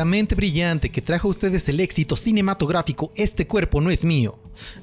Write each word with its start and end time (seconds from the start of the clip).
la 0.00 0.06
mente 0.06 0.34
brillante 0.34 0.90
que 0.90 1.02
trajo 1.02 1.28
a 1.28 1.30
ustedes 1.30 1.68
el 1.68 1.78
éxito 1.78 2.16
cinematográfico 2.16 3.12
Este 3.16 3.46
cuerpo 3.46 3.82
no 3.82 3.90
es 3.90 4.06
mío. 4.06 4.38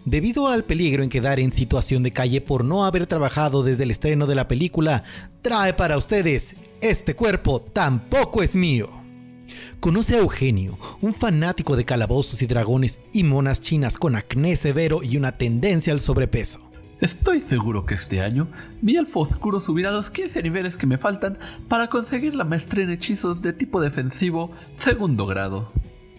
Debido 0.06 0.48
al 0.48 0.64
peligro 0.64 1.02
en 1.02 1.10
quedar 1.10 1.40
en 1.40 1.52
situación 1.52 2.04
de 2.04 2.12
calle 2.12 2.40
por 2.40 2.64
no 2.64 2.86
haber 2.86 3.08
trabajado 3.08 3.64
desde 3.64 3.86
el 3.86 3.90
estreno 3.90 4.28
de 4.28 4.36
la 4.36 4.48
película, 4.48 5.04
trae 5.42 5.74
para 5.74 5.98
ustedes 5.98 6.54
Este 6.82 7.16
cuerpo 7.16 7.62
tampoco 7.74 8.44
es 8.44 8.56
mío. 8.56 8.92
Conoce 9.80 10.18
a 10.18 10.20
Eugenio, 10.20 10.78
un 11.02 11.16
fanático 11.16 11.76
de 11.76 11.86
calabozos 11.86 12.44
y 12.44 12.46
dragones 12.46 13.00
y 13.12 13.24
monas 13.24 13.60
chinas 13.60 13.98
con 13.98 14.16
acné 14.16 14.56
severo 14.56 15.02
y 15.02 15.18
una 15.18 15.36
tendencia 15.36 15.94
al 15.94 16.00
sobrepeso. 16.00 16.67
Estoy 17.00 17.42
seguro 17.42 17.86
que 17.86 17.94
este 17.94 18.22
año 18.22 18.48
mi 18.82 18.96
elfo 18.96 19.20
oscuro 19.20 19.60
subirá 19.60 19.92
los 19.92 20.10
15 20.10 20.42
niveles 20.42 20.78
que 20.78 20.88
me 20.88 20.98
faltan 20.98 21.38
para 21.68 21.90
conseguir 21.90 22.36
la 22.36 22.44
maestría 22.44 22.86
en 22.86 22.92
hechizos 22.92 23.42
de 23.42 23.54
tipo 23.54 23.82
defensivo 23.82 24.52
segundo 24.76 25.28
grado. 25.28 25.72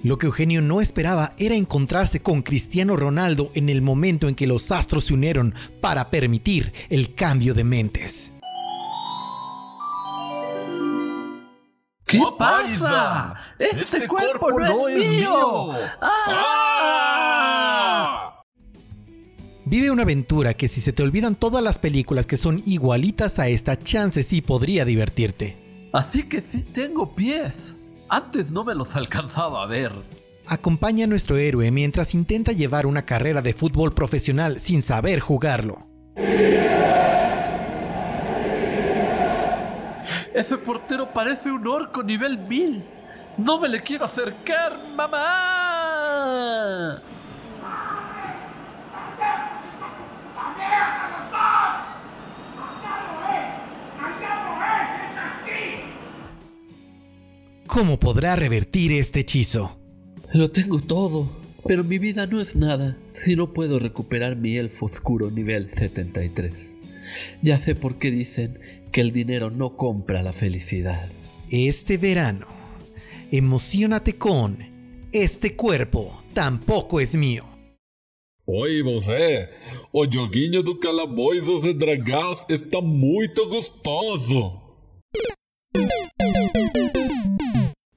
Lo 0.04 0.18
que 0.18 0.26
Eugenio 0.26 0.62
no 0.62 0.80
esperaba 0.80 1.32
era 1.38 1.56
encontrarse 1.56 2.22
con 2.22 2.42
Cristiano 2.42 2.96
Ronaldo 2.96 3.50
en 3.54 3.68
el 3.68 3.82
momento 3.82 4.28
en 4.28 4.36
que 4.36 4.46
los 4.46 4.70
astros 4.70 5.06
se 5.06 5.14
unieron 5.14 5.54
para 5.80 6.10
permitir 6.10 6.72
el 6.88 7.16
cambio 7.16 7.54
de 7.54 7.64
mentes. 7.64 8.32
¿Qué 12.04 12.22
pasa? 12.38 13.34
¡Este, 13.58 14.06
cuerpo, 14.06 14.52
no, 14.52 14.88
es 14.88 15.08
mío! 15.08 15.72
¡Ah! 16.00 16.48
Vive 19.70 19.90
una 19.90 20.04
aventura 20.04 20.54
que 20.54 20.66
si 20.66 20.80
se 20.80 20.94
te 20.94 21.02
olvidan 21.02 21.34
todas 21.34 21.62
las 21.62 21.78
películas 21.78 22.24
que 22.24 22.38
son 22.38 22.62
igualitas 22.64 23.38
a 23.38 23.48
esta, 23.48 23.78
chance 23.78 24.22
sí 24.22 24.40
podría 24.40 24.86
divertirte. 24.86 25.90
Así 25.92 26.22
que 26.22 26.40
sí 26.40 26.64
tengo 26.64 27.14
pies. 27.14 27.74
Antes 28.08 28.50
no 28.50 28.64
me 28.64 28.74
los 28.74 28.96
alcanzaba 28.96 29.62
a 29.62 29.66
ver. 29.66 29.92
Acompaña 30.46 31.04
a 31.04 31.06
nuestro 31.06 31.36
héroe 31.36 31.70
mientras 31.70 32.14
intenta 32.14 32.52
llevar 32.52 32.86
una 32.86 33.04
carrera 33.04 33.42
de 33.42 33.52
fútbol 33.52 33.92
profesional 33.92 34.58
sin 34.58 34.80
saber 34.80 35.20
jugarlo. 35.20 35.86
Ese 40.32 40.56
portero 40.56 41.12
parece 41.12 41.52
un 41.52 41.66
orco 41.66 42.02
nivel 42.02 42.38
1000. 42.38 42.82
No 43.36 43.60
me 43.60 43.68
le 43.68 43.82
quiero 43.82 44.06
acercar, 44.06 44.80
mamá. 44.96 47.02
¿Cómo 57.78 57.98
podrá 57.98 58.34
revertir 58.34 58.92
este 58.92 59.20
hechizo? 59.20 59.78
Lo 60.32 60.50
tengo 60.50 60.80
todo, 60.80 61.30
pero 61.66 61.84
mi 61.84 61.98
vida 61.98 62.26
no 62.26 62.40
es 62.40 62.56
nada 62.56 62.96
si 63.10 63.36
no 63.36 63.52
puedo 63.52 63.78
recuperar 63.78 64.36
mi 64.36 64.56
elfo 64.56 64.86
oscuro 64.86 65.30
nivel 65.30 65.70
73. 65.72 66.76
Ya 67.40 67.60
sé 67.60 67.74
por 67.74 67.98
qué 67.98 68.10
dicen 68.10 68.58
que 68.90 69.00
el 69.00 69.12
dinero 69.12 69.50
no 69.50 69.76
compra 69.76 70.22
la 70.22 70.32
felicidad. 70.32 71.08
Este 71.50 71.98
verano, 71.98 72.46
emocionate 73.30 74.14
con 74.14 74.58
Este 75.12 75.54
cuerpo 75.54 76.22
tampoco 76.32 77.00
es 77.00 77.16
mío. 77.16 77.57
Oi, 78.50 78.82
você! 78.82 79.46
O 79.92 80.10
joguinho 80.10 80.62
do 80.62 80.74
calabouços 80.74 81.66
e 81.66 81.74
dragões 81.74 82.46
está 82.48 82.80
muito 82.80 83.46
gostoso! 83.46 84.58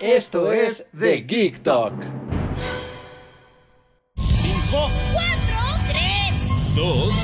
Esto 0.00 0.52
es 0.52 0.84
The 0.98 1.22
Geek 1.22 1.62
Talk. 1.62 1.94
5, 4.16 4.90
4, 5.12 5.28
3, 5.88 6.74
2, 6.74 7.14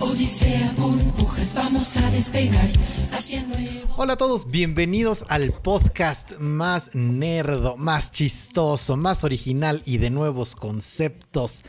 1. 0.00 0.06
Odisea 0.06 0.72
burbujas, 0.78 1.54
vamos 1.54 1.96
a 1.98 2.10
despegar 2.10 2.70
hacia 3.12 3.42
nuevo. 3.42 3.94
Hola 3.96 4.14
a 4.14 4.16
todos, 4.16 4.50
bienvenidos 4.50 5.24
al 5.28 5.52
podcast 5.52 6.38
más 6.38 6.94
nerdo, 6.94 7.76
más 7.76 8.10
chistoso, 8.10 8.96
más 8.96 9.22
original 9.22 9.82
y 9.84 9.98
de 9.98 10.08
nuevos 10.10 10.56
conceptos 10.56 11.62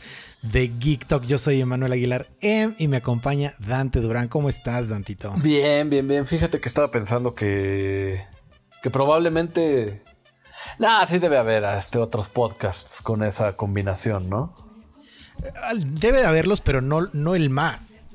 de 0.52 0.68
Geek 0.78 1.06
Talk. 1.06 1.24
Yo 1.24 1.38
soy 1.38 1.60
Emanuel 1.60 1.92
Aguilar 1.92 2.26
M 2.40 2.74
y 2.78 2.88
me 2.88 2.98
acompaña 2.98 3.52
Dante 3.58 4.00
Durán. 4.00 4.28
¿Cómo 4.28 4.48
estás, 4.48 4.88
Dantito? 4.88 5.32
Bien, 5.38 5.88
bien, 5.90 6.06
bien. 6.06 6.26
Fíjate 6.26 6.60
que 6.60 6.68
estaba 6.68 6.90
pensando 6.90 7.34
que. 7.34 8.24
que 8.82 8.90
probablemente. 8.90 10.02
Nah, 10.78 11.06
sí 11.06 11.18
debe 11.18 11.38
haber 11.38 11.64
este, 11.64 11.98
otros 11.98 12.28
podcasts 12.28 13.00
con 13.02 13.22
esa 13.22 13.56
combinación, 13.56 14.28
¿no? 14.28 14.54
Debe 15.76 16.18
de 16.18 16.26
haberlos, 16.26 16.60
pero 16.60 16.80
no, 16.80 17.08
no 17.12 17.34
el 17.34 17.50
más. 17.50 18.06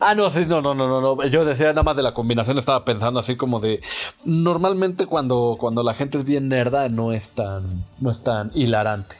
Ah, 0.00 0.14
no, 0.14 0.30
sí, 0.30 0.44
no, 0.46 0.60
no, 0.60 0.74
no, 0.74 0.88
no, 0.88 1.00
no. 1.00 1.26
Yo 1.26 1.44
decía 1.44 1.68
nada 1.68 1.82
más 1.82 1.96
de 1.96 2.02
la 2.02 2.12
combinación, 2.12 2.58
estaba 2.58 2.84
pensando 2.84 3.20
así 3.20 3.36
como 3.36 3.60
de. 3.60 3.82
Normalmente 4.24 5.06
cuando, 5.06 5.56
cuando 5.58 5.82
la 5.82 5.94
gente 5.94 6.18
es 6.18 6.24
bien 6.24 6.48
nerda, 6.48 6.88
no 6.88 7.12
es 7.12 7.32
tan. 7.32 7.84
no 8.00 8.10
es 8.10 8.22
tan 8.22 8.50
hilarante. 8.54 9.16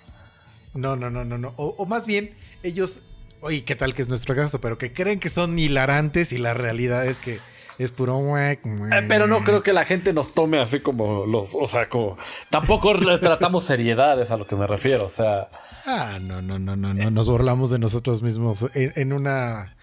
No, 0.74 0.94
no, 0.94 1.08
no, 1.08 1.24
no, 1.24 1.38
no. 1.38 1.52
O, 1.56 1.74
o 1.78 1.86
más 1.86 2.06
bien, 2.06 2.30
ellos. 2.66 3.00
Oye, 3.40 3.64
¿qué 3.64 3.76
tal 3.76 3.94
que 3.94 4.02
es 4.02 4.08
nuestro 4.08 4.34
caso? 4.34 4.60
Pero 4.60 4.78
que 4.78 4.92
creen 4.92 5.20
que 5.20 5.28
son 5.28 5.58
hilarantes 5.58 6.32
y 6.32 6.38
la 6.38 6.54
realidad 6.54 7.06
es 7.06 7.20
que 7.20 7.40
es 7.78 7.92
puro 7.92 8.18
muec, 8.20 8.64
muec. 8.64 8.92
Eh, 8.92 9.06
pero 9.08 9.26
no 9.26 9.42
creo 9.42 9.62
que 9.62 9.72
la 9.72 9.84
gente 9.84 10.12
nos 10.12 10.32
tome 10.34 10.58
así 10.58 10.80
como 10.80 11.26
los. 11.26 11.50
O 11.52 11.66
sea, 11.66 11.88
como. 11.88 12.16
Tampoco 12.50 12.94
le 12.94 13.18
tratamos 13.20 13.64
seriedad, 13.64 14.20
es 14.20 14.30
a 14.30 14.36
lo 14.36 14.46
que 14.46 14.56
me 14.56 14.66
refiero. 14.66 15.06
O 15.06 15.10
sea. 15.10 15.48
Ah, 15.84 16.18
no, 16.20 16.42
no, 16.42 16.58
no, 16.58 16.74
no, 16.74 16.94
no. 16.94 17.10
Nos 17.10 17.28
burlamos 17.28 17.70
de 17.70 17.78
nosotros 17.78 18.22
mismos 18.22 18.66
en, 18.74 18.92
en 18.96 19.12
una 19.12 19.76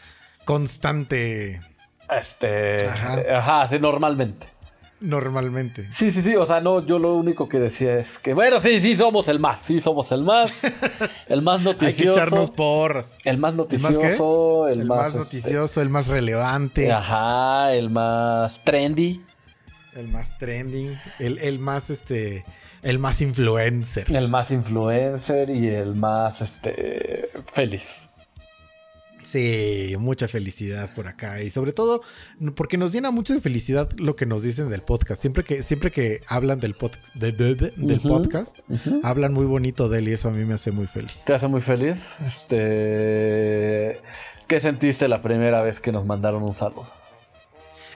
constante. 0.45 1.61
Este. 2.09 2.85
Ajá. 2.87 3.17
Ajá, 3.37 3.67
sí, 3.69 3.79
normalmente. 3.79 4.47
Normalmente. 5.03 5.85
Sí, 5.91 6.11
sí, 6.11 6.21
sí. 6.21 6.35
O 6.37 6.45
sea, 6.45 6.61
no, 6.61 6.85
yo 6.85 6.97
lo 6.97 7.13
único 7.15 7.49
que 7.49 7.59
decía 7.59 7.97
es 7.97 8.17
que, 8.17 8.33
bueno, 8.33 8.61
sí, 8.61 8.79
sí, 8.79 8.95
somos 8.95 9.27
el 9.27 9.37
más. 9.37 9.59
Sí, 9.59 9.81
somos 9.81 10.09
el 10.13 10.23
más. 10.23 10.61
El 11.27 11.41
más 11.41 11.61
noticioso. 11.61 11.85
Hay 11.87 11.93
que 11.95 12.09
echarnos 12.09 12.51
porras. 12.51 13.17
El 13.25 13.37
más 13.37 13.51
¿El 13.51 13.57
más 13.57 13.67
qué? 13.67 13.79
noticioso. 13.79 14.67
El, 14.69 14.85
más, 14.85 15.07
este, 15.07 15.17
noticioso, 15.19 15.81
el 15.81 15.89
más 15.89 16.07
relevante, 16.07 16.91
Ajá, 16.91 17.73
el 17.73 17.89
más 17.89 18.63
trendy. 18.63 19.21
el 19.95 20.07
más 20.09 20.37
trending, 20.37 20.97
el, 21.19 21.37
el 21.39 21.59
más 21.59 21.89
este, 21.89 22.45
el 22.81 22.99
más 22.99 23.21
influencer. 23.21 24.09
El 24.15 24.27
más 24.29 24.51
influencer 24.51 25.49
y 25.49 25.67
el 25.67 25.95
más 25.95 26.41
este 26.41 27.29
feliz. 27.51 28.07
Sí, 29.23 29.95
mucha 29.99 30.27
felicidad 30.27 30.93
por 30.93 31.07
acá 31.07 31.41
y 31.41 31.49
sobre 31.49 31.71
todo 31.73 32.01
porque 32.55 32.77
nos 32.77 32.91
llena 32.91 33.09
mucho 33.11 33.33
de 33.33 33.41
felicidad 33.41 33.89
lo 33.97 34.15
que 34.15 34.25
nos 34.25 34.43
dicen 34.43 34.69
del 34.69 34.81
podcast. 34.81 35.21
Siempre 35.21 35.43
que 35.43 35.63
siempre 35.63 35.91
que 35.91 36.21
hablan 36.27 36.59
del 36.59 36.75
pod- 36.77 36.97
de- 37.15 37.31
de- 37.31 37.55
de- 37.55 37.73
del 37.77 38.01
podcast, 38.01 38.59
hablan 39.03 39.33
muy 39.33 39.45
bonito 39.45 39.89
de 39.89 39.99
él 39.99 40.09
y 40.09 40.13
eso 40.13 40.27
a 40.29 40.31
mí 40.31 40.43
me 40.45 40.53
hace 40.55 40.71
muy 40.71 40.87
feliz. 40.87 41.23
¿Te 41.25 41.33
hace 41.33 41.47
muy 41.47 41.61
feliz? 41.61 42.17
Este. 42.25 43.99
¿Qué 44.47 44.59
sentiste 44.59 45.07
la 45.07 45.21
primera 45.21 45.61
vez 45.61 45.79
que 45.79 45.91
nos 45.91 46.05
mandaron 46.05 46.43
un 46.43 46.53
saludo? 46.53 46.85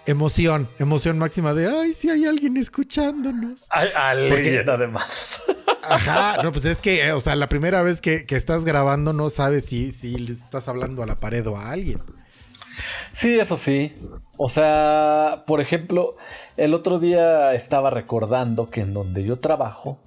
Emoción, 0.08 0.70
emoción 0.80 1.18
máxima 1.18 1.54
de 1.54 1.68
ay, 1.68 1.94
si 1.94 2.10
hay 2.10 2.26
alguien 2.26 2.56
escuchándonos. 2.56 3.68
Alguien, 3.72 4.70
además. 4.70 5.44
Ajá, 5.84 6.42
no, 6.44 6.54
pues 6.54 6.64
es 6.64 6.80
que, 6.80 7.06
eh, 7.06 7.12
o 7.12 7.20
sea, 7.20 7.36
la 7.36 7.48
primera 7.48 7.84
vez 7.84 8.00
que, 8.00 8.26
que 8.26 8.38
estás 8.38 8.64
grabando 8.64 9.12
no 9.12 9.30
sabes 9.30 9.66
si, 9.66 9.92
si 9.92 10.18
le 10.18 10.32
estás 10.32 10.70
hablando 10.70 11.04
a 11.04 11.06
la 11.06 11.18
pared 11.18 11.46
o 11.48 11.58
a 11.58 11.72
alguien. 11.72 12.02
Sí, 13.12 13.38
eso 13.38 13.58
sí. 13.58 13.94
O 14.38 14.48
sea, 14.48 15.44
por 15.46 15.60
ejemplo, 15.60 16.16
el 16.56 16.74
otro 16.74 17.00
día 17.00 17.54
estaba 17.54 17.90
recordando 17.90 18.70
que 18.70 18.82
en 18.82 18.94
donde 18.94 19.26
yo 19.26 19.40
trabajo, 19.40 20.00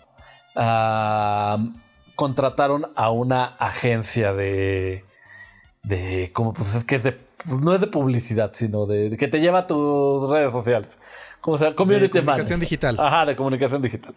ah, 0.57 1.59
contrataron 2.15 2.87
a 2.97 3.11
una 3.11 3.45
agencia 3.45 4.33
de, 4.33 5.05
de 5.83 6.31
como 6.33 6.55
pues 6.55 6.75
es 6.75 6.85
que 6.85 6.97
es 6.97 7.03
de 7.03 7.13
pues, 7.47 7.61
no 7.61 7.75
es 7.75 7.81
de 7.81 7.87
publicidad, 7.87 8.51
sino 8.55 8.87
de, 8.87 9.11
de 9.11 9.17
que 9.17 9.29
te 9.29 9.41
lleva 9.41 9.61
a 9.61 9.67
tus 9.67 10.29
redes 10.31 10.53
sociales. 10.53 10.99
Como 11.41 11.57
sea, 11.57 11.75
community 11.75 12.03
De 12.09 12.11
comunicación 12.11 12.59
manager. 12.59 12.61
digital. 12.61 12.97
Ajá, 13.01 13.25
de 13.27 13.35
comunicación 13.37 13.81
digital. 13.83 14.15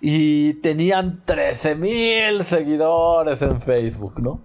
Y 0.00 0.54
tenían 0.54 1.20
13 1.26 1.74
mil 1.74 2.44
seguidores 2.44 3.42
en 3.42 3.60
Facebook, 3.60 4.20
¿no? 4.22 4.40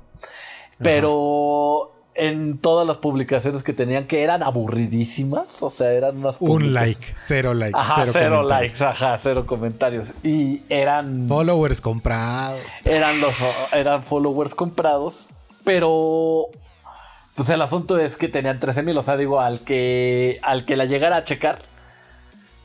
Pero 0.80 1.94
en 2.16 2.58
todas 2.58 2.86
las 2.88 2.98
publicaciones 2.98 3.64
que 3.64 3.74
tenían, 3.74 4.08
que 4.08 4.24
eran 4.24 4.42
aburridísimas, 4.44 5.62
o 5.62 5.70
sea, 5.70 5.92
eran 5.92 6.18
unas 6.18 6.38
Un 6.40 6.74
like, 6.74 7.14
cero 7.16 7.54
likes, 7.54 7.78
Ajá, 7.80 7.96
cero, 8.02 8.12
cero, 8.14 8.44
likes, 8.44 8.84
ajá, 8.84 9.20
cero 9.22 9.46
comentarios. 9.46 10.10
Y 10.24 10.62
eran 10.70 11.28
Followers 11.28 11.80
comprados. 11.80 12.60
eran 12.86 13.22
los 13.22 13.36
eran 13.72 14.04
followers 14.04 14.54
comprados, 14.56 15.28
pero 15.64 16.48
pues 17.38 17.50
el 17.50 17.62
asunto 17.62 18.00
es 18.00 18.18
que 18.18 18.28
tenían 18.30 18.60
13 18.60 18.82
mil, 18.82 18.98
o 18.98 19.04
sea, 19.04 19.16
digo, 19.16 19.40
al 19.40 19.60
que 19.62 20.40
al 20.42 20.66
que 20.66 20.76
la 20.76 20.86
llegara 20.86 21.18
a 21.18 21.24
checar, 21.24 21.60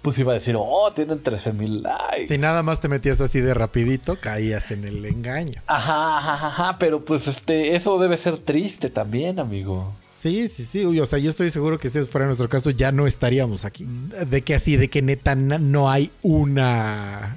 pues 0.01 0.19
iba 0.19 0.33
a 0.33 0.35
decir, 0.35 0.57
oh, 0.59 0.91
tienen 0.95 1.23
13 1.23 1.53
mil 1.53 1.83
likes. 1.83 2.27
Si 2.27 2.39
nada 2.39 2.63
más 2.63 2.81
te 2.81 2.89
metías 2.89 3.21
así 3.21 3.43
de 3.43 3.53
rapidito, 3.53 4.19
caías 4.19 4.71
en 4.71 4.85
el 4.85 5.05
engaño. 5.05 5.61
Ajá, 5.67 6.17
ajá, 6.17 6.47
ajá, 6.47 6.79
pero 6.79 7.05
pues 7.05 7.29
este, 7.29 7.77
eso 7.77 7.99
debe 7.99 8.17
ser 8.17 8.39
triste 8.39 8.89
también, 8.89 9.39
amigo. 9.39 9.93
Sí, 10.09 10.49
sí, 10.49 10.65
sí. 10.65 10.87
Uy, 10.87 11.01
o 11.01 11.07
sea, 11.07 11.19
yo 11.19 11.29
estoy 11.29 11.51
seguro 11.51 11.79
que 11.79 11.91
si 11.91 12.03
fuera 12.05 12.27
nuestro 12.27 12.49
caso, 12.49 12.71
ya 12.71 12.93
no 12.93 13.07
estaríamos 13.07 13.67
aquí. 13.67 13.87
De 14.27 14.41
que 14.41 14.55
así, 14.55 14.79
de 14.79 14.89
que 14.89 15.03
neta 15.03 15.35
no 15.35 15.91
hay 15.91 16.11
una 16.23 17.37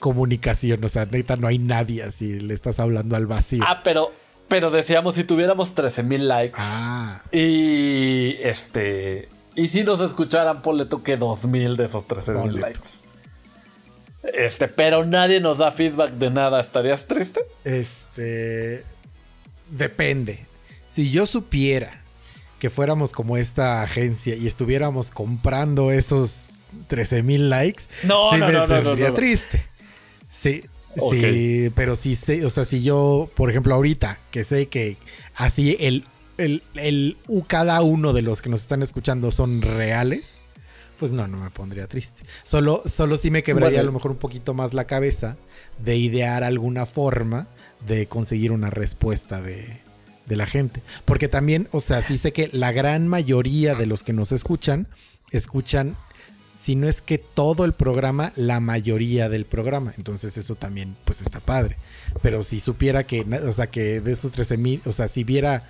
comunicación. 0.00 0.84
O 0.84 0.88
sea, 0.90 1.06
neta 1.06 1.36
no 1.36 1.46
hay 1.48 1.58
nadie 1.58 2.02
así. 2.02 2.40
Le 2.40 2.52
estás 2.52 2.78
hablando 2.78 3.16
al 3.16 3.26
vacío. 3.26 3.64
Ah, 3.66 3.80
pero, 3.82 4.12
pero 4.48 4.70
decíamos, 4.70 5.14
si 5.14 5.24
tuviéramos 5.24 5.74
13 5.74 6.02
mil 6.02 6.28
likes 6.28 6.56
Ah, 6.58 7.22
y 7.32 8.34
este, 8.42 9.28
y 9.54 9.68
si 9.68 9.84
nos 9.84 10.00
escucharan, 10.00 10.62
ponle 10.62 10.86
tú 10.86 11.02
que 11.02 11.16
2000 11.16 11.76
de 11.76 11.84
esos 11.84 12.06
13 12.06 12.32
mil 12.32 12.40
Ponle 12.42 12.60
tú. 12.60 12.66
likes. 12.66 12.80
Este, 14.32 14.68
pero 14.68 15.04
nadie 15.04 15.40
nos 15.40 15.58
da 15.58 15.70
feedback 15.72 16.12
de 16.12 16.30
nada, 16.30 16.60
¿estarías 16.60 17.06
triste? 17.06 17.40
este. 17.64 18.84
Depende. 19.70 20.46
Si 20.88 21.10
yo 21.10 21.26
supiera 21.26 22.00
que 22.58 22.70
fuéramos 22.70 23.12
como 23.12 23.36
esta 23.36 23.82
agencia 23.82 24.34
y 24.36 24.46
estuviéramos 24.46 25.10
comprando 25.10 25.90
esos 25.90 26.60
13 26.88 27.22
mil 27.22 27.50
likes, 27.50 27.84
No, 28.04 28.30
sí 28.30 28.38
no, 28.38 28.46
me 28.46 28.52
no, 28.52 28.66
no. 28.66 29.12
triste. 29.14 29.64
Sí, 30.30 30.64
Sí, 31.10 31.70
pero 31.74 31.96
sí 31.96 32.14
sé, 32.16 32.44
o 32.44 32.50
sea, 32.50 32.64
si 32.64 32.82
yo, 32.82 33.30
por 33.34 33.50
ejemplo, 33.50 33.74
ahorita 33.74 34.18
que 34.30 34.44
sé 34.44 34.66
que 34.66 34.96
así 35.36 35.76
el, 35.80 36.04
el, 36.38 36.62
el 36.74 37.16
u- 37.28 37.42
cada 37.44 37.80
uno 37.82 38.12
de 38.12 38.22
los 38.22 38.42
que 38.42 38.48
nos 38.50 38.60
están 38.62 38.82
escuchando 38.82 39.30
son 39.30 39.62
reales, 39.62 40.40
pues 40.98 41.12
no, 41.12 41.26
no 41.26 41.38
me 41.38 41.50
pondría 41.50 41.86
triste. 41.88 42.22
Solo, 42.44 42.82
solo 42.86 43.16
sí 43.16 43.30
me 43.30 43.42
quebraría 43.42 43.78
Bueno. 43.78 43.82
a 43.82 43.86
lo 43.86 43.92
mejor 43.92 44.12
un 44.12 44.16
poquito 44.18 44.54
más 44.54 44.74
la 44.74 44.84
cabeza 44.86 45.36
de 45.78 45.96
idear 45.96 46.44
alguna 46.44 46.86
forma 46.86 47.48
de 47.86 48.06
conseguir 48.06 48.52
una 48.52 48.70
respuesta 48.70 49.42
de, 49.42 49.80
de 50.26 50.36
la 50.36 50.46
gente. 50.46 50.82
Porque 51.04 51.26
también, 51.28 51.68
o 51.72 51.80
sea, 51.80 52.00
sí 52.02 52.16
sé 52.16 52.32
que 52.32 52.48
la 52.52 52.70
gran 52.72 53.08
mayoría 53.08 53.74
de 53.74 53.86
los 53.86 54.02
que 54.04 54.12
nos 54.12 54.30
escuchan, 54.32 54.86
escuchan, 55.32 55.96
si 56.64 56.76
no 56.76 56.88
es 56.88 57.02
que 57.02 57.18
todo 57.18 57.66
el 57.66 57.74
programa, 57.74 58.32
la 58.36 58.58
mayoría 58.58 59.28
del 59.28 59.44
programa. 59.44 59.92
Entonces 59.98 60.38
eso 60.38 60.54
también, 60.54 60.96
pues 61.04 61.20
está 61.20 61.38
padre. 61.38 61.76
Pero 62.22 62.42
si 62.42 62.58
supiera 62.58 63.04
que, 63.04 63.20
o 63.20 63.52
sea, 63.52 63.66
que 63.66 64.00
de 64.00 64.12
esos 64.12 64.32
13 64.32 64.56
mil, 64.56 64.80
o 64.86 64.92
sea, 64.92 65.08
si 65.08 65.24
viera, 65.24 65.64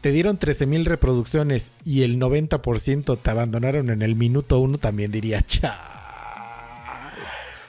te 0.00 0.12
dieron 0.12 0.38
13 0.38 0.64
mil 0.64 0.86
reproducciones 0.86 1.72
y 1.84 2.02
el 2.02 2.18
90% 2.18 3.18
te 3.18 3.30
abandonaron 3.30 3.90
en 3.90 4.00
el 4.00 4.16
minuto 4.16 4.58
uno, 4.58 4.78
también 4.78 5.12
diría, 5.12 5.42
cha. 5.42 5.78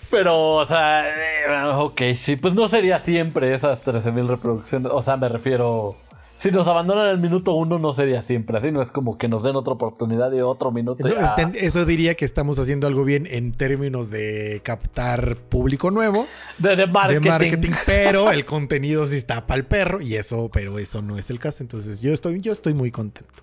Pero, 0.09 0.53
o 0.53 0.65
sea, 0.65 1.05
eh, 1.05 1.73
ok, 1.75 2.01
sí, 2.17 2.37
pues 2.37 2.53
no 2.53 2.69
sería 2.69 2.99
siempre 2.99 3.53
esas 3.53 3.85
13.000 3.85 4.25
reproducciones. 4.25 4.89
O 4.93 5.01
sea, 5.01 5.17
me 5.17 5.27
refiero. 5.27 5.97
Si 6.39 6.51
nos 6.51 6.67
abandonan 6.67 7.07
el 7.09 7.17
minuto 7.17 7.53
uno, 7.53 7.79
no 7.79 7.93
sería 7.93 8.21
siempre 8.21 8.57
así. 8.59 8.71
No 8.71 8.81
es 8.83 8.91
como 8.91 9.17
que 9.17 9.27
nos 9.27 9.41
den 9.41 9.55
otra 9.55 9.73
oportunidad 9.73 10.31
y 10.33 10.41
otro 10.41 10.71
minuto. 10.71 11.03
No, 11.07 11.13
Eso 11.55 11.85
diría 11.85 12.13
que 12.15 12.25
estamos 12.25 12.59
haciendo 12.59 12.85
algo 12.85 13.03
bien 13.05 13.25
en 13.29 13.53
términos 13.53 14.11
de 14.11 14.61
captar 14.63 15.35
público 15.35 15.89
nuevo, 15.89 16.27
de, 16.59 16.75
de 16.75 16.85
marketing. 16.85 17.21
de 17.23 17.29
marketing, 17.29 17.71
pero 17.87 18.31
el 18.31 18.45
contenido 18.45 19.07
sí 19.07 19.15
está 19.17 19.47
para 19.47 19.57
el 19.57 19.65
perro 19.65 19.99
y 19.99 20.13
eso, 20.15 20.49
pero 20.53 20.77
eso 20.77 21.01
no 21.01 21.17
es 21.17 21.31
el 21.31 21.39
caso. 21.39 21.63
Entonces 21.63 22.01
yo 22.01 22.13
estoy, 22.13 22.39
yo 22.39 22.53
estoy 22.53 22.75
muy 22.75 22.91
contento. 22.91 23.33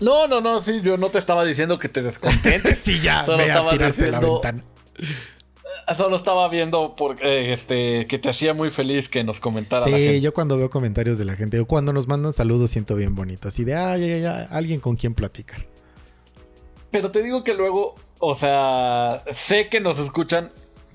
No, 0.00 0.26
no, 0.26 0.40
no, 0.40 0.60
sí, 0.60 0.80
yo 0.82 0.96
no 0.98 1.08
te 1.08 1.18
estaba 1.18 1.44
diciendo 1.44 1.78
que 1.78 1.88
te 1.88 2.02
descontentes. 2.02 2.78
sí, 2.78 3.00
ya, 3.00 3.24
Solo 3.24 3.38
ve 3.38 3.50
a 3.52 3.68
tirarte 3.70 4.04
a 4.04 4.10
la 4.10 4.18
diciendo- 4.20 4.32
ventana. 4.42 4.62
Solo 5.96 6.16
estaba 6.16 6.48
viendo 6.48 6.94
porque, 6.96 7.52
este, 7.52 8.06
que 8.06 8.18
te 8.18 8.28
hacía 8.28 8.54
muy 8.54 8.70
feliz 8.70 9.08
que 9.08 9.24
nos 9.24 9.40
comentara 9.40 9.82
la 9.82 9.96
Sí, 9.96 10.02
gente. 10.04 10.20
yo 10.20 10.32
cuando 10.34 10.56
veo 10.56 10.70
comentarios 10.70 11.18
de 11.18 11.24
la 11.24 11.34
gente, 11.36 11.58
o 11.60 11.66
cuando 11.66 11.92
nos 11.92 12.06
mandan 12.08 12.32
saludos, 12.32 12.70
siento 12.70 12.94
bien 12.96 13.14
bonito. 13.14 13.48
Así 13.48 13.64
de, 13.64 13.72
ya, 13.72 13.96
ya, 13.96 14.16
ya, 14.18 14.42
alguien 14.50 14.80
con 14.80 14.96
quien 14.96 15.14
platicar. 15.14 15.66
Pero 16.90 17.10
te 17.10 17.22
digo 17.22 17.44
que 17.44 17.54
luego, 17.54 17.94
o 18.18 18.34
sea, 18.34 19.22
sé 19.32 19.68
que 19.68 19.80
nos 19.80 19.98
escuchan, 19.98 20.50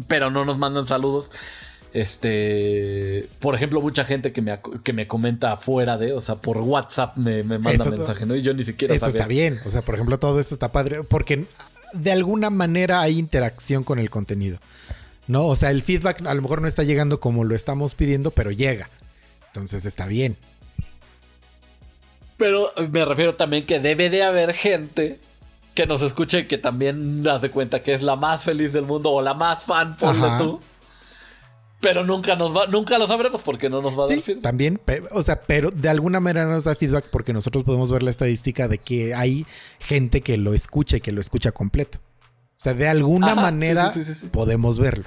pero 0.08 0.30
no 0.32 0.46
nos 0.46 0.58
mandan 0.58 0.86
saludos. 0.88 1.32
Este, 1.94 3.30
por 3.40 3.56
ejemplo, 3.56 3.82
mucha 3.82 4.04
gente 4.06 4.32
que 4.34 4.42
me, 4.42 4.60
que 4.84 4.94
me 4.94 5.08
comenta 5.08 5.54
afuera 5.54 5.98
de, 5.98 6.14
o 6.14 6.22
sea, 6.22 6.36
por 6.36 6.58
WhatsApp 6.58 7.16
me, 7.18 7.44
me 7.44 7.58
manda 7.58 7.72
Eso- 7.84 7.92
mensaje, 7.92 8.26
¿no? 8.26 8.36
Y 8.36 8.42
yo 8.42 8.54
ni 8.54 8.64
siquiera 8.64 8.94
Eso 8.94 9.06
sabía. 9.06 9.18
está 9.22 9.28
bien. 9.28 9.60
O 9.66 9.70
sea, 9.70 9.82
por 9.82 9.96
ejemplo, 9.96 10.20
todo 10.20 10.40
esto 10.40 10.56
está 10.56 10.72
padre. 10.72 11.04
Porque 11.04 11.46
de 11.94 12.12
alguna 12.12 12.50
manera 12.50 13.02
hay 13.02 13.18
interacción 13.18 13.84
con 13.84 14.00
el 14.00 14.10
contenido. 14.10 14.60
¿No? 15.28 15.46
O 15.48 15.56
sea, 15.56 15.72
el 15.72 15.82
feedback 15.82 16.26
a 16.26 16.34
lo 16.34 16.42
mejor 16.42 16.62
no 16.62 16.68
está 16.68 16.84
llegando 16.84 17.20
como 17.20 17.44
lo 17.44 17.56
estamos 17.56 17.96
pidiendo, 17.96 18.32
pero 18.32 18.52
llega. 18.52 18.90
Entonces 19.48 19.86
está 19.86 20.06
bien. 20.06 20.38
Pero 22.38 22.72
me 22.92 23.06
refiero 23.06 23.36
también 23.36 23.66
que 23.66 23.80
debe 23.80 24.10
de 24.10 24.24
haber 24.24 24.54
gente 24.54 25.20
que 25.74 25.86
nos 25.86 26.02
escuche 26.02 26.40
y 26.40 26.46
que 26.46 26.58
también 26.58 27.28
hace 27.28 27.50
cuenta 27.50 27.82
que 27.82 27.94
es 27.94 28.04
la 28.04 28.16
más 28.16 28.44
feliz 28.44 28.72
del 28.72 28.86
mundo 28.86 29.12
o 29.12 29.22
la 29.22 29.34
más 29.34 29.64
fan, 29.64 29.96
ponle 29.98 30.28
Ajá. 30.28 30.38
tú. 30.38 30.60
Pero 31.86 32.04
nunca 32.04 32.36
nos 32.36 32.56
va, 32.56 32.66
nunca 32.66 32.98
lo 32.98 33.06
sabremos 33.08 33.42
porque 33.42 33.70
no 33.70 33.80
nos 33.82 33.94
va 33.94 34.06
a 34.06 34.08
dar 34.08 34.16
Sí, 34.16 34.22
feedback. 34.24 34.42
también. 34.42 34.82
O 35.12 35.22
sea, 35.22 35.40
pero 35.44 35.70
de 35.70 35.88
alguna 35.88 36.20
manera 36.20 36.48
nos 36.48 36.64
da 36.64 36.74
feedback 36.74 37.06
porque 37.12 37.32
nosotros 37.32 37.64
podemos 37.64 37.92
ver 37.92 38.02
la 38.02 38.10
estadística 38.10 38.68
de 38.68 38.80
que 38.80 39.14
hay 39.14 39.46
gente 39.80 40.22
que 40.22 40.38
lo 40.38 40.54
escucha 40.56 40.98
y 40.98 41.02
que 41.02 41.12
lo 41.12 41.22
escucha 41.22 41.52
completo. 41.52 42.00
O 42.00 42.58
sea, 42.58 42.74
de 42.74 42.88
alguna 42.88 43.34
Ajá, 43.34 43.42
manera 43.42 43.92
sí, 43.92 44.04
sí. 44.04 44.14
podemos 44.32 44.80
verlo. 44.80 45.06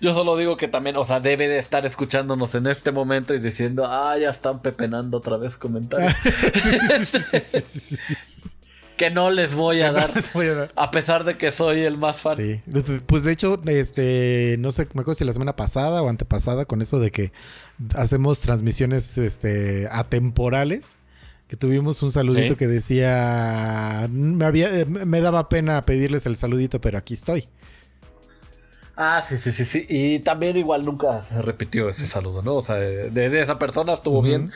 Yo 0.00 0.12
solo 0.14 0.36
digo 0.36 0.56
que 0.58 0.68
también, 0.68 0.94
o 0.96 1.04
sea, 1.06 1.20
debe 1.20 1.48
de 1.48 1.58
estar 1.58 1.86
escuchándonos 1.86 2.54
en 2.54 2.66
este 2.66 2.92
momento 2.92 3.32
y 3.34 3.38
diciendo, 3.40 3.84
ah, 3.86 4.16
ya 4.18 4.28
están 4.30 4.60
pepenando 4.60 5.16
otra 5.16 5.38
vez 5.38 5.56
comentarios. 5.56 6.12
Que 8.96 9.10
no 9.10 9.30
les 9.30 9.54
voy 9.54 9.80
a 9.82 9.92
dar, 9.92 10.14
Les 10.14 10.32
voy 10.32 10.46
a 10.46 10.54
dar. 10.54 10.72
a 10.76 10.90
pesar 10.90 11.24
de 11.24 11.36
que 11.38 11.52
soy 11.52 11.82
el 11.82 11.98
más 11.98 12.20
fan. 12.20 12.36
Sí. 12.36 12.60
Pues 13.06 13.22
de 13.24 13.32
hecho, 13.32 13.60
este, 13.66 14.56
no 14.58 14.72
sé, 14.72 14.82
me 14.94 15.02
acuerdo 15.02 15.14
si 15.14 15.24
la 15.24 15.32
semana 15.32 15.54
pasada 15.56 16.02
o 16.02 16.08
antepasada 16.08 16.64
con 16.64 16.82
eso 16.82 16.98
de 16.98 17.10
que 17.10 17.32
hacemos 17.94 18.40
transmisiones 18.40 19.18
este, 19.18 19.88
atemporales. 19.90 20.96
Que 21.48 21.56
tuvimos 21.56 22.02
un 22.02 22.10
saludito 22.10 22.54
Sí. 22.54 22.56
que 22.56 22.66
decía, 22.66 24.08
me, 24.10 24.44
había, 24.44 24.68
me 24.86 25.20
daba 25.20 25.48
pena 25.48 25.80
pedirles 25.86 26.26
el 26.26 26.34
saludito, 26.36 26.80
pero 26.80 26.98
aquí 26.98 27.14
estoy. 27.14 27.48
Ah, 28.96 29.22
sí, 29.22 29.38
sí, 29.38 29.52
sí, 29.52 29.64
sí. 29.64 29.86
Y 29.88 30.20
también 30.20 30.56
igual 30.56 30.84
nunca 30.84 31.22
se 31.28 31.40
repitió 31.42 31.88
ese 31.88 32.06
saludo, 32.06 32.42
¿no? 32.42 32.54
O 32.56 32.62
sea, 32.62 32.76
de, 32.76 33.10
de 33.10 33.40
esa 33.40 33.58
persona 33.58 33.92
estuvo 33.92 34.22
bien. 34.22 34.50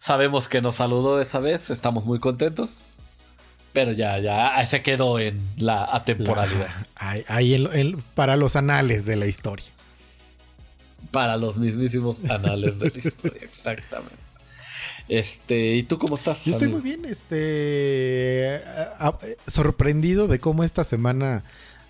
Sabemos 0.00 0.48
que 0.48 0.60
nos 0.62 0.76
saludó 0.76 1.20
esa 1.22 1.38
vez, 1.38 1.70
estamos 1.70 2.04
muy 2.04 2.18
contentos. 2.18 2.84
Pero 3.72 3.92
ya, 3.92 4.18
ya 4.18 4.64
se 4.66 4.82
quedó 4.82 5.18
en 5.18 5.38
la 5.56 5.74
La- 5.76 5.84
atemporalidad. 5.96 6.68
ahí, 6.94 7.24
ahí 7.28 7.54
en- 7.54 7.72
en- 7.72 7.96
para 8.14 8.36
los 8.36 8.54
anales 8.56 9.04
de 9.06 9.16
la 9.16 9.26
historia. 9.26 9.66
Para 11.10 11.36
los 11.36 11.56
mismísimos 11.56 12.18
anales 12.30 12.78
de 12.78 12.90
la 12.90 12.98
historia, 12.98 13.40
exactamente. 13.42 14.16
Este, 15.08 15.74
¿y 15.76 15.82
tú 15.82 15.98
cómo 15.98 16.14
estás? 16.16 16.44
Yo 16.44 16.52
estoy 16.52 16.68
muy 16.68 16.80
bien, 16.80 17.04
este, 17.04 18.60
a- 18.98 19.08
a- 19.08 19.18
sorprendido 19.50 20.28
de 20.28 20.38
cómo 20.38 20.64
esta 20.64 20.84
semana 20.84 21.42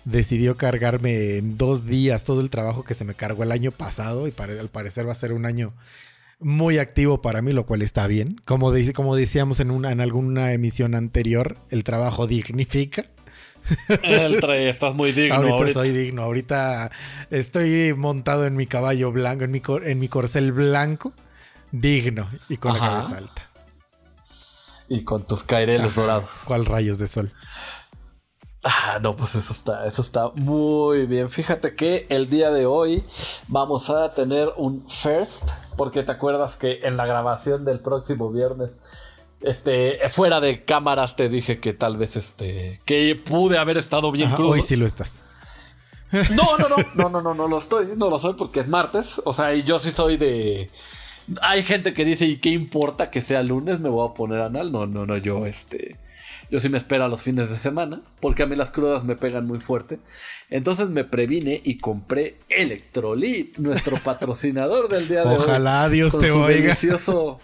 decidió 0.05 0.57
cargarme 0.57 1.37
en 1.37 1.57
dos 1.57 1.85
días 1.85 2.23
todo 2.23 2.41
el 2.41 2.49
trabajo 2.49 2.83
que 2.83 2.93
se 2.93 3.05
me 3.05 3.13
cargó 3.13 3.43
el 3.43 3.51
año 3.51 3.71
pasado 3.71 4.27
y 4.27 4.33
al 4.37 4.67
parecer 4.69 5.07
va 5.07 5.11
a 5.13 5.15
ser 5.15 5.31
un 5.31 5.45
año 5.45 5.73
muy 6.43 6.77
activo 6.77 7.21
para 7.21 7.41
mí, 7.41 7.53
lo 7.53 7.65
cual 7.65 7.81
está 7.81 8.07
bien. 8.07 8.41
Como, 8.45 8.71
dice, 8.71 8.93
como 8.93 9.15
decíamos 9.15 9.59
en, 9.59 9.71
una, 9.71 9.91
en 9.91 10.01
alguna 10.01 10.51
emisión 10.51 10.95
anterior, 10.95 11.57
el 11.69 11.83
trabajo 11.83 12.27
dignifica. 12.27 13.05
El 14.01 14.43
estás 14.43 14.93
muy 14.93 15.13
digno 15.13 15.35
ahorita, 15.35 15.55
ahorita. 15.55 15.73
soy 15.73 15.91
digno, 15.91 16.23
ahorita 16.23 16.91
estoy 17.29 17.93
montado 17.95 18.45
en 18.45 18.55
mi 18.57 18.67
caballo 18.67 19.11
blanco, 19.11 19.45
en 19.45 19.51
mi, 19.51 19.61
cor- 19.61 19.87
en 19.87 19.99
mi 19.99 20.09
corcel 20.09 20.51
blanco. 20.51 21.13
Digno 21.71 22.29
y 22.49 22.57
con 22.57 22.73
la 22.73 22.79
cabeza 22.79 23.17
alta. 23.17 23.49
Y 24.89 25.03
con 25.03 25.25
tus 25.25 25.43
caireles 25.43 25.95
dorados. 25.95 26.43
¿Cuál 26.45 26.65
rayos 26.65 26.99
de 26.99 27.07
sol? 27.07 27.31
Ah, 28.63 28.97
no, 29.01 29.15
pues 29.15 29.35
eso 29.35 29.51
está, 29.51 29.85
eso 29.85 30.01
está 30.01 30.29
muy 30.35 31.05
bien. 31.05 31.29
Fíjate 31.29 31.75
que 31.75 32.05
el 32.09 32.29
día 32.29 32.49
de 32.49 32.65
hoy 32.65 33.03
vamos 33.49 33.89
a 33.89 34.13
tener 34.13 34.49
un 34.55 34.89
first, 34.89 35.49
porque 35.75 36.03
te 36.03 36.13
acuerdas 36.13 36.55
que 36.55 36.79
en 36.83 36.95
la 36.95 37.05
grabación 37.05 37.65
del 37.65 37.81
próximo 37.81 38.31
viernes, 38.31 38.79
este, 39.41 39.99
fuera 40.09 40.39
de 40.39 40.63
cámaras 40.63 41.17
te 41.17 41.27
dije 41.27 41.59
que 41.59 41.73
tal 41.73 41.97
vez 41.97 42.15
este, 42.15 42.79
que 42.85 43.19
pude 43.21 43.57
haber 43.57 43.77
estado 43.77 44.11
bien 44.13 44.29
Ajá, 44.29 44.37
crudo. 44.37 44.51
hoy 44.51 44.61
sí 44.61 44.77
lo 44.77 44.85
estás. 44.85 45.21
No, 46.33 46.57
no, 46.57 46.69
no, 46.69 46.75
no, 46.95 47.09
no, 47.09 47.21
no, 47.21 47.33
no 47.33 47.47
lo 47.47 47.57
estoy, 47.57 47.87
no 47.97 48.09
lo 48.09 48.19
soy 48.19 48.35
porque 48.35 48.61
es 48.61 48.69
martes. 48.69 49.19
O 49.25 49.33
sea, 49.33 49.53
y 49.55 49.63
yo 49.63 49.79
sí 49.79 49.91
soy 49.91 50.15
de. 50.15 50.69
Hay 51.41 51.63
gente 51.63 51.93
que 51.93 52.05
dice, 52.05 52.25
¿y 52.25 52.37
qué 52.37 52.49
importa 52.49 53.09
que 53.09 53.19
sea 53.19 53.41
lunes? 53.41 53.79
Me 53.79 53.89
voy 53.89 54.07
a 54.07 54.13
poner 54.13 54.39
anal. 54.41 54.71
No, 54.71 54.85
no, 54.85 55.05
no, 55.05 55.17
yo 55.17 55.45
este. 55.47 55.97
Yo 56.53 56.59
sí 56.59 56.69
me 56.69 56.77
espero 56.77 57.03
a 57.03 57.07
los 57.07 57.23
fines 57.23 57.49
de 57.49 57.57
semana, 57.57 58.03
porque 58.19 58.43
a 58.43 58.45
mí 58.45 58.55
las 58.55 58.69
crudas 58.69 59.03
me 59.03 59.15
pegan 59.15 59.47
muy 59.47 59.57
fuerte. 59.57 59.97
Entonces 60.51 60.87
me 60.87 61.03
previne 61.03 61.59
y 61.63 61.79
compré 61.79 62.37
Electrolit, 62.47 63.57
nuestro 63.57 63.97
patrocinador 64.03 64.87
del 64.87 65.07
día 65.07 65.23
de 65.23 65.29
hoy. 65.29 65.35
Ojalá 65.39 65.89
Dios 65.89 66.11
Con 66.11 66.21
te 66.21 66.29
su 66.29 66.37
oiga. 66.37 66.67
Delicioso, 66.67 67.39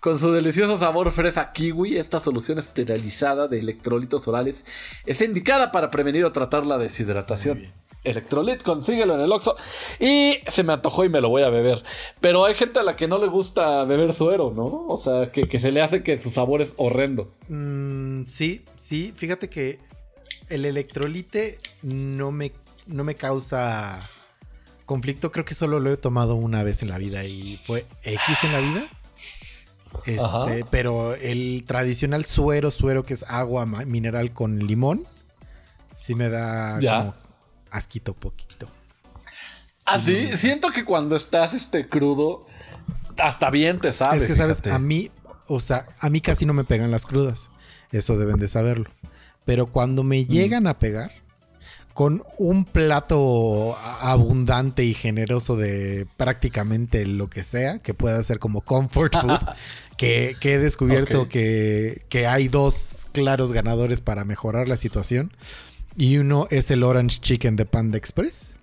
con 0.00 0.18
su 0.18 0.32
delicioso 0.32 0.78
sabor 0.78 1.12
fresa 1.12 1.52
kiwi, 1.52 1.96
esta 1.96 2.18
solución 2.18 2.58
esterilizada 2.58 3.46
de 3.46 3.60
electrolitos 3.60 4.26
orales 4.26 4.66
es 5.06 5.20
indicada 5.20 5.70
para 5.70 5.88
prevenir 5.92 6.24
o 6.24 6.32
tratar 6.32 6.66
la 6.66 6.78
deshidratación. 6.78 7.72
Electrolit, 8.04 8.62
consíguelo 8.62 9.14
en 9.14 9.20
el 9.20 9.32
Oxxo. 9.32 9.54
Y 10.00 10.38
se 10.48 10.64
me 10.64 10.72
antojó 10.72 11.04
y 11.04 11.08
me 11.08 11.20
lo 11.20 11.28
voy 11.28 11.42
a 11.42 11.48
beber. 11.50 11.82
Pero 12.20 12.44
hay 12.44 12.54
gente 12.54 12.80
a 12.80 12.82
la 12.82 12.96
que 12.96 13.06
no 13.08 13.18
le 13.18 13.28
gusta 13.28 13.84
beber 13.84 14.14
suero, 14.14 14.52
¿no? 14.54 14.64
O 14.88 14.96
sea, 14.98 15.30
que, 15.30 15.48
que 15.48 15.60
se 15.60 15.70
le 15.72 15.82
hace 15.82 16.02
que 16.02 16.18
su 16.18 16.30
sabor 16.30 16.62
es 16.62 16.74
horrendo. 16.76 17.32
Mm, 17.48 18.24
sí, 18.24 18.64
sí. 18.76 19.12
Fíjate 19.14 19.48
que 19.48 19.78
el 20.48 20.64
electrolite 20.64 21.58
no 21.82 22.32
me, 22.32 22.52
no 22.86 23.04
me 23.04 23.14
causa 23.14 24.08
conflicto. 24.84 25.30
Creo 25.30 25.44
que 25.44 25.54
solo 25.54 25.78
lo 25.78 25.92
he 25.92 25.96
tomado 25.96 26.34
una 26.34 26.62
vez 26.64 26.82
en 26.82 26.88
la 26.88 26.98
vida 26.98 27.24
y 27.24 27.58
fue 27.64 27.86
X 28.02 28.44
en 28.44 28.52
la 28.52 28.58
vida. 28.60 28.84
Este, 30.06 30.64
pero 30.70 31.14
el 31.14 31.64
tradicional 31.66 32.24
suero, 32.24 32.70
suero 32.70 33.04
que 33.04 33.14
es 33.14 33.22
agua 33.24 33.66
mineral 33.66 34.32
con 34.32 34.58
limón, 34.58 35.06
sí 35.94 36.14
me 36.14 36.28
da 36.30 36.80
Ya. 36.80 36.98
como 36.98 37.14
asquito 37.72 38.14
poquito. 38.14 38.68
Así, 39.86 40.28
no. 40.30 40.36
siento 40.36 40.68
que 40.70 40.84
cuando 40.84 41.16
estás 41.16 41.54
este 41.54 41.88
crudo, 41.88 42.46
hasta 43.18 43.50
bien 43.50 43.80
te 43.80 43.92
sabe. 43.92 44.16
es 44.16 44.24
que, 44.24 44.34
¿sabes? 44.34 44.58
fíjate. 44.58 44.74
A 44.74 44.78
mí, 44.78 45.10
o 45.48 45.58
sea, 45.60 45.86
a 45.98 46.08
mí 46.08 46.20
casi 46.20 46.46
no 46.46 46.52
me 46.54 46.64
pegan 46.64 46.90
las 46.90 47.04
crudas. 47.06 47.50
Eso 47.90 48.16
deben 48.16 48.36
de 48.36 48.48
saberlo. 48.48 48.90
Pero 49.44 49.66
cuando 49.66 50.04
Mm. 50.04 50.06
me 50.06 50.24
llegan 50.24 50.66
a 50.68 50.78
pegar, 50.78 51.10
con 51.94 52.22
un 52.38 52.64
plato 52.64 53.76
abundante 54.00 54.82
y 54.84 54.94
generoso 54.94 55.56
de 55.56 56.06
prácticamente 56.16 57.04
lo 57.04 57.28
que 57.28 57.42
sea, 57.42 57.80
que 57.80 57.92
pueda 57.92 58.22
ser 58.22 58.38
como 58.38 58.62
comfort 58.62 59.14
food, 59.20 59.38
que, 59.98 60.36
que 60.40 60.54
he 60.54 60.58
descubierto 60.58 61.28
que, 61.28 62.02
que 62.08 62.26
hay 62.26 62.48
dos 62.48 63.06
claros 63.12 63.52
ganadores 63.52 64.00
para 64.00 64.24
mejorar 64.24 64.68
la 64.68 64.76
situación. 64.78 65.34
Y 65.96 66.16
uno 66.18 66.46
es 66.50 66.70
el 66.70 66.82
Orange 66.84 67.18
Chicken 67.20 67.56
de 67.56 67.66
Panda 67.66 67.98
Express. 67.98 68.56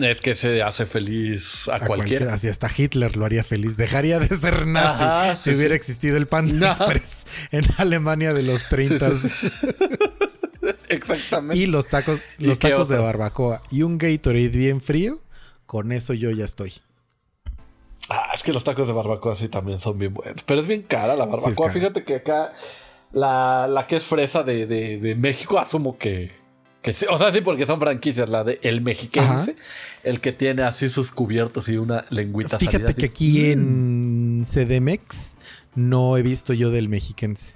Es 0.00 0.20
que 0.20 0.34
se 0.34 0.60
hace 0.62 0.86
feliz 0.86 1.68
a, 1.68 1.76
A 1.76 1.80
cualquiera. 1.86 2.34
Así 2.34 2.48
hasta 2.48 2.68
Hitler 2.76 3.16
lo 3.16 3.24
haría 3.24 3.44
feliz. 3.44 3.76
Dejaría 3.76 4.18
de 4.18 4.28
ser 4.36 4.66
nazi 4.66 5.04
Ajá, 5.04 5.36
si 5.36 5.50
hubiera 5.54 5.70
sí. 5.74 5.76
existido 5.76 6.16
el 6.16 6.26
Panda 6.26 6.70
Ajá. 6.72 6.84
Express 6.86 7.26
en 7.52 7.64
Alemania 7.78 8.32
de 8.34 8.42
los 8.42 8.60
Sí, 8.60 8.66
30 8.70 9.14
sí. 9.14 9.48
Exactamente. 10.88 11.56
y 11.56 11.66
los 11.66 11.86
tacos, 11.88 12.20
¿Y 12.38 12.46
los 12.46 12.58
tacos 12.58 12.88
de 12.88 12.98
barbacoa 12.98 13.62
y 13.70 13.82
un 13.82 13.98
Gatorade 13.98 14.48
bien 14.48 14.80
frío. 14.80 15.20
Con 15.66 15.92
eso 15.92 16.12
yo 16.12 16.30
ya 16.30 16.44
estoy. 16.44 16.74
Ah, 18.10 18.30
es 18.34 18.42
que 18.42 18.52
los 18.52 18.64
tacos 18.64 18.86
de 18.86 18.92
barbacoa 18.92 19.34
sí 19.34 19.48
también 19.48 19.78
son 19.78 19.98
bien 19.98 20.12
buenos. 20.12 20.42
Pero 20.44 20.60
es 20.60 20.66
bien 20.66 20.82
cara 20.82 21.16
la 21.16 21.24
barbacoa. 21.24 21.54
cara. 21.54 21.72
Fíjate 21.72 22.04
que 22.04 22.16
acá 22.16 22.52
la, 23.14 23.66
la 23.70 23.86
que 23.86 23.96
es 23.96 24.04
fresa 24.04 24.42
de, 24.42 24.66
de- 24.66 24.98
de 24.98 25.14
México, 25.14 25.58
asumo 25.58 25.96
que, 25.96 26.32
que 26.82 26.92
sí. 26.92 27.06
O 27.10 27.16
sea, 27.18 27.32
sí, 27.32 27.40
porque 27.40 27.66
son 27.66 27.78
franquicias. 27.80 28.28
La 28.28 28.44
de 28.44 28.58
El 28.62 28.80
Mexiquense, 28.82 29.56
el 30.02 30.20
que 30.20 30.32
tiene 30.32 30.62
así 30.62 30.88
sus 30.88 31.12
cubiertos 31.12 31.68
y 31.68 31.76
una 31.76 32.04
lengüita 32.10 32.58
salida 32.58 32.70
Fíjate 32.72 32.92
así. 32.92 33.00
que 33.00 33.06
aquí 33.06 33.50
en 33.50 34.42
CDMX 34.44 35.36
no 35.74 36.16
he 36.16 36.22
visto 36.22 36.52
yo 36.52 36.70
del 36.70 36.88
mexiquense. 36.88 37.54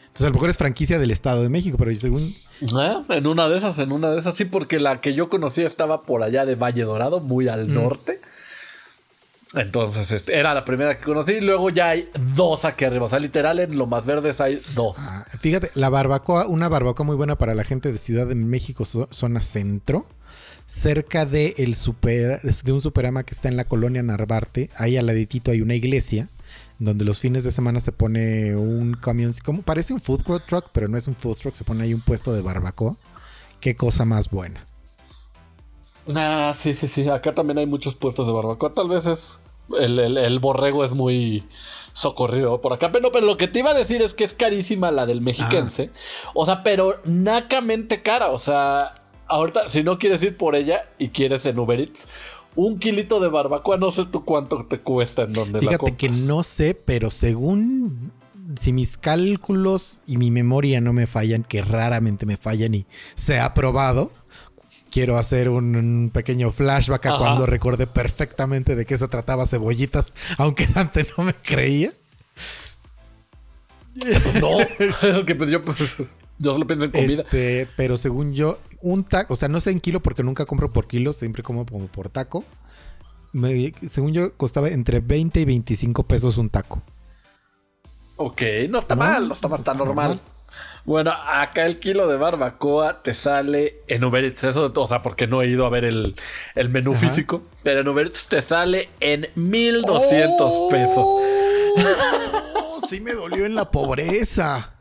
Entonces 0.00 0.26
a 0.26 0.28
lo 0.28 0.34
mejor 0.34 0.50
es 0.50 0.58
franquicia 0.58 0.98
del 0.98 1.10
Estado 1.10 1.42
de 1.42 1.48
México, 1.48 1.76
pero 1.78 1.90
yo 1.90 1.98
según... 1.98 2.34
Ah, 2.76 3.02
En 3.08 3.26
una 3.26 3.48
de 3.48 3.56
esas, 3.58 3.78
en 3.78 3.92
una 3.92 4.10
de 4.10 4.20
esas, 4.20 4.36
sí, 4.36 4.44
porque 4.44 4.78
la 4.78 5.00
que 5.00 5.14
yo 5.14 5.28
conocía 5.30 5.66
estaba 5.66 6.02
por 6.02 6.22
allá 6.22 6.44
de 6.44 6.54
Valle 6.54 6.82
Dorado, 6.82 7.20
muy 7.20 7.48
al 7.48 7.68
Mm. 7.68 7.74
norte. 7.74 8.20
Entonces, 9.54 10.10
este, 10.12 10.36
era 10.38 10.54
la 10.54 10.64
primera 10.64 10.96
que 10.98 11.04
conocí. 11.04 11.40
Luego 11.40 11.68
ya 11.70 11.90
hay 11.90 12.08
dos 12.34 12.64
aquí 12.64 12.84
arriba. 12.84 13.06
O 13.06 13.10
sea, 13.10 13.18
literal, 13.18 13.58
en 13.60 13.76
lo 13.76 13.86
más 13.86 14.04
verdes 14.06 14.40
hay 14.40 14.62
dos. 14.74 14.96
Ah, 14.98 15.26
fíjate, 15.38 15.70
la 15.74 15.88
barbacoa, 15.90 16.46
una 16.46 16.68
barbacoa 16.68 17.04
muy 17.04 17.16
buena 17.16 17.36
para 17.36 17.54
la 17.54 17.64
gente 17.64 17.92
de 17.92 17.98
Ciudad 17.98 18.26
de 18.26 18.34
México, 18.34 18.84
zo- 18.84 19.08
zona 19.10 19.42
centro, 19.42 20.06
cerca 20.66 21.26
de, 21.26 21.54
el 21.58 21.74
super, 21.76 22.40
de 22.42 22.72
un 22.72 22.80
superama 22.80 23.24
que 23.24 23.34
está 23.34 23.48
en 23.48 23.56
la 23.56 23.64
colonia 23.64 24.02
Narvarte. 24.02 24.70
Ahí 24.76 24.96
al 24.96 25.06
laditito 25.06 25.50
hay 25.50 25.60
una 25.60 25.74
iglesia 25.74 26.28
donde 26.78 27.04
los 27.04 27.20
fines 27.20 27.44
de 27.44 27.52
semana 27.52 27.80
se 27.80 27.92
pone 27.92 28.56
un 28.56 28.94
camión, 28.94 29.32
como 29.44 29.62
parece 29.62 29.92
un 29.92 30.00
food 30.00 30.22
truck, 30.46 30.70
pero 30.72 30.88
no 30.88 30.96
es 30.96 31.06
un 31.06 31.14
food 31.14 31.36
truck, 31.36 31.54
se 31.54 31.62
pone 31.64 31.84
ahí 31.84 31.94
un 31.94 32.00
puesto 32.00 32.32
de 32.32 32.40
barbacoa. 32.40 32.96
Qué 33.60 33.76
cosa 33.76 34.04
más 34.04 34.30
buena. 34.30 34.66
Ah, 36.14 36.52
sí, 36.54 36.74
sí, 36.74 36.88
sí. 36.88 37.08
Acá 37.08 37.34
también 37.34 37.58
hay 37.58 37.66
muchos 37.66 37.94
puestos 37.94 38.26
de 38.26 38.32
barbacoa. 38.32 38.72
Tal 38.72 38.88
vez 38.88 39.06
es. 39.06 39.40
El, 39.78 39.98
el- 39.98 40.18
el 40.18 40.38
borrego 40.40 40.84
es 40.84 40.92
muy 40.92 41.44
socorrido 41.92 42.60
por 42.60 42.72
acá. 42.72 42.90
Pero, 42.92 43.12
pero 43.12 43.24
lo 43.26 43.36
que 43.36 43.48
te 43.48 43.60
iba 43.60 43.70
a 43.70 43.74
decir 43.74 44.02
es 44.02 44.12
que 44.14 44.24
es 44.24 44.34
carísima 44.34 44.90
la 44.90 45.06
del 45.06 45.20
mexiquense. 45.20 45.90
O 46.34 46.44
sea, 46.46 46.62
pero 46.62 46.96
nacamente 47.04 48.02
cara. 48.02 48.30
O 48.30 48.38
sea, 48.38 48.94
ahorita, 49.28 49.68
si 49.68 49.82
no 49.82 49.98
quieres 49.98 50.22
ir 50.22 50.36
por 50.36 50.56
ella 50.56 50.88
y 50.98 51.08
quieres 51.10 51.46
en 51.46 51.58
Uber 51.58 51.78
Eats, 51.80 52.08
un 52.56 52.78
kilito 52.78 53.20
de 53.20 53.28
barbacoa, 53.28 53.76
no 53.78 53.90
sé 53.92 54.04
tú 54.06 54.24
cuánto 54.24 54.66
te 54.66 54.80
cuesta 54.80 55.22
en 55.22 55.32
donde 55.32 55.62
la 55.62 55.70
Fíjate 55.70 55.96
que 55.96 56.08
compras. 56.08 56.26
no 56.26 56.42
sé, 56.42 56.74
pero 56.74 57.10
según 57.10 58.12
si 58.58 58.72
mis 58.74 58.98
cálculos 58.98 60.02
y 60.06 60.18
mi 60.18 60.30
memoria 60.30 60.80
no 60.82 60.92
me 60.92 61.06
fallan, 61.06 61.44
que 61.44 61.62
raramente 61.62 62.26
me 62.26 62.36
fallan 62.36 62.74
y 62.74 62.86
se 63.14 63.38
ha 63.40 63.54
probado, 63.54 64.10
quiero 64.92 65.16
hacer 65.18 65.48
un, 65.48 66.10
pequeño 66.12 66.52
flashback 66.52 67.06
a 67.06 67.08
Ajá. 67.10 67.18
cuando 67.18 67.46
recordé 67.46 67.86
perfectamente 67.86 68.76
de 68.76 68.84
qué 68.84 68.96
se 68.96 69.08
trataba 69.08 69.46
cebollitas, 69.46 70.12
aunque 70.38 70.68
antes 70.74 71.08
no 71.16 71.24
me 71.24 71.34
creía. 71.34 71.92
No, 74.40 74.58
es 74.78 75.24
que 75.24 75.34
pues 75.34 75.50
yo, 75.50 75.62
pues, 75.62 75.78
yo 76.38 76.52
solo 76.52 76.66
pienso 76.66 76.84
en 76.84 76.90
comida. 76.90 77.22
Este, 77.22 77.68
pero 77.76 77.96
según 77.96 78.32
yo, 78.34 78.58
un 78.80 79.04
taco, 79.04 79.34
o 79.34 79.36
sea, 79.36 79.48
no 79.48 79.60
sé 79.60 79.70
en 79.70 79.80
kilo 79.80 80.00
porque 80.00 80.22
nunca 80.22 80.46
compro 80.46 80.72
por 80.72 80.86
kilo, 80.86 81.12
siempre 81.12 81.42
como 81.42 81.66
como 81.66 81.86
por 81.86 82.08
taco. 82.08 82.44
Me- 83.32 83.72
según 83.88 84.12
yo, 84.12 84.34
costaba 84.36 84.68
entre 84.68 85.00
20 85.00 85.40
y 85.40 85.44
25 85.44 86.02
pesos 86.04 86.36
un 86.36 86.50
taco. 86.50 86.82
Ok, 88.16 88.42
no 88.68 88.78
está 88.78 88.94
No, 88.94 89.04
mal, 89.04 89.28
no 89.28 89.34
está 89.34 89.48
pues 89.48 89.60
está 89.60 89.72
está 89.72 89.84
normal. 89.84 90.08
normal. 90.08 90.31
Bueno, 90.84 91.12
acá 91.12 91.64
el 91.66 91.78
kilo 91.78 92.08
de 92.08 92.16
barbacoa 92.16 93.02
te 93.02 93.14
sale 93.14 93.82
en 93.86 94.02
Uber 94.02 94.24
Eats, 94.24 94.42
eso, 94.44 94.72
o 94.74 94.88
sea, 94.88 94.98
porque 95.00 95.26
no 95.28 95.40
he 95.42 95.46
ido 95.48 95.64
a 95.64 95.70
ver 95.70 95.84
el, 95.84 96.16
el 96.56 96.68
menú 96.70 96.90
Ajá. 96.92 97.00
físico, 97.00 97.42
pero 97.62 97.80
en 97.80 97.88
Uber 97.88 98.06
Eats 98.06 98.26
te 98.28 98.42
sale 98.42 98.88
en 98.98 99.28
1200 99.36 100.52
pesos. 100.70 101.06
¡Oh! 102.56 102.78
Sí 102.88 103.00
me 103.00 103.12
dolió 103.12 103.46
en 103.46 103.54
la 103.54 103.70
pobreza. 103.70 104.74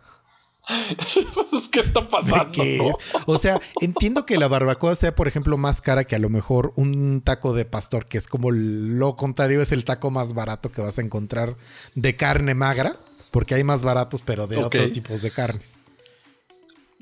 ¿Qué 1.72 1.80
está 1.80 2.02
¿De 2.02 2.08
pasando? 2.08 2.52
qué 2.52 2.78
no? 2.78 2.90
es? 2.90 2.96
O 3.26 3.38
sea, 3.38 3.60
entiendo 3.82 4.26
que 4.26 4.38
la 4.38 4.48
barbacoa 4.48 4.96
sea, 4.96 5.14
por 5.16 5.28
ejemplo, 5.28 5.58
más 5.58 5.82
cara 5.82 6.04
que 6.06 6.16
a 6.16 6.20
lo 6.20 6.30
mejor 6.30 6.74
un 6.76 7.22
taco 7.22 7.54
de 7.54 7.66
pastor, 7.66 8.06
que 8.06 8.18
es 8.18 8.28
como 8.28 8.52
lo 8.52 9.16
contrario, 9.16 9.62
es 9.62 9.72
el 9.72 9.86
taco 9.86 10.12
más 10.12 10.34
barato 10.34 10.72
que 10.72 10.82
vas 10.82 10.98
a 10.98 11.02
encontrar 11.02 11.56
de 11.96 12.16
carne 12.16 12.56
magra, 12.56 12.96
porque 13.32 13.56
hay 13.56 13.64
más 13.64 13.84
baratos, 13.84 14.22
pero 14.24 14.48
de 14.48 14.58
otros 14.58 14.92
tipos 14.92 15.22
de 15.22 15.32
carnes. 15.32 15.78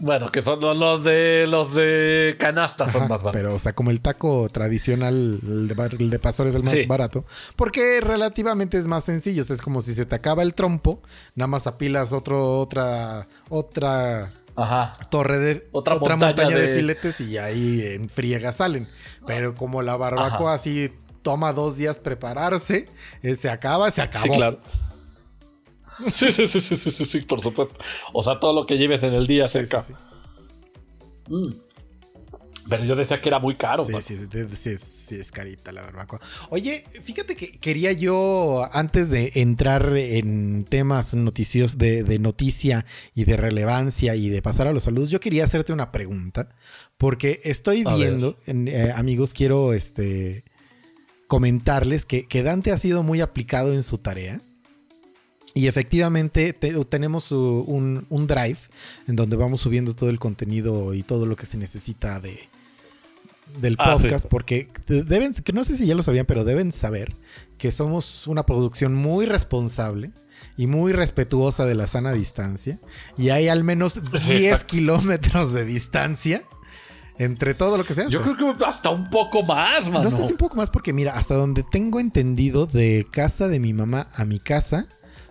Bueno, 0.01 0.31
que 0.31 0.41
son 0.41 0.61
los, 0.79 1.03
de 1.03 1.45
los 1.47 1.73
de 1.75 2.35
canasta 2.39 2.85
son 2.91 3.01
Ajá, 3.03 3.09
más 3.09 3.21
baratos. 3.21 3.31
pero, 3.33 3.53
o 3.55 3.59
sea, 3.59 3.73
como 3.73 3.91
el 3.91 3.99
taco 4.01 4.47
tradicional, 4.49 5.39
el 5.43 5.67
de, 5.67 5.73
bar- 5.73 5.95
el 5.99 6.09
de 6.09 6.19
pastor 6.19 6.47
es 6.47 6.55
el 6.55 6.63
más 6.63 6.71
Sí. 6.71 6.85
barato, 6.85 7.25
porque 7.55 7.99
relativamente 8.01 8.77
es 8.77 8.87
más 8.87 9.03
sencillo. 9.03 9.41
o 9.41 9.45
sea, 9.45 9.55
es 9.55 9.61
como 9.61 9.81
si 9.81 9.93
se 9.93 10.05
te 10.05 10.15
acaba 10.15 10.41
el 10.43 10.53
trompo, 10.53 11.01
nada 11.35 11.47
más 11.47 11.67
apilas 11.67 12.13
otro, 12.13 12.59
otra, 12.59 13.27
otra 13.49 14.31
Ajá. 14.55 14.97
torre 15.09 15.39
de 15.39 15.67
Otra 15.71 15.95
otra, 15.95 16.15
montaña 16.15 16.43
montaña, 16.45 16.57
de... 16.57 16.67
de- 16.67 16.75
filetes 16.75 17.19
y 17.21 17.37
ahí 17.37 17.81
en 17.85 18.07
friega 18.09 18.53
salen. 18.53 18.87
Pero 19.27 19.53
como 19.55 19.81
la 19.81 19.97
barbacoa 19.97 20.51
Ajá. 20.51 20.53
así 20.53 20.91
toma 21.21 21.51
dos 21.51 21.75
días 21.75 21.99
prepararse, 21.99 22.87
eh, 23.21 23.35
se 23.35 23.49
acaba, 23.49 23.91
se 23.91 24.01
acabó. 24.01 24.23
Sí, 24.23 24.29
claro. 24.31 24.59
Sí, 26.13 26.31
sí, 26.31 26.47
sí, 26.47 26.61
sí, 26.61 26.77
sí, 26.77 26.91
sí, 26.91 27.05
sí, 27.05 27.21
por 27.21 27.41
supuesto. 27.41 27.77
O 28.13 28.23
sea, 28.23 28.39
todo 28.39 28.53
lo 28.53 28.65
que 28.65 28.77
lleves 28.77 29.03
en 29.03 29.13
el 29.13 29.27
día 29.27 29.47
Sí, 29.47 29.65
sí, 29.65 29.75
sí. 29.87 29.93
Mm. 31.27 31.49
Pero 32.69 32.83
yo 32.85 32.95
decía 32.95 33.19
que 33.19 33.29
era 33.29 33.39
muy 33.39 33.55
caro. 33.55 33.83
Sí, 33.83 33.91
man. 33.93 34.01
sí, 34.01 34.15
sí, 34.15 34.25
sí, 34.55 34.69
es- 34.69 34.79
sí, 34.81 35.15
es 35.15 35.31
carita 35.31 35.71
la 35.71 35.81
barbacoa. 35.81 36.19
Oye, 36.51 36.83
fíjate 37.01 37.35
que 37.35 37.51
quería 37.59 37.91
yo, 37.93 38.67
antes 38.73 39.09
de 39.09 39.31
entrar 39.35 39.97
en 39.97 40.65
temas 40.69 41.15
noticios 41.15 41.79
de, 41.79 42.03
de 42.03 42.19
noticia 42.19 42.85
y 43.15 43.23
de 43.25 43.37
relevancia 43.37 44.15
y 44.15 44.29
de 44.29 44.41
pasar 44.43 44.67
a 44.67 44.73
los 44.73 44.83
saludos, 44.83 45.09
yo 45.09 45.19
quería 45.19 45.45
hacerte 45.45 45.73
una 45.73 45.91
pregunta, 45.91 46.49
porque 46.97 47.41
estoy 47.43 47.83
A 47.87 47.95
viendo, 47.95 48.37
en- 48.45 48.67
eh, 48.67 48.91
amigos, 48.95 49.33
quiero 49.33 49.73
este, 49.73 50.43
comentarles 51.27 52.05
que, 52.05 52.27
que 52.27 52.43
Dante 52.43 52.71
ha 52.71 52.77
sido 52.77 53.01
muy 53.01 53.21
aplicado 53.21 53.73
en 53.73 53.81
su 53.81 53.97
tarea. 53.97 54.41
Y 55.59 55.67
efectivamente 55.67 56.53
te- 56.53 56.73
tenemos 56.85 57.31
un, 57.31 58.05
un 58.09 58.27
drive 58.27 58.57
en 59.07 59.15
donde 59.15 59.35
vamos 59.35 59.61
subiendo 59.61 59.93
todo 59.95 60.09
el 60.09 60.19
contenido 60.19 60.93
y 60.93 61.03
todo 61.03 61.25
lo 61.25 61.35
que 61.35 61.45
se 61.45 61.57
necesita 61.57 62.19
de, 62.19 62.39
del 63.61 63.75
Ah, 63.79 63.95
sí. 63.97 64.03
podcast, 64.03 64.27
porque 64.27 64.69
deben, 64.87 65.33
que 65.33 65.51
no 65.53 65.63
sé 65.63 65.75
si 65.75 65.85
ya 65.85 65.95
lo 65.95 66.03
sabían, 66.03 66.25
pero 66.25 66.43
deben 66.45 66.71
saber 66.71 67.13
que 67.57 67.71
somos 67.71 68.27
una 68.27 68.45
producción 68.45 68.93
muy 68.93 69.25
responsable 69.25 70.11
y 70.55 70.67
muy 70.67 70.93
respetuosa 70.93 71.65
de 71.65 71.75
la 71.75 71.87
sana 71.87 72.13
distancia. 72.13 72.79
Y 73.17 73.29
hay 73.29 73.47
al 73.49 73.63
menos 73.63 73.95
10 74.11 74.29
exacto. 74.29 74.67
kilómetros 74.67 75.51
de 75.53 75.65
distancia 75.65 76.43
entre 77.17 77.53
todo 77.53 77.77
lo 77.77 77.83
que 77.83 77.93
se 77.93 78.01
hace. 78.03 78.11
Yo 78.11 78.21
creo 78.23 78.57
que 78.57 78.63
hasta 78.65 78.89
un 78.91 79.09
poco 79.09 79.43
más, 79.43 79.87
mano. 79.89 80.03
No 80.03 80.11
sé 80.11 80.25
si 80.25 80.31
un 80.31 80.37
poco 80.37 80.55
más 80.55 80.69
porque 80.69 80.93
mira, 80.93 81.17
hasta 81.17 81.35
donde 81.35 81.63
tengo 81.69 81.99
entendido 81.99 82.65
de 82.65 83.05
casa 83.11 83.49
de 83.49 83.59
mi 83.59 83.73
mamá 83.73 84.07
a 84.15 84.23
mi 84.23 84.39
casa 84.39 84.87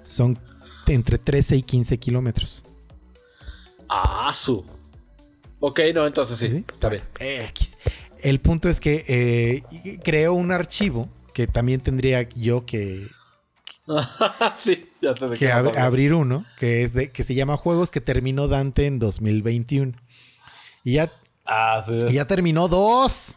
son 0.09 0.39
entre 0.87 1.19
13 1.19 1.57
y 1.57 1.63
15 1.63 1.99
kilómetros. 1.99 2.63
Ah, 3.89 4.33
su. 4.35 4.65
Ok, 5.61 5.81
no, 5.95 6.07
entonces 6.07 6.39
sí. 6.39 6.51
¿Sí? 6.51 6.65
Está 6.69 6.89
bien. 6.89 7.03
X. 7.19 7.77
El 8.21 8.41
punto 8.41 8.69
es 8.69 8.81
que 8.81 9.05
eh, 9.09 9.99
creo 10.03 10.35
un 10.35 10.53
archivo 10.53 11.09
que 11.35 11.47
también 11.47 11.81
tendría 11.81 12.23
yo 12.31 12.67
que, 12.67 13.07
sí, 14.59 14.89
ya 15.01 15.17
sé 15.17 15.29
de 15.29 15.37
que 15.37 15.53
ab- 15.53 15.77
abrir 15.79 16.15
uno, 16.15 16.45
que 16.59 16.83
es 16.83 16.93
de 16.95 17.11
que 17.13 17.23
se 17.23 17.35
llama 17.35 17.57
Juegos 17.57 17.91
que 17.91 18.01
terminó 18.01 18.49
Dante 18.49 18.87
en 18.87 18.99
2021. 18.99 19.93
Y 20.85 20.95
ya, 20.95 21.13
Ah, 21.45 21.83
sí. 21.87 21.97
y 22.09 22.15
ya 22.15 22.27
terminó 22.27 22.69
dos. 22.69 23.37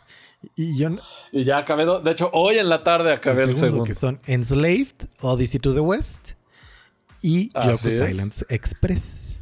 Y 0.56 0.76
yo 0.78 0.90
Y 1.32 1.44
ya 1.44 1.60
acabé. 1.60 1.86
De 2.04 2.12
hecho, 2.12 2.30
hoy 2.34 2.58
en 2.58 2.68
la 2.68 2.84
tarde 2.84 3.14
acabé 3.14 3.44
el 3.44 3.50
el 3.52 3.56
segundo, 3.56 3.66
segundo. 3.68 3.84
que 3.86 3.94
son 3.94 4.20
Enslaved, 4.26 5.08
Odyssey 5.22 5.60
to 5.60 5.74
the 5.74 5.80
West 5.80 6.32
y 7.22 7.52
es. 7.56 7.86
Islands 7.86 8.46
Express. 8.50 9.38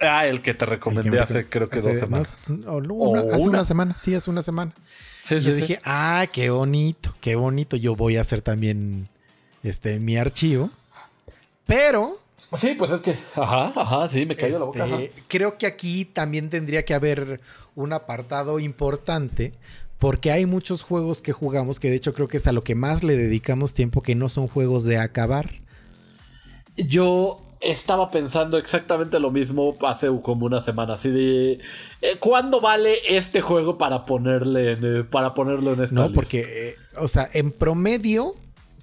Ah, 0.00 0.26
el 0.26 0.42
que 0.42 0.54
te 0.54 0.64
recomendé 0.64 1.10
que 1.10 1.18
hace, 1.18 1.44
creo 1.48 1.68
que 1.68 1.78
hace- 1.80 1.88
dos 1.88 1.98
semanas. 1.98 2.50
no, 2.50 2.72
o 2.72 2.80
no, 2.80 2.94
una- 2.94 3.22
O 3.22 3.26
hace 3.34 3.42
una 3.42 3.58
una. 3.58 3.64
semana, 3.64 3.96
sí, 3.96 4.14
hace 4.14 4.30
una 4.30 4.42
semana. 4.42 4.72
Sí, 5.20 5.34
Y 5.36 5.40
sí, 5.40 5.46
yo 5.46 5.54
sí. 5.54 5.60
dije, 5.62 5.80
ah, 5.84 6.26
qué 6.32 6.50
bonito, 6.50 7.14
qué 7.20 7.34
bonito. 7.34 7.76
Yo 7.76 7.96
voy 7.96 8.16
a 8.16 8.20
hacer 8.20 8.40
también 8.40 9.08
este 9.64 9.98
mi 9.98 10.16
archivo. 10.16 10.70
Pero 11.66 12.20
Sí, 12.56 12.74
pues 12.78 12.90
es 12.92 13.02
que. 13.02 13.18
Ajá, 13.34 13.64
ajá, 13.76 14.08
sí, 14.08 14.24
me 14.24 14.36
cayó 14.36 14.58
la 14.60 14.64
boca. 14.66 14.84
ajá. 14.84 15.02
este, 15.02 15.22
creo 15.26 15.58
que 15.58 15.66
aquí 15.66 16.04
también 16.06 16.48
tendría 16.48 16.84
que 16.84 16.94
haber 16.94 17.40
un 17.74 17.92
apartado 17.92 18.58
importante. 18.60 19.52
Porque 19.98 20.30
hay 20.30 20.46
muchos 20.46 20.82
juegos 20.84 21.20
que 21.20 21.32
jugamos 21.32 21.80
que 21.80 21.90
de 21.90 21.96
hecho 21.96 22.14
creo 22.14 22.28
que 22.28 22.36
es 22.36 22.46
a 22.46 22.52
lo 22.52 22.62
que 22.62 22.76
más 22.76 23.02
le 23.02 23.16
dedicamos 23.16 23.74
tiempo, 23.74 24.00
que 24.00 24.14
no 24.14 24.28
son 24.28 24.46
juegos 24.46 24.84
de 24.84 24.96
acabar. 24.98 25.60
Yo 26.86 27.36
estaba 27.60 28.08
pensando 28.10 28.56
exactamente 28.56 29.18
lo 29.18 29.30
mismo 29.32 29.74
hace 29.86 30.08
como 30.22 30.46
una 30.46 30.60
semana. 30.60 30.94
Así 30.94 31.10
de. 31.10 31.52
eh, 32.02 32.16
¿Cuándo 32.20 32.60
vale 32.60 32.96
este 33.08 33.40
juego 33.40 33.76
para 33.78 34.04
ponerle 34.04 34.72
en, 34.72 35.00
eh, 35.00 35.04
para 35.04 35.34
ponerlo 35.34 35.72
en 35.74 35.82
esta 35.82 35.94
No, 35.96 36.02
lista? 36.04 36.14
porque, 36.14 36.40
eh, 36.70 36.76
o 36.98 37.08
sea, 37.08 37.28
en 37.32 37.50
promedio, 37.50 38.34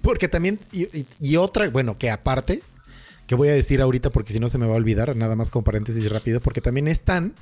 porque 0.02 0.28
también, 0.28 0.58
y, 0.72 0.82
y- 0.96 1.06
y 1.20 1.36
otra, 1.36 1.68
bueno, 1.70 1.96
que 1.98 2.10
aparte, 2.10 2.60
que 3.26 3.34
voy 3.34 3.48
a 3.48 3.52
decir 3.54 3.80
ahorita 3.80 4.10
porque 4.10 4.32
si 4.32 4.40
no 4.40 4.48
se 4.48 4.58
me 4.58 4.66
va 4.66 4.74
a 4.74 4.76
olvidar, 4.76 5.16
nada 5.16 5.34
más 5.36 5.50
con 5.50 5.64
paréntesis 5.64 6.08
rápido, 6.10 6.40
porque 6.40 6.60
también 6.60 6.86
están 6.86 7.32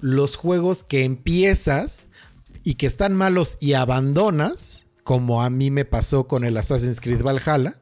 los 0.00 0.36
juegos 0.36 0.82
que 0.84 1.04
empiezas 1.04 2.06
y 2.64 2.74
que 2.74 2.86
están 2.86 3.14
malos 3.14 3.56
y 3.60 3.72
abandonas, 3.72 4.84
como 5.04 5.42
a 5.42 5.50
mí 5.50 5.70
me 5.70 5.84
pasó 5.84 6.26
con 6.28 6.44
el 6.44 6.56
Assassin's 6.56 7.00
Creed 7.00 7.22
Valhalla. 7.22 7.76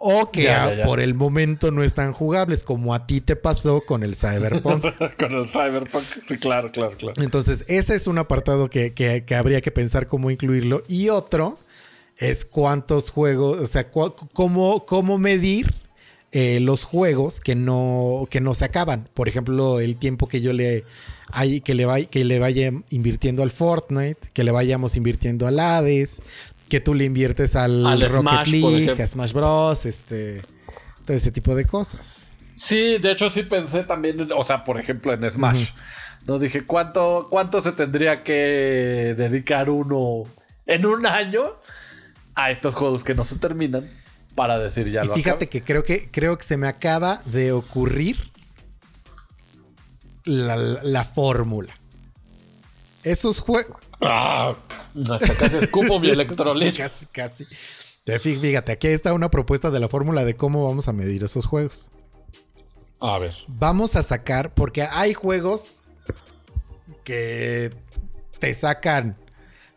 O 0.00 0.30
que 0.30 0.44
Ya, 0.44 0.64
a- 0.64 0.70
ya, 0.70 0.76
ya. 0.78 0.84
por 0.84 1.00
el 1.00 1.14
momento 1.14 1.70
no 1.70 1.82
están 1.82 2.12
jugables, 2.12 2.64
como 2.64 2.94
a 2.94 3.06
ti 3.06 3.20
te 3.20 3.36
pasó 3.36 3.80
con 3.80 4.02
el 4.02 4.16
Cyberpunk. 4.16 4.84
Con 5.18 5.32
el 5.34 5.48
Cyberpunk. 5.48 6.04
Sí, 6.28 6.36
claro, 6.38 6.70
claro, 6.70 6.96
claro. 6.96 7.20
Entonces, 7.22 7.64
ese 7.68 7.94
es 7.94 8.06
un 8.06 8.18
apartado 8.18 8.68
que, 8.70 8.92
que- 8.92 9.24
que 9.24 9.34
habría 9.34 9.60
que 9.60 9.70
pensar 9.70 10.06
cómo 10.06 10.30
incluirlo. 10.30 10.82
Y 10.88 11.08
otro 11.08 11.58
es 12.18 12.44
cuántos 12.44 13.10
juegos, 13.10 13.58
o 13.58 13.66
sea, 13.66 13.90
cómo, 13.90 14.86
cómo 14.86 15.18
medir 15.18 15.74
eh, 16.34 16.60
los 16.60 16.84
juegos 16.84 17.40
que 17.40 17.54
no, 17.54 18.26
que 18.30 18.40
no 18.40 18.54
se 18.54 18.64
acaban. 18.64 19.08
Por 19.12 19.28
ejemplo, 19.28 19.80
el 19.80 19.96
tiempo 19.96 20.28
que 20.28 20.40
yo 20.40 20.52
le, 20.54 20.84
hay, 21.30 21.60
que, 21.60 21.74
le 21.74 21.86
vay- 21.86 22.06
que 22.08 22.24
le 22.24 22.38
vaya 22.38 22.72
invirtiendo 22.90 23.42
al 23.42 23.50
Fortnite, 23.50 24.28
que 24.32 24.42
le 24.44 24.50
vayamos 24.50 24.96
invirtiendo 24.96 25.46
al 25.46 25.60
Hades, 25.60 26.22
que 26.72 26.80
tú 26.80 26.94
le 26.94 27.04
inviertes 27.04 27.54
al, 27.54 27.84
Al 27.84 28.00
Rocket 28.00 28.46
Smash, 28.46 28.50
League, 28.50 29.02
a 29.02 29.06
Smash 29.06 29.34
Bros, 29.34 29.84
este, 29.84 30.40
todo 31.04 31.14
ese 31.14 31.30
tipo 31.30 31.54
de 31.54 31.66
cosas. 31.66 32.30
Sí, 32.56 32.96
de 32.96 33.12
hecho 33.12 33.28
sí 33.28 33.42
pensé 33.42 33.84
también, 33.84 34.26
o 34.34 34.42
sea, 34.42 34.64
por 34.64 34.80
ejemplo 34.80 35.12
en 35.12 35.30
Smash. 35.30 35.68
No 36.26 36.38
dije 36.38 36.64
cuánto, 36.64 37.26
cuánto 37.28 37.60
se 37.60 37.72
tendría 37.72 38.24
que 38.24 39.14
dedicar 39.18 39.68
uno 39.68 40.22
en 40.64 40.86
un 40.86 41.04
año 41.04 41.42
a 42.34 42.50
estos 42.50 42.74
juegos 42.74 43.04
que 43.04 43.14
no 43.14 43.26
se 43.26 43.36
terminan 43.36 43.86
para 44.34 44.58
decir 44.58 44.90
ya 44.90 45.04
Y 45.04 45.08
lo 45.08 45.14
fíjate 45.14 45.50
que 45.50 45.62
creo 45.62 45.84
que 45.84 46.10
creo 46.10 46.38
que 46.38 46.44
se 46.44 46.56
me 46.56 46.68
acaba 46.68 47.20
de 47.26 47.52
ocurrir 47.52 48.16
la, 50.24 50.56
la 50.56 51.04
fórmula. 51.04 51.74
Esos 53.02 53.40
juegos. 53.40 53.76
Ah, 54.02 54.54
hasta 55.10 55.34
casi 55.34 55.56
escupo 55.56 55.98
mi 56.00 56.08
electrolito. 56.10 56.76
casi, 56.78 57.06
casi. 57.06 57.46
Te 58.04 58.18
fí- 58.18 58.38
Fíjate, 58.40 58.72
aquí 58.72 58.88
está 58.88 59.12
una 59.12 59.30
propuesta 59.30 59.70
de 59.70 59.78
la 59.80 59.88
fórmula 59.88 60.24
de 60.24 60.34
cómo 60.36 60.64
vamos 60.66 60.88
a 60.88 60.92
medir 60.92 61.22
esos 61.24 61.46
juegos. 61.46 61.90
A 63.00 63.18
ver. 63.18 63.34
Vamos 63.48 63.94
a 63.96 64.02
sacar, 64.02 64.50
porque 64.54 64.82
hay 64.82 65.14
juegos 65.14 65.82
que 67.04 67.70
te 68.38 68.54
sacan 68.54 69.16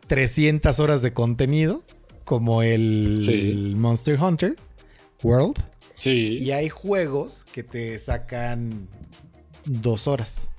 300 0.06 0.78
horas 0.80 1.02
de 1.02 1.12
contenido, 1.12 1.82
como 2.24 2.62
el, 2.62 3.22
Sí. 3.24 3.74
Monster 3.76 4.20
Hunter 4.20 4.56
World. 5.22 5.56
Sí. 5.94 6.38
Y 6.42 6.50
hay 6.52 6.68
juegos 6.68 7.44
que 7.44 7.62
te 7.62 7.98
sacan 7.98 8.88
dos 9.64 10.06
horas. 10.06 10.50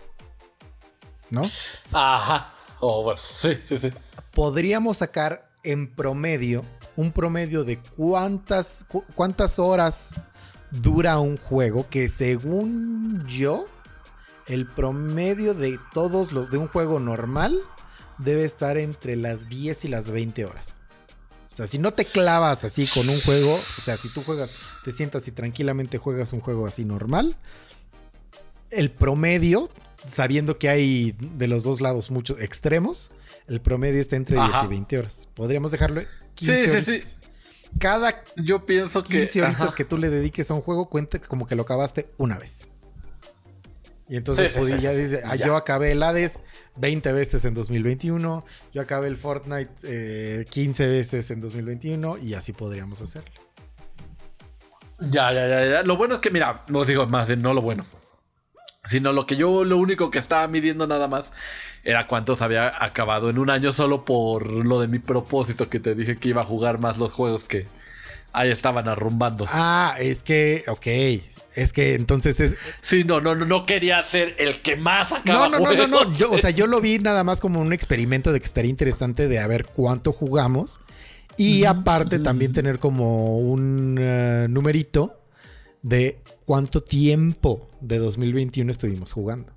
¿No? 1.30 1.50
Ajá. 1.92 2.54
Oh, 2.80 3.14
sí, 3.18 3.58
sí, 3.62 3.78
sí. 3.80 3.92
Podríamos 4.34 4.98
sacar 4.98 5.50
en 5.64 5.94
promedio 5.94 6.64
un 6.96 7.12
promedio 7.12 7.64
de 7.64 7.80
cuántas, 7.80 8.86
cu- 8.88 9.04
cuántas 9.16 9.60
horas 9.60 10.24
dura 10.72 11.20
un 11.20 11.38
juego 11.38 11.88
que 11.90 12.10
según 12.10 13.26
yo 13.28 13.66
el 14.48 14.66
promedio 14.66 15.54
de 15.54 15.80
todos 15.94 16.32
los 16.32 16.50
de 16.52 16.58
un 16.58 16.68
juego 16.68 17.00
normal 17.00 17.58
debe 18.18 18.44
estar 18.46 18.78
entre 18.78 19.16
las 19.16 19.48
10 19.50 19.86
y 19.86 19.88
las 19.90 20.10
20 20.10 20.46
horas. 20.46 20.80
O 21.52 21.56
sea, 21.58 21.68
si 21.68 21.80
no 21.80 21.92
te 21.92 22.06
clavas 22.06 22.64
así 22.64 22.88
con 22.88 23.08
un 23.10 23.20
juego, 23.22 23.54
o 23.56 23.82
sea, 23.82 23.98
si 23.98 24.10
tú 24.10 24.22
juegas, 24.24 24.58
te 24.84 24.92
sientas 24.92 25.28
y 25.28 25.32
tranquilamente 25.32 25.98
juegas 25.98 26.34
un 26.34 26.40
juego 26.40 26.68
así 26.68 26.86
normal, 26.86 27.36
el 28.70 28.92
promedio, 28.92 29.70
sabiendo 30.08 30.58
que 30.58 30.70
hay 30.70 31.16
de 31.20 31.48
los 31.48 31.64
dos 31.64 31.82
lados 31.82 32.12
muchos 32.12 32.42
extremos, 32.42 33.12
el 33.48 33.62
promedio 33.62 34.02
está 34.02 34.16
entre 34.16 34.36
10 34.38 34.50
Ajá. 34.50 34.66
y 34.66 34.68
20 34.70 34.98
horas. 35.00 35.28
Podríamos 35.34 35.72
dejarlo 35.72 36.02
15 36.36 36.58
Sí, 36.58 36.64
sí, 36.64 36.70
horitas. 36.70 37.04
sí. 37.04 37.18
Cada 37.80 38.24
Yo 38.38 38.66
pienso 38.66 39.04
que. 39.04 39.20
15 39.20 39.42
horitas 39.44 39.62
ajá. 39.68 39.76
que 39.76 39.86
tú 39.86 39.98
le 39.98 40.10
dediques 40.10 40.50
a 40.50 40.54
un 40.54 40.62
juego, 40.62 40.90
cuenta 40.90 41.20
como 41.20 41.46
que 41.48 41.56
lo 41.56 41.64
acabaste 41.64 42.08
una 42.18 42.38
vez. 42.38 42.70
Y 44.10 44.16
entonces 44.16 44.54
Sí, 44.54 44.64
sí, 44.64 44.72
sí, 44.78 44.80
ya 44.82 44.92
sí, 44.94 44.98
dice, 45.02 45.18
sí, 45.18 45.24
ah, 45.26 45.36
ya. 45.36 45.48
yo 45.48 45.56
acabé 45.58 45.92
el 45.92 46.02
Hades 46.02 46.42
20 46.78 47.12
veces 47.12 47.44
en 47.44 47.54
2021, 47.54 48.46
yo 48.74 48.82
acabé 48.82 49.08
el 49.10 49.18
Fortnite 49.18 49.70
eh, 49.84 50.46
15 50.50 50.88
veces 50.88 51.30
en 51.30 51.42
2021 51.42 52.18
y 52.20 52.34
así 52.34 52.54
podríamos 52.54 53.02
hacerlo. 53.02 53.32
Ya, 55.00 55.32
ya, 55.34 55.48
ya, 55.48 55.66
ya. 55.70 55.84
Lo 55.84 55.98
bueno 55.98 56.16
es 56.16 56.22
que, 56.22 56.32
mira, 56.32 56.64
no 56.70 56.86
digo 56.86 57.06
más 57.06 57.28
bien, 57.28 57.42
no 57.42 57.54
lo 57.54 57.62
bueno. 57.62 57.86
Sino 58.88 59.14
lo 59.14 59.26
que 59.26 59.36
yo, 59.36 59.64
lo 59.64 59.78
único 59.78 60.10
que 60.12 60.20
estaba 60.20 60.48
midiendo 60.48 60.88
nada 60.88 61.08
más 61.08 61.32
era 61.84 62.08
cuántos 62.08 62.42
había 62.42 62.74
acabado 62.84 63.30
en 63.30 63.38
un 63.38 63.50
año 63.50 63.72
solo 63.72 64.06
por 64.06 64.66
lo 64.66 64.80
de 64.80 64.88
mi 64.88 65.00
propósito 65.00 65.70
que 65.70 65.80
te 65.80 65.96
dije 65.96 66.18
que 66.18 66.30
iba 66.30 66.42
a 66.42 66.46
jugar 66.46 66.80
más 66.80 66.98
los 66.98 67.12
juegos 67.12 67.44
que 67.44 67.68
ahí 68.34 68.50
estaban 68.52 68.88
arrumbando. 68.88 69.46
Ah, 69.50 69.96
es 70.00 70.24
que, 70.24 70.64
ok. 70.68 70.88
Es 71.56 71.74
que 71.74 71.96
entonces 71.96 72.40
es. 72.40 72.56
Sí, 72.82 73.04
no, 73.04 73.20
no, 73.20 73.34
no, 73.34 73.46
no 73.46 73.66
quería 73.66 74.04
ser 74.04 74.36
el 74.38 74.62
que 74.62 74.76
más 74.76 75.10
No, 75.12 75.18
acaba 75.18 75.50
no, 75.50 75.60
no, 75.60 75.74
no, 75.74 75.88
no. 75.88 75.98
juegos. 75.98 76.18
Yo, 76.18 76.32
o 76.32 76.38
sea, 76.38 76.52
yo 76.52 76.68
lo 76.68 76.80
vi 76.82 77.00
nada 77.00 77.24
más 77.24 77.40
como 77.40 77.60
un 77.60 77.74
experimento 77.74 78.32
de 78.32 78.40
que 78.40 78.46
estaría 78.46 78.70
interesante 78.70 79.28
de 79.28 79.40
a 79.40 79.48
ver 79.48 79.66
cuánto 79.66 80.12
jugamos. 80.14 80.80
Y 81.36 81.66
aparte 81.66 82.20
también 82.20 82.52
tener 82.54 82.80
como 82.80 83.38
un 83.38 83.98
eh, 84.00 84.48
numerito 84.50 85.20
de 85.84 86.20
cuánto 86.48 86.82
tiempo 86.82 87.68
de 87.82 87.98
2021 87.98 88.72
estuvimos 88.72 89.12
jugando. 89.12 89.52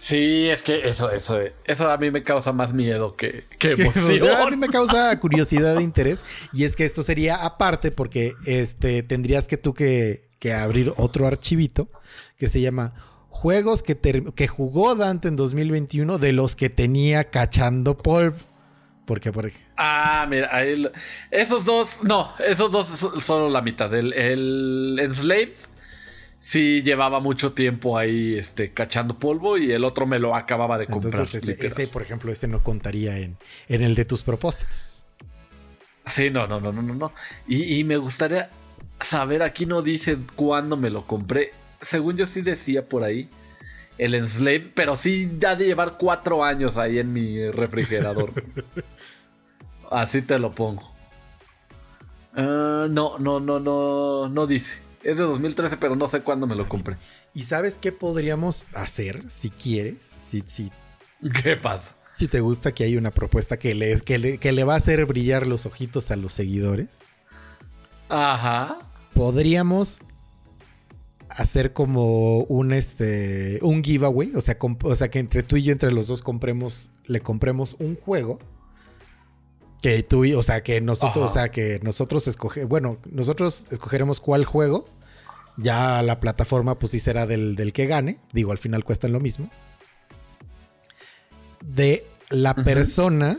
Sí, 0.00 0.48
es 0.48 0.62
que 0.62 0.88
eso, 0.88 1.10
eso, 1.10 1.38
eso 1.66 1.90
a 1.90 1.98
mí 1.98 2.10
me 2.10 2.22
causa 2.22 2.52
más 2.52 2.72
miedo 2.72 3.16
que, 3.16 3.44
que 3.58 3.74
o 3.88 3.92
sea, 3.92 4.42
a 4.42 4.50
mí 4.50 4.56
me 4.56 4.68
causa 4.68 5.20
curiosidad 5.20 5.76
e 5.78 5.82
interés. 5.82 6.24
Y 6.54 6.64
es 6.64 6.74
que 6.74 6.86
esto 6.86 7.02
sería 7.02 7.36
aparte 7.36 7.90
porque 7.90 8.32
este, 8.46 9.02
tendrías 9.02 9.46
que 9.46 9.58
tú 9.58 9.74
que, 9.74 10.30
que 10.38 10.54
abrir 10.54 10.90
otro 10.96 11.26
archivito 11.26 11.90
que 12.38 12.48
se 12.48 12.62
llama 12.62 12.94
Juegos 13.28 13.82
que, 13.82 13.94
que 14.34 14.48
jugó 14.48 14.94
Dante 14.94 15.28
en 15.28 15.36
2021 15.36 16.16
de 16.16 16.32
los 16.32 16.56
que 16.56 16.70
tenía 16.70 17.24
cachando 17.24 17.98
polvo. 17.98 18.38
Porque, 19.04 19.32
por 19.32 19.44
ejemplo. 19.44 19.70
Ah, 19.76 20.26
mira, 20.30 20.48
ahí 20.50 20.76
lo- 20.76 20.92
esos 21.30 21.66
dos, 21.66 22.02
no, 22.04 22.32
esos 22.38 22.72
dos 22.72 22.86
son 22.86 23.20
solo 23.20 23.50
la 23.50 23.60
mitad. 23.60 23.92
El, 23.94 24.14
el 24.14 24.98
Enslaved 24.98 25.52
sí 26.44 26.82
llevaba 26.82 27.20
mucho 27.20 27.54
tiempo 27.54 27.96
ahí 27.96 28.36
este, 28.36 28.70
cachando 28.70 29.18
polvo 29.18 29.56
y 29.56 29.72
el 29.72 29.82
otro 29.82 30.06
me 30.06 30.18
lo 30.18 30.36
acababa 30.36 30.76
de 30.76 30.86
comprar. 30.86 31.14
Entonces, 31.14 31.42
ese, 31.42 31.66
ese, 31.66 31.88
por 31.88 32.02
ejemplo, 32.02 32.30
ese 32.30 32.48
no 32.48 32.62
contaría 32.62 33.16
en, 33.16 33.38
en 33.66 33.82
el 33.82 33.94
de 33.94 34.04
tus 34.04 34.22
propósitos. 34.22 35.06
Sí, 36.04 36.28
no, 36.28 36.46
no, 36.46 36.60
no, 36.60 36.70
no, 36.70 36.82
no. 36.82 37.12
Y, 37.48 37.78
y 37.78 37.84
me 37.84 37.96
gustaría 37.96 38.50
saber, 39.00 39.42
aquí 39.42 39.64
no 39.64 39.80
dice 39.80 40.18
cuándo 40.36 40.76
me 40.76 40.90
lo 40.90 41.06
compré. 41.06 41.54
Según 41.80 42.18
yo 42.18 42.26
sí 42.26 42.42
decía 42.42 42.86
por 42.86 43.04
ahí. 43.04 43.30
El 43.96 44.14
Enslave, 44.14 44.70
pero 44.74 44.96
sí 44.96 45.30
ya 45.38 45.56
de 45.56 45.64
llevar 45.64 45.96
cuatro 45.98 46.44
años 46.44 46.76
ahí 46.76 46.98
en 46.98 47.12
mi 47.12 47.50
refrigerador. 47.50 48.32
Así 49.90 50.20
te 50.20 50.38
lo 50.38 50.50
pongo. 50.50 50.92
Ah, 52.34 52.86
no, 52.90 53.18
no, 53.18 53.40
no, 53.40 53.60
no, 53.60 54.28
no 54.28 54.46
dice. 54.46 54.83
Es 55.04 55.16
de 55.16 55.22
2013, 55.22 55.76
pero 55.76 55.96
no 55.96 56.08
sé 56.08 56.20
cuándo 56.20 56.46
me 56.46 56.54
lo 56.54 56.68
compré. 56.68 56.96
¿Y 57.34 57.44
sabes 57.44 57.78
qué 57.78 57.92
podríamos 57.92 58.64
hacer 58.74 59.22
si 59.28 59.50
quieres? 59.50 60.02
Si, 60.02 60.42
si, 60.46 60.72
¿Qué 61.42 61.56
pasa? 61.56 61.94
si 62.14 62.28
te 62.28 62.40
gusta 62.40 62.72
que 62.72 62.84
hay 62.84 62.96
una 62.96 63.10
propuesta 63.10 63.58
que 63.58 63.74
le, 63.74 64.00
que, 64.00 64.18
le, 64.18 64.38
que 64.38 64.52
le 64.52 64.64
va 64.64 64.74
a 64.74 64.76
hacer 64.76 65.04
brillar 65.04 65.46
los 65.46 65.66
ojitos 65.66 66.10
a 66.10 66.16
los 66.16 66.32
seguidores. 66.32 67.04
Ajá. 68.08 68.78
podríamos 69.14 70.00
hacer 71.30 71.72
como 71.72 72.40
un 72.44 72.72
este 72.72 73.58
un 73.62 73.82
giveaway, 73.82 74.32
o 74.36 74.40
sea, 74.40 74.56
o 74.60 74.96
sea 74.96 75.10
que 75.10 75.18
entre 75.18 75.42
tú 75.42 75.56
y 75.56 75.64
yo 75.64 75.72
entre 75.72 75.90
los 75.90 76.06
dos 76.06 76.22
compremos 76.22 76.90
le 77.06 77.20
compremos 77.20 77.74
un 77.78 77.96
juego 77.96 78.38
que 79.84 80.02
tú 80.02 80.24
y, 80.24 80.32
o 80.32 80.42
sea, 80.42 80.62
que 80.62 80.80
nosotros, 80.80 81.16
Ajá. 81.18 81.24
o 81.26 81.28
sea, 81.28 81.50
que 81.50 81.78
nosotros 81.82 82.26
escoge, 82.26 82.64
bueno, 82.64 82.96
nosotros 83.10 83.66
escogeremos 83.70 84.18
cuál 84.18 84.46
juego. 84.46 84.88
Ya 85.58 86.00
la 86.00 86.20
plataforma 86.20 86.78
pues 86.78 86.92
sí 86.92 87.00
será 87.00 87.26
del, 87.26 87.54
del 87.54 87.74
que 87.74 87.84
gane, 87.84 88.16
digo, 88.32 88.50
al 88.50 88.56
final 88.56 88.82
cuestan 88.82 89.12
lo 89.12 89.20
mismo. 89.20 89.50
De 91.62 92.06
la 92.30 92.54
persona 92.54 93.38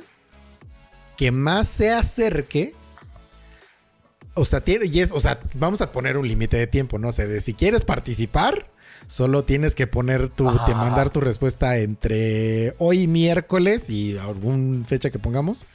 que 1.18 1.32
más 1.32 1.68
se 1.68 1.92
acerque 1.92 2.76
o 4.36 4.46
sea, 4.46 4.62
tiene, 4.62 4.86
y 4.86 5.00
es, 5.00 5.12
o 5.12 5.22
sea, 5.22 5.40
vamos 5.56 5.82
a 5.82 5.92
poner 5.92 6.16
un 6.16 6.28
límite 6.28 6.58
de 6.58 6.68
tiempo, 6.68 7.00
no 7.00 7.12
sé, 7.12 7.26
de 7.26 7.42
si 7.42 7.56
quieres 7.56 7.86
participar, 7.86 8.70
solo 9.08 9.46
tienes 9.46 9.74
que 9.74 9.88
poner 9.88 10.30
tu, 10.30 10.48
Ajá. 10.48 10.66
te 10.66 10.76
mandar 10.76 11.10
tu 11.10 11.22
respuesta 11.22 11.80
entre 11.80 12.76
hoy 12.78 13.08
miércoles 13.08 13.90
y 13.90 14.16
alguna 14.20 14.86
fecha 14.86 15.10
que 15.10 15.18
pongamos. 15.18 15.66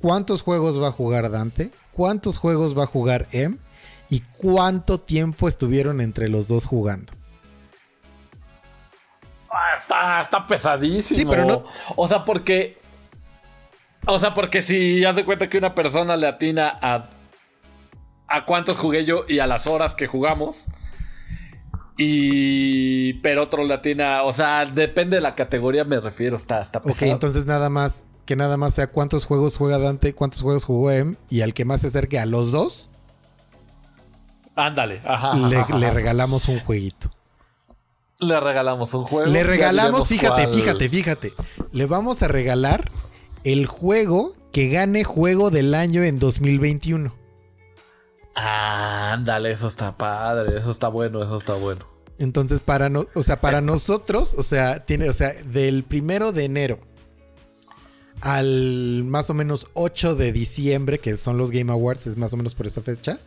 ¿Cuántos 0.00 0.42
juegos 0.42 0.80
va 0.80 0.88
a 0.88 0.92
jugar 0.92 1.30
Dante? 1.30 1.70
¿Cuántos 1.92 2.38
juegos 2.38 2.76
va 2.76 2.84
a 2.84 2.86
jugar 2.86 3.26
Em? 3.32 3.58
¿Y 4.08 4.20
cuánto 4.38 5.00
tiempo 5.00 5.48
estuvieron 5.48 6.00
entre 6.00 6.28
los 6.28 6.46
dos 6.48 6.66
jugando? 6.66 7.12
Ah, 9.50 9.76
está, 9.80 10.20
está 10.20 10.46
pesadísimo. 10.46 11.18
Sí, 11.18 11.26
pero 11.28 11.44
no- 11.44 11.62
O 11.96 12.06
sea, 12.08 12.24
porque. 12.24 12.78
O 14.06 14.18
sea, 14.20 14.34
porque 14.34 14.62
si 14.62 15.04
haz 15.04 15.16
de 15.16 15.24
cuenta 15.24 15.48
que 15.48 15.58
una 15.58 15.74
persona 15.74 16.16
le 16.16 16.26
atina 16.28 16.78
a. 16.80 17.08
a 18.28 18.44
cuántos 18.44 18.78
jugué 18.78 19.04
yo 19.04 19.24
y 19.28 19.38
a 19.40 19.46
las 19.46 19.66
horas 19.66 19.94
que 19.94 20.06
jugamos. 20.06 20.66
Y. 21.96 23.14
Pero 23.22 23.42
otro 23.44 23.64
le 23.64 23.74
atina. 23.74 24.22
O 24.22 24.32
sea, 24.32 24.66
depende 24.66 25.16
de 25.16 25.22
la 25.22 25.34
categoría, 25.34 25.84
me 25.84 25.98
refiero. 25.98 26.36
Está, 26.36 26.62
está 26.62 26.78
Ok, 26.78 26.86
pesado. 26.88 27.10
entonces 27.12 27.46
nada 27.46 27.70
más, 27.70 28.06
que 28.26 28.36
nada 28.36 28.56
más 28.56 28.74
sea 28.74 28.88
cuántos 28.88 29.24
juegos 29.24 29.56
juega 29.56 29.78
Dante, 29.78 30.12
cuántos 30.14 30.42
juegos 30.42 30.64
jugó 30.64 30.90
Em, 30.90 31.16
y 31.30 31.40
al 31.40 31.54
que 31.54 31.64
más 31.64 31.80
se 31.80 31.86
acerque 31.86 32.18
a 32.18 32.26
los 32.26 32.52
dos, 32.52 32.90
Ándale. 34.56 35.02
Ajá, 35.04 35.36
le, 35.36 35.56
ajá, 35.58 35.76
le 35.76 35.86
ajá. 35.86 35.94
regalamos 35.94 36.48
un 36.48 36.58
jueguito. 36.60 37.10
Le 38.18 38.40
regalamos 38.40 38.92
un 38.94 39.04
juego. 39.04 39.30
Le 39.30 39.44
regalamos, 39.44 40.08
fíjate, 40.08 40.44
cuál. 40.44 40.54
fíjate, 40.54 40.88
fíjate. 40.88 41.34
Le 41.72 41.84
vamos 41.84 42.22
a 42.22 42.28
regalar 42.28 42.90
el 43.44 43.66
juego 43.66 44.32
que 44.52 44.70
gane 44.70 45.04
juego 45.04 45.50
del 45.50 45.74
año 45.74 46.02
en 46.02 46.18
2021. 46.18 47.12
Ah, 48.34 49.12
ándale, 49.12 49.52
eso 49.52 49.66
está 49.66 49.94
padre. 49.94 50.58
Eso 50.58 50.70
está 50.70 50.88
bueno, 50.88 51.22
eso 51.22 51.36
está 51.36 51.52
bueno. 51.52 51.84
Entonces, 52.18 52.60
para 52.60 52.88
no, 52.88 53.04
o 53.14 53.22
sea, 53.22 53.42
para 53.42 53.60
nosotros, 53.60 54.34
o 54.38 54.42
sea, 54.42 54.86
tiene, 54.86 55.10
o 55.10 55.12
sea, 55.12 55.34
del 55.44 55.84
primero 55.84 56.32
de 56.32 56.44
enero 56.44 56.78
al 58.22 59.04
más 59.04 59.30
o 59.30 59.34
menos 59.34 59.66
8 59.74 60.14
de 60.14 60.32
diciembre, 60.32 60.98
que 60.98 61.16
son 61.16 61.38
los 61.38 61.50
Game 61.50 61.72
Awards, 61.72 62.06
es 62.06 62.16
más 62.16 62.32
o 62.32 62.36
menos 62.36 62.54
por 62.54 62.66
esa 62.66 62.82
fecha. 62.82 63.18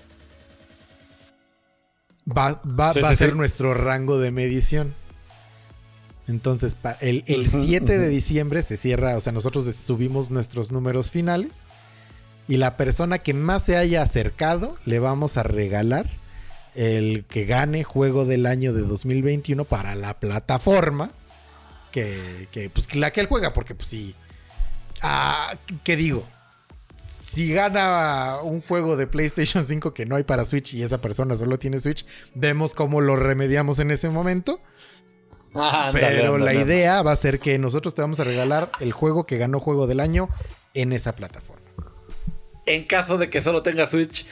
Va, 2.27 2.61
va- 2.63 2.93
Sí, 2.93 2.99
va 3.01 3.07
sí, 3.09 3.13
a 3.13 3.17
ser 3.17 3.31
sí. 3.31 3.37
nuestro 3.37 3.73
rango 3.73 4.19
de 4.19 4.31
medición. 4.31 4.93
Entonces, 6.27 6.77
el, 7.01 7.23
el 7.27 7.47
Ujú, 7.47 7.63
7 7.65 7.97
de 7.97 8.07
diciembre 8.09 8.61
se 8.61 8.77
cierra, 8.77 9.17
o 9.17 9.21
sea, 9.21 9.31
nosotros 9.33 9.65
subimos 9.75 10.29
nuestros 10.29 10.71
números 10.71 11.09
finales. 11.09 11.63
Y 12.47 12.57
la 12.57 12.77
persona 12.77 13.19
que 13.19 13.33
más 13.33 13.63
se 13.63 13.77
haya 13.77 14.01
acercado, 14.01 14.75
le 14.85 14.99
vamos 14.99 15.37
a 15.37 15.43
regalar 15.43 16.07
el 16.75 17.25
que 17.27 17.45
gane 17.45 17.83
juego 17.83 18.25
del 18.25 18.45
año 18.45 18.73
de 18.73 18.81
2021 18.81 19.65
para 19.65 19.95
la 19.95 20.19
plataforma. 20.19 21.11
Que, 21.91 22.47
que, 22.51 22.69
pues, 22.69 22.93
la 22.95 23.11
que 23.11 23.21
él 23.21 23.27
juega, 23.27 23.53
porque 23.53 23.73
pues 23.73 23.89
sí. 23.89 24.13
Ah, 25.01 25.55
¿Qué 25.83 25.95
digo? 25.95 26.25
Si 27.21 27.53
gana 27.53 28.37
un 28.43 28.59
juego 28.61 28.97
de 28.97 29.05
PlayStation 29.07 29.63
5 29.63 29.93
que 29.93 30.05
no 30.05 30.15
hay 30.15 30.23
para 30.23 30.45
Switch 30.45 30.73
y 30.73 30.83
esa 30.83 30.99
persona 30.99 31.35
solo 31.35 31.59
tiene 31.59 31.79
Switch, 31.79 32.05
vemos 32.33 32.73
cómo 32.73 33.01
lo 33.01 33.15
remediamos 33.15 33.79
en 33.79 33.91
ese 33.91 34.09
momento. 34.09 34.59
Ah, 35.55 35.89
Pero 35.93 36.37
la 36.37 36.53
idea 36.53 37.01
va 37.01 37.11
a 37.11 37.15
ser 37.15 37.39
que 37.39 37.57
nosotros 37.57 37.93
te 37.95 38.01
vamos 38.01 38.19
a 38.19 38.23
regalar 38.23 38.71
el 38.79 38.91
juego 38.93 39.25
que 39.25 39.37
ganó 39.37 39.59
juego 39.59 39.87
del 39.87 39.99
año 39.99 40.29
en 40.73 40.91
esa 40.93 41.15
plataforma. 41.15 41.65
en 42.65 42.85
caso 42.85 43.17
de 43.17 43.29
que 43.31 43.41
solo 43.41 43.63
tenga 43.63 43.87
Switch 43.89 44.25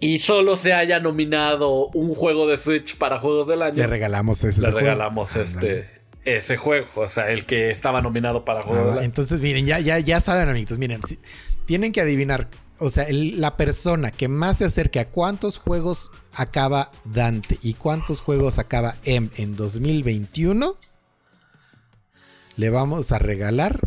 y 0.00 0.18
solo 0.18 0.56
se 0.56 0.72
haya 0.72 0.98
nominado 0.98 1.88
un 1.88 2.14
juego 2.14 2.46
de 2.46 2.56
Switch 2.58 2.96
para 2.96 3.18
juegos 3.18 3.46
del 3.48 3.62
año, 3.62 3.76
Le 3.76 3.86
regalamos 3.86 4.42
ese 4.44 4.60
le 4.60 4.66
juego. 4.68 4.80
regalamos 4.80 5.36
este 5.36 6.01
ese 6.24 6.56
juego, 6.56 6.86
o 6.96 7.08
sea, 7.08 7.30
el 7.30 7.46
que 7.46 7.70
estaba 7.70 8.00
nominado 8.00 8.44
para 8.44 8.62
juego 8.62 8.90
Ah, 8.90 8.92
año. 8.94 9.02
entonces, 9.02 9.40
miren, 9.40 9.66
ya, 9.66 9.80
ya, 9.80 9.98
ya 9.98 10.20
saben, 10.20 10.48
amiguitos, 10.48 10.78
miren, 10.78 11.00
si- 11.06 11.18
tienen 11.66 11.92
que 11.92 12.00
adivinar, 12.00 12.48
o 12.78 12.90
sea, 12.90 13.04
el- 13.04 13.40
la 13.40 13.56
persona 13.56 14.10
que 14.10 14.28
más 14.28 14.58
se 14.58 14.64
acerque 14.64 15.00
a 15.00 15.08
cuántos 15.08 15.58
juegos 15.58 16.10
acaba 16.34 16.90
Dante 17.04 17.58
y 17.62 17.74
cuántos 17.74 18.20
juegos 18.20 18.58
acaba 18.58 18.96
M 19.04 19.30
en 19.36 19.56
2021, 19.56 20.76
le 22.56 22.70
vamos 22.70 23.12
a 23.12 23.18
regalar 23.18 23.80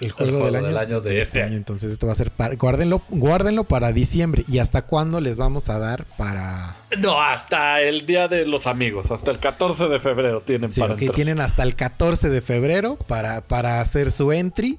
el 0.00 0.10
juego, 0.12 0.38
juego 0.38 0.46
del, 0.46 0.56
año 0.56 0.66
del 0.68 0.78
año 0.78 1.00
de 1.00 1.20
este 1.20 1.42
año. 1.42 1.56
Entonces, 1.56 1.92
esto 1.92 2.06
va 2.06 2.12
a 2.12 2.16
ser 2.16 2.30
para, 2.30 2.54
guárdenlo, 2.56 3.02
guárdenlo 3.08 3.64
para 3.64 3.92
diciembre. 3.92 4.44
¿Y 4.48 4.58
hasta 4.58 4.82
cuándo 4.82 5.20
les 5.20 5.36
vamos 5.36 5.68
a 5.68 5.78
dar 5.78 6.04
para...? 6.16 6.76
No, 6.98 7.20
hasta 7.20 7.80
el 7.82 8.06
día 8.06 8.28
de 8.28 8.46
los 8.46 8.66
amigos, 8.66 9.10
hasta 9.10 9.30
el 9.30 9.38
14 9.38 9.88
de 9.88 10.00
febrero 10.00 10.40
tienen 10.40 10.72
Sí, 10.72 10.80
para 10.80 10.94
ok, 10.94 11.00
entrar. 11.02 11.14
tienen 11.14 11.40
hasta 11.40 11.62
el 11.62 11.74
14 11.76 12.28
de 12.30 12.40
febrero 12.40 12.96
para, 13.06 13.42
para 13.42 13.80
hacer 13.80 14.10
su 14.10 14.32
entry. 14.32 14.78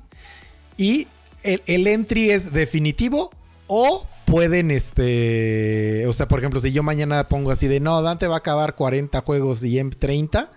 Y 0.77 1.07
el, 1.43 1.61
el 1.67 1.87
entry 1.87 2.31
es 2.31 2.51
definitivo 2.51 3.31
o 3.67 4.05
pueden, 4.25 4.71
este, 4.71 6.05
o 6.07 6.13
sea, 6.13 6.27
por 6.27 6.39
ejemplo, 6.39 6.59
si 6.59 6.71
yo 6.71 6.83
mañana 6.83 7.27
pongo 7.27 7.51
así 7.51 7.67
de, 7.67 7.79
no, 7.79 8.01
Dante 8.01 8.27
va 8.27 8.35
a 8.35 8.37
acabar 8.39 8.75
40 8.75 9.21
juegos 9.21 9.63
y 9.63 9.77
en 9.77 9.91
30, 9.91 10.49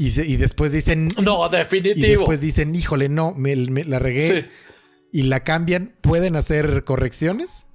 Y, 0.00 0.10
se- 0.12 0.26
y 0.26 0.36
después 0.36 0.72
dicen. 0.72 1.08
No, 1.22 1.46
Y 1.46 1.50
definitivo. 1.50 2.06
después 2.06 2.40
dicen, 2.40 2.74
híjole, 2.74 3.08
no, 3.08 3.34
me, 3.34 3.54
me 3.56 3.84
la 3.84 3.98
regué. 3.98 4.42
Sí. 4.42 4.48
Y 5.12 5.22
la 5.24 5.40
cambian. 5.44 5.94
¿Pueden 6.00 6.36
hacer 6.36 6.84
correcciones? 6.84 7.66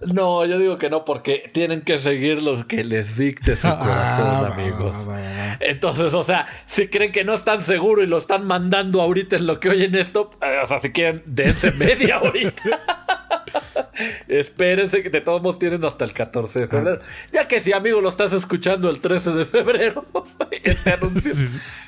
No, 0.00 0.44
yo 0.46 0.58
digo 0.58 0.78
que 0.78 0.90
no, 0.90 1.04
porque 1.04 1.48
tienen 1.52 1.82
que 1.82 1.96
seguir 1.98 2.42
lo 2.42 2.66
que 2.66 2.82
les 2.82 3.18
dicte 3.18 3.54
su 3.54 3.68
corazón, 3.78 4.26
Ah, 4.26 4.40
va, 4.42 4.54
amigos. 4.54 5.06
va, 5.08 5.12
va, 5.12 5.20
va. 5.20 5.56
Entonces, 5.60 6.12
o 6.12 6.24
sea, 6.24 6.46
si 6.66 6.88
creen 6.88 7.12
que 7.12 7.22
no 7.22 7.34
están 7.34 7.60
seguros 7.62 8.04
y 8.04 8.08
lo 8.08 8.18
están 8.18 8.44
mandando 8.46 9.00
ahorita 9.00 9.36
en 9.36 9.46
lo 9.46 9.60
que 9.60 9.68
oyen 9.68 9.94
esto, 9.94 10.30
eh, 10.42 10.56
o 10.64 10.66
sea, 10.66 10.80
si 10.80 10.90
quieren, 10.90 11.22
dense 11.26 11.70
media 11.72 12.20
horita. 12.22 13.21
Espérense 14.28 15.02
que 15.02 15.10
de 15.10 15.20
todos 15.20 15.42
modos 15.42 15.58
tienen 15.58 15.84
hasta 15.84 16.04
el 16.04 16.12
14 16.12 16.60
de 16.60 16.68
febrero. 16.68 17.00
Ya 17.32 17.48
que 17.48 17.60
si, 17.60 17.72
amigo, 17.72 18.00
lo 18.00 18.08
estás 18.08 18.32
escuchando 18.32 18.90
el 18.90 19.00
13 19.00 19.32
de 19.32 19.44
febrero, 19.44 20.06
este 20.62 20.92
anuncio, 20.92 21.32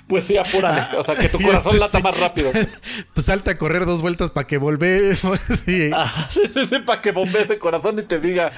pues 0.09 0.25
sí, 0.25 0.37
apúrale. 0.37 0.97
O 0.99 1.05
sea, 1.05 1.15
que 1.15 1.29
tu 1.29 1.41
corazón 1.41 1.79
lata 1.79 1.99
sí. 1.99 2.03
más 2.03 2.19
rápido. 2.21 2.51
Pues 3.15 3.27
salta 3.27 3.53
a 3.53 3.57
correr 3.57 3.87
dos 3.87 4.03
vueltas 4.03 4.31
para 4.31 4.47
que 4.47 4.59
volvé. 4.59 5.15
Sí. 5.65 5.91
Ah, 5.93 6.29
para 6.85 7.01
que 7.01 7.13
bombee 7.13 7.43
ese 7.43 7.59
corazón 7.59 7.99
y 7.99 8.03
te 8.03 8.21
diga, 8.21 8.51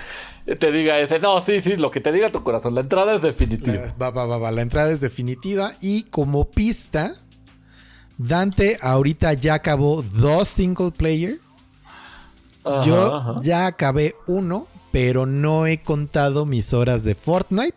te 0.59 0.73
diga 0.73 0.99
ese. 0.99 1.19
No, 1.19 1.41
sí, 1.41 1.61
sí, 1.61 1.77
lo 1.77 1.91
que 1.91 2.01
te 2.01 2.13
diga 2.13 2.31
tu 2.31 2.43
corazón. 2.43 2.75
La 2.75 2.81
entrada 2.81 3.15
es 3.17 3.23
definitiva. 3.23 3.95
Va, 4.01 4.11
va, 4.11 4.27
va. 4.27 4.51
La 4.51 4.63
entrada 4.63 4.93
es 4.93 5.01
definitiva. 5.01 5.73
Y 5.81 6.05
como 6.05 6.51
pista, 6.51 7.15
Dante 8.19 8.79
ahorita 8.81 9.35
ya 9.35 9.55
acabó 9.55 10.03
dos 10.03 10.49
single 10.49 10.91
player. 10.91 11.39
Ajá, 12.67 12.81
Yo 12.87 13.17
ajá. 13.17 13.35
ya 13.43 13.67
acabé 13.67 14.15
uno, 14.27 14.67
pero 14.93 15.27
no 15.27 15.67
he 15.67 15.79
contado 15.83 16.47
mis 16.47 16.73
horas 16.73 17.03
de 17.05 17.15
Fortnite. 17.15 17.77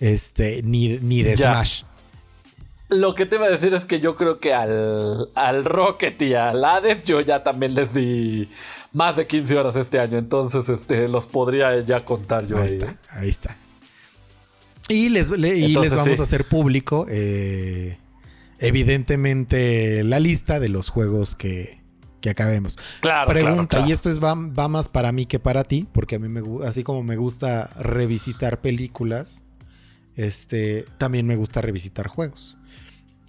Este, 0.00 0.62
ni, 0.62 0.98
ni 0.98 1.22
de 1.22 1.36
Ya. 1.36 1.52
Smash. 1.54 1.82
Lo 2.90 3.14
que 3.14 3.24
te 3.26 3.36
iba 3.36 3.46
a 3.46 3.50
decir 3.50 3.72
es 3.74 3.84
que 3.84 3.98
yo 4.00 4.14
creo 4.16 4.38
que 4.38 4.52
al, 4.52 5.30
al 5.34 5.64
Rocket 5.64 6.20
y 6.20 6.34
al 6.34 6.64
Hades 6.64 7.04
yo 7.04 7.20
ya 7.22 7.42
también 7.42 7.74
les 7.74 7.94
di 7.94 8.48
más 8.92 9.16
de 9.16 9.26
15 9.26 9.56
horas 9.56 9.74
este 9.76 9.98
año. 9.98 10.18
Entonces, 10.18 10.68
este, 10.68 11.08
los 11.08 11.26
podría 11.26 11.80
ya 11.84 12.04
contar 12.04 12.46
yo. 12.46 12.56
Ahí 12.56 12.62
ahí. 12.64 12.68
está, 12.68 12.96
ahí 13.10 13.28
está. 13.28 13.56
Y 14.88 15.08
les, 15.08 15.30
le- 15.30 15.56
y 15.56 15.64
Entonces, 15.66 15.92
les 15.92 15.98
vamos 16.00 16.16
sí. 16.18 16.20
a 16.22 16.24
hacer 16.24 16.44
público, 16.46 17.06
eh, 17.08 17.96
evidentemente, 18.58 20.04
la 20.04 20.20
lista 20.20 20.60
de 20.60 20.68
los 20.68 20.90
juegos 20.90 21.34
que, 21.34 21.80
que 22.24 22.30
acabemos. 22.30 22.78
Claro, 23.00 23.28
Pregunta, 23.28 23.54
claro, 23.54 23.68
claro. 23.68 23.86
y 23.86 23.92
esto 23.92 24.08
es 24.08 24.18
va, 24.18 24.34
va 24.34 24.66
más 24.66 24.88
para 24.88 25.12
mí 25.12 25.26
que 25.26 25.38
para 25.38 25.62
ti, 25.62 25.86
porque 25.92 26.14
a 26.16 26.18
mí 26.18 26.26
me 26.26 26.42
así 26.66 26.82
como 26.82 27.02
me 27.02 27.16
gusta 27.16 27.68
revisitar 27.78 28.62
películas, 28.62 29.42
este, 30.16 30.86
también 30.96 31.26
me 31.26 31.36
gusta 31.36 31.60
revisitar 31.60 32.08
juegos. 32.08 32.56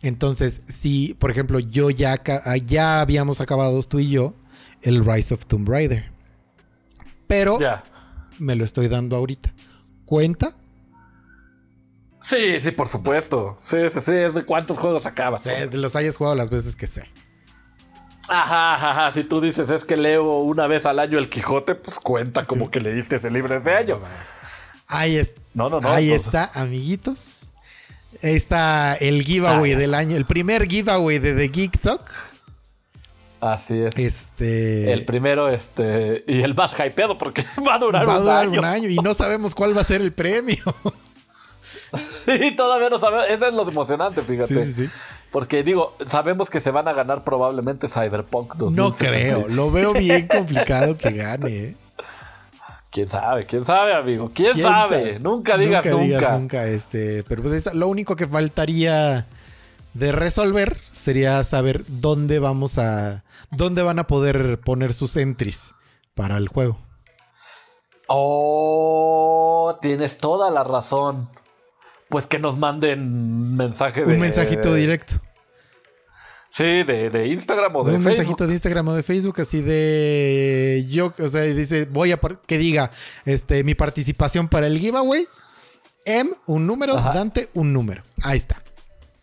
Entonces, 0.01 0.61
si, 0.65 1.13
por 1.19 1.29
ejemplo, 1.29 1.59
yo 1.59 1.89
ya, 1.89 2.21
ah, 2.45 2.55
ya 2.55 3.01
habíamos 3.01 3.41
acabado 3.41 3.83
tú 3.83 3.99
y 3.99 4.09
yo 4.11 4.33
el 4.81 5.03
Rise 5.05 5.33
of 5.33 5.45
Tomb 5.45 5.67
Raider. 5.67 6.09
Pero 7.27 7.59
Ya. 7.59 7.83
me 8.39 8.55
lo 8.55 8.63
estoy 8.63 8.87
dando 8.87 9.17
ahorita. 9.17 9.53
¿Cuenta? 10.05 10.55
Sí, 12.21 12.59
sí, 12.61 12.71
por 12.71 12.87
supuesto. 12.87 13.57
Sí, 13.61 13.77
sí, 13.91 13.99
sí. 13.99 14.11
Es 14.13 14.33
de 14.33 14.45
cuántos 14.45 14.79
juegos 14.79 15.05
acaba. 15.05 15.37
O 15.37 15.41
sea, 15.41 15.67
de 15.67 15.77
los 15.77 15.95
hayas 15.97 16.15
jugado 16.15 16.35
las 16.35 16.49
veces 16.49 16.75
que 16.77 16.87
sé. 16.87 17.03
Ajá, 18.27 18.73
ajá, 18.75 18.91
ajá. 18.91 19.11
Si 19.13 19.23
tú 19.23 19.39
dices 19.41 19.69
es 19.69 19.85
que 19.85 19.95
leo 19.97 20.39
una 20.39 20.67
vez 20.67 20.85
al 20.85 20.99
año 20.99 21.17
el 21.19 21.29
Quijote, 21.29 21.75
pues 21.75 21.99
cuenta 21.99 22.43
como 22.43 22.71
que 22.71 22.79
leíste 22.79 23.17
ese 23.17 23.29
libro 23.29 23.55
ese 23.55 23.73
año. 23.73 23.99
Ahí, 24.87 25.17
es, 25.17 25.33
No, 25.53 25.69
no, 25.69 25.79
no. 25.81 25.89
ahí 25.89 26.11
está, 26.11 26.51
amiguitos. 26.53 27.51
Ahí 28.23 28.35
está 28.35 28.95
el 28.95 29.23
giveaway 29.23 29.73
Ah. 29.73 29.77
del 29.77 29.93
año, 29.93 30.15
el 30.15 30.25
primer 30.25 30.67
giveaway 30.67 31.19
de 31.19 31.33
The 31.33 31.47
Geek 31.49 31.79
Talk. 31.79 32.09
Así 33.41 33.77
es. 33.79 33.95
Este. 33.97 34.91
El 34.93 35.05
primero, 35.05 35.49
este, 35.49 36.23
y 36.27 36.41
el 36.41 36.55
más 36.55 36.73
hypeado 36.79 37.17
porque 37.17 37.43
va 37.67 37.75
a 37.75 37.79
durar, 37.79 38.07
va 38.07 38.15
a 38.15 38.17
un, 38.19 38.23
durar 38.23 38.37
año. 38.45 38.59
un 38.59 38.65
año 38.65 38.89
y 38.89 38.95
no 38.97 39.13
sabemos 39.13 39.53
cuál 39.53 39.75
va 39.77 39.81
a 39.81 39.85
ser 39.85 40.01
el 40.01 40.13
premio. 40.13 40.63
Sí, 42.25 42.51
todavía 42.57 42.89
no 42.89 42.99
sabemos. 42.99 43.25
Eso 43.29 43.45
es 43.47 43.53
lo 43.53 43.69
emocionante, 43.69 44.21
fíjate. 44.21 44.47
Sí, 44.65 44.73
sí, 44.73 44.85
sí. 44.85 44.89
Porque 45.35 45.63
digo, 45.63 45.97
sabemos 46.07 46.49
que 46.49 46.61
se 46.61 46.71
van 46.71 46.87
a 46.87 46.93
ganar 46.93 47.25
probablemente 47.25 47.89
Cyberpunk 47.89 48.55
No 48.55 48.91
2076. 48.91 49.01
creo, 49.43 49.45
lo 49.57 49.69
veo 49.69 49.91
bien 49.91 50.29
complicado 50.29 50.95
que 50.95 51.11
gane. 51.11 51.49
¿eh? 51.51 51.75
¿Quién 52.89 53.09
sabe? 53.09 53.45
¿Quién 53.45 53.65
sabe, 53.65 53.93
amigo? 53.95 54.31
¿Quién, 54.33 54.53
¿Quién 54.53 54.63
sabe? 54.63 54.97
sabe? 54.97 55.19
Nunca 55.19 55.57
digas 55.57 55.85
nunca. 55.85 56.01
digas 56.01 56.39
nunca, 56.39 56.67
este, 56.67 57.25
pero 57.27 57.41
pues 57.41 57.51
ahí 57.51 57.57
está. 57.57 57.73
Lo 57.73 57.89
único 57.89 58.15
que 58.15 58.27
faltaría 58.27 59.27
de 59.93 60.13
resolver 60.13 60.77
sería 60.91 61.43
saber 61.43 61.83
dónde 61.89 62.39
vamos 62.39 62.77
a, 62.77 63.25
dónde 63.51 63.83
van 63.83 63.99
a 63.99 64.07
poder 64.07 64.61
poner 64.61 64.93
sus 64.93 65.17
entries 65.17 65.75
para 66.13 66.37
el 66.37 66.47
juego. 66.47 66.77
Oh, 68.07 69.77
tienes 69.81 70.17
toda 70.17 70.49
la 70.49 70.63
razón. 70.63 71.27
Pues 72.09 72.25
que 72.25 72.39
nos 72.39 72.57
manden 72.57 73.55
mensaje 73.55 74.03
de... 74.05 74.13
Un 74.13 74.19
mensajito 74.19 74.73
directo. 74.73 75.15
Sí, 76.51 76.63
de, 76.63 77.09
de 77.09 77.27
Instagram 77.27 77.75
o 77.75 77.83
de, 77.83 77.91
De 77.91 77.97
un 77.97 78.03
Facebook. 78.03 78.17
mensajito 78.17 78.47
de 78.47 78.53
Instagram 78.53 78.87
o 78.87 78.93
de 78.93 79.03
Facebook, 79.03 79.41
así 79.41 79.61
de 79.61 80.85
yo, 80.89 81.11
o 81.19 81.27
sea, 81.27 81.41
dice, 81.41 81.85
voy 81.85 82.13
a 82.13 82.19
que 82.47 82.57
diga, 82.57 82.91
este, 83.25 83.63
mi 83.65 83.75
participación 83.75 84.47
para 84.47 84.67
el 84.67 84.79
giveaway. 84.79 85.27
M, 86.05 86.31
un 86.45 86.65
número, 86.67 86.95
Ajá. 86.97 87.11
Dante, 87.13 87.49
un 87.55 87.73
número. 87.73 88.03
Ahí 88.23 88.37
está. 88.37 88.61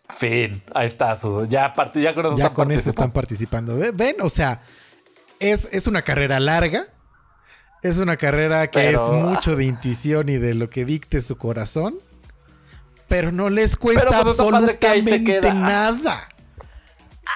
Fin, 0.09 0.61
ahí 0.75 0.85
está. 0.85 1.15
Su, 1.15 1.47
ya, 1.47 1.73
part- 1.73 1.99
ya 1.99 2.13
con 2.13 2.25
eso 2.25 2.35
Ya 2.35 2.43
están 2.43 2.53
con 2.53 2.71
eso 2.71 2.89
están 2.89 3.11
participando. 3.11 3.73
participando. 3.73 3.97
Ve- 3.97 4.13
Ven, 4.13 4.21
o 4.21 4.29
sea, 4.29 4.61
es, 5.39 5.67
es 5.71 5.87
una 5.87 6.01
carrera 6.03 6.39
larga. 6.39 6.85
Es 7.81 7.97
una 7.97 8.15
carrera 8.17 8.67
que 8.67 8.79
Pero- 8.79 9.05
es 9.07 9.11
mucho 9.11 9.55
de 9.55 9.65
intuición 9.65 10.29
y 10.29 10.37
de 10.37 10.53
lo 10.53 10.69
que 10.69 10.85
dicte 10.85 11.19
su 11.21 11.37
corazón. 11.37 11.95
Pero 13.07 13.31
no 13.31 13.49
les 13.49 13.75
cuesta 13.75 14.01
Pero, 14.01 14.11
que 14.11 14.29
absolutamente 14.29 15.53
nada. 15.53 16.29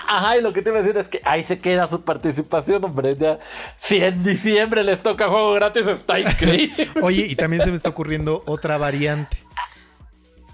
Ajá, 0.08 0.38
y 0.38 0.42
lo 0.42 0.54
que 0.54 0.62
te 0.62 0.70
iba 0.70 0.80
a 0.80 0.82
decir 0.82 0.98
es 0.98 1.10
que 1.10 1.22
ahí 1.26 1.44
se 1.44 1.60
queda 1.60 1.86
su 1.88 2.04
participación, 2.04 2.84
hombre. 2.86 3.18
Ya, 3.20 3.40
si 3.80 3.98
en 3.98 4.24
diciembre 4.24 4.84
les 4.84 5.02
toca 5.02 5.28
juego 5.28 5.54
gratis, 5.54 5.86
está 5.88 6.20
increíble. 6.20 6.90
Oye, 7.02 7.28
y 7.28 7.36
también 7.36 7.62
se 7.62 7.70
me 7.70 7.76
está 7.76 7.90
ocurriendo 7.90 8.42
otra 8.46 8.78
variante. 8.78 9.38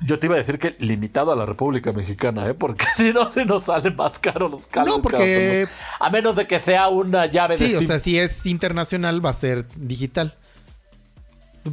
Yo 0.06 0.20
te 0.20 0.26
iba 0.26 0.36
a 0.36 0.40
decir 0.40 0.60
que 0.60 0.76
limitado 0.80 1.32
a 1.32 1.36
la 1.36 1.46
República 1.46 1.92
Mexicana, 1.92 2.50
¿eh? 2.50 2.54
Porque 2.56 2.86
si 2.98 3.14
no, 3.14 3.32
se 3.32 3.46
nos 3.46 3.66
salen 3.66 3.96
más 3.96 4.18
caros 4.18 4.50
los 4.50 4.66
cables. 4.66 4.94
No, 4.94 5.02
porque- 5.02 5.68
A 6.00 6.10
menos 6.10 6.36
de 6.36 6.48
que 6.48 6.60
sea 6.60 6.90
una 6.90 7.28
llave 7.28 7.56
de 7.56 7.68
Sí, 7.68 7.76
o 7.76 7.82
sea, 7.82 8.00
si 8.00 8.18
es 8.18 8.46
internacional 8.48 9.24
va 9.24 9.30
a 9.30 9.34
ser 9.34 9.66
digital. 9.76 10.36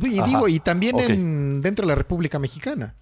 Y 0.03 0.18
Ajá, 0.18 0.26
digo, 0.29 0.48
y 0.48 0.61
también 0.61 1.00
en, 1.00 1.61
dentro 1.61 1.85
de 1.87 1.88
la 1.88 1.96
República 1.96 2.38
Mexicana. 2.38 2.94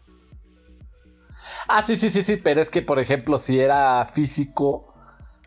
Ah, 1.68 1.83
sí, 1.87 1.96
sí, 1.96 2.09
sí, 2.11 2.22
sí, 2.22 2.37
pero 2.37 2.61
es 2.62 2.70
que, 2.70 2.83
por 2.83 2.98
ejemplo, 2.98 3.38
si 3.38 3.61
era 3.61 4.11
físico, 4.14 4.94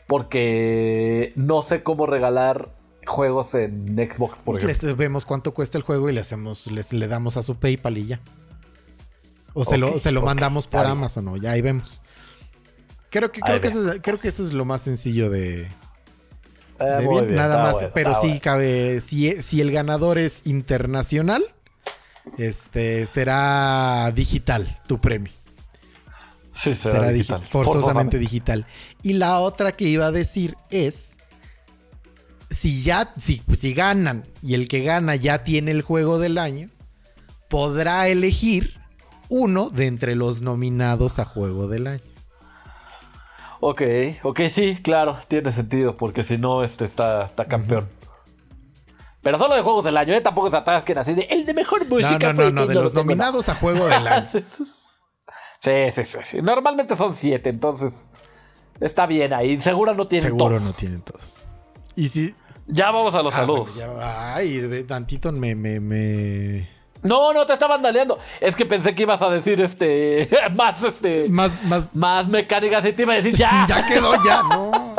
porque 0.07 1.33
no 1.35 1.61
sé 1.63 1.83
cómo 1.83 2.05
regalar 2.05 2.75
juegos 3.07 3.55
en 3.55 3.95
Xbox, 3.97 4.37
por 4.39 4.55
Pues 4.55 4.63
ejemplo. 4.63 4.87
les 4.89 4.97
vemos 4.97 5.25
cuánto 5.25 5.53
cuesta 5.53 5.77
el 5.77 5.83
juego 5.83 6.09
y 6.09 6.13
le 6.13 6.21
hacemos, 6.21 6.67
les, 6.71 6.93
le 6.93 7.07
damos 7.07 7.37
a 7.37 7.43
su 7.43 7.55
PayPal 7.55 7.97
y 7.97 8.05
ya. 8.07 8.19
O 9.53 9.65
se 9.65 9.77
lo, 9.77 9.99
se 9.99 10.11
lo 10.11 10.21
mandamos 10.21 10.67
por. 10.67 10.85
Amazon 10.85 11.27
o 11.27 11.37
ya 11.37 11.51
ahí 11.51 11.61
vemos. 11.61 12.01
Creo 13.09 13.31
que, 13.31 13.41
creo, 13.41 13.59
que 13.59 13.67
eso 13.67 13.91
es, 13.91 13.99
creo 14.01 14.17
que 14.19 14.29
eso 14.29 14.43
es 14.45 14.53
lo 14.53 14.63
más 14.63 14.81
sencillo 14.83 15.29
de, 15.29 15.63
Eh, 16.79 17.07
bien. 17.09 17.35
Nada 17.35 17.61
más, 17.61 17.73
bueno, 17.73 17.89
pero 17.93 18.15
sí 18.15 18.27
bueno. 18.27 18.39
cabe, 18.41 19.01
si, 19.01 19.41
si 19.41 19.59
el 19.59 19.71
ganador 19.71 20.17
es 20.17 20.45
internacional, 20.47 21.43
este 22.37 23.05
será 23.07 24.11
digital 24.15 24.79
tu 24.87 25.01
premio. 25.01 25.33
Sí, 26.53 26.75
será 26.75 27.09
digital. 27.09 27.41
forzosamente 27.43 28.17
digital. 28.19 28.65
Y 29.03 29.13
la 29.13 29.39
otra 29.39 29.71
que 29.71 29.85
iba 29.85 30.07
a 30.07 30.11
decir 30.11 30.55
es 30.69 31.17
si 32.49 32.83
ya 32.83 33.13
si, 33.17 33.41
si 33.57 33.73
ganan 33.73 34.25
y 34.41 34.53
el 34.55 34.67
que 34.67 34.81
gana 34.81 35.15
ya 35.15 35.43
tiene 35.43 35.71
el 35.71 35.81
juego 35.81 36.19
del 36.19 36.37
año, 36.37 36.69
podrá 37.49 38.07
elegir 38.09 38.79
uno 39.29 39.69
de 39.69 39.87
entre 39.87 40.15
los 40.15 40.41
nominados 40.41 41.19
a 41.19 41.25
juego 41.25 41.67
del 41.67 41.87
año. 41.87 42.01
Ok, 43.61 43.81
ok, 44.23 44.39
sí, 44.49 44.79
claro, 44.83 45.19
tiene 45.27 45.51
sentido, 45.51 45.95
porque 45.95 46.23
si 46.23 46.37
no, 46.37 46.63
este 46.63 46.83
está, 46.85 47.25
está 47.25 47.45
campeón. 47.45 47.87
Pero 49.21 49.37
solo 49.37 49.53
de 49.55 49.61
juegos 49.61 49.85
del 49.85 49.97
año, 49.97 50.13
¿eh? 50.15 50.21
Tampoco 50.21 50.49
se 50.49 50.57
atasquen 50.57 50.97
así 50.97 51.13
de 51.13 51.21
el 51.29 51.45
de 51.45 51.53
mejor 51.53 51.83
No, 51.87 51.95
música. 51.95 52.33
no, 52.33 52.33
no, 52.33 52.49
no, 52.51 52.61
que 52.63 52.69
de 52.69 52.73
los 52.73 52.91
tengo". 52.91 53.03
nominados 53.03 53.47
a 53.49 53.55
juego 53.55 53.85
del 53.87 54.07
año. 54.07 54.27
Sí, 55.61 55.71
sí, 55.93 56.05
sí, 56.05 56.17
sí. 56.23 56.41
Normalmente 56.41 56.95
son 56.95 57.15
siete, 57.15 57.49
entonces 57.49 58.07
está 58.79 59.05
bien 59.05 59.33
ahí. 59.33 59.61
Seguro 59.61 59.93
no 59.93 60.07
tienen 60.07 60.29
Seguro 60.31 60.55
todos. 60.57 60.61
no 60.63 60.73
tienen 60.73 61.01
todos. 61.01 61.45
Y 61.95 62.07
si 62.07 62.33
Ya 62.67 62.89
vamos 62.91 63.13
a 63.15 63.21
los 63.21 63.33
Ah, 63.33 63.39
saludos. 63.41 63.73
bueno, 63.75 63.95
ya. 63.97 64.35
Ay, 64.35 64.83
tantito 64.87 65.31
me, 65.31 65.53
me, 65.55 65.79
me, 65.79 66.67
No, 67.03 67.31
no 67.33 67.45
te 67.45 67.53
está 67.53 67.67
vandaleando. 67.67 68.17
Es 68.39 68.55
que 68.55 68.65
pensé 68.65 68.95
que 68.95 69.03
ibas 69.03 69.21
a 69.21 69.29
decir 69.29 69.59
este. 69.61 70.29
más 70.55 70.81
este. 70.81 71.27
Más, 71.29 71.61
más. 71.63 71.89
Más 71.93 72.27
mecánicas 72.27 72.83
y 72.85 72.93
te 72.93 73.03
iba 73.03 73.13
a 73.13 73.15
decir 73.17 73.33
ya. 73.35 73.65
ya 73.67 73.85
quedó, 73.85 74.13
ya. 74.23 74.41
No. 74.43 74.95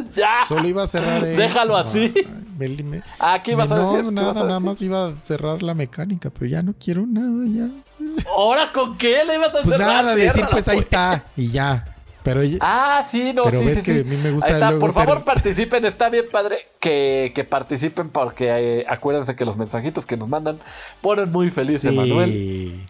ya. 0.16 0.44
Solo 0.46 0.66
iba 0.68 0.82
a 0.82 0.86
cerrar 0.86 1.24
eso. 1.24 1.40
Déjalo 1.40 1.76
así. 1.76 2.12
Ay, 2.60 2.82
me- 2.84 3.02
Ah, 3.18 3.42
¿qué 3.42 3.52
ibas 3.52 3.68
me- 3.68 3.74
a 3.74 3.78
no, 3.78 3.90
decir? 3.92 4.04
¿Qué 4.06 4.12
nada, 4.12 4.32
nada 4.34 4.46
decir? 4.46 4.60
más 4.66 4.82
iba 4.82 5.06
a 5.08 5.16
cerrar 5.18 5.62
la 5.62 5.74
mecánica, 5.74 6.30
pero 6.30 6.46
ya 6.46 6.62
no 6.62 6.74
quiero 6.78 7.04
nada, 7.06 7.44
ya. 7.48 7.68
¿Ahora 8.36 8.72
con 8.72 8.96
qué 8.98 9.24
le 9.24 9.34
ibas 9.36 9.48
a 9.48 9.52
Pues 9.62 9.68
cerrar? 9.68 9.88
nada, 9.88 10.14
decir 10.14 10.44
pues 10.50 10.68
ahí 10.68 10.76
pues. 10.76 10.84
está 10.86 11.24
y 11.36 11.48
ya. 11.48 11.84
Pero 12.24 12.40
Ah, 12.60 13.04
sí, 13.10 13.32
no, 13.32 13.42
Pero 13.42 13.58
sí, 13.58 13.64
ves 13.64 13.78
sí, 13.78 13.82
que 13.82 13.94
sí. 13.94 14.00
a 14.00 14.04
mí 14.04 14.16
me 14.16 14.30
gusta 14.30 14.46
Ahí 14.46 14.54
está. 14.54 14.68
luego 14.70 14.80
Por 14.86 14.92
favor, 14.92 15.16
ser- 15.16 15.24
participen. 15.24 15.84
Está 15.84 16.08
bien, 16.08 16.24
padre, 16.30 16.58
que, 16.78 17.32
que 17.34 17.42
participen 17.42 18.10
porque 18.10 18.46
eh, 18.48 18.84
acuérdense 18.88 19.34
que 19.34 19.44
los 19.44 19.56
mensajitos 19.56 20.06
que 20.06 20.16
nos 20.16 20.28
mandan 20.28 20.60
ponen 21.00 21.32
muy 21.32 21.50
feliz 21.50 21.84
a 21.84 21.90
Manuel. 21.90 22.80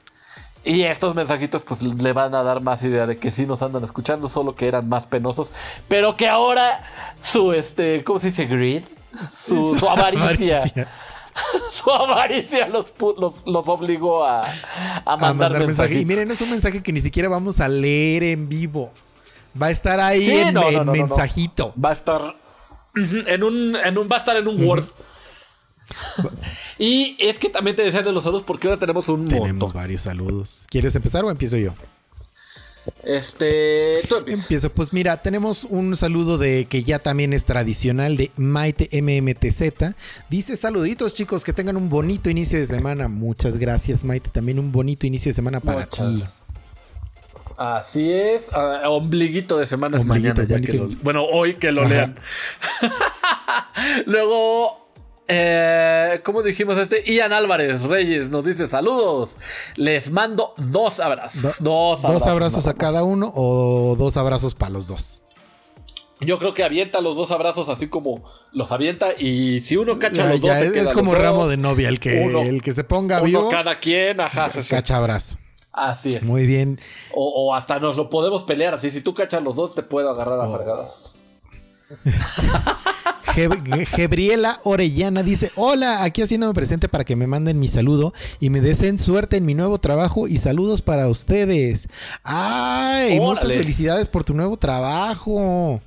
Y 0.64 0.82
estos 0.82 1.14
mensajitos 1.14 1.62
pues 1.62 1.82
le 1.82 2.12
van 2.12 2.34
a 2.34 2.42
dar 2.42 2.60
más 2.60 2.82
idea 2.84 3.06
de 3.06 3.16
que 3.16 3.32
sí 3.32 3.46
nos 3.46 3.62
andan 3.62 3.82
escuchando, 3.84 4.28
solo 4.28 4.54
que 4.54 4.68
eran 4.68 4.88
más 4.88 5.04
penosos. 5.06 5.50
Pero 5.88 6.14
que 6.14 6.28
ahora 6.28 6.84
su, 7.20 7.52
este, 7.52 8.04
¿cómo 8.04 8.20
se 8.20 8.28
dice? 8.28 8.46
Greed. 8.46 8.84
Su, 9.22 9.76
su 9.76 9.88
avaricia. 9.88 10.26
Avaricia. 10.58 10.88
su 11.72 11.90
avaricia 11.90 12.68
los, 12.68 12.92
los, 13.18 13.34
los 13.46 13.68
obligó 13.68 14.24
a, 14.24 14.42
a 14.44 15.02
A 15.04 15.16
mandar, 15.16 15.58
mensaje. 15.58 16.00
Y 16.00 16.04
miren, 16.04 16.30
es 16.30 16.40
un 16.40 16.50
mensaje 16.50 16.82
que 16.82 16.92
ni 16.92 17.00
siquiera 17.00 17.28
vamos 17.28 17.58
a 17.60 17.68
leer 17.68 18.22
en 18.22 18.48
vivo. 18.48 18.90
Va 19.60 19.66
a 19.66 19.70
estar 19.70 19.98
ahí 20.00 20.24
Sí, 20.24 20.32
en, 20.32 20.54
no, 20.54 20.62
no, 20.62 20.68
en 20.68 20.74
no, 20.74 20.84
no, 20.84 20.84
no. 20.84 20.92
mensajito. 20.92 21.74
Va 21.82 21.90
a 21.90 21.92
estar 21.92 22.36
en 22.94 23.42
un, 23.42 23.76
en 23.76 23.98
un 23.98 24.08
va 24.10 24.16
a 24.16 24.18
estar 24.18 24.36
en 24.36 24.46
un 24.46 24.64
Word. 24.64 24.84
Y 26.78 27.16
es 27.18 27.38
que 27.38 27.48
también 27.48 27.76
te 27.76 27.82
decía 27.82 28.02
de 28.02 28.12
los 28.12 28.24
saludos 28.24 28.44
porque 28.46 28.68
ahora 28.68 28.78
tenemos 28.80 29.08
un 29.08 29.26
Tenemos 29.26 29.48
montón. 29.50 29.72
varios 29.74 30.02
saludos. 30.02 30.66
¿Quieres 30.70 30.94
empezar 30.96 31.24
o 31.24 31.30
empiezo 31.30 31.56
yo? 31.56 31.72
Este, 33.04 33.92
tú 34.08 34.16
empieza. 34.16 34.42
Empiezo. 34.42 34.70
Pues 34.72 34.92
mira, 34.92 35.16
tenemos 35.22 35.64
un 35.70 35.94
saludo 35.96 36.36
de 36.36 36.64
que 36.64 36.82
ya 36.82 36.98
también 36.98 37.32
es 37.32 37.44
tradicional 37.44 38.16
de 38.16 38.32
Maite 38.36 38.88
MMTZ. 39.00 39.94
Dice 40.28 40.56
saluditos 40.56 41.14
chicos, 41.14 41.44
que 41.44 41.52
tengan 41.52 41.76
un 41.76 41.88
bonito 41.88 42.28
inicio 42.28 42.58
de 42.58 42.66
semana. 42.66 43.06
Muchas 43.08 43.56
gracias 43.56 44.04
Maite, 44.04 44.30
también 44.30 44.58
un 44.58 44.72
bonito 44.72 45.06
inicio 45.06 45.30
de 45.30 45.34
semana 45.34 45.60
para 45.60 45.86
Muchas 45.86 46.08
ti. 46.08 46.24
Así 47.56 48.10
es, 48.10 48.48
ah, 48.52 48.80
ombliguito 48.88 49.58
de 49.58 49.66
semana 49.66 50.00
Ombliguito, 50.00 50.42
mañana. 50.42 50.60
ya 50.60 50.66
que 50.66 50.78
bonito. 50.78 50.96
lo- 50.96 51.02
bueno, 51.04 51.24
hoy 51.24 51.54
que 51.54 51.70
lo 51.70 51.82
Ajá. 51.82 51.88
lean. 51.90 52.18
Luego, 54.06 54.81
eh, 55.28 56.20
¿cómo 56.24 56.42
dijimos 56.42 56.76
este? 56.78 57.02
Ian 57.12 57.32
Álvarez 57.32 57.80
Reyes 57.82 58.28
nos 58.28 58.44
dice 58.44 58.66
saludos. 58.68 59.30
Les 59.76 60.10
mando 60.10 60.54
dos 60.58 61.00
abrazos. 61.00 61.62
Do- 61.62 61.70
dos 61.70 61.98
abrazos. 62.04 62.12
¿Dos 62.20 62.26
abrazos 62.26 62.66
a 62.66 62.74
cada 62.74 63.04
uno 63.04 63.32
o 63.34 63.96
dos 63.96 64.16
abrazos 64.16 64.54
para 64.54 64.72
los 64.72 64.88
dos? 64.88 65.22
Yo 66.20 66.38
creo 66.38 66.54
que 66.54 66.62
avienta 66.62 67.00
los 67.00 67.16
dos 67.16 67.30
abrazos 67.32 67.68
así 67.68 67.88
como 67.88 68.22
los 68.52 68.70
avienta 68.70 69.08
y 69.18 69.60
si 69.62 69.76
uno 69.76 69.98
cacha 69.98 70.22
Ya- 70.24 70.30
los 70.30 70.40
dos 70.40 70.50
ya 70.50 70.58
se 70.58 70.66
es, 70.66 70.72
queda 70.72 70.82
es 70.84 70.92
como 70.92 71.14
ramo 71.14 71.42
dos. 71.42 71.50
de 71.50 71.56
novia, 71.56 71.88
el 71.88 71.98
que, 71.98 72.20
Uno- 72.24 72.42
el 72.42 72.62
que 72.62 72.72
se 72.72 72.84
ponga 72.84 73.16
Uno 73.18 73.24
vivo, 73.26 73.48
cada 73.50 73.78
quien, 73.80 74.20
ajá. 74.20 74.50
cacha 74.68 74.96
abrazo. 74.98 75.36
Así 75.72 76.10
es. 76.10 76.22
Muy 76.22 76.46
bien. 76.46 76.78
O, 77.14 77.28
o 77.48 77.54
hasta 77.54 77.78
nos 77.80 77.96
lo 77.96 78.10
podemos 78.10 78.42
pelear 78.42 78.74
así. 78.74 78.90
Si 78.90 79.00
tú 79.00 79.14
cachas 79.14 79.42
los 79.42 79.56
dos, 79.56 79.74
te 79.74 79.82
puedo 79.82 80.10
agarrar 80.10 80.38
a 80.40 80.44
Oh. 80.48 80.92
Gebriela 83.86 84.60
Orellana 84.64 85.22
dice, 85.22 85.50
hola, 85.56 86.04
aquí 86.04 86.22
haciéndome 86.22 86.52
presente 86.54 86.88
para 86.88 87.04
que 87.04 87.16
me 87.16 87.26
manden 87.26 87.58
mi 87.58 87.68
saludo 87.68 88.12
y 88.40 88.50
me 88.50 88.60
deseen 88.60 88.98
suerte 88.98 89.36
en 89.38 89.46
mi 89.46 89.54
nuevo 89.54 89.78
trabajo 89.78 90.28
y 90.28 90.36
saludos 90.38 90.82
para 90.82 91.08
ustedes. 91.08 91.88
¡Ay! 92.24 93.18
Órale. 93.18 93.20
Muchas 93.20 93.52
felicidades 93.54 94.08
por 94.08 94.24
tu 94.24 94.34
nuevo 94.34 94.56
trabajo. 94.58 95.80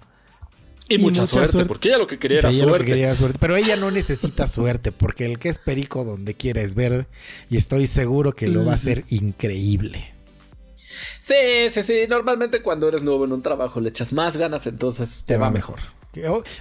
Y, 0.90 0.96
Y 0.96 0.98
mucha, 1.00 1.22
mucha 1.22 1.34
suerte, 1.34 1.52
suerte. 1.52 1.68
porque 1.68 1.90
ella 1.90 1.98
lo 1.98 2.08
que 2.08 2.20
quería 2.20 2.40
era 2.40 2.52
lo 2.52 2.58
que 2.58 2.64
suerte. 2.68 2.86
quería 2.86 3.16
suerte. 3.16 3.38
Pero 3.40 3.56
ella 3.56 3.76
no 3.76 3.92
necesita 3.92 4.48
suerte 4.48 4.92
porque 4.92 5.26
el 5.26 5.38
que 5.40 5.50
es 5.50 5.60
perico 5.60 6.04
donde 6.04 6.34
quiera 6.36 6.62
es 6.62 6.74
verde 6.76 7.08
y 7.50 7.58
estoy 7.58 7.88
seguro 7.88 8.34
que 8.34 8.48
lo 8.48 8.66
va 8.66 8.72
a 8.72 8.76
hacer 8.76 9.04
increíble. 9.10 10.15
Sí, 11.28 11.70
sí, 11.72 11.84
sí. 11.84 11.94
Normalmente 12.08 12.62
cuando 12.62 12.88
eres 12.88 13.02
nuevo 13.02 13.26
en 13.26 13.32
un 13.34 13.42
trabajo 13.42 13.80
le 13.80 13.90
echas 13.90 14.12
más 14.14 14.38
ganas, 14.38 14.66
entonces 14.68 15.24
Te 15.26 15.38
va 15.38 15.52
mejor. 15.52 15.80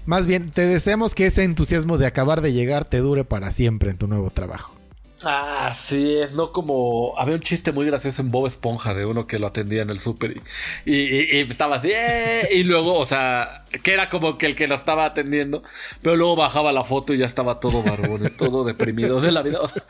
Más 0.07 0.27
bien, 0.27 0.51
te 0.51 0.63
deseamos 0.63 1.15
que 1.15 1.27
ese 1.27 1.45
entusiasmo 1.45 1.99
de 1.99 2.07
acabar 2.07 2.41
de 2.41 2.53
llegar 2.53 2.85
te 2.85 2.99
dure 2.99 3.25
para 3.25 3.51
siempre 3.51 3.91
en 3.91 3.99
tu 3.99 4.07
nuevo 4.09 4.31
trabajo. 4.31 4.75
Ah, 5.27 5.73
sí, 5.75 6.17
es 6.19 6.33
no 6.35 6.53
como. 6.53 7.15
Había 7.17 7.35
un 7.37 7.41
chiste 7.41 7.73
muy 7.73 7.87
gracioso 7.87 8.21
en 8.21 8.31
Bob 8.31 8.47
Esponja 8.47 8.93
de 8.93 9.07
uno 9.07 9.27
que 9.27 9.39
lo 9.39 9.47
atendía 9.47 9.81
en 9.81 9.89
el 9.89 10.01
súper 10.01 10.43
y, 10.85 10.93
y- 10.93 11.41
estaba 11.51 11.77
así, 11.77 11.89
"Eh", 11.93 12.49
y 12.53 12.63
luego, 12.65 12.99
o 12.99 13.07
sea, 13.07 13.65
que 13.83 13.95
era 13.95 14.11
como 14.11 14.37
que 14.37 14.45
el 14.47 14.55
que 14.57 14.67
lo 14.67 14.75
estaba 14.75 15.07
atendiendo, 15.07 15.63
pero 16.03 16.17
luego 16.17 16.37
bajaba 16.37 16.73
la 16.73 16.85
foto 16.85 17.15
y 17.15 17.19
ya 17.19 17.27
estaba 17.27 17.59
todo 17.59 17.83
barbón 17.83 18.31
todo 18.37 18.65
deprimido 18.65 19.21
de 19.23 19.33
la 19.33 19.41
vida. 19.43 19.61
o 19.63 19.69
sea, 19.69 19.85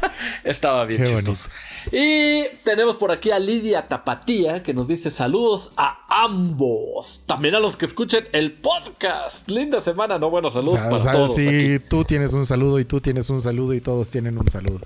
estaba 0.44 0.84
bien 0.84 1.02
Qué 1.02 1.10
chistoso. 1.14 1.48
Y 1.92 2.44
tenemos 2.64 2.96
por 2.96 3.10
aquí 3.10 3.30
a 3.30 3.38
Lidia 3.38 3.86
Tapatía 3.88 4.62
que 4.62 4.74
nos 4.74 4.88
dice 4.88 5.10
saludos 5.10 5.72
a 5.76 6.04
ambos, 6.24 7.22
también 7.26 7.54
a 7.54 7.60
los 7.60 7.76
que 7.76 7.86
escuchen 7.86 8.26
el 8.32 8.52
podcast. 8.52 9.48
Linda 9.48 9.80
semana, 9.80 10.18
no 10.18 10.30
buenos 10.30 10.52
O 10.52 10.54
saludos 10.58 10.80
sea, 10.80 10.90
para 10.90 10.96
o 10.96 11.02
sea, 11.02 11.12
todos. 11.12 11.30
aquí. 11.32 11.78
tú 11.88 12.04
tienes 12.04 12.32
un 12.32 12.46
saludo 12.46 12.78
y 12.78 12.84
tú 12.84 13.00
tienes 13.00 13.28
un 13.30 13.40
saludo 13.40 13.74
y 13.74 13.80
todos 13.80 14.10
tienen 14.10 14.38
un 14.38 14.48
saludo. 14.50 14.80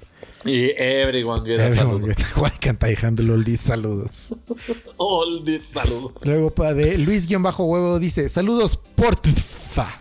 Y 0.44 0.70
everyone 0.76 1.44
get 1.46 1.60
a 1.60 1.66
Everyone 1.68 2.00
saludo. 2.00 2.14
get- 2.14 2.32
Juan 2.34 2.52
Cantajando 2.60 3.32
Oldies, 3.32 3.60
saludos. 3.60 4.34
All 4.96 5.44
saludos. 5.62 6.12
Luego 6.24 6.50
de 6.74 6.98
Luis-Huevo 6.98 7.98
dice, 7.98 8.28
saludos 8.28 8.76
Portfa. 8.96 9.98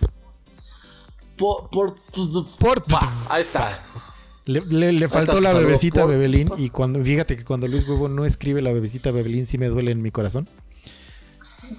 Por, 1.37 1.69
por, 1.69 1.95
Por- 2.59 2.83
Pa, 2.83 3.11
ahí 3.29 3.41
está. 3.41 3.81
Le, 4.45 4.61
le- 4.65 4.91
le 4.91 5.07
faltó 5.09 5.39
la 5.39 5.53
bebecita. 5.53 6.05
Bebelín 6.05 6.49
y 6.57 6.69
cuando 6.69 7.03
fíjate 7.03 7.37
que 7.37 7.43
cuando 7.43 7.67
Luis 7.67 7.87
Huevo 7.87 8.09
no 8.09 8.25
escribe 8.25 8.61
la 8.61 8.71
bebecita 8.73 9.11
Bebelín 9.11 9.45
sí 9.45 9.57
me 9.57 9.67
duele 9.67 9.91
en 9.91 10.01
mi 10.01 10.11
corazón. 10.11 10.47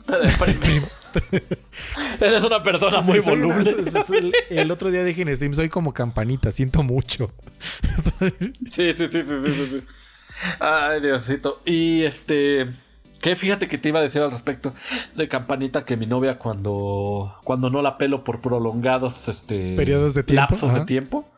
Te 0.06 0.16
deprime. 0.46 0.86
Eres 2.20 2.42
una 2.44 2.62
persona 2.62 3.00
muy 3.00 3.18
una- 3.18 3.64
soy- 3.64 4.04
soy- 4.06 4.32
el 4.48 4.70
otro 4.70 4.90
día 4.90 5.04
dije 5.04 5.22
en 5.22 5.36
stream, 5.36 5.54
soy 5.54 5.68
como 5.68 5.92
campanita, 5.92 6.50
siento 6.50 6.82
mucho. 6.82 7.32
Sí, 8.70 8.92
sí, 8.96 9.06
sí, 9.10 9.22
sí, 9.22 9.22
sí, 9.44 9.52
sí, 9.52 9.66
sí. 9.80 9.84
Ay, 10.60 11.00
Diosito. 11.00 11.60
Y 11.64 12.02
este. 12.04 12.68
Que 13.20 13.36
fíjate 13.36 13.68
que 13.68 13.78
te 13.78 13.88
iba 13.88 14.00
a 14.00 14.02
decir 14.02 14.22
al 14.22 14.30
respecto 14.32 14.74
de 15.16 15.28
campanita 15.28 15.84
que 15.84 15.96
mi 15.96 16.06
novia 16.06 16.38
cuando 16.38 17.34
cuando 17.44 17.70
no 17.70 17.82
la 17.82 17.96
pelo 17.98 18.24
por 18.24 18.40
prolongados 18.40 19.28
este 19.28 19.76
Periodos 19.76 20.14
de 20.14 20.24
tiempo, 20.24 20.40
lapsos 20.50 20.74
de 20.74 20.84
tiempo 20.84 21.28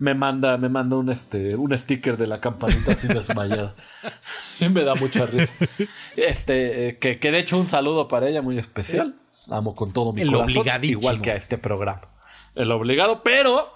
me 0.00 0.14
manda 0.14 0.56
me 0.56 0.68
manda 0.68 0.96
un 0.96 1.10
este 1.10 1.54
un 1.54 1.76
sticker 1.78 2.16
de 2.16 2.26
la 2.26 2.40
campanita 2.40 2.92
así 2.92 3.06
desmayada. 3.06 3.76
Y 4.60 4.68
me 4.68 4.82
da 4.82 4.94
mucha 4.96 5.24
risa. 5.26 5.54
Este 6.16 6.88
eh, 6.88 6.98
que, 6.98 7.18
que 7.18 7.30
de 7.30 7.38
hecho 7.38 7.56
un 7.58 7.66
saludo 7.66 8.08
para 8.08 8.28
ella 8.28 8.42
muy 8.42 8.58
especial. 8.58 9.14
Amo 9.48 9.74
con 9.76 9.92
todo 9.92 10.12
mi 10.12 10.22
El 10.22 10.32
corazón 10.32 10.66
igual 10.84 11.20
que 11.22 11.30
a 11.30 11.36
este 11.36 11.56
programa. 11.58 12.02
El 12.54 12.72
obligado 12.72 13.22
pero 13.22 13.72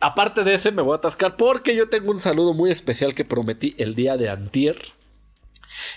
aparte 0.00 0.44
de 0.44 0.54
ese 0.54 0.70
me 0.70 0.82
voy 0.82 0.94
a 0.94 0.96
atascar 0.98 1.36
porque 1.36 1.74
yo 1.74 1.88
tengo 1.88 2.10
un 2.10 2.20
saludo 2.20 2.54
muy 2.54 2.70
especial 2.70 3.14
que 3.14 3.24
prometí 3.24 3.74
el 3.78 3.94
día 3.94 4.16
de 4.16 4.28
antier 4.30 4.76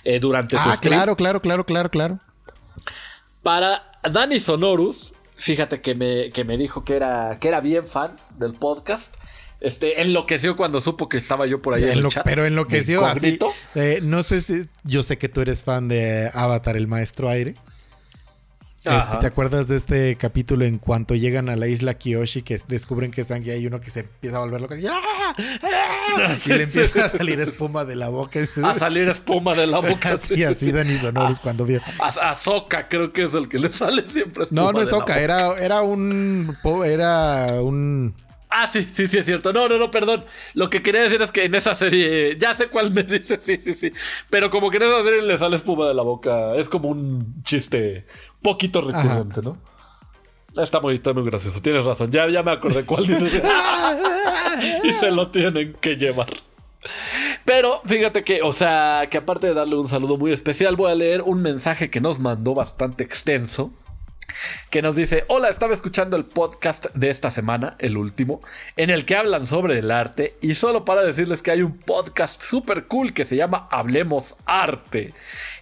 eh, 0.03 0.19
durante 0.19 0.55
tu 0.55 0.61
Ah, 0.65 0.75
stream. 0.75 0.93
claro, 0.95 1.15
claro, 1.15 1.41
claro, 1.41 1.65
claro, 1.65 1.89
claro. 1.91 2.19
para 3.43 3.91
Dani 4.03 4.39
Sonorus, 4.39 5.13
fíjate 5.35 5.81
que 5.81 5.95
me, 5.95 6.29
que 6.31 6.43
me 6.43 6.57
dijo 6.57 6.83
que 6.83 6.95
era, 6.95 7.37
que 7.39 7.47
era 7.47 7.61
bien 7.61 7.87
fan 7.87 8.17
del 8.37 8.53
podcast. 8.53 9.15
Este, 9.59 10.01
enloqueció 10.01 10.55
cuando 10.55 10.81
supo 10.81 11.09
que 11.09 11.17
estaba 11.17 11.47
yo 11.47 11.61
por 11.61 11.73
ahí 11.75 11.83
en 11.83 11.89
En 11.89 11.97
el 11.97 12.03
lo- 12.03 12.09
chat. 12.09 12.23
pero 12.23 12.45
enloqueció 12.45 13.05
así. 13.05 13.39
eh, 13.75 13.99
no 14.03 14.21
sé 14.23 14.41
si, 14.41 14.61
yo 14.83 15.01
sé 15.03 15.17
que 15.17 15.29
tú 15.29 15.41
eres 15.41 15.63
fan 15.63 15.87
de 15.87 16.29
Avatar, 16.33 16.77
el 16.77 16.87
maestro 16.87 17.27
aire. 17.29 17.55
Este, 18.83 19.17
¿Te 19.17 19.25
acuerdas 19.25 19.67
de 19.67 19.75
este 19.75 20.15
capítulo 20.15 20.63
en 20.63 20.77
cuanto 20.77 21.13
llegan 21.13 21.49
a 21.49 21.57
la 21.57 21.67
isla 21.67 21.95
Kyoshi 21.95 22.41
que 22.43 22.61
descubren 22.69 23.11
que 23.11 23.19
están 23.19 23.43
y 23.45 23.49
hay 23.49 23.67
uno 23.67 23.81
que 23.81 23.89
se 23.89 24.01
empieza 24.01 24.37
a 24.37 24.39
volver 24.41 24.61
loco 24.61 24.77
y, 24.77 24.85
¡Ah! 24.87 25.01
¡Ah! 25.63 26.35
y 26.45 26.49
le 26.53 26.63
empieza 26.63 27.03
a 27.05 27.09
salir 27.09 27.37
espuma 27.41 27.83
de 27.83 27.97
la 27.97 28.07
boca? 28.09 28.39
A 28.63 28.75
salir 28.75 29.09
espuma 29.09 29.55
de 29.55 29.67
la 29.67 29.79
boca. 29.81 30.13
así, 30.13 30.41
así 30.45 30.71
Dani 30.71 30.95
Sonorus 30.97 31.41
cuando 31.41 31.65
vio. 31.65 31.81
A, 31.99 32.07
a 32.29 32.35
Soca 32.35 32.87
creo 32.87 33.11
que 33.11 33.23
es 33.23 33.33
el 33.33 33.49
que 33.49 33.59
le 33.59 33.73
sale 33.73 34.07
siempre 34.07 34.43
espuma 34.43 34.61
No, 34.61 34.71
no 34.71 34.81
es 34.81 34.91
boca. 34.91 35.19
era, 35.19 35.57
era 35.57 35.81
un 35.81 36.55
era 36.85 37.45
un 37.61 38.15
Ah, 38.49 38.67
sí, 38.67 38.87
sí, 38.91 39.07
sí, 39.07 39.17
es 39.17 39.25
cierto. 39.25 39.51
No, 39.51 39.67
no, 39.67 39.77
no, 39.77 39.91
perdón. 39.91 40.23
Lo 40.53 40.69
que 40.69 40.81
quería 40.81 41.01
decir 41.01 41.21
es 41.21 41.31
que 41.31 41.45
en 41.45 41.55
esa 41.55 41.75
serie, 41.75 42.37
ya 42.39 42.55
sé 42.55 42.67
cuál 42.67 42.91
me 42.91 43.03
dice, 43.03 43.39
sí, 43.39 43.57
sí, 43.57 43.73
sí. 43.73 43.91
Pero 44.29 44.49
como 44.49 44.71
que 44.71 44.77
en 44.77 44.83
esa 44.83 45.03
serie 45.03 45.21
le 45.21 45.37
sale 45.37 45.57
espuma 45.57 45.87
de 45.87 45.93
la 45.93 46.03
boca. 46.03 46.55
Es 46.55 46.69
como 46.69 46.89
un 46.89 47.43
chiste 47.43 48.05
poquito 48.41 48.81
recurrente, 48.81 49.41
¿no? 49.41 49.57
Está 50.55 50.79
muy, 50.79 50.95
está 50.95 51.13
muy 51.13 51.23
gracioso. 51.23 51.61
Tienes 51.61 51.83
razón. 51.83 52.11
Ya, 52.11 52.27
ya 52.29 52.41
me 52.41 52.51
acordé 52.51 52.85
cuál 52.85 53.05
dices. 53.05 53.41
y 54.83 54.93
se 54.93 55.11
lo 55.11 55.27
tienen 55.27 55.73
que 55.79 55.95
llevar. 55.95 56.29
Pero 57.45 57.81
fíjate 57.85 58.23
que, 58.23 58.41
o 58.41 58.53
sea, 58.53 59.07
que 59.11 59.17
aparte 59.17 59.47
de 59.47 59.53
darle 59.53 59.75
un 59.75 59.89
saludo 59.89 60.17
muy 60.17 60.31
especial, 60.31 60.75
voy 60.75 60.91
a 60.91 60.95
leer 60.95 61.21
un 61.21 61.41
mensaje 61.41 61.89
que 61.89 62.01
nos 62.01 62.19
mandó 62.19 62.53
bastante 62.53 63.03
extenso. 63.03 63.71
Que 64.69 64.81
nos 64.81 64.95
dice: 64.95 65.25
Hola, 65.27 65.49
estaba 65.49 65.73
escuchando 65.73 66.17
el 66.17 66.25
podcast 66.25 66.87
de 66.93 67.09
esta 67.09 67.31
semana, 67.31 67.75
el 67.79 67.97
último, 67.97 68.41
en 68.75 68.89
el 68.89 69.05
que 69.05 69.15
hablan 69.15 69.47
sobre 69.47 69.79
el 69.79 69.91
arte. 69.91 70.35
Y 70.41 70.55
solo 70.55 70.85
para 70.85 71.01
decirles 71.01 71.41
que 71.41 71.51
hay 71.51 71.61
un 71.61 71.77
podcast 71.77 72.41
súper 72.41 72.87
cool 72.87 73.13
que 73.13 73.25
se 73.25 73.35
llama 73.35 73.67
Hablemos 73.71 74.35
Arte. 74.45 75.13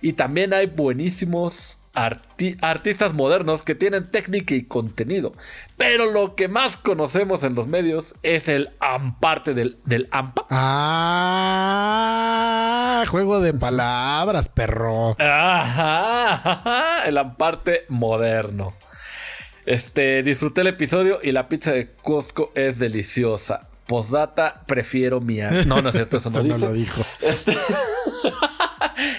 Y 0.02 0.14
también 0.14 0.54
hay 0.54 0.68
buenísimos 0.68 1.78
arti- 1.96 2.58
artistas 2.62 3.14
modernos 3.14 3.62
que 3.64 3.74
tienen 3.76 4.12
técnica 4.12 4.54
y 4.54 4.64
contenido. 4.66 5.34
Pero 5.78 6.12
lo 6.12 6.36
que 6.36 6.48
más 6.48 6.78
conocemos 6.78 7.44
en 7.44 7.56
los 7.56 7.68
medios 7.68 8.14
es 8.24 8.48
el 8.50 8.70
amparte 8.80 9.54
del, 9.54 9.80
del 9.86 10.08
AMPA. 10.12 10.46
Ah, 11.78 13.04
juego 13.08 13.40
de 13.42 13.54
palabras, 13.54 14.50
perro. 14.50 15.12
Ajá, 15.20 16.34
ajá, 16.34 17.06
el 17.08 17.18
amparte 17.18 17.86
moderno. 17.90 18.74
Este, 19.66 20.22
disfruté 20.24 20.62
el 20.62 20.68
episodio 20.68 21.20
y 21.24 21.32
la 21.32 21.48
pizza 21.50 21.72
de 21.72 21.92
Costco 21.94 22.52
es 22.56 22.78
deliciosa. 22.80 23.68
Postdata, 23.88 24.64
prefiero 24.66 25.22
mía. 25.22 25.52
No, 25.68 25.82
no 25.82 25.90
es 25.90 25.96
cierto, 25.96 26.18
eso 26.18 26.30
no, 26.30 26.40
Eso 26.42 26.48
no 26.48 26.58
lo 26.68 26.74
dijo. 26.74 27.02
Este, 27.22 27.56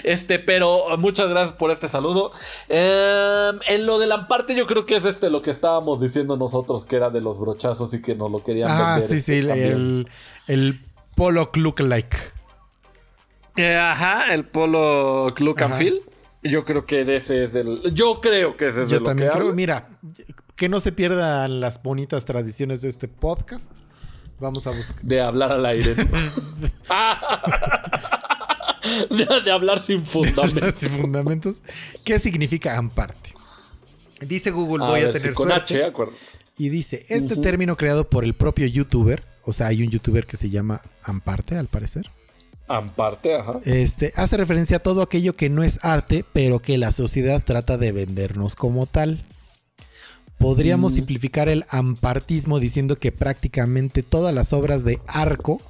este, 0.03 0.39
pero 0.39 0.97
muchas 0.97 1.29
gracias 1.29 1.53
por 1.53 1.71
este 1.71 1.87
saludo. 1.89 2.31
Em, 2.69 3.59
en 3.67 3.85
lo 3.85 3.99
del 3.99 4.11
amparte, 4.11 4.55
yo 4.55 4.67
creo 4.67 4.85
que 4.85 4.95
es 4.95 5.05
este 5.05 5.29
lo 5.29 5.41
que 5.41 5.51
estábamos 5.51 6.01
diciendo 6.01 6.37
nosotros, 6.37 6.85
que 6.85 6.95
era 6.95 7.09
de 7.09 7.21
los 7.21 7.39
brochazos 7.39 7.93
y 7.93 8.01
que 8.01 8.15
nos 8.15 8.31
lo 8.31 8.43
querían 8.43 8.69
Ah, 8.71 8.97
vender, 8.99 9.09
sí, 9.09 9.21
sí, 9.21 9.33
este, 9.39 9.47
también. 9.47 9.71
el, 9.71 10.09
el 10.47 10.81
Polo 11.15 11.49
Look 11.55 11.79
Like. 11.81 12.17
Eh, 13.55 13.75
ajá, 13.75 14.33
el 14.33 14.45
polo 14.45 15.29
Look 15.37 15.63
and. 15.63 15.77
Feel. 15.77 16.01
Yo 16.43 16.63
creo 16.63 16.85
que 16.85 17.03
de 17.03 17.15
ese 17.15 17.45
es 17.45 17.53
del. 17.53 17.81
Yo 17.93 18.21
creo 18.21 18.55
que 18.55 18.69
ese 18.69 18.83
es 18.83 18.87
de 18.89 18.93
Yo 18.93 18.99
lo 18.99 19.05
también 19.05 19.29
que 19.29 19.33
creo, 19.33 19.45
habla. 19.47 19.55
mira, 19.55 19.89
que 20.55 20.69
no 20.69 20.79
se 20.79 20.91
pierdan 20.91 21.59
las 21.59 21.81
bonitas 21.81 22.23
tradiciones 22.25 22.83
de 22.83 22.89
este 22.89 23.07
podcast. 23.07 23.69
Vamos 24.39 24.67
a 24.67 24.71
buscar. 24.71 25.01
De 25.01 25.19
hablar 25.19 25.51
al 25.53 25.65
aire. 25.65 25.95
de, 29.09 29.41
de 29.43 29.51
hablar 29.51 29.83
sin 29.85 30.05
fundamento. 30.05 30.71
Sin 30.71 30.89
fundamentos. 30.89 31.61
¿Qué 32.03 32.19
significa 32.19 32.77
amparte? 32.77 33.31
Dice 34.21 34.51
Google, 34.51 34.83
A 34.85 34.89
voy 34.89 35.01
a, 35.01 35.11
tener 35.11 35.33
con 35.33 35.47
suerte. 35.49 35.75
H, 35.75 35.85
acuerdo. 35.85 36.13
Y 36.57 36.69
dice, 36.69 37.05
este 37.09 37.35
término 37.35 37.77
creado 37.77 38.09
por 38.09 38.23
el 38.23 38.33
propio 38.33 38.65
youtuber, 38.65 39.23
o 39.43 39.53
sea, 39.53 39.67
hay 39.67 39.83
un 39.83 39.89
youtuber 39.91 40.25
que 40.25 40.37
se 40.37 40.49
llama 40.49 40.81
Amparte, 41.03 41.55
al 41.55 41.67
parecer. 41.67 42.09
Amparte, 42.67 43.35
ajá. 43.35 43.59
Este, 43.63 44.11
hace 44.15 44.37
referencia 44.37 44.77
a 44.77 44.79
todo 44.79 45.01
aquello 45.03 45.35
que 45.35 45.49
no 45.49 45.63
es 45.63 45.79
arte, 45.83 46.25
pero 46.33 46.59
que 46.59 46.77
la 46.79 46.91
sociedad 46.91 47.43
trata 47.45 47.77
de 47.77 47.91
vendernos 47.91 48.55
como 48.55 48.87
tal. 48.87 49.23
Podríamos 50.37 50.93
simplificar 50.93 51.47
el 51.47 51.65
ampartismo 51.69 52.59
diciendo 52.59 52.97
que 52.97 53.11
prácticamente 53.11 54.03
todas 54.03 54.33
las 54.35 54.51
obras 54.53 54.83
de 54.83 54.99
arco 55.07 55.61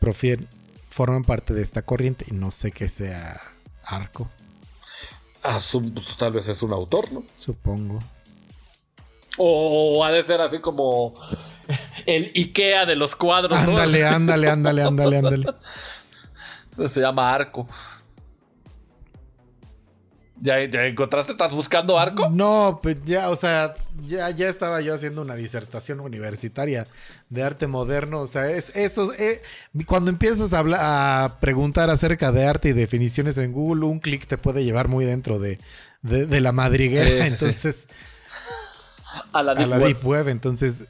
profier- 0.00 0.46
forman 0.98 1.22
parte 1.22 1.54
de 1.54 1.62
esta 1.62 1.82
corriente. 1.82 2.24
Y 2.28 2.34
no 2.34 2.50
sé 2.50 2.72
qué 2.72 2.88
sea 2.88 3.40
arco, 3.84 4.28
Asum- 5.44 5.94
pues, 5.94 6.16
tal 6.16 6.32
vez 6.32 6.48
es 6.48 6.60
un 6.64 6.72
autor, 6.72 7.12
¿no? 7.12 7.22
supongo. 7.36 8.00
O 9.38 10.04
ha 10.04 10.10
de 10.10 10.24
ser 10.24 10.40
así 10.40 10.58
como 10.58 11.14
el 12.06 12.32
Ikea 12.34 12.84
de 12.84 12.96
los 12.96 13.14
cuadros. 13.14 13.52
¿no? 13.52 13.70
Ándale, 13.78 14.04
ándale, 14.04 14.50
ándale, 14.50 14.82
ándale, 14.82 15.18
ándale. 15.18 15.46
Se 16.88 17.00
llama 17.00 17.32
Arco. 17.32 17.68
¿Ya, 20.40 20.64
ya 20.70 20.84
encontraste? 20.84 21.32
¿Estás 21.32 21.50
buscando 21.52 21.98
Arco? 21.98 22.28
No, 22.30 22.78
pues 22.82 22.96
ya, 23.04 23.28
o 23.28 23.34
sea, 23.36 23.74
ya, 24.06 24.30
ya 24.30 24.48
estaba 24.48 24.80
yo 24.80 24.94
haciendo 24.94 25.20
una 25.22 25.34
disertación 25.34 25.98
universitaria 25.98 26.86
de 27.28 27.42
arte 27.42 27.66
moderno. 27.66 28.20
O 28.20 28.26
sea, 28.28 28.48
es 28.50 28.70
eso. 28.76 29.12
eh, 29.18 29.42
cuando 29.86 30.10
empiezas 30.10 30.52
a, 30.52 30.60
hablar, 30.60 30.80
a 30.82 31.38
preguntar 31.40 31.90
acerca 31.90 32.30
de 32.30 32.46
arte 32.46 32.68
y 32.68 32.72
definiciones 32.72 33.36
en 33.38 33.52
Google, 33.52 33.86
un 33.86 33.98
clic 33.98 34.26
te 34.28 34.38
puede 34.38 34.62
llevar 34.64 34.86
muy 34.86 35.04
dentro 35.04 35.40
de, 35.40 35.58
de- 36.02 36.26
de 36.26 36.40
la 36.40 36.52
madriguera. 36.52 37.06
Sí, 37.06 37.12
sí, 37.14 37.20
sí. 37.20 37.26
entonces, 37.26 37.88
A 39.32 39.42
la 39.42 39.52
a 39.52 39.54
Deep 39.56 39.68
la 39.68 39.78
Web. 39.78 39.86
Deep 39.88 40.06
Web. 40.06 40.28
Entonces, 40.28 40.84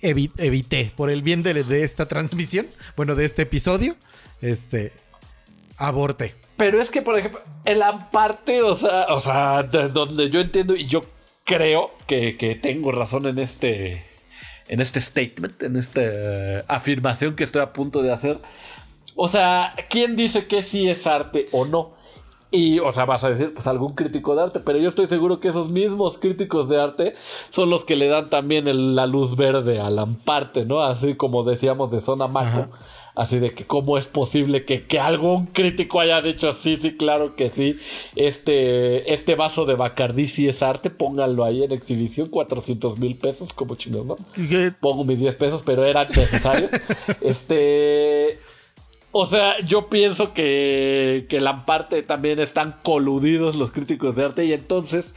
evi- 0.00 0.32
evité, 0.38 0.92
por 0.96 1.10
el 1.10 1.22
bien 1.22 1.42
de, 1.42 1.62
de 1.62 1.82
esta 1.82 2.06
transmisión, 2.06 2.66
bueno, 2.96 3.14
de 3.16 3.26
este 3.26 3.42
episodio, 3.42 3.96
este, 4.40 4.92
aborté. 5.76 6.34
Pero 6.58 6.82
es 6.82 6.90
que, 6.90 7.02
por 7.02 7.16
ejemplo, 7.16 7.40
el 7.64 7.82
amparte, 7.82 8.62
o 8.62 8.76
sea, 8.76 9.06
o 9.10 9.20
sea, 9.20 9.62
de 9.62 9.88
donde 9.88 10.28
yo 10.28 10.40
entiendo 10.40 10.74
y 10.74 10.86
yo 10.86 11.02
creo 11.44 11.92
que, 12.08 12.36
que 12.36 12.56
tengo 12.56 12.90
razón 12.90 13.26
en 13.26 13.38
este, 13.38 14.04
en 14.66 14.80
este 14.80 15.00
statement, 15.00 15.62
en 15.62 15.76
esta 15.76 16.02
afirmación 16.66 17.36
que 17.36 17.44
estoy 17.44 17.62
a 17.62 17.72
punto 17.72 18.02
de 18.02 18.12
hacer. 18.12 18.40
O 19.14 19.28
sea, 19.28 19.72
¿quién 19.88 20.16
dice 20.16 20.48
que 20.48 20.64
sí 20.64 20.88
es 20.88 21.06
arte 21.06 21.46
o 21.52 21.64
no? 21.64 21.92
Y, 22.50 22.80
o 22.80 22.90
sea, 22.92 23.04
vas 23.04 23.22
a 23.22 23.30
decir, 23.30 23.54
pues 23.54 23.68
algún 23.68 23.94
crítico 23.94 24.34
de 24.34 24.42
arte, 24.42 24.58
pero 24.58 24.78
yo 24.78 24.88
estoy 24.88 25.06
seguro 25.06 25.38
que 25.38 25.48
esos 25.48 25.70
mismos 25.70 26.18
críticos 26.18 26.68
de 26.68 26.80
arte 26.80 27.14
son 27.50 27.70
los 27.70 27.84
que 27.84 27.94
le 27.94 28.08
dan 28.08 28.30
también 28.30 28.96
la 28.96 29.06
luz 29.06 29.36
verde 29.36 29.80
al 29.80 29.98
amparte, 29.98 30.64
¿no? 30.64 30.80
Así 30.80 31.14
como 31.14 31.44
decíamos 31.44 31.92
de 31.92 32.00
Zona 32.00 32.26
Maco. 32.26 32.68
Así 33.18 33.40
de 33.40 33.52
que 33.52 33.66
cómo 33.66 33.98
es 33.98 34.06
posible 34.06 34.64
que, 34.64 34.84
que 34.84 35.00
algún 35.00 35.46
crítico 35.46 35.98
haya 35.98 36.22
dicho 36.22 36.52
sí, 36.52 36.76
sí, 36.76 36.96
claro 36.96 37.34
que 37.34 37.50
sí. 37.50 37.76
Este, 38.14 39.12
este 39.12 39.34
vaso 39.34 39.66
de 39.66 39.74
Bacardí 39.74 40.28
sí 40.28 40.46
es 40.46 40.62
arte, 40.62 40.88
pónganlo 40.88 41.44
ahí 41.44 41.64
en 41.64 41.72
exhibición, 41.72 42.28
400 42.28 42.96
mil 43.00 43.16
pesos, 43.16 43.52
como 43.52 43.74
chingón, 43.74 44.06
¿no? 44.06 44.16
Pongo 44.78 45.04
mis 45.04 45.18
10 45.18 45.34
pesos, 45.34 45.62
pero 45.66 45.84
eran 45.84 46.06
necesarios. 46.08 46.70
este. 47.20 48.38
O 49.10 49.26
sea, 49.26 49.58
yo 49.66 49.88
pienso 49.88 50.32
que, 50.32 51.26
que 51.28 51.40
la 51.40 51.66
parte 51.66 52.04
también 52.04 52.38
están 52.38 52.76
coludidos 52.84 53.56
los 53.56 53.72
críticos 53.72 54.14
de 54.14 54.26
arte 54.26 54.44
y 54.44 54.52
entonces 54.52 55.16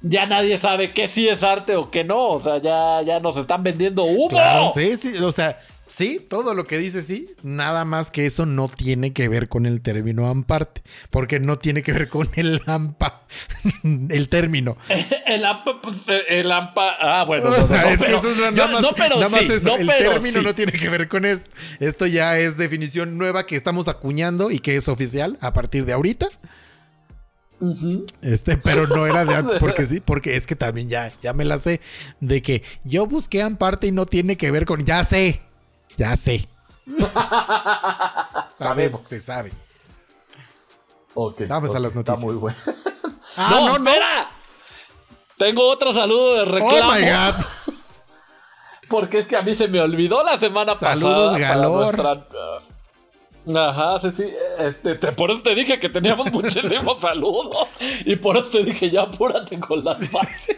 ya 0.00 0.26
nadie 0.26 0.58
sabe 0.58 0.92
qué 0.92 1.06
sí 1.06 1.28
es 1.28 1.42
arte 1.42 1.76
o 1.76 1.90
qué 1.90 2.02
no. 2.04 2.28
O 2.28 2.40
sea, 2.40 2.58
ya, 2.58 3.02
ya 3.02 3.20
nos 3.20 3.36
están 3.36 3.62
vendiendo 3.62 4.04
humo. 4.04 4.28
Claro, 4.28 4.70
sí, 4.70 4.96
sí, 4.96 5.16
o 5.18 5.32
sea, 5.32 5.58
sí, 5.94 6.24
todo 6.28 6.54
lo 6.54 6.64
que 6.64 6.78
dice 6.78 7.02
sí, 7.02 7.28
nada 7.42 7.84
más 7.84 8.10
que 8.10 8.24
eso 8.26 8.46
no 8.46 8.68
tiene 8.68 9.12
que 9.12 9.28
ver 9.28 9.48
con 9.48 9.66
el 9.66 9.82
término 9.82 10.28
amparte, 10.28 10.82
porque 11.10 11.38
no 11.40 11.58
tiene 11.58 11.82
que 11.82 11.92
ver 11.92 12.08
con 12.08 12.28
el 12.34 12.62
ampa, 12.66 13.22
el 13.84 14.28
término. 14.28 14.76
El 15.26 15.44
AMPA, 15.46 15.80
pues 15.82 15.96
el 16.28 16.50
AMPA. 16.52 16.90
Ah, 17.00 17.24
bueno, 17.24 17.44
no, 17.50 17.56
O 17.56 17.58
no, 17.60 17.66
sea, 17.66 17.82
no, 17.82 17.88
es 17.88 17.98
que 17.98 18.04
pero- 18.06 18.18
eso 18.18 18.30
es 18.32 18.36
nada 18.38 18.50
yo- 18.52 18.68
más, 18.68 18.82
no, 18.82 18.92
pero 18.94 19.16
nada 19.16 19.28
más 19.30 19.40
sí, 19.40 19.46
eso, 19.50 19.68
no, 19.68 19.76
el 19.76 19.86
pero 19.86 20.10
término 20.12 20.38
sí. 20.40 20.44
no 20.44 20.54
tiene 20.54 20.72
que 20.72 20.88
ver 20.90 21.08
con 21.08 21.24
eso. 21.24 21.46
Esto 21.80 22.06
ya 22.06 22.38
es 22.38 22.56
definición 22.58 23.16
nueva 23.16 23.46
que 23.46 23.56
estamos 23.56 23.88
acuñando 23.88 24.50
y 24.50 24.58
que 24.58 24.76
es 24.76 24.88
oficial 24.88 25.38
a 25.40 25.52
partir 25.52 25.84
de 25.86 25.92
ahorita. 25.94 26.26
Este, 28.22 28.56
pero 28.56 28.86
no 28.88 29.06
era 29.06 29.24
de 29.24 29.34
antes, 29.36 29.56
porque 29.60 29.86
sí, 29.86 30.00
porque 30.04 30.34
es 30.36 30.46
que 30.46 30.56
también 30.56 30.88
ya, 30.88 31.12
ya 31.22 31.32
me 31.32 31.44
la 31.44 31.58
sé. 31.58 31.80
De 32.20 32.42
que 32.42 32.62
yo 32.84 33.06
busqué 33.06 33.40
amparte 33.42 33.86
y 33.86 33.92
no 33.92 34.04
tiene 34.04 34.36
que 34.36 34.50
ver 34.50 34.64
con. 34.66 34.84
Ya 34.84 35.04
sé. 35.04 35.40
Ya 35.96 36.16
sé. 36.16 36.48
Sabemos, 38.58 39.02
se 39.02 39.20
sabe. 39.20 39.52
Ok, 41.14 41.42
Vamos 41.46 41.70
a 41.70 41.74
ok, 41.74 41.78
las 41.80 41.94
noticias. 41.94 42.18
Está 42.18 42.26
muy 42.26 42.36
bueno. 42.36 42.58
Ah, 43.34 43.48
no, 43.52 43.60
no, 43.60 43.78
no. 43.78 43.90
espera. 43.90 44.28
Tengo 45.38 45.66
otro 45.66 45.94
saludo 45.94 46.34
de 46.34 46.44
reclamo. 46.44 46.90
Oh 46.90 46.94
my 46.94 47.00
god. 47.00 47.44
Porque 48.90 49.20
es 49.20 49.26
que 49.26 49.36
a 49.36 49.42
mí 49.42 49.54
se 49.54 49.68
me 49.68 49.80
olvidó 49.80 50.22
la 50.22 50.36
semana 50.36 50.74
Saludos, 50.74 51.32
pasada. 51.32 51.48
para 51.48 51.54
Galor. 51.54 51.98
nuestra- 51.98 53.70
Ajá, 53.70 54.00
sí, 54.02 54.10
sí. 54.14 54.32
Este, 54.58 54.96
te- 54.96 55.12
por 55.12 55.30
eso 55.30 55.40
te 55.42 55.54
dije 55.54 55.80
que 55.80 55.88
teníamos 55.88 56.30
muchísimos 56.30 57.00
saludos. 57.00 57.68
Y 58.04 58.16
por 58.16 58.36
eso 58.36 58.48
te 58.50 58.64
dije, 58.64 58.90
ya 58.90 59.00
apúrate 59.02 59.58
con 59.60 59.82
las 59.82 60.12
bases. 60.12 60.56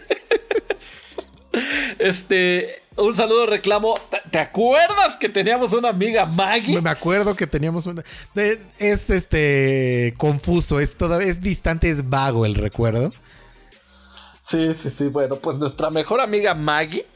Este, 1.98 2.82
un 2.96 3.16
saludo 3.16 3.46
reclamo. 3.46 3.98
¿Te, 4.30 4.38
acuerdas 4.38 5.16
que 5.16 5.28
teníamos 5.28 5.72
una 5.72 5.90
amiga 5.90 6.26
Maggie? 6.26 6.80
Me 6.80 6.90
acuerdo 6.90 7.34
que 7.34 7.46
teníamos 7.46 7.86
una. 7.86 8.02
es 8.78 9.10
este 9.10 10.14
confuso, 10.16 10.80
es 10.80 10.96
todavía, 10.96 11.28
es 11.28 11.40
distante, 11.40 11.90
es 11.90 12.08
vago 12.08 12.46
el 12.46 12.54
recuerdo. 12.54 13.12
Sí, 14.42 14.74
sí, 14.74 14.90
sí. 14.90 15.08
Bueno, 15.08 15.36
pues 15.36 15.56
nuestra 15.56 15.90
mejor 15.90 16.20
amiga 16.20 16.54
Maggie 16.54 17.06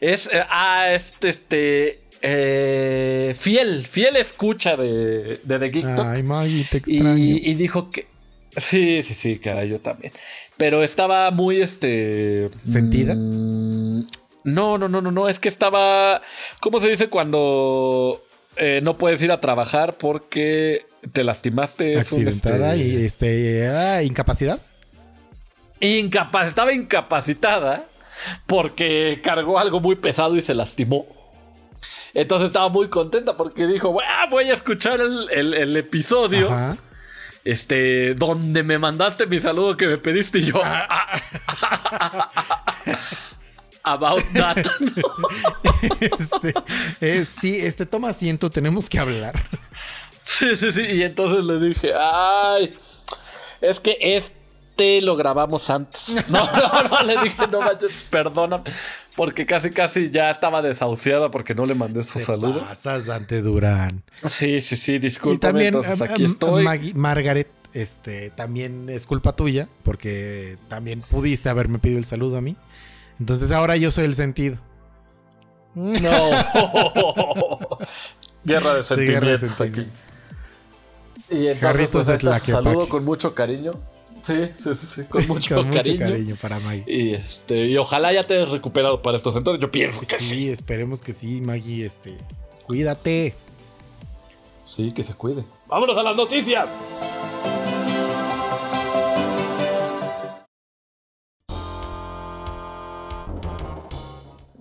es 0.00 0.26
eh, 0.26 0.44
ah, 0.50 0.90
este, 0.90 1.28
este 1.28 2.00
eh, 2.20 3.34
fiel, 3.38 3.86
fiel 3.86 4.16
escucha 4.16 4.76
de, 4.76 5.40
de 5.42 5.58
The 5.58 5.68
Geek 5.68 5.96
Talk. 5.96 6.06
Ay, 6.06 6.22
Maggie, 6.22 6.66
te 6.70 6.78
extraño. 6.78 7.16
y, 7.16 7.40
y 7.42 7.54
dijo 7.54 7.90
que 7.90 8.13
sí, 8.56 9.02
sí, 9.02 9.14
sí, 9.14 9.38
caray, 9.38 9.68
yo 9.68 9.80
también. 9.80 10.12
Pero 10.56 10.82
estaba 10.82 11.30
muy 11.30 11.60
este 11.62 12.50
¿Sentida? 12.62 13.14
mm, 13.16 14.06
No, 14.44 14.78
no, 14.78 14.88
no, 14.88 15.00
no, 15.00 15.10
no. 15.10 15.28
Es 15.28 15.38
que 15.38 15.48
estaba. 15.48 16.22
¿Cómo 16.60 16.78
se 16.80 16.88
dice 16.88 17.08
cuando 17.08 18.20
eh, 18.56 18.80
no 18.82 18.96
puedes 18.98 19.20
ir 19.22 19.32
a 19.32 19.40
trabajar 19.40 19.94
porque 19.94 20.86
te 21.12 21.24
lastimaste? 21.24 21.94
Es 21.94 22.12
un, 22.12 22.26
Accidentada 22.28 22.74
este, 22.74 22.86
y 22.88 23.04
este. 23.04 23.68
ah, 23.68 24.02
incapacidad. 24.02 24.60
incapaz, 25.80 26.48
estaba 26.48 26.72
incapacitada 26.72 27.86
porque 28.46 29.20
cargó 29.22 29.58
algo 29.58 29.80
muy 29.80 29.96
pesado 29.96 30.36
y 30.36 30.42
se 30.42 30.54
lastimó. 30.54 31.06
Entonces 32.14 32.46
estaba 32.48 32.68
muy 32.68 32.88
contenta 32.88 33.36
porque 33.36 33.66
dijo, 33.66 33.98
"Ah, 34.00 34.26
voy 34.30 34.48
a 34.50 34.54
escuchar 34.54 35.00
el, 35.00 35.28
el- 35.32 35.54
el 35.54 35.76
episodio 35.76 36.46
Ajá. 36.46 36.76
Este, 37.44 38.14
donde 38.14 38.62
me 38.62 38.78
mandaste 38.78 39.26
mi 39.26 39.38
saludo 39.38 39.76
que 39.76 39.86
me 39.86 39.98
pediste 39.98 40.38
y 40.38 40.46
yo... 40.46 40.60
Ah. 40.64 41.06
About 43.86 44.22
that. 44.32 44.56
Este, 46.00 46.54
eh, 47.02 47.26
sí, 47.26 47.56
este 47.56 47.84
toma 47.84 48.08
asiento, 48.08 48.48
tenemos 48.48 48.88
que 48.88 48.98
hablar. 48.98 49.34
sí, 50.24 50.56
sí, 50.56 50.72
sí. 50.72 50.80
Y 50.80 51.02
entonces 51.02 51.44
le 51.44 51.58
dije, 51.58 51.92
ay, 51.94 52.74
es 53.60 53.80
que 53.80 53.98
este 54.00 54.43
lo 54.76 55.16
grabamos 55.16 55.70
antes. 55.70 56.24
No, 56.28 56.44
no, 56.44 56.88
no, 56.88 57.02
le 57.04 57.22
dije, 57.22 57.36
no 57.50 57.60
manches, 57.60 58.06
perdóname. 58.10 58.64
Porque 59.16 59.46
casi, 59.46 59.70
casi 59.70 60.10
ya 60.10 60.30
estaba 60.30 60.60
desahuciada 60.62 61.30
porque 61.30 61.54
no 61.54 61.66
le 61.66 61.74
mandé 61.74 62.02
su 62.02 62.18
saludo. 62.18 62.60
Pasas, 62.60 63.06
Dante 63.06 63.40
Durán. 63.42 64.02
Sí, 64.26 64.60
sí, 64.60 64.76
sí, 64.76 64.94
Y 64.94 64.98
discúlpame. 64.98 65.38
también 65.38 65.74
entonces 65.74 66.00
aquí 66.02 66.24
estoy. 66.24 66.64
Maggie- 66.64 66.94
Margaret, 66.94 67.48
este, 67.72 68.30
también 68.30 68.88
es 68.88 69.06
culpa 69.06 69.36
tuya, 69.36 69.68
porque 69.84 70.58
también 70.68 71.00
pudiste 71.00 71.48
haberme 71.48 71.78
pedido 71.78 71.98
el 71.98 72.04
saludo 72.04 72.38
a 72.38 72.40
mí. 72.40 72.56
Entonces 73.20 73.52
ahora 73.52 73.76
yo 73.76 73.90
soy 73.92 74.04
el 74.06 74.14
sentido. 74.16 74.58
No. 75.76 76.10
Guerra 78.44 78.74
de 78.74 78.84
Sí, 78.84 78.94
guerra 78.96 79.28
de 79.28 79.38
sentimientos 79.38 79.60
aquí. 79.60 79.86
Y 81.30 81.36
entonces, 81.46 81.60
Jarritos 81.60 82.06
pues, 82.06 82.22
de 82.22 82.40
saludo 82.40 82.88
con 82.88 83.04
mucho 83.04 83.34
cariño. 83.34 83.72
Sí, 84.26 84.34
sí, 84.62 84.70
sí, 84.80 84.86
sí, 84.94 85.02
con 85.04 85.26
mucho, 85.28 85.56
Con 85.56 85.66
mucho 85.68 85.76
cariño. 85.78 86.00
cariño 86.00 86.36
para 86.40 86.58
Maggie. 86.60 86.84
Y 86.86 87.12
este, 87.14 87.66
y 87.66 87.76
ojalá 87.76 88.12
ya 88.12 88.26
te 88.26 88.34
hayas 88.36 88.48
recuperado 88.50 89.02
para 89.02 89.16
estos. 89.18 89.36
Entonces 89.36 89.60
yo 89.60 89.70
pienso 89.70 90.00
que 90.00 90.06
Sí, 90.18 90.24
sí. 90.42 90.48
esperemos 90.48 91.02
que 91.02 91.12
sí, 91.12 91.40
Maggie, 91.40 91.84
este. 91.84 92.16
Cuídate. 92.66 93.34
Sí, 94.66 94.92
que 94.92 95.04
se 95.04 95.12
cuide. 95.14 95.44
Vámonos 95.68 95.96
a 95.98 96.02
las 96.02 96.16
noticias. 96.16 96.68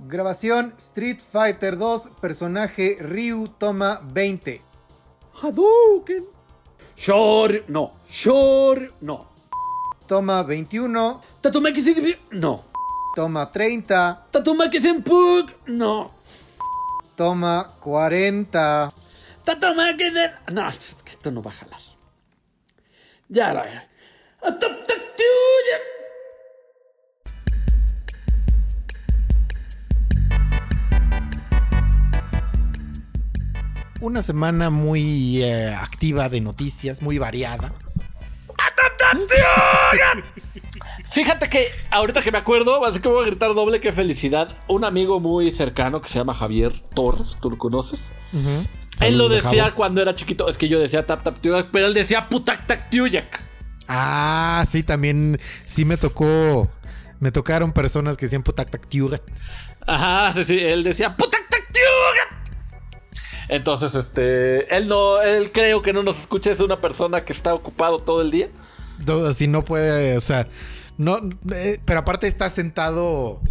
Grabación 0.08 0.74
Street 0.78 1.20
Fighter 1.20 1.78
2, 1.78 2.10
personaje 2.22 2.98
Ryu 3.00 3.48
toma 3.58 4.02
20. 4.04 4.62
Hadouken. 5.42 6.26
Shor, 6.96 7.64
no. 7.68 7.94
Shor, 8.10 8.94
no. 9.02 9.33
Toma 10.14 10.44
21, 10.44 11.22
Tatumaki 11.42 11.82
no. 12.34 12.64
toma 13.16 13.52
30, 13.52 14.28
Tatumaki 14.30 14.80
Senpuk, 14.80 15.66
no. 15.66 16.12
toma 17.16 17.74
40. 17.80 18.94
Tatumaki. 19.44 20.04
No, 20.52 20.68
es 20.68 20.96
que 21.04 21.14
esto 21.14 21.32
no 21.32 21.42
va 21.42 21.50
a 21.50 21.54
jalar. 21.56 21.80
Ya 23.28 23.54
la 23.54 23.64
tuya. 25.18 25.80
Una 34.00 34.22
semana 34.22 34.70
muy 34.70 35.42
eh, 35.42 35.74
activa 35.74 36.30
de 36.30 36.40
noticias, 36.40 37.02
muy 37.02 37.18
variada. 37.18 37.74
Fíjate 41.12 41.48
que 41.48 41.68
ahorita 41.92 42.22
que 42.22 42.32
me 42.32 42.40
acuerdo, 42.40 42.84
así 42.86 43.00
que 43.00 43.08
voy 43.08 43.24
a 43.24 43.28
gritar 43.28 43.54
doble 43.54 43.80
que 43.80 43.94
felicidad. 43.94 44.58
Un 44.68 44.84
amigo 44.84 45.20
muy 45.20 45.52
cercano 45.52 46.02
que 46.02 46.10
se 46.10 46.18
llama 46.18 46.34
Javier 46.34 46.80
Torres, 46.96 47.38
¿tú 47.40 47.52
lo 47.52 47.58
conoces? 47.58 48.12
Él 49.00 49.18
lo 49.18 49.30
decía 49.30 49.72
cuando 49.72 50.02
era 50.02 50.16
chiquito. 50.16 50.50
Es 50.50 50.58
que 50.58 50.68
yo 50.68 50.80
decía 50.80 51.06
tap 51.06 51.24
tap 51.24 51.40
tiuyak, 51.40 51.70
pero 51.72 51.88
él 51.88 51.94
decía 51.94 52.30
putak 52.30 52.66
tak 52.66 52.90
tiuyak. 52.90 53.42
Ah, 53.88 54.66
sí, 54.70 54.82
también 54.82 55.40
sí 55.66 55.86
me 55.86 55.98
tocó. 55.98 56.70
Me 57.20 57.32
tocaron 57.32 57.74
personas 57.74 58.18
que 58.18 58.26
decían 58.26 58.44
putak 58.44 58.70
tak 58.70 58.88
tiuga. 58.88 59.20
Ajá, 59.86 60.34
sí, 60.34 60.44
sí, 60.46 60.60
él 60.60 60.84
decía 60.84 61.16
putak 61.16 61.48
tak 61.50 61.72
tiuyak. 61.72 62.44
Entonces, 63.50 63.94
este, 63.94 64.76
él 64.76 64.88
no, 64.88 65.22
él 65.22 65.52
creo 65.52 65.82
que 65.82 65.94
no 65.94 66.02
nos 66.02 66.18
escucha, 66.18 66.52
es 66.52 66.60
una 66.60 66.80
persona 66.80 67.24
que 67.26 67.34
está 67.34 67.54
ocupado 67.54 68.00
todo 68.00 68.22
el 68.22 68.32
día. 68.32 68.50
No, 69.08 69.34
Si 69.34 69.48
no 69.48 69.64
puede, 69.64 70.18
o 70.18 70.22
sea, 70.22 70.48
no, 70.98 71.18
eh, 71.54 71.80
pero 71.86 72.00
aparte 72.02 72.28
está 72.28 72.50
sentado 72.50 73.42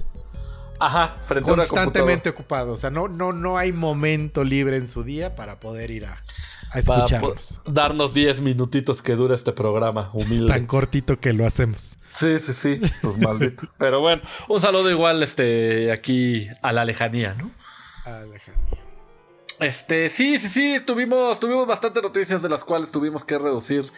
Ajá, 0.79 1.17
frente 1.27 1.51
a 1.51 1.55
constantemente 1.55 2.29
ocupado. 2.31 2.73
O 2.73 2.77
sea, 2.77 2.91
no, 2.91 3.09
no, 3.09 3.33
no 3.33 3.59
hay 3.59 3.73
momento 3.73 4.45
libre 4.45 4.77
en 4.77 4.89
su 4.89 5.05
día 5.05 5.35
para 5.37 5.61
poder 5.61 5.91
ir 5.91 6.07
a, 6.07 6.23
a 6.71 6.83
para 6.87 7.21
po- 7.21 7.35
darnos 7.67 8.15
10 8.15 8.41
minutitos 8.41 9.03
que 9.03 9.15
dura 9.15 9.35
este 9.35 9.53
programa 9.53 10.11
humilde. 10.13 10.53
Tan 10.53 10.67
cortito 10.67 11.21
que 11.21 11.33
lo 11.33 11.47
hacemos. 11.47 11.99
Sí, 12.13 12.39
sí, 12.41 12.53
sí, 12.53 12.81
pues 13.01 13.17
maldito. 13.19 13.63
Pero 13.79 14.01
bueno, 14.01 14.23
un 14.49 14.61
saludo 14.61 14.91
igual 14.91 15.23
este 15.23 15.93
aquí 15.93 16.49
a 16.63 16.73
la 16.73 16.85
lejanía, 16.85 17.35
¿no? 17.35 17.51
Alejandro. 18.05 18.79
Este, 19.61 20.09
sí, 20.09 20.39
sí, 20.39 20.49
sí, 20.49 20.81
tuvimos, 20.85 21.39
tuvimos 21.39 21.67
bastantes 21.67 22.03
noticias 22.03 22.43
de 22.43 22.49
las 22.49 22.65
cuales 22.65 22.91
tuvimos 22.91 23.25
que 23.25 23.39
reducir. 23.39 23.93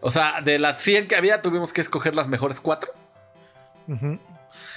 O 0.00 0.10
sea, 0.10 0.40
de 0.42 0.58
las 0.58 0.80
100 0.80 1.08
que 1.08 1.16
había, 1.16 1.42
tuvimos 1.42 1.72
que 1.72 1.80
escoger 1.80 2.14
las 2.14 2.28
mejores 2.28 2.60
cuatro. 2.60 2.92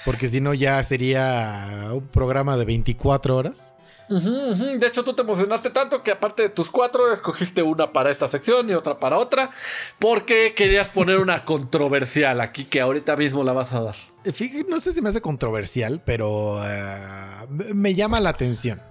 Porque 0.04 0.28
si 0.28 0.40
no, 0.40 0.54
ya 0.54 0.82
sería 0.84 1.88
un 1.92 2.06
programa 2.08 2.56
de 2.56 2.64
24 2.64 3.36
horas. 3.36 3.74
De 4.08 4.86
hecho, 4.86 5.02
tú 5.02 5.14
te 5.14 5.22
emocionaste 5.22 5.70
tanto 5.70 6.02
que 6.02 6.10
aparte 6.10 6.42
de 6.42 6.48
tus 6.50 6.68
cuatro, 6.68 7.10
escogiste 7.12 7.62
una 7.62 7.90
para 7.92 8.10
esta 8.10 8.28
sección 8.28 8.68
y 8.68 8.74
otra 8.74 8.98
para 8.98 9.16
otra, 9.16 9.50
porque 9.98 10.52
querías 10.54 10.90
poner 10.90 11.18
una 11.18 11.44
controversial 11.46 12.40
aquí 12.42 12.64
que 12.66 12.80
ahorita 12.82 13.16
mismo 13.16 13.42
la 13.44 13.52
vas 13.54 13.72
a 13.72 13.80
dar. 13.80 13.96
Fíjate, 14.30 14.66
no 14.70 14.78
sé 14.80 14.92
si 14.92 15.00
me 15.00 15.08
hace 15.08 15.20
controversial, 15.22 16.02
pero 16.04 16.58
eh, 16.66 17.46
me- 17.48 17.72
me 17.74 17.94
llama 17.94 18.20
la 18.20 18.30
atención. 18.30 18.82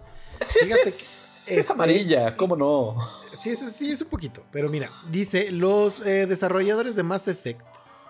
Sí, 0.41 0.59
Fíjate 0.63 0.91
sí, 0.91 0.97
que, 0.97 1.22
es, 1.45 1.51
es 1.51 1.57
este- 1.59 1.73
amarilla, 1.73 2.35
¿cómo 2.35 2.55
no? 2.55 2.97
Sí, 3.33 3.49
eso 3.51 3.69
sí, 3.69 3.91
es 3.91 4.01
un 4.01 4.07
poquito. 4.09 4.43
Pero 4.51 4.69
mira, 4.69 4.89
dice, 5.09 5.51
los 5.51 6.05
eh, 6.05 6.25
desarrolladores 6.27 6.95
de 6.95 7.03
Mass 7.03 7.27
Effect, 7.27 7.61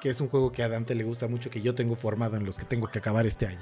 que 0.01 0.09
es 0.09 0.19
un 0.21 0.29
juego 0.29 0.51
que 0.51 0.63
a 0.63 0.69
Dante 0.69 0.95
le 0.95 1.03
gusta 1.03 1.27
mucho, 1.27 1.49
que 1.49 1.61
yo 1.61 1.73
tengo 1.75 1.95
formado 1.95 2.35
en 2.37 2.45
los 2.45 2.57
que 2.57 2.65
tengo 2.65 2.87
que 2.87 2.99
acabar 2.99 3.25
este 3.25 3.47
año. 3.47 3.61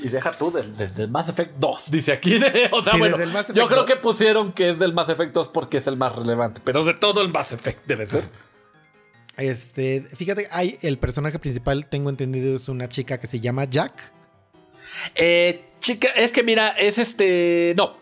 Y 0.00 0.08
deja 0.08 0.32
tú 0.32 0.50
del, 0.50 0.76
del- 0.76 0.94
del 0.94 1.10
Mass 1.10 1.28
Effect 1.28 1.56
2, 1.58 1.90
dice 1.90 2.12
aquí. 2.12 2.34
o 2.72 2.82
sea, 2.82 2.92
Sí, 2.94 2.98
bueno, 2.98 3.16
yo 3.54 3.66
creo 3.66 3.80
2. 3.80 3.86
que 3.86 3.96
pusieron 3.96 4.52
que 4.52 4.70
es 4.70 4.78
del 4.78 4.92
Mass 4.92 5.08
Effect 5.10 5.32
2 5.32 5.48
porque 5.48 5.76
es 5.76 5.86
el 5.86 5.96
más 5.96 6.14
relevante, 6.16 6.60
pero 6.64 6.84
de 6.84 6.94
todo 6.94 7.20
el 7.22 7.28
Mass 7.30 7.52
Effect 7.52 7.86
debe 7.86 8.06
ser. 8.06 8.24
Este, 9.36 10.02
fíjate, 10.02 10.46
hay 10.50 10.78
el 10.82 10.98
personaje 10.98 11.38
principal, 11.38 11.86
tengo 11.86 12.10
entendido, 12.10 12.54
es 12.56 12.68
una 12.68 12.88
chica 12.88 13.18
que 13.18 13.26
se 13.26 13.40
llama 13.40 13.64
Jack. 13.64 14.12
Eh, 15.14 15.70
chica, 15.80 16.08
es 16.08 16.30
que 16.32 16.42
mira, 16.42 16.68
es 16.70 16.98
este. 16.98 17.74
No. 17.76 17.96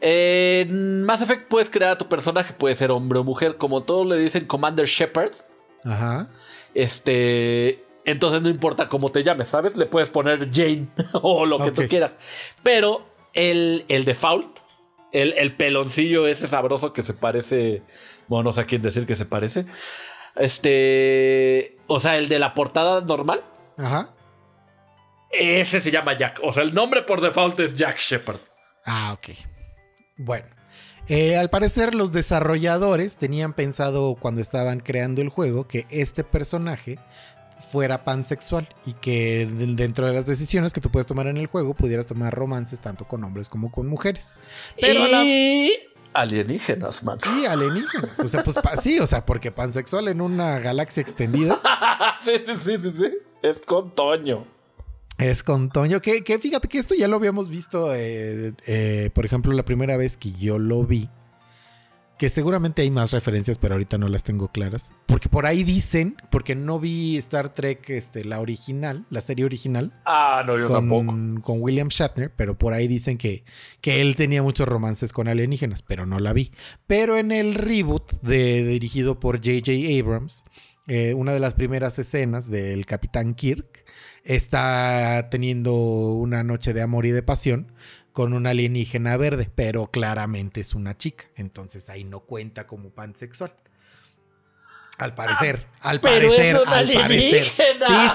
En 0.00 1.02
Mass 1.02 1.22
Effect 1.22 1.48
puedes 1.48 1.70
crear 1.70 1.92
a 1.92 1.98
tu 1.98 2.08
personaje, 2.08 2.52
puede 2.52 2.74
ser 2.76 2.90
hombre 2.90 3.18
o 3.18 3.24
mujer, 3.24 3.56
como 3.56 3.82
todos 3.82 4.06
le 4.06 4.16
dicen 4.16 4.46
Commander 4.46 4.86
Shepard. 4.86 5.32
Ajá. 5.84 6.28
Este. 6.74 7.84
Entonces 8.04 8.40
no 8.40 8.48
importa 8.48 8.88
cómo 8.88 9.10
te 9.10 9.22
llames, 9.22 9.48
¿sabes? 9.48 9.76
Le 9.76 9.86
puedes 9.86 10.08
poner 10.08 10.50
Jane 10.52 10.88
o 11.12 11.44
lo 11.44 11.58
que 11.58 11.72
tú 11.72 11.82
quieras. 11.88 12.12
Pero 12.62 13.06
el, 13.34 13.84
el 13.88 14.04
default, 14.04 14.58
el, 15.12 15.34
el 15.36 15.56
peloncillo 15.56 16.26
ese 16.26 16.46
sabroso 16.46 16.92
que 16.92 17.02
se 17.02 17.14
parece. 17.14 17.82
Bueno, 18.28 18.44
no 18.44 18.52
sé 18.52 18.62
a 18.62 18.66
quién 18.66 18.82
decir 18.82 19.06
que 19.06 19.16
se 19.16 19.26
parece. 19.26 19.66
Este. 20.36 21.76
O 21.88 21.98
sea, 21.98 22.18
el 22.18 22.28
de 22.28 22.38
la 22.38 22.54
portada 22.54 23.00
normal. 23.00 23.42
Ajá. 23.76 24.10
Ese 25.30 25.80
se 25.80 25.90
llama 25.90 26.16
Jack. 26.16 26.40
O 26.42 26.52
sea, 26.52 26.62
el 26.62 26.72
nombre 26.72 27.02
por 27.02 27.20
default 27.20 27.58
es 27.60 27.74
Jack 27.74 27.98
Shepard. 27.98 28.40
Ah, 28.86 29.12
ok. 29.12 29.57
Bueno. 30.18 30.46
Eh, 31.08 31.38
al 31.38 31.48
parecer 31.48 31.94
los 31.94 32.12
desarrolladores 32.12 33.16
tenían 33.16 33.54
pensado 33.54 34.14
cuando 34.20 34.42
estaban 34.42 34.80
creando 34.80 35.22
el 35.22 35.30
juego 35.30 35.66
que 35.66 35.86
este 35.88 36.22
personaje 36.22 36.98
fuera 37.70 38.04
pansexual 38.04 38.68
y 38.84 38.92
que 38.92 39.46
de- 39.50 39.66
dentro 39.74 40.06
de 40.06 40.12
las 40.12 40.26
decisiones 40.26 40.74
que 40.74 40.82
tú 40.82 40.90
puedes 40.90 41.06
tomar 41.06 41.26
en 41.26 41.38
el 41.38 41.46
juego 41.46 41.72
pudieras 41.74 42.06
tomar 42.06 42.34
romances 42.34 42.80
tanto 42.82 43.06
con 43.08 43.24
hombres 43.24 43.48
como 43.48 43.72
con 43.72 43.86
mujeres. 43.88 44.36
Pero 44.78 45.00
la- 45.08 45.24
y 45.24 45.72
alienígenas, 46.12 47.02
man. 47.02 47.18
Y 47.40 47.46
alienígenas. 47.46 48.20
O 48.20 48.28
sea, 48.28 48.42
pues 48.42 48.56
sí, 48.82 48.98
o 49.00 49.06
sea, 49.06 49.24
porque 49.24 49.50
pansexual 49.50 50.08
en 50.08 50.20
una 50.20 50.58
galaxia 50.58 51.00
extendida. 51.00 51.58
sí, 52.24 52.32
sí, 52.44 52.54
sí, 52.56 52.78
sí, 52.82 52.92
sí. 52.98 53.12
Es 53.42 53.58
con 53.60 53.94
Toño. 53.94 54.46
Es 55.18 55.42
con 55.42 55.68
Toño, 55.70 56.00
que, 56.00 56.22
que 56.22 56.38
fíjate 56.38 56.68
que 56.68 56.78
esto 56.78 56.94
ya 56.94 57.08
lo 57.08 57.16
habíamos 57.16 57.48
visto, 57.48 57.92
eh, 57.94 58.52
eh, 58.66 59.10
por 59.12 59.26
ejemplo, 59.26 59.52
la 59.52 59.64
primera 59.64 59.96
vez 59.96 60.16
que 60.16 60.30
yo 60.32 60.60
lo 60.60 60.84
vi, 60.84 61.10
que 62.18 62.28
seguramente 62.28 62.82
hay 62.82 62.90
más 62.92 63.10
referencias, 63.10 63.58
pero 63.58 63.74
ahorita 63.74 63.98
no 63.98 64.06
las 64.06 64.22
tengo 64.22 64.48
claras, 64.52 64.92
porque 65.06 65.28
por 65.28 65.44
ahí 65.46 65.64
dicen, 65.64 66.16
porque 66.30 66.54
no 66.54 66.78
vi 66.78 67.16
Star 67.16 67.52
Trek, 67.52 67.90
este, 67.90 68.24
la 68.24 68.40
original, 68.40 69.06
la 69.10 69.20
serie 69.20 69.44
original, 69.44 69.92
Ah, 70.04 70.44
no, 70.46 70.56
yo 70.56 70.68
tampoco. 70.68 71.06
con, 71.06 71.40
con 71.40 71.62
William 71.62 71.88
Shatner, 71.88 72.32
pero 72.36 72.56
por 72.56 72.72
ahí 72.72 72.86
dicen 72.86 73.18
que, 73.18 73.44
que 73.80 74.00
él 74.00 74.14
tenía 74.14 74.42
muchos 74.44 74.68
romances 74.68 75.12
con 75.12 75.26
alienígenas, 75.26 75.82
pero 75.82 76.06
no 76.06 76.20
la 76.20 76.32
vi. 76.32 76.52
Pero 76.86 77.16
en 77.18 77.32
el 77.32 77.54
reboot 77.54 78.20
de, 78.22 78.64
dirigido 78.64 79.18
por 79.18 79.38
J.J. 79.38 79.72
Abrams, 80.00 80.44
eh, 80.88 81.14
una 81.14 81.32
de 81.32 81.40
las 81.40 81.54
primeras 81.54 81.98
escenas 81.98 82.50
del 82.50 82.86
Capitán 82.86 83.34
Kirk 83.34 83.84
está 84.24 85.28
teniendo 85.30 85.74
una 85.74 86.42
noche 86.42 86.72
de 86.72 86.82
amor 86.82 87.06
y 87.06 87.10
de 87.12 87.22
pasión 87.22 87.72
con 88.12 88.32
un 88.32 88.46
alienígena 88.46 89.16
verde, 89.16 89.48
pero 89.54 89.90
claramente 89.90 90.60
es 90.60 90.74
una 90.74 90.96
chica, 90.96 91.26
entonces 91.36 91.88
ahí 91.88 92.02
no 92.04 92.20
cuenta 92.20 92.66
como 92.66 92.90
pansexual. 92.90 93.52
Al 94.98 95.14
parecer, 95.14 95.64
al 95.82 95.90
Ah, 95.90 95.94
es 95.94 95.98
parecer, 96.00 96.56
al 96.66 96.92
parecer. 96.92 97.44
Sí, 97.44 97.52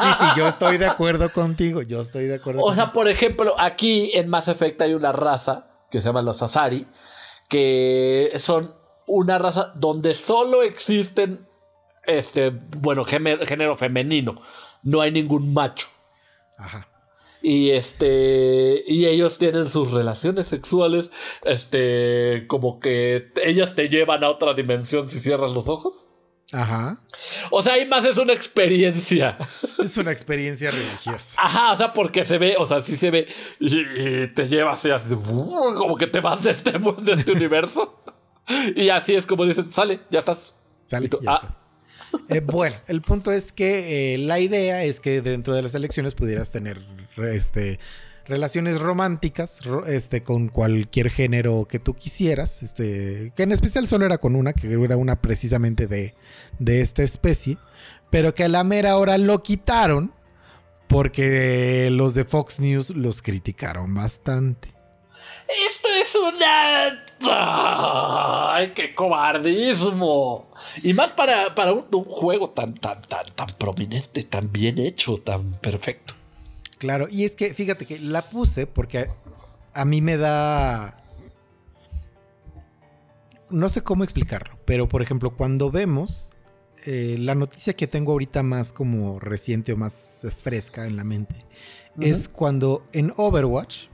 sí, 0.02 0.10
sí, 0.20 0.26
yo 0.36 0.48
estoy 0.50 0.78
de 0.78 0.86
acuerdo 0.86 1.32
contigo, 1.32 1.82
yo 1.82 2.02
estoy 2.02 2.26
de 2.26 2.36
acuerdo 2.36 2.60
O 2.60 2.66
contigo. 2.66 2.84
sea, 2.84 2.92
por 2.92 3.08
ejemplo, 3.08 3.56
aquí 3.58 4.12
en 4.14 4.28
Mass 4.28 4.50
Effect 4.50 4.82
hay 4.82 4.94
una 4.94 5.14
raza 5.14 5.66
que 5.90 6.02
se 6.02 6.08
llama 6.10 6.22
los 6.22 6.44
Asari, 6.44 6.86
que 7.48 8.34
son 8.38 8.74
una 9.08 9.38
raza 9.40 9.72
donde 9.76 10.14
solo 10.14 10.62
existen, 10.64 11.48
este, 12.06 12.50
bueno, 12.50 13.06
género, 13.06 13.76
femenino. 13.76 14.42
No 14.84 15.02
hay 15.02 15.12
ningún 15.12 15.54
macho. 15.54 15.88
Ajá. 16.58 16.88
Y 17.42 17.72
este. 17.72 18.84
Y 18.88 19.06
ellos 19.06 19.38
tienen 19.38 19.70
sus 19.70 19.92
relaciones 19.92 20.48
sexuales. 20.48 21.12
Este. 21.44 22.46
Como 22.48 22.80
que 22.80 23.32
ellas 23.44 23.76
te 23.76 23.90
llevan 23.90 24.24
a 24.24 24.30
otra 24.30 24.54
dimensión 24.54 25.10
si 25.10 25.20
cierras 25.20 25.52
los 25.52 25.68
ojos. 25.68 26.08
Ajá. 26.54 26.98
O 27.50 27.62
sea, 27.62 27.74
ahí 27.74 27.88
más 27.88 28.06
es 28.06 28.18
una 28.18 28.34
experiencia. 28.34 29.38
Es 29.84 29.98
una 29.98 30.12
experiencia 30.12 30.72
religiosa. 30.72 31.42
Ajá, 31.42 31.74
o 31.74 31.76
sea, 31.76 31.94
porque 31.94 32.24
se 32.24 32.38
ve, 32.38 32.56
o 32.58 32.66
sea, 32.66 32.82
sí 32.82 32.96
se 32.96 33.12
ve. 33.12 33.28
Y, 33.60 33.80
y 33.80 34.28
te 34.34 34.48
lleva 34.48 34.72
así, 34.72 34.90
así, 34.92 35.10
como 35.14 35.98
que 35.98 36.08
te 36.08 36.22
vas 36.22 36.44
de 36.44 36.52
este 36.52 36.80
mundo, 36.80 37.02
de 37.02 37.14
este 37.14 37.32
universo. 37.34 38.02
Y 38.76 38.88
así 38.90 39.14
es 39.16 39.26
como 39.26 39.44
dicen, 39.44 39.70
sale, 39.70 40.00
ya 40.10 40.20
estás. 40.20 40.56
Sale, 40.86 41.08
Y 41.08 41.10
tú, 41.10 41.20
ya 41.22 41.32
ah. 41.32 41.40
está. 41.42 41.63
Eh, 42.30 42.42
bueno, 42.42 42.76
el 42.88 43.02
punto 43.02 43.32
es 43.32 43.52
que 43.52 44.16
eh, 44.16 44.18
la 44.18 44.40
idea 44.40 44.84
es 44.84 45.00
que 45.00 45.22
dentro 45.22 45.54
de 45.54 45.62
las 45.62 45.76
elecciones 45.76 46.16
pudieras 46.16 46.52
tener 46.52 46.80
este, 47.18 47.80
relaciones 48.26 48.80
románticas 48.80 49.64
ro- 49.66 49.86
este, 49.86 50.24
con 50.24 50.48
cualquier 50.48 51.10
género 51.10 51.68
que 51.70 51.80
tú 51.80 51.94
quisieras. 51.96 52.64
Este, 52.64 53.34
que 53.36 53.44
en 53.44 53.52
especial 53.52 53.88
solo 53.88 54.06
era 54.06 54.18
con 54.18 54.36
una, 54.36 54.54
que 54.54 54.72
era 54.72 54.98
una 54.98 55.22
precisamente 55.22 55.88
de, 55.88 56.14
de 56.60 56.82
esta 56.82 57.04
especie. 57.04 57.58
Pero 58.10 58.34
que 58.34 58.44
a 58.44 58.50
la 58.50 58.64
mera 58.64 58.98
hora 58.98 59.18
lo 59.18 59.42
quitaron 59.44 60.14
porque 60.88 61.90
los 61.92 62.14
de 62.14 62.26
Fox 62.26 62.60
News 62.60 62.92
los 62.92 63.22
criticaron 63.22 63.94
bastante. 63.96 64.73
Esto 65.48 65.88
es 66.00 66.16
una. 66.16 67.06
¡Ay, 68.54 68.74
qué 68.74 68.94
cobardismo! 68.96 70.52
Y 70.82 70.94
más 70.94 71.12
para, 71.12 71.54
para 71.54 71.74
un, 71.74 71.86
un 71.92 72.06
juego 72.06 72.50
tan, 72.50 72.76
tan, 72.76 73.02
tan, 73.04 73.34
tan 73.36 73.48
prominente, 73.58 74.24
tan 74.24 74.52
bien 74.52 74.80
hecho, 74.80 75.18
tan 75.18 75.54
perfecto. 75.60 76.14
Claro, 76.78 77.08
y 77.10 77.24
es 77.24 77.36
que 77.36 77.54
fíjate 77.54 77.86
que 77.86 78.00
la 78.00 78.30
puse 78.30 78.68
porque 78.68 79.10
a 79.74 79.86
mí 79.86 80.02
me 80.02 80.18
da... 80.18 81.00
No 83.50 83.70
sé 83.70 83.84
cómo 83.84 84.04
explicarlo, 84.04 84.58
pero 84.66 84.88
por 84.88 85.02
ejemplo, 85.02 85.36
cuando 85.36 85.70
vemos 85.70 86.34
eh, 86.86 87.16
la 87.20 87.36
noticia 87.36 87.74
que 87.74 87.88
tengo 87.88 88.12
ahorita 88.12 88.44
más 88.44 88.74
como 88.74 89.20
reciente 89.20 89.74
o 89.74 89.78
más 89.78 90.28
fresca 90.42 90.86
en 90.86 90.98
la 90.98 91.04
mente, 91.04 91.36
es 92.02 92.28
cuando 92.28 92.86
en 92.92 93.14
Overwatch, 93.16 93.86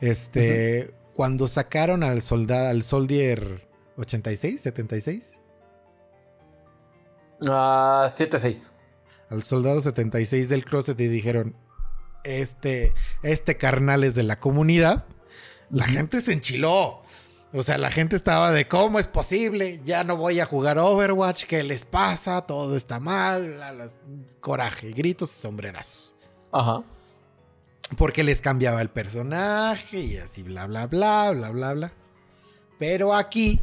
este, 0.00 0.94
cuando 1.14 1.46
sacaron 1.48 2.02
al 2.02 2.22
soldado, 2.22 2.68
al 2.68 2.82
Soldier 2.82 3.68
86, 3.96 4.60
76, 4.60 5.38
Ah, 7.48 8.10
7-6. 8.16 8.70
al 9.30 9.42
soldado 9.42 9.80
76 9.80 10.48
del 10.48 10.64
closet 10.64 11.00
y 11.00 11.08
dijeron, 11.08 11.56
este, 12.24 12.92
este 13.22 13.56
carnal 13.56 14.04
es 14.04 14.14
de 14.14 14.22
la 14.24 14.36
comunidad, 14.38 15.06
la 15.70 15.86
gente 15.86 16.20
se 16.20 16.32
enchiló. 16.32 17.02
O 17.52 17.64
sea, 17.64 17.78
la 17.78 17.90
gente 17.90 18.14
estaba 18.14 18.52
de 18.52 18.68
cómo 18.68 19.00
es 19.00 19.08
posible, 19.08 19.80
ya 19.84 20.04
no 20.04 20.16
voy 20.16 20.38
a 20.38 20.46
jugar 20.46 20.78
Overwatch, 20.78 21.46
¿qué 21.46 21.64
les 21.64 21.84
pasa? 21.84 22.42
Todo 22.42 22.76
está 22.76 23.00
mal, 23.00 23.58
la- 23.58 23.88
coraje, 24.40 24.90
gritos 24.92 25.36
y 25.36 25.40
sombrerazos. 25.42 26.14
Ajá. 26.52 26.84
Porque 27.96 28.22
les 28.22 28.40
cambiaba 28.40 28.80
el 28.82 28.90
personaje 28.90 30.00
y 30.00 30.16
así 30.16 30.42
bla 30.42 30.66
bla 30.66 30.86
bla, 30.86 31.32
bla 31.32 31.50
bla 31.50 31.72
bla. 31.74 31.92
Pero 32.78 33.14
aquí, 33.14 33.60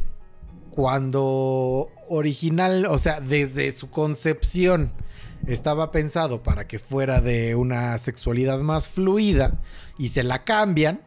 cuando 0.70 1.90
original, 2.08 2.86
o 2.86 2.98
sea, 2.98 3.20
desde 3.20 3.72
su 3.72 3.90
concepción 3.90 4.92
estaba 5.46 5.90
pensado 5.90 6.42
para 6.42 6.66
que 6.66 6.78
fuera 6.78 7.20
de 7.20 7.54
una 7.54 7.98
sexualidad 7.98 8.60
más 8.60 8.88
fluida 8.88 9.60
y 9.98 10.10
se 10.10 10.22
la 10.22 10.44
cambian. 10.44 11.02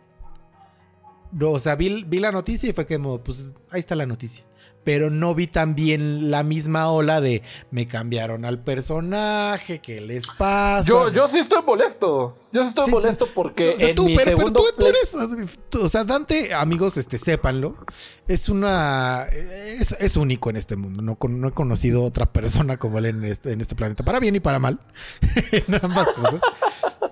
O 1.40 1.60
sea, 1.60 1.76
vi, 1.76 2.04
vi 2.04 2.20
la 2.20 2.32
noticia 2.32 2.70
y 2.70 2.74
fue 2.74 2.86
como, 2.86 3.24
pues 3.24 3.46
ahí 3.70 3.80
está 3.80 3.96
la 3.96 4.06
noticia. 4.06 4.44
Pero 4.84 5.10
no 5.12 5.36
vi 5.36 5.46
también 5.48 6.32
la 6.32 6.42
misma 6.44 6.90
ola 6.90 7.22
de 7.22 7.44
me 7.70 7.88
cambiaron 7.88 8.46
al 8.46 8.64
personaje, 8.64 9.80
¿qué 9.80 10.02
les 10.02 10.26
pasa? 10.38 10.88
Yo, 10.88 11.12
yo 11.12 11.30
sí 11.30 11.38
estoy 11.40 11.62
molesto. 11.64 12.36
Yo 12.52 12.64
sí 12.64 12.70
estoy 12.70 12.86
Sí, 12.86 12.92
molesto 12.92 13.28
porque 13.34 13.70
O 13.70 13.78
sea, 13.78 13.90
en 13.90 13.96
tú, 13.96 14.06
mi 14.08 14.16
pero, 14.18 14.36
segundo 14.38 14.60
tú, 14.60 14.66
tú 14.78 14.86
play- 14.86 14.90
eres. 14.90 15.60
o 15.80 15.88
sea, 15.90 16.04
Dante, 16.04 16.54
amigos, 16.54 16.98
este, 16.98 17.18
sépanlo. 17.18 17.78
Es 18.28 18.50
una. 18.50 19.26
Es, 19.80 19.92
es 20.00 20.18
único 20.18 20.50
en 20.50 20.58
este 20.58 20.76
mundo. 20.76 21.02
No, 21.02 21.18
no 21.30 21.48
he 21.48 21.52
conocido 21.52 22.04
otra 22.04 22.34
persona 22.34 22.78
como 22.78 22.98
él 22.98 23.06
en 23.06 23.24
este, 23.24 23.52
en 23.54 23.62
este 23.62 23.76
planeta. 23.76 24.04
Para 24.04 24.20
bien 24.20 24.36
y 24.36 24.40
para 24.40 24.60
mal. 24.60 24.80
en 25.52 25.76
ambas 25.82 26.10
cosas. 26.12 26.42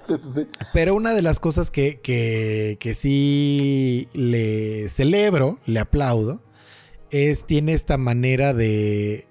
Sí, 0.01 0.13
sí, 0.17 0.29
sí. 0.33 0.47
Pero 0.71 0.95
una 0.95 1.11
de 1.13 1.21
las 1.21 1.41
cosas 1.41 1.69
que, 1.71 1.99
que, 1.99 2.77
que 2.79 2.93
sí 2.93 4.07
le 4.13 4.87
celebro, 4.87 5.59
le 5.65 5.81
aplaudo, 5.81 6.41
es 7.11 7.45
tiene 7.45 7.73
esta 7.73 7.97
manera 7.97 8.53
de 8.53 9.27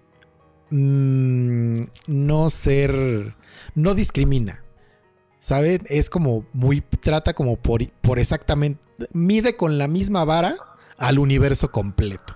mm, 0.70 1.83
no 2.07 2.51
ser, 2.51 3.37
no 3.74 3.95
discrimina. 3.95 4.64
¿Sabe? 5.39 5.81
Es 5.87 6.11
como 6.11 6.45
muy, 6.53 6.81
trata 6.81 7.33
como 7.33 7.57
por, 7.57 7.89
por 8.01 8.18
exactamente, 8.18 8.83
mide 9.12 9.57
con 9.57 9.79
la 9.79 9.87
misma 9.87 10.24
vara 10.24 10.57
al 10.99 11.18
universo 11.20 11.70
completo. 11.70 12.35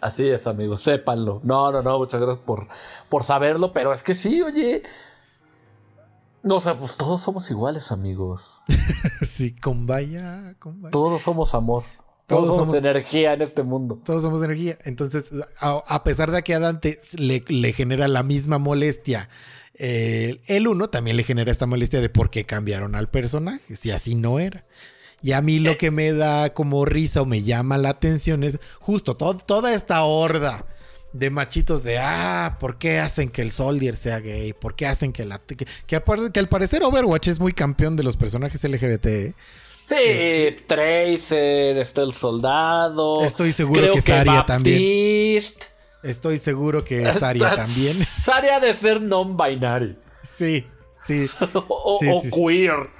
Así 0.00 0.28
es, 0.28 0.46
amigos, 0.46 0.82
sépanlo. 0.82 1.40
No, 1.44 1.70
no, 1.70 1.80
no, 1.82 1.98
muchas 1.98 2.20
gracias 2.20 2.44
por, 2.44 2.68
por 3.08 3.24
saberlo, 3.24 3.72
pero 3.72 3.92
es 3.92 4.02
que 4.02 4.14
sí, 4.14 4.42
oye. 4.42 4.82
No, 6.42 6.56
o 6.56 6.60
sea, 6.60 6.76
pues 6.76 6.96
todos 6.96 7.22
somos 7.22 7.50
iguales, 7.50 7.92
amigos. 7.92 8.62
Sí, 9.22 9.54
con 9.54 9.86
vaya, 9.86 10.54
con 10.58 10.80
vaya. 10.80 10.90
Todos 10.90 11.20
somos 11.22 11.54
amor. 11.54 11.82
Todos, 12.30 12.44
Todos 12.46 12.56
somos, 12.60 12.76
energía 12.76 13.34
en 13.34 13.42
este 13.42 13.62
mundo. 13.62 13.98
Todos 14.04 14.22
somos 14.22 14.42
energía. 14.42 14.78
Entonces, 14.84 15.30
a, 15.60 15.82
a 15.86 16.04
pesar 16.04 16.30
de 16.30 16.42
que 16.42 16.54
a 16.54 16.60
Dante 16.60 16.98
le, 17.16 17.44
le 17.48 17.72
genera 17.72 18.08
la 18.08 18.22
misma 18.22 18.58
molestia, 18.58 19.28
eh, 19.74 20.40
el 20.46 20.66
uno 20.68 20.88
también 20.88 21.16
le 21.16 21.24
genera 21.24 21.50
esta 21.52 21.66
molestia 21.66 22.00
de 22.00 22.08
por 22.08 22.30
qué 22.30 22.44
cambiaron 22.46 22.94
al 22.94 23.08
personaje, 23.10 23.76
si 23.76 23.90
así 23.90 24.14
no 24.14 24.38
era. 24.40 24.64
Y 25.22 25.32
a 25.32 25.42
mí 25.42 25.58
lo 25.58 25.76
que 25.76 25.90
me 25.90 26.12
da 26.14 26.54
como 26.54 26.84
risa 26.86 27.20
o 27.20 27.26
me 27.26 27.42
llama 27.42 27.76
la 27.76 27.90
atención 27.90 28.42
es 28.42 28.58
justo 28.78 29.16
to- 29.18 29.34
toda 29.36 29.74
esta 29.74 30.02
horda 30.04 30.64
de 31.12 31.28
machitos 31.28 31.82
de, 31.82 31.98
ah, 31.98 32.56
¿por 32.58 32.78
qué 32.78 33.00
hacen 33.00 33.28
que 33.28 33.42
el 33.42 33.50
Soldier 33.50 33.96
sea 33.96 34.20
gay? 34.20 34.52
¿Por 34.54 34.76
qué 34.76 34.86
hacen 34.86 35.12
que 35.12 35.24
la... 35.26 35.38
Que, 35.40 35.56
que, 35.56 35.66
que 35.86 36.40
al 36.40 36.48
parecer 36.48 36.82
Overwatch 36.84 37.28
es 37.28 37.40
muy 37.40 37.52
campeón 37.52 37.96
de 37.96 38.02
los 38.02 38.16
personajes 38.16 38.62
LGBT. 38.64 39.06
¿eh? 39.06 39.34
Sí, 39.90 39.96
Este- 39.98 40.64
Tracer, 40.68 41.78
está 41.78 42.02
el 42.02 42.12
soldado. 42.14 43.24
Estoy 43.24 43.50
seguro 43.52 43.80
creo 43.82 43.94
que 43.94 44.02
Zarya 44.02 44.46
también. 44.46 45.42
Estoy 46.04 46.38
seguro 46.38 46.84
que 46.84 47.04
Saria 47.12 47.48
también. 47.56 47.92
Zarya 47.92 48.60
de 48.60 48.74
ser 48.74 49.02
non-binary. 49.02 49.98
Sí, 50.22 50.66
sí, 51.00 51.26
O, 51.68 51.98
Sí, 51.98 52.08
o 52.08 52.20
sí, 52.20 52.30
sí. 52.30 52.40
queer. 52.40 52.90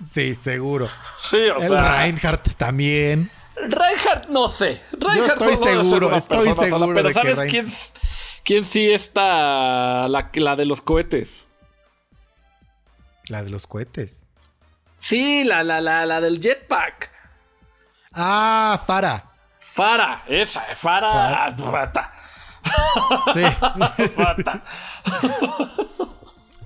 sí, 0.00 0.34
seguro. 0.34 0.88
Sí, 1.20 1.36
o 1.36 1.56
El 1.60 1.68
sea. 1.68 2.02
Reinhardt 2.02 2.54
también. 2.56 3.30
Reinhardt, 3.56 4.28
no 4.28 4.48
sé. 4.48 4.80
Reinhardt 4.92 5.40
estoy 5.42 5.54
debe 5.54 5.56
ser 5.56 5.82
seguro, 5.84 6.14
estoy 6.14 6.38
persona 6.44 6.54
sola, 6.54 6.68
seguro 6.68 6.94
Pero 6.94 7.08
de 7.08 7.14
que 7.14 7.20
¿sabes 7.20 7.38
Rein- 7.38 7.50
quién, 7.50 7.66
quién 8.44 8.64
sí 8.64 8.90
está 8.92 10.06
la, 10.08 10.30
la 10.34 10.54
de 10.56 10.64
los 10.66 10.80
cohetes? 10.80 11.46
La 13.28 13.42
de 13.42 13.50
los 13.50 13.66
cohetes. 13.66 14.25
Sí, 15.08 15.44
la, 15.44 15.62
la, 15.62 15.80
la, 15.80 16.04
la 16.04 16.20
del 16.20 16.40
jetpack. 16.40 17.12
Ah, 18.12 18.82
Fara. 18.88 19.30
Fara, 19.60 20.24
esa, 20.26 20.62
Fara. 20.74 21.54
Rata. 21.56 22.12
Sí. 23.32 23.42
Rata. 24.16 24.64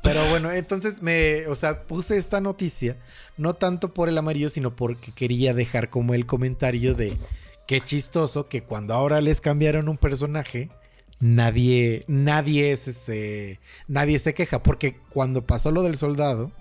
Pero 0.01 0.27
bueno, 0.31 0.51
entonces 0.51 1.03
me, 1.03 1.47
o 1.49 1.55
sea, 1.55 1.83
puse 1.83 2.17
esta 2.17 2.41
noticia, 2.41 2.97
no 3.37 3.53
tanto 3.53 3.93
por 3.93 4.09
el 4.09 4.17
amarillo, 4.17 4.49
sino 4.49 4.75
porque 4.75 5.13
quería 5.13 5.53
dejar 5.53 5.91
como 5.91 6.15
el 6.15 6.25
comentario 6.25 6.95
de 6.95 7.19
qué 7.67 7.83
chistoso 7.83 8.49
que 8.49 8.63
cuando 8.63 8.95
ahora 8.95 9.21
les 9.21 9.43
cambiaron 9.43 9.87
un 9.91 9.99
personaje, 9.99 10.71
nadie, 11.19 12.07
nadie 12.09 12.73
es 12.73 12.89
este, 12.89 13.61
nadie 13.87 14.19
se 14.19 14.33
queja, 14.33 14.63
porque 14.63 14.97
cuando 15.11 15.45
pasó 15.45 15.71
lo 15.71 15.83
del 15.83 15.99
soldado, 15.99 16.53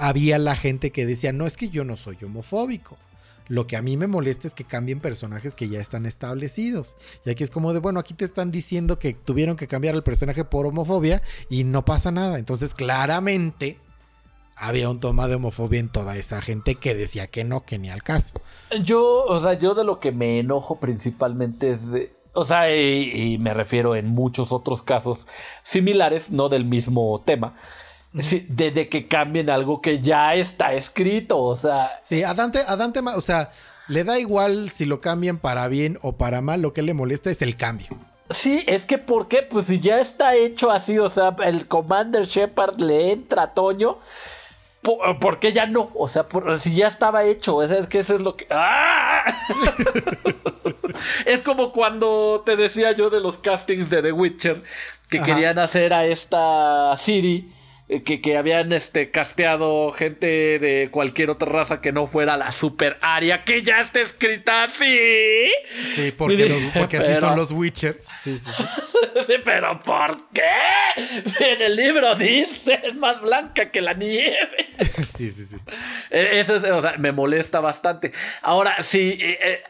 había 0.00 0.38
la 0.38 0.56
gente 0.56 0.90
que 0.90 1.06
decía, 1.06 1.32
no 1.32 1.46
es 1.46 1.56
que 1.56 1.68
yo 1.68 1.84
no 1.84 1.96
soy 1.96 2.16
homofóbico. 2.24 2.96
Lo 3.48 3.66
que 3.66 3.76
a 3.76 3.82
mí 3.82 3.96
me 3.96 4.06
molesta 4.06 4.46
es 4.46 4.54
que 4.54 4.64
cambien 4.64 5.00
personajes 5.00 5.54
que 5.54 5.68
ya 5.68 5.80
están 5.80 6.06
establecidos. 6.06 6.96
Y 7.26 7.30
aquí 7.30 7.42
es 7.42 7.50
como 7.50 7.72
de, 7.72 7.80
bueno, 7.80 8.00
aquí 8.00 8.14
te 8.14 8.24
están 8.24 8.50
diciendo 8.50 8.98
que 8.98 9.12
tuvieron 9.12 9.56
que 9.56 9.66
cambiar 9.66 9.94
el 9.94 10.02
personaje 10.02 10.44
por 10.44 10.66
homofobia 10.66 11.20
y 11.48 11.64
no 11.64 11.84
pasa 11.84 12.12
nada. 12.12 12.38
Entonces, 12.38 12.74
claramente, 12.74 13.78
había 14.56 14.88
un 14.88 15.00
toma 15.00 15.26
de 15.26 15.34
homofobia 15.34 15.80
en 15.80 15.88
toda 15.88 16.16
esa 16.16 16.40
gente 16.40 16.76
que 16.76 16.94
decía 16.94 17.26
que 17.26 17.44
no, 17.44 17.64
que 17.64 17.78
ni 17.78 17.90
al 17.90 18.04
caso. 18.04 18.40
Yo, 18.84 19.24
o 19.24 19.42
sea, 19.42 19.54
yo 19.54 19.74
de 19.74 19.84
lo 19.84 19.98
que 19.98 20.12
me 20.12 20.38
enojo 20.38 20.78
principalmente 20.78 21.72
es 21.72 21.90
de. 21.90 22.12
O 22.32 22.44
sea, 22.44 22.72
y, 22.72 23.32
y 23.32 23.38
me 23.38 23.52
refiero 23.52 23.96
en 23.96 24.06
muchos 24.06 24.52
otros 24.52 24.82
casos 24.82 25.26
similares, 25.64 26.30
no 26.30 26.48
del 26.48 26.64
mismo 26.64 27.20
tema. 27.26 27.56
Sí, 28.22 28.44
de, 28.48 28.72
de 28.72 28.88
que 28.88 29.06
cambien 29.06 29.50
algo 29.50 29.80
que 29.80 30.00
ya 30.00 30.34
está 30.34 30.72
escrito, 30.74 31.38
o 31.38 31.54
sea. 31.54 31.88
Sí, 32.02 32.24
a 32.24 32.34
Dante, 32.34 32.58
a 32.66 32.74
Dante, 32.76 33.02
ma- 33.02 33.14
o 33.14 33.20
sea, 33.20 33.52
le 33.86 34.02
da 34.02 34.18
igual 34.18 34.68
si 34.70 34.84
lo 34.84 35.00
cambian 35.00 35.38
para 35.38 35.68
bien 35.68 35.98
o 36.02 36.16
para 36.16 36.40
mal, 36.40 36.60
lo 36.60 36.72
que 36.72 36.82
le 36.82 36.92
molesta 36.94 37.30
es 37.30 37.40
el 37.42 37.56
cambio. 37.56 37.86
Sí, 38.30 38.64
es 38.66 38.84
que 38.86 38.98
¿por 38.98 39.28
qué? 39.28 39.42
Pues 39.42 39.66
si 39.66 39.78
ya 39.80 40.00
está 40.00 40.34
hecho 40.34 40.70
así, 40.70 40.98
o 40.98 41.08
sea, 41.08 41.36
el 41.44 41.66
Commander 41.68 42.24
Shepard 42.26 42.80
le 42.80 43.12
entra 43.12 43.42
a 43.44 43.54
Toño. 43.54 43.98
¿Por, 44.82 45.18
por 45.18 45.38
qué 45.38 45.52
ya 45.52 45.66
no? 45.66 45.90
O 45.94 46.08
sea, 46.08 46.26
por- 46.28 46.58
si 46.58 46.74
ya 46.74 46.86
estaba 46.88 47.24
hecho, 47.24 47.64
sea, 47.66 47.78
es 47.78 47.86
que 47.86 47.98
eso 48.00 48.14
es 48.14 48.20
lo 48.22 48.34
que... 48.36 48.46
¡Ah! 48.50 49.22
es 51.26 51.42
como 51.42 51.72
cuando 51.72 52.42
te 52.44 52.56
decía 52.56 52.92
yo 52.92 53.10
de 53.10 53.20
los 53.20 53.38
castings 53.38 53.90
de 53.90 54.02
The 54.02 54.12
Witcher, 54.12 54.62
que 55.08 55.18
Ajá. 55.18 55.26
querían 55.26 55.58
hacer 55.58 55.92
a 55.92 56.06
esta 56.06 56.96
Siri, 56.96 57.52
que, 58.04 58.20
que 58.22 58.36
habían 58.36 58.72
este, 58.72 59.10
casteado 59.10 59.90
gente 59.92 60.58
de 60.58 60.88
cualquier 60.90 61.30
otra 61.30 61.48
raza 61.50 61.80
que 61.80 61.90
no 61.92 62.06
fuera 62.06 62.36
la 62.36 62.52
super 62.52 62.98
área, 63.00 63.44
que 63.44 63.62
ya 63.62 63.80
está 63.80 64.00
escrita 64.00 64.62
así. 64.64 65.50
Sí, 65.94 66.12
porque, 66.16 66.48
los- 66.48 66.62
porque 66.78 66.96
así 66.98 67.14
son 67.16 67.36
los 67.36 67.50
Witchers. 67.52 68.04
Sí, 68.20 68.38
sí, 68.38 68.50
sí. 68.52 68.64
Pero 69.44 69.82
¿por 69.82 70.28
qué? 70.32 70.42
Si 71.26 71.44
en 71.44 71.62
el 71.62 71.76
libro 71.76 72.14
dice 72.14 72.80
es 72.84 72.94
más 72.96 73.20
blanca 73.20 73.70
que 73.70 73.80
la 73.80 73.94
nieve. 73.94 74.68
Sí, 75.02 75.30
sí, 75.30 75.44
sí. 75.44 75.56
Eh, 76.10 76.40
Eso 76.40 76.56
es, 76.56 76.64
o 76.64 76.80
sea, 76.80 76.94
me 76.98 77.12
molesta 77.12 77.60
bastante. 77.60 78.12
Ahora, 78.42 78.82
si, 78.82 79.10
eh, 79.20 79.38
eh, 79.42 79.62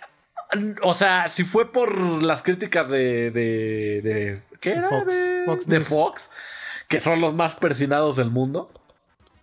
o 0.83 0.95
sea, 0.95 1.29
si 1.29 1.43
fue 1.45 1.73
por 1.73 2.23
las 2.23 2.43
críticas 2.43 2.89
de, 2.89 3.31
de, 3.31 4.01
de 4.03 4.41
¿qué 4.61 4.71
era? 4.73 4.89
Fox, 4.89 5.07
de, 5.15 5.43
Fox 5.47 5.67
de. 5.67 5.81
Fox, 5.81 6.31
que 6.91 7.01
son 7.01 7.23
los 7.23 7.33
más 7.33 7.55
persinados 7.57 8.17
del 8.17 8.31
mundo. 8.31 8.71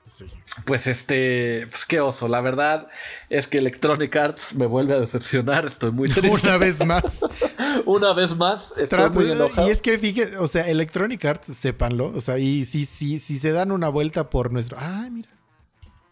Sí. 0.04 0.26
Pues 0.66 0.86
este, 0.88 1.66
pues 1.70 1.86
qué 1.86 2.00
oso. 2.00 2.28
La 2.28 2.39
verdad 2.39 2.88
es 3.30 3.48
que 3.48 3.58
Electronic 3.58 4.16
Arts 4.16 4.56
me 4.56 4.66
vuelve 4.66 4.93
a 4.93 5.00
decepcionar. 5.00 5.66
Estoy 5.66 5.91
muy 5.91 6.08
triste. 6.08 6.30
Una 6.48 6.58
vez 6.58 6.86
más. 6.86 7.26
Una 7.86 8.14
vez 8.14 8.36
más, 8.36 8.72
estoy 8.78 8.88
Trato- 8.88 9.20
muy 9.20 9.32
enojado. 9.32 9.68
y 9.68 9.72
es 9.72 9.82
que 9.82 9.98
fíjate, 9.98 10.38
o 10.38 10.48
sea, 10.48 10.68
Electronic 10.70 11.24
Arts, 11.26 11.48
sépanlo. 11.58 12.08
O 12.16 12.22
sea, 12.22 12.38
y 12.38 12.64
si, 12.66 12.86
si, 12.86 13.20
si 13.20 13.38
se 13.38 13.52
dan 13.52 13.72
una 13.72 13.89
vuelta 13.89 14.30
por 14.30 14.52
nuestro. 14.52 14.78
Ah, 14.80 15.08
mira. 15.12 15.30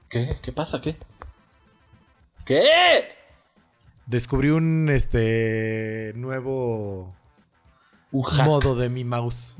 ¿Qué? 0.10 0.40
¿Qué 0.44 0.52
pasa? 0.52 0.82
¿Qué? 0.82 0.98
¿Qué? 2.46 2.64
Descubrí 4.06 4.50
un 4.50 4.90
este 4.90 6.12
nuevo 6.16 7.16
Un 8.12 8.24
hack. 8.24 8.46
modo 8.46 8.76
de 8.76 8.90
mi 8.90 9.04
mouse. 9.04 9.56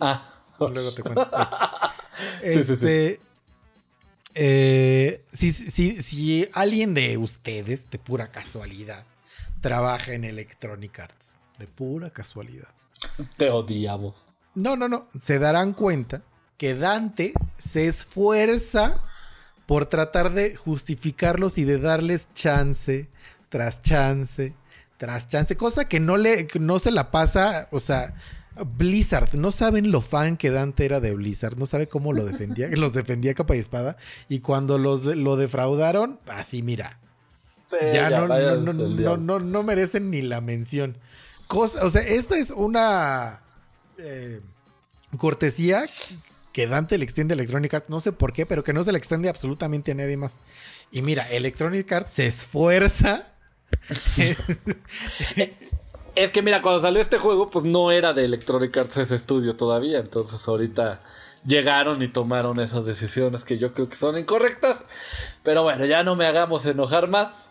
Ah. 0.00 0.34
Luego 0.72 0.92
te 0.92 1.02
cuento. 1.02 1.22
X. 1.22 1.58
Sí, 2.42 2.64
sí, 2.64 2.64
sí. 2.64 2.72
Este. 2.72 3.20
eh, 4.34 5.24
si, 5.30 5.52
si, 5.52 6.02
si 6.02 6.48
alguien 6.52 6.92
de 6.92 7.16
ustedes, 7.16 7.88
de 7.90 7.98
pura 8.00 8.32
casualidad, 8.32 9.04
trabaja 9.60 10.14
en 10.14 10.24
Electronic 10.24 10.98
Arts, 10.98 11.36
de 11.60 11.68
pura 11.68 12.10
casualidad. 12.10 12.74
Te 13.36 13.50
odiamos. 13.50 14.26
No, 14.56 14.74
no, 14.74 14.88
no. 14.88 15.08
Se 15.20 15.38
darán 15.38 15.74
cuenta 15.74 16.22
que 16.56 16.74
Dante 16.74 17.34
se 17.56 17.86
esfuerza 17.86 19.00
por 19.66 19.86
tratar 19.86 20.32
de 20.32 20.56
justificarlos 20.56 21.56
y 21.56 21.62
de 21.62 21.78
darles 21.78 22.34
chance 22.34 23.08
tras 23.48 23.80
chance 23.80 24.54
tras 24.98 25.28
chance, 25.28 25.56
cosa 25.56 25.88
que 25.88 26.00
no 26.00 26.16
le 26.16 26.46
que 26.46 26.58
no 26.58 26.78
se 26.78 26.90
la 26.90 27.10
pasa, 27.10 27.68
o 27.70 27.80
sea, 27.80 28.14
Blizzard, 28.64 29.34
no 29.34 29.52
saben 29.52 29.90
lo 29.90 30.00
fan 30.00 30.36
que 30.36 30.50
Dante 30.50 30.84
era 30.84 31.00
de 31.00 31.14
Blizzard, 31.14 31.56
no 31.56 31.66
sabe 31.66 31.86
cómo 31.86 32.12
lo 32.12 32.24
defendía, 32.24 32.68
los 32.72 32.92
defendía 32.92 33.34
capa 33.34 33.56
y 33.56 33.58
espada 33.58 33.96
y 34.28 34.40
cuando 34.40 34.78
los 34.78 35.04
de- 35.04 35.16
lo 35.16 35.36
defraudaron, 35.36 36.20
así 36.26 36.62
mira, 36.62 36.98
ya, 37.92 38.08
no, 38.10 38.72
no, 38.72 39.16
no, 39.18 39.38
no 39.40 39.62
merecen 39.62 40.10
ni 40.10 40.22
la 40.22 40.40
mención. 40.40 40.96
Cosa, 41.48 41.84
o 41.84 41.90
sea, 41.90 42.02
esta 42.02 42.38
es 42.38 42.50
una 42.50 43.42
eh, 43.98 44.40
cortesía 45.18 45.86
que 46.52 46.66
Dante 46.66 46.98
le 46.98 47.04
extiende 47.04 47.32
a 47.32 47.36
Electronic 47.36 47.72
Arts, 47.74 47.88
no 47.90 48.00
sé 48.00 48.12
por 48.12 48.32
qué, 48.32 48.46
pero 48.46 48.64
que 48.64 48.72
no 48.72 48.82
se 48.84 48.92
le 48.92 48.98
extiende 48.98 49.28
absolutamente 49.28 49.92
a 49.92 49.94
nadie 49.94 50.16
más. 50.16 50.40
Y 50.90 51.02
mira, 51.02 51.28
Electronic 51.30 51.90
Arts 51.92 52.12
se 52.14 52.26
esfuerza. 52.26 53.26
Es 56.18 56.32
que 56.32 56.42
mira, 56.42 56.62
cuando 56.62 56.80
salió 56.80 57.00
este 57.00 57.18
juego, 57.18 57.48
pues 57.48 57.64
no 57.64 57.92
era 57.92 58.12
de 58.12 58.24
Electronic 58.24 58.76
Arts 58.76 58.96
ese 58.96 59.14
estudio 59.14 59.54
todavía. 59.54 60.00
Entonces 60.00 60.48
ahorita 60.48 61.00
llegaron 61.46 62.02
y 62.02 62.08
tomaron 62.08 62.58
esas 62.58 62.84
decisiones 62.84 63.44
que 63.44 63.56
yo 63.56 63.72
creo 63.72 63.88
que 63.88 63.94
son 63.94 64.18
incorrectas. 64.18 64.84
Pero 65.44 65.62
bueno, 65.62 65.86
ya 65.86 66.02
no 66.02 66.16
me 66.16 66.26
hagamos 66.26 66.66
enojar 66.66 67.08
más. 67.08 67.48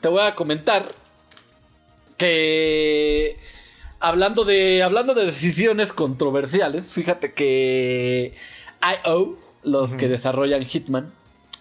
Te 0.00 0.08
voy 0.08 0.22
a 0.22 0.34
comentar 0.34 0.94
que 2.16 3.36
hablando 4.00 4.46
de 4.46 4.82
hablando 4.82 5.12
de 5.12 5.26
decisiones 5.26 5.92
controversiales, 5.92 6.94
fíjate 6.94 7.34
que 7.34 8.34
IO, 9.04 9.36
los 9.62 9.94
que 9.94 10.08
desarrollan 10.08 10.64
Hitman, 10.64 11.12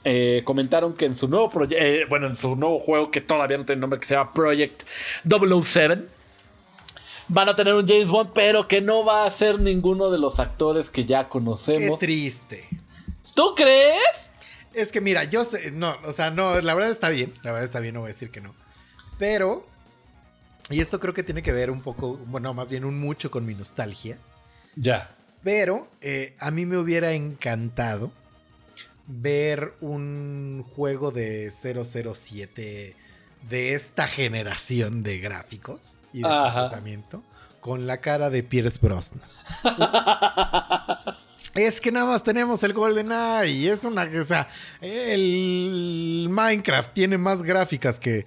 eh, 0.06 0.44
comentaron 0.46 0.94
que 0.94 1.04
en 1.04 1.18
su 1.18 1.28
nuevo 1.28 1.50
proyecto, 1.50 2.08
bueno, 2.08 2.28
en 2.28 2.38
su 2.38 2.56
nuevo 2.56 2.80
juego 2.80 3.12
que 3.12 3.20
todavía 3.20 3.58
no 3.58 3.66
tiene 3.66 3.82
nombre, 3.82 4.00
que 4.00 4.06
se 4.06 4.16
llama 4.16 4.32
Project 4.32 4.84
007, 5.28 6.15
van 7.28 7.50
a 7.50 7.56
tener 7.56 7.74
un 7.74 7.88
James 7.88 8.10
Bond, 8.10 8.32
pero 8.34 8.68
que 8.68 8.82
no 8.82 9.04
va 9.04 9.26
a 9.26 9.32
ser 9.32 9.60
ninguno 9.60 10.10
de 10.10 10.18
los 10.18 10.40
actores 10.40 10.90
que 10.90 11.06
ya 11.06 11.24
Qué 11.26 11.30
conocemos. 11.30 12.00
triste. 12.00 12.68
¿Tú 13.34 13.54
crees? 13.56 14.00
Es 14.74 14.92
que 14.92 15.02
mira, 15.02 15.24
yo 15.24 15.44
sé, 15.44 15.72
no, 15.72 15.96
o 16.04 16.12
sea, 16.12 16.30
no, 16.32 16.60
la 16.62 16.74
verdad 16.74 16.92
está 16.92 17.10
bien, 17.10 17.34
la 17.44 17.52
verdad 17.52 17.66
está 17.66 17.80
bien, 17.80 17.94
no 17.94 18.02
voy 18.02 18.10
a 18.10 18.14
decir 18.14 18.30
que 18.30 18.42
no. 18.42 18.54
Pero, 19.18 19.66
y 20.70 20.82
esto 20.82 21.00
creo 21.00 21.14
que 21.14 21.24
tiene 21.24 21.42
que 21.44 21.54
ver 21.54 21.72
un 21.72 21.82
poco, 21.82 22.18
bueno, 22.28 22.54
más 22.54 22.70
bien 22.70 22.84
un 22.86 23.00
mucho 23.00 23.32
con 23.32 23.46
mi 23.46 23.56
nostalgia. 23.56 24.18
Ya. 24.76 25.16
Pero 25.44 25.88
eh, 26.02 26.36
a 26.40 26.52
mí 26.52 26.66
me 26.66 26.78
hubiera 26.78 27.14
encantado 27.14 28.12
ver 29.08 29.74
un 29.80 30.66
juego 30.76 31.12
de 31.12 31.52
007 31.52 32.96
de 33.50 33.74
esta 33.74 34.08
generación 34.08 35.04
de 35.04 35.20
gráficos 35.20 35.98
y 36.14 36.22
de 36.22 36.28
Ajá. 36.28 36.52
procesamiento 36.52 37.24
con 37.60 37.88
la 37.88 37.98
cara 37.98 38.30
de 38.30 38.44
Pierce 38.44 38.80
Brosnan. 38.82 39.22
es 41.56 41.80
que 41.82 41.92
nada 41.92 42.06
más 42.08 42.24
tenemos 42.24 42.64
el 42.64 42.74
GoldenEye 42.74 43.52
y 43.52 43.68
es 43.68 43.84
una 43.86 44.04
o 44.04 44.24
sea, 44.24 44.48
el 44.82 46.28
Minecraft 46.30 46.94
tiene 46.94 47.18
más 47.18 47.42
gráficas 47.44 48.00
que, 48.00 48.26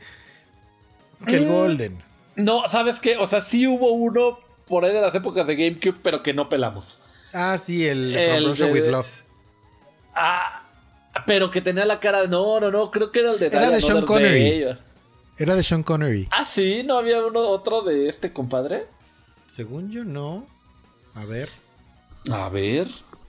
que 1.26 1.36
el 1.36 1.46
Mm. 1.46 1.48
Golden. 1.52 2.02
No, 2.36 2.68
¿sabes 2.68 3.00
qué? 3.00 3.16
O 3.16 3.26
sea, 3.26 3.40
sí 3.40 3.66
hubo 3.66 3.92
uno 3.92 4.38
por 4.66 4.84
ahí 4.84 4.92
de 4.92 5.00
las 5.00 5.14
épocas 5.14 5.46
de 5.46 5.56
GameCube, 5.56 5.98
pero 6.02 6.22
que 6.22 6.32
no 6.32 6.48
pelamos. 6.48 7.00
Ah, 7.34 7.58
sí, 7.58 7.86
el, 7.86 8.14
El 8.16 8.30
From 8.40 8.44
Russia 8.50 8.66
de- 8.66 8.72
with 8.72 8.86
Love. 8.86 9.22
Ah, 10.14 10.62
pero 11.26 11.50
que 11.50 11.60
tenía 11.60 11.84
la 11.84 11.98
cara 12.00 12.22
de. 12.22 12.28
No, 12.28 12.60
no, 12.60 12.70
no, 12.70 12.90
creo 12.90 13.10
que 13.10 13.20
era 13.20 13.32
el 13.32 13.38
de. 13.38 13.46
Era 13.48 13.70
de 13.70 13.80
Sean 13.80 14.04
Connery. 14.04 14.60
Day. 14.62 14.78
Era 15.38 15.54
de 15.54 15.62
Sean 15.62 15.82
Connery. 15.84 16.28
Ah, 16.30 16.44
sí, 16.44 16.82
¿no 16.84 16.98
había 16.98 17.24
uno, 17.24 17.40
otro 17.40 17.82
de 17.82 18.08
este 18.08 18.32
compadre? 18.32 18.86
Según 19.46 19.90
yo, 19.90 20.04
no. 20.04 20.46
A 21.14 21.24
ver. 21.24 21.48
A 22.30 22.48
ver. 22.48 22.88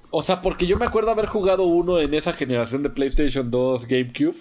O 0.10 0.24
sea, 0.24 0.42
porque 0.42 0.66
yo 0.66 0.78
me 0.78 0.86
acuerdo 0.86 1.12
haber 1.12 1.28
jugado 1.28 1.64
uno 1.64 2.00
en 2.00 2.14
esa 2.16 2.34
generación 2.34 2.82
de 2.82 2.90
PlayStation 2.90 3.52
2 3.52 3.86
GameCube. 3.86 4.38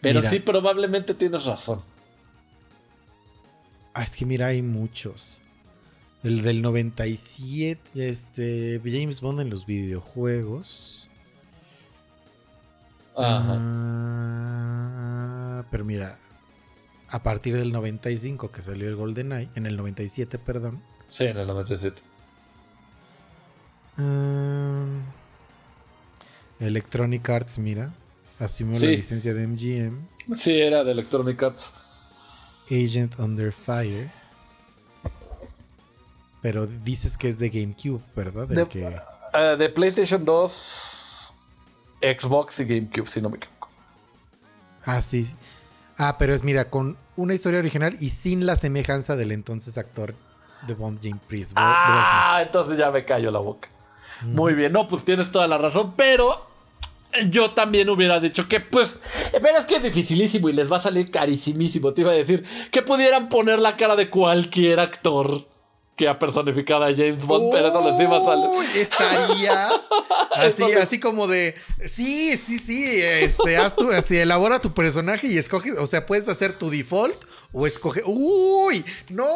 Pero 0.00 0.20
Mira. 0.20 0.30
sí, 0.30 0.38
probablemente 0.38 1.14
tienes 1.14 1.44
razón. 1.44 1.82
Ah, 3.94 4.04
es 4.04 4.16
que 4.16 4.24
mira, 4.24 4.46
hay 4.48 4.62
muchos. 4.62 5.42
El 6.22 6.42
del 6.42 6.62
97, 6.62 8.08
este, 8.08 8.80
James 8.84 9.20
Bond 9.20 9.40
en 9.40 9.50
los 9.50 9.66
videojuegos. 9.66 11.01
Ajá. 13.16 13.56
Ah, 15.54 15.64
pero 15.70 15.84
mira, 15.84 16.18
a 17.08 17.22
partir 17.22 17.56
del 17.56 17.72
95 17.72 18.50
que 18.50 18.62
salió 18.62 18.88
el 18.88 18.96
GoldenEye, 18.96 19.48
en 19.54 19.66
el 19.66 19.76
97, 19.76 20.38
perdón. 20.38 20.82
Sí, 21.10 21.24
en 21.24 21.36
el 21.36 21.46
97. 21.46 22.00
Ah, 23.98 24.84
Electronic 26.60 27.28
Arts, 27.28 27.58
mira, 27.58 27.92
asumió 28.38 28.78
Sí. 28.78 28.86
la 28.86 28.92
licencia 28.92 29.34
de 29.34 29.46
MGM. 29.46 30.06
Sí, 30.36 30.58
era 30.60 30.84
de 30.84 30.92
Electronic 30.92 31.42
Arts. 31.42 31.72
Agent 32.70 33.18
Under 33.18 33.52
Fire. 33.52 34.10
Pero 36.40 36.66
dices 36.66 37.16
que 37.16 37.28
es 37.28 37.38
de 37.38 37.50
GameCube, 37.50 38.02
¿verdad? 38.16 38.50
El 38.50 38.56
De- 38.56 38.68
que... 38.68 38.96
Eh, 39.34 39.56
de 39.58 39.68
PlayStation 39.68 40.24
2, 40.24 41.01
Xbox 42.02 42.60
y 42.60 42.64
GameCube, 42.64 43.08
si 43.08 43.20
no 43.20 43.30
me 43.30 43.36
equivoco. 43.36 43.68
Ah, 44.84 45.00
sí. 45.00 45.26
Ah, 45.96 46.16
pero 46.18 46.34
es, 46.34 46.42
mira, 46.42 46.68
con 46.68 46.96
una 47.16 47.34
historia 47.34 47.60
original 47.60 47.94
y 48.00 48.10
sin 48.10 48.46
la 48.46 48.56
semejanza 48.56 49.16
del 49.16 49.32
entonces 49.32 49.78
actor 49.78 50.14
de 50.66 50.74
Bond, 50.74 50.98
James 51.02 51.22
Priest. 51.28 51.52
Ah, 51.56 52.40
entonces 52.44 52.78
ya 52.78 52.90
me 52.90 53.04
callo 53.04 53.30
la 53.30 53.38
boca. 53.38 53.68
Muy 54.22 54.54
bien, 54.54 54.72
no, 54.72 54.86
pues 54.86 55.04
tienes 55.04 55.30
toda 55.30 55.48
la 55.48 55.58
razón, 55.58 55.94
pero 55.96 56.46
yo 57.28 57.50
también 57.50 57.90
hubiera 57.90 58.20
dicho 58.20 58.48
que, 58.48 58.60
pues, 58.60 59.00
pero 59.32 59.58
es 59.58 59.66
que 59.66 59.76
es 59.76 59.82
dificilísimo 59.82 60.48
y 60.48 60.52
les 60.52 60.70
va 60.70 60.76
a 60.76 60.82
salir 60.82 61.10
carísimísimo. 61.10 61.92
Te 61.92 62.02
iba 62.02 62.12
a 62.12 62.14
decir 62.14 62.44
que 62.70 62.82
pudieran 62.82 63.28
poner 63.28 63.58
la 63.58 63.76
cara 63.76 63.96
de 63.96 64.10
cualquier 64.10 64.80
actor 64.80 65.46
que 66.06 66.72
a 66.72 66.78
James 66.96 67.24
Bond, 67.24 67.52
pero 67.52 67.68
eso 67.68 67.90
les 67.90 68.00
iba 68.00 68.16
a 68.16 68.20
salir. 68.20 68.46
Uy, 68.56 68.66
estaría 68.74 69.70
así, 70.34 70.62
así 70.80 71.00
como 71.00 71.26
de 71.26 71.54
sí, 71.86 72.36
sí, 72.36 72.58
sí, 72.58 72.84
este, 73.00 73.56
haz 73.56 73.76
tu, 73.76 73.90
así, 73.90 74.16
elabora 74.16 74.60
tu 74.60 74.72
personaje 74.72 75.26
y 75.26 75.38
escoge, 75.38 75.72
o 75.72 75.86
sea, 75.86 76.06
puedes 76.06 76.28
hacer 76.28 76.52
tu 76.58 76.70
default 76.70 77.16
o 77.52 77.66
escoge, 77.66 78.02
uy, 78.04 78.84
no, 79.10 79.26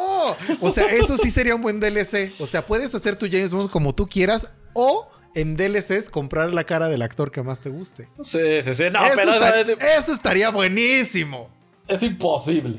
o 0.60 0.70
sea, 0.70 0.86
eso 0.86 1.16
sí 1.16 1.30
sería 1.30 1.54
un 1.54 1.62
buen 1.62 1.80
DLC, 1.80 2.32
o 2.38 2.46
sea, 2.46 2.64
puedes 2.66 2.94
hacer 2.94 3.16
tu 3.16 3.26
James 3.30 3.52
Bond 3.52 3.70
como 3.70 3.94
tú 3.94 4.06
quieras 4.06 4.50
o 4.72 5.08
en 5.34 5.54
DLCs 5.56 6.08
comprar 6.08 6.52
la 6.54 6.64
cara 6.64 6.88
del 6.88 7.02
actor 7.02 7.30
que 7.30 7.42
más 7.42 7.60
te 7.60 7.68
guste. 7.68 8.08
Sí, 8.24 8.38
sí, 8.64 8.74
sí. 8.74 8.84
No, 8.90 9.04
eso, 9.04 9.16
pero 9.16 9.32
está- 9.34 9.60
es, 9.60 9.98
eso 9.98 10.12
estaría 10.14 10.50
buenísimo. 10.50 11.50
es 11.88 12.02
imposible. 12.02 12.78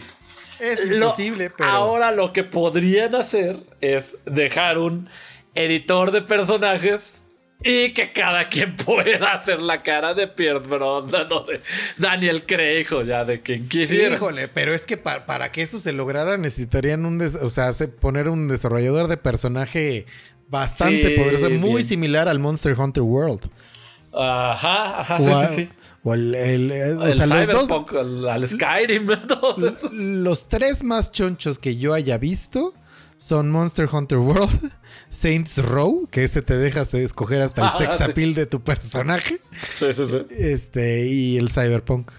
Es 0.59 0.85
Lo- 0.87 0.95
imposible, 1.05 1.49
pero 1.55 1.69
Ahora 1.69 2.11
lo 2.11 2.33
que 2.33 2.43
podrían 2.43 3.15
hacer 3.15 3.57
es 3.81 4.15
dejar 4.25 4.77
un 4.77 5.09
editor 5.55 6.11
de 6.11 6.21
personajes 6.21 7.21
y 7.63 7.93
que 7.93 8.11
cada 8.13 8.49
quien 8.49 8.75
pueda 8.85 9.33
hacer 9.33 9.59
la 9.59 9.81
cara 9.81 10.13
de 10.13 10.27
Pierce 10.27 10.67
Brosnan 10.67 11.27
o 11.31 11.43
de 11.45 11.61
Daniel 11.97 12.45
Craig 12.45 12.85
o 12.93 13.01
ya 13.03 13.25
de 13.25 13.41
quien 13.41 13.67
quisiera. 13.67 14.15
Híjole, 14.15 14.47
pero 14.47 14.73
es 14.73 14.85
que 14.85 14.97
pa- 14.97 15.25
para 15.25 15.51
que 15.51 15.63
eso 15.63 15.79
se 15.79 15.91
lograra 15.93 16.37
necesitarían 16.37 17.05
un, 17.05 17.19
o 17.21 17.49
sea, 17.49 17.71
poner 17.99 18.29
un 18.29 18.47
desarrollador 18.47 19.07
de 19.07 19.17
personaje 19.17 20.05
bastante 20.49 21.07
Sí, 21.07 21.15
poderoso, 21.17 21.49
muy 21.49 21.75
bien. 21.77 21.85
similar 21.85 22.27
al 22.27 22.39
Monster 22.39 22.79
Hunter 22.79 23.03
World. 23.03 23.49
Ajá, 24.19 25.01
ajá, 25.01 25.17
o, 25.19 25.41
sí, 25.41 25.47
sí, 25.47 25.55
sí. 25.65 25.69
o 26.03 26.13
el, 26.13 26.35
el- 26.35 26.71
eh, 26.71 26.93
o 26.93 27.03
El 27.05 27.13
sea, 27.13 27.27
los 27.27 27.47
dos, 27.47 27.67
Cyberpunk, 27.67 27.93
al, 28.29 28.47
Skyrim, 28.47 29.07
todos 29.27 29.77
esos. 29.77 29.93
los 29.93 30.49
tres 30.49 30.83
más 30.83 31.11
chonchos 31.11 31.59
que 31.59 31.77
yo 31.77 31.93
haya 31.93 32.17
visto 32.17 32.73
son 33.17 33.49
Monster 33.51 33.89
Hunter 33.91 34.19
World, 34.19 34.71
Saints 35.09 35.63
Row, 35.63 36.07
que 36.11 36.23
ese 36.23 36.41
te 36.41 36.57
dejas 36.57 36.93
escoger 36.93 37.41
hasta 37.41 37.61
el 37.63 37.67
Ah, 37.73 37.77
sex 37.77 37.97
sí. 37.97 38.03
appeal 38.03 38.33
de 38.35 38.45
tu 38.45 38.61
personaje, 38.61 39.41
Sí, 39.75 39.87
sí, 39.95 40.05
sí. 40.05 40.21
este, 40.29 41.07
y 41.07 41.37
el 41.37 41.49
Cyberpunk. 41.49 42.11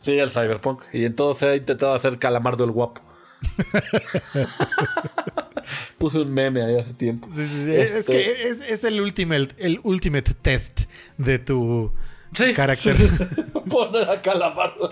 Sí, 0.00 0.18
el 0.18 0.30
Cyberpunk. 0.30 0.82
Y 0.92 1.04
entonces 1.06 1.48
ha 1.48 1.56
intentado 1.56 1.94
hacer 1.94 2.18
Calamardo 2.18 2.64
el 2.64 2.70
guapo. 2.70 3.00
Puse 5.98 6.18
un 6.18 6.32
meme 6.32 6.62
ahí 6.62 6.78
hace 6.78 6.94
tiempo. 6.94 7.28
Sí, 7.30 7.44
sí, 7.46 7.64
sí. 7.64 7.74
Este- 7.74 7.98
Es 7.98 8.06
que 8.06 8.42
es, 8.42 8.60
es 8.60 8.84
el 8.84 9.00
ultimate, 9.00 9.48
el 9.58 9.80
ultimate 9.82 10.32
test 10.40 10.82
de 11.16 11.38
tu 11.38 11.92
Sí. 12.32 12.52
carácter. 12.54 12.94
Poner 13.70 14.08
a 14.10 14.20
Calamardo 14.22 14.90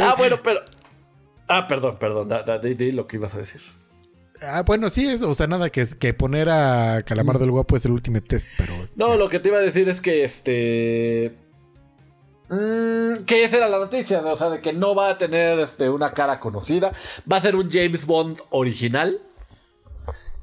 Ah, 0.00 0.14
bueno, 0.16 0.36
pero. 0.42 0.60
Ah, 1.48 1.66
perdón, 1.68 1.98
perdón. 1.98 2.28
Da, 2.28 2.42
da- 2.42 2.58
di, 2.58 2.74
di 2.74 2.92
lo 2.92 3.06
que 3.06 3.16
ibas 3.16 3.34
a 3.34 3.38
decir. 3.38 3.60
Ah, 4.42 4.62
bueno, 4.66 4.90
sí, 4.90 5.06
es, 5.08 5.22
o 5.22 5.32
sea, 5.32 5.46
nada, 5.46 5.70
que, 5.70 5.80
es- 5.80 5.94
que 5.94 6.12
poner 6.12 6.48
a 6.50 7.00
Calamardo 7.06 7.44
el 7.44 7.50
Guapo 7.50 7.74
es 7.76 7.84
el 7.86 7.92
ultimate 7.92 8.26
test, 8.26 8.46
pero... 8.58 8.74
No, 8.94 9.08
ya. 9.08 9.16
lo 9.16 9.28
que 9.30 9.38
te 9.40 9.48
iba 9.48 9.56
a 9.58 9.62
decir 9.62 9.88
es 9.88 10.00
que 10.02 10.24
este. 10.24 11.34
mm, 12.50 13.24
que 13.24 13.44
esa 13.44 13.56
era 13.58 13.68
la 13.68 13.78
noticia, 13.78 14.20
o 14.20 14.36
sea, 14.36 14.50
de 14.50 14.60
que 14.60 14.72
no 14.72 14.94
va 14.94 15.10
a 15.10 15.18
tener 15.18 15.58
este, 15.60 15.88
una 15.88 16.12
cara 16.12 16.38
conocida. 16.40 16.92
Va 17.30 17.36
a 17.38 17.40
ser 17.40 17.56
un 17.56 17.70
James 17.70 18.04
Bond 18.06 18.38
original. 18.50 19.20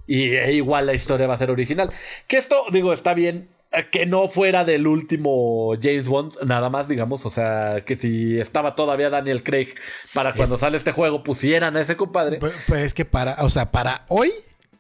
Y 0.08 0.36
e 0.36 0.54
igual 0.54 0.86
la 0.86 0.94
historia 0.94 1.28
va 1.28 1.36
a 1.36 1.38
ser 1.38 1.50
original. 1.52 1.92
Que 2.28 2.38
esto, 2.38 2.66
digo, 2.72 2.92
está 2.94 3.14
bien. 3.14 3.48
eh, 3.72 3.88
Que 3.92 4.06
no 4.06 4.28
fuera 4.30 4.66
del 4.66 4.86
último 4.86 5.74
James 5.82 6.08
Bond, 6.08 6.34
nada 6.46 6.70
más, 6.70 6.88
digamos. 6.88 7.26
O 7.26 7.30
sea, 7.30 7.84
que 7.86 7.96
si 7.96 8.38
estaba 8.40 8.76
todavía 8.76 9.10
Daniel 9.10 9.44
Craig 9.44 9.74
para 10.14 10.34
cuando 10.34 10.56
Es- 10.56 10.62
sale 10.62 10.78
este 10.78 10.92
juego, 10.92 11.24
pusieran 11.24 11.76
a 11.78 11.82
ese 11.82 11.96
compadre. 11.96 12.38
Pues, 12.40 12.54
pues 12.68 12.82
es 12.82 12.94
que 12.94 13.06
para, 13.06 13.36
o 13.44 13.50
sea, 13.50 13.72
para 13.72 14.04
hoy 14.10 14.30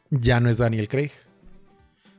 ya 0.09 0.39
no 0.39 0.49
es 0.49 0.57
Daniel 0.57 0.87
Craig. 0.89 1.11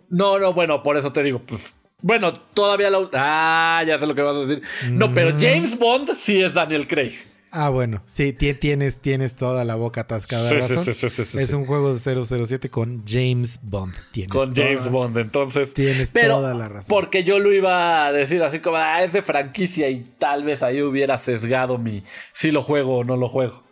No, 0.09 0.39
no, 0.39 0.53
bueno, 0.53 0.83
por 0.83 0.97
eso 0.97 1.13
te 1.13 1.23
digo, 1.23 1.41
pues. 1.41 1.73
Bueno, 2.03 2.33
todavía 2.35 2.91
la. 2.91 3.09
Ah, 3.15 3.83
ya 3.87 3.99
sé 3.99 4.07
lo 4.07 4.15
que 4.15 4.23
vas 4.23 4.35
a 4.35 4.41
decir. 4.41 4.63
No, 4.91 5.13
pero 5.15 5.35
James 5.41 5.79
Bond 5.79 6.15
sí 6.15 6.43
es 6.43 6.53
Daniel 6.55 6.87
Craig. 6.87 7.15
Ah, 7.57 7.69
bueno, 7.71 8.03
sí, 8.05 8.33
ti- 8.33 8.53
tienes, 8.55 8.99
tienes 9.01 9.37
toda 9.37 9.65
la 9.65 9.77
boca 9.77 10.01
atascada, 10.01 10.49
Sí, 10.49 10.57
sí, 10.57 10.61
razón. 10.61 10.85
sí, 10.87 10.93
sí, 10.93 11.09
sí, 11.09 11.25
sí, 11.25 11.39
es 11.39 11.51
sí. 11.51 11.55
un 11.55 11.67
juego 11.67 11.95
de 11.95 12.01
007 12.01 12.69
con 12.69 13.05
James 13.07 13.61
Bond. 13.63 13.95
Tienes 14.11 14.33
Con 14.33 14.53
toda- 14.55 14.67
James 14.67 14.91
Bond, 14.91 15.19
entonces. 15.19 15.73
Tienes 15.73 16.11
pero 16.11 16.35
toda 16.39 16.53
la 16.55 16.69
razón. 16.69 16.89
Porque 16.89 17.23
yo 17.23 17.39
lo 17.39 17.53
iba 17.53 18.07
a 18.07 18.13
decir 18.13 18.43
así 18.43 18.59
como, 18.59 18.79
ah, 18.79 19.05
es 19.05 19.13
de 19.13 19.23
franquicia 19.23 19.89
y 19.89 20.01
tal 20.19 20.43
vez 20.43 20.65
ahí 20.65 20.83
hubiera 20.83 21.17
sesgado 21.19 21.79
mi 21.79 22.03
si 22.33 22.51
lo 22.51 22.61
juego 22.61 22.99
o 22.99 23.05
no 23.05 23.17
lo 23.17 23.29
juego. 23.29 23.63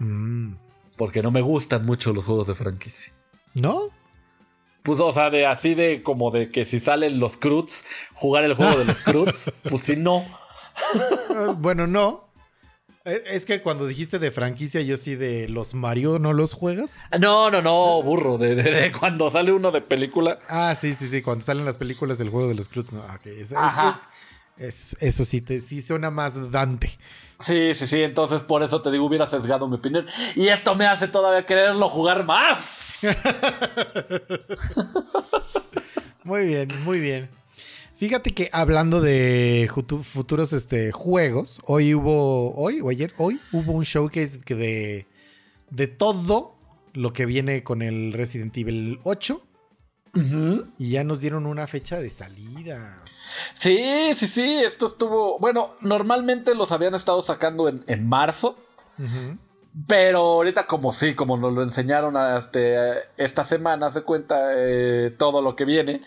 Mm, 0.00 0.56
Porque 0.98 1.22
no 1.22 1.30
me 1.30 1.40
gustan 1.40 1.86
mucho 1.86 2.12
los 2.12 2.26
juegos 2.26 2.46
de 2.46 2.54
franquicia. 2.54 3.14
¿No? 3.54 3.88
Pues, 4.82 5.00
o 5.00 5.12
sea, 5.14 5.30
de 5.30 5.46
así 5.46 5.74
de 5.74 6.02
como 6.02 6.30
de 6.30 6.50
que 6.50 6.66
si 6.66 6.78
salen 6.78 7.18
los 7.20 7.36
Cruz, 7.38 7.84
jugar 8.12 8.44
el 8.44 8.54
juego 8.54 8.78
de 8.78 8.84
los 8.84 8.96
Cruz, 9.02 9.50
pues 9.68 9.82
si 9.82 9.96
no. 9.96 10.24
Bueno, 11.58 11.86
no. 11.86 12.28
Eh, 13.04 13.22
Es 13.26 13.46
que 13.46 13.62
cuando 13.62 13.86
dijiste 13.86 14.18
de 14.18 14.30
franquicia, 14.30 14.80
yo 14.82 14.96
sí 14.96 15.14
de 15.14 15.48
los 15.48 15.74
Mario, 15.74 16.18
¿no 16.18 16.32
los 16.32 16.52
juegas? 16.54 17.02
No, 17.18 17.50
no, 17.50 17.62
no, 17.62 18.02
burro. 18.02 18.36
De, 18.38 18.54
de- 18.54 18.70
de 18.70 18.92
cuando 18.92 19.30
sale 19.30 19.52
uno 19.52 19.70
de 19.70 19.80
película. 19.80 20.38
Ah, 20.48 20.74
sí, 20.74 20.94
sí, 20.94 21.08
sí. 21.08 21.22
Cuando 21.22 21.44
salen 21.44 21.64
las 21.64 21.78
películas 21.78 22.18
del 22.18 22.28
juego 22.30 22.48
de 22.48 22.54
los 22.54 22.68
Cruz. 22.68 22.92
No, 22.92 23.00
ok, 23.00 23.26
es- 23.26 23.38
es- 23.38 23.52
Ajá. 23.54 24.00
es- 24.58 24.96
eso 25.00 25.24
sí, 25.24 25.40
te, 25.40 25.60
sí 25.60 25.80
suena 25.80 26.10
más 26.10 26.50
Dante. 26.50 26.98
Sí, 27.40 27.74
sí, 27.74 27.86
sí. 27.86 28.02
Entonces 28.02 28.42
por 28.42 28.62
eso 28.62 28.82
te 28.82 28.90
digo, 28.90 29.06
hubiera 29.06 29.24
sesgado 29.24 29.66
mi 29.66 29.76
opinión. 29.76 30.06
Y 30.36 30.48
esto 30.48 30.74
me 30.74 30.86
hace 30.86 31.08
todavía 31.08 31.46
quererlo 31.46 31.88
jugar 31.88 32.24
más. 32.26 32.88
Muy 36.22 36.46
bien, 36.46 36.68
muy 36.84 37.00
bien. 37.00 37.30
Fíjate 38.00 38.32
que 38.32 38.48
hablando 38.54 39.02
de 39.02 39.70
futuros 39.74 40.54
este, 40.54 40.90
juegos, 40.90 41.60
hoy 41.66 41.92
hubo, 41.92 42.54
hoy 42.54 42.80
o 42.80 42.88
ayer, 42.88 43.12
hoy 43.18 43.38
hubo 43.52 43.72
un 43.72 43.82
showcase 43.82 44.40
que 44.40 44.54
de, 44.54 45.06
de 45.68 45.86
todo 45.86 46.54
lo 46.94 47.12
que 47.12 47.26
viene 47.26 47.62
con 47.62 47.82
el 47.82 48.14
Resident 48.14 48.56
Evil 48.56 49.00
8 49.02 49.42
y 50.78 50.90
ya 50.92 51.04
nos 51.04 51.20
dieron 51.20 51.44
una 51.44 51.66
fecha 51.66 52.00
de 52.00 52.08
salida. 52.08 53.04
Sí, 53.52 54.14
sí, 54.14 54.26
sí. 54.26 54.62
Esto 54.64 54.86
estuvo. 54.86 55.38
Bueno, 55.38 55.74
normalmente 55.82 56.54
los 56.54 56.72
habían 56.72 56.94
estado 56.94 57.20
sacando 57.20 57.68
en, 57.68 57.84
en 57.86 58.08
marzo. 58.08 58.56
Pero 59.86 60.20
ahorita, 60.20 60.66
como 60.66 60.94
sí, 60.94 61.14
como 61.14 61.36
nos 61.36 61.52
lo 61.52 61.62
enseñaron 61.62 62.16
este, 62.38 62.76
esta 63.18 63.44
semana, 63.44 63.92
se 63.92 64.00
cuenta 64.02 64.52
eh, 64.56 65.14
todo 65.18 65.42
lo 65.42 65.54
que 65.54 65.66
viene. 65.66 66.02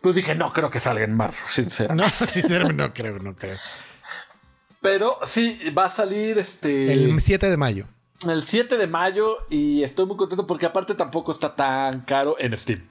Pues 0.00 0.14
dije, 0.14 0.34
no 0.34 0.52
creo 0.52 0.70
que 0.70 0.80
salga 0.80 1.04
en 1.04 1.14
marzo, 1.14 1.46
sinceramente. 1.48 2.12
No, 2.20 2.26
sinceramente 2.26 2.82
no 2.82 2.92
creo, 2.94 3.18
no 3.18 3.36
creo. 3.36 3.58
Pero 4.80 5.18
sí, 5.22 5.58
va 5.76 5.86
a 5.86 5.90
salir 5.90 6.38
este. 6.38 6.92
El 6.92 7.20
7 7.20 7.50
de 7.50 7.56
mayo. 7.56 7.86
el 8.26 8.42
7 8.42 8.78
de 8.78 8.86
mayo 8.86 9.38
y 9.50 9.82
estoy 9.82 10.06
muy 10.06 10.16
contento 10.16 10.46
porque 10.46 10.66
aparte 10.66 10.94
tampoco 10.94 11.32
está 11.32 11.54
tan 11.54 12.00
caro 12.02 12.36
en 12.38 12.56
Steam. 12.56 12.86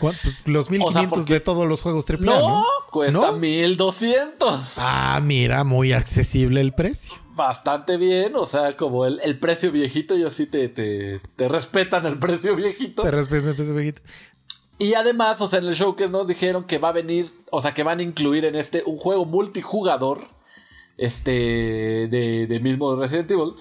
¿Cuán- 0.00 0.16
Pues 0.22 0.40
los 0.46 0.68
1500 0.70 1.18
porque- 1.20 1.32
de 1.34 1.40
todos 1.40 1.66
los 1.68 1.80
juegos 1.82 2.04
AAA, 2.08 2.18
No, 2.24 2.40
¿no? 2.60 2.64
cuesta 2.90 3.12
¿No? 3.20 3.32
1200. 3.38 4.74
Ah, 4.78 5.20
mira, 5.22 5.62
muy 5.62 5.92
accesible 5.92 6.60
el 6.60 6.72
precio. 6.74 7.14
Bastante 7.36 7.96
bien, 7.96 8.34
o 8.36 8.46
sea, 8.46 8.76
como 8.76 9.06
el, 9.06 9.20
el 9.22 9.38
precio 9.38 9.70
viejito, 9.72 10.16
yo 10.16 10.30
sí 10.30 10.46
te, 10.46 10.68
te, 10.68 11.20
te 11.36 11.48
respetan 11.48 12.06
el 12.06 12.18
precio 12.18 12.54
viejito. 12.56 13.02
Te 13.02 13.10
respeto 13.12 13.50
el 13.50 13.56
precio 13.56 13.74
viejito. 13.74 14.02
Y 14.78 14.94
además, 14.94 15.40
o 15.40 15.46
sea, 15.48 15.60
en 15.60 15.66
el 15.66 15.74
showcase 15.74 16.10
nos 16.10 16.26
dijeron 16.26 16.64
que 16.64 16.78
va 16.78 16.88
a 16.88 16.92
venir, 16.92 17.32
o 17.50 17.62
sea, 17.62 17.74
que 17.74 17.82
van 17.84 18.00
a 18.00 18.02
incluir 18.02 18.44
en 18.44 18.56
este 18.56 18.82
un 18.84 18.98
juego 18.98 19.24
multijugador, 19.24 20.26
este, 20.98 21.30
de, 22.10 22.46
de 22.48 22.60
mismo 22.60 22.94
Resident 22.96 23.30
Evil, 23.30 23.54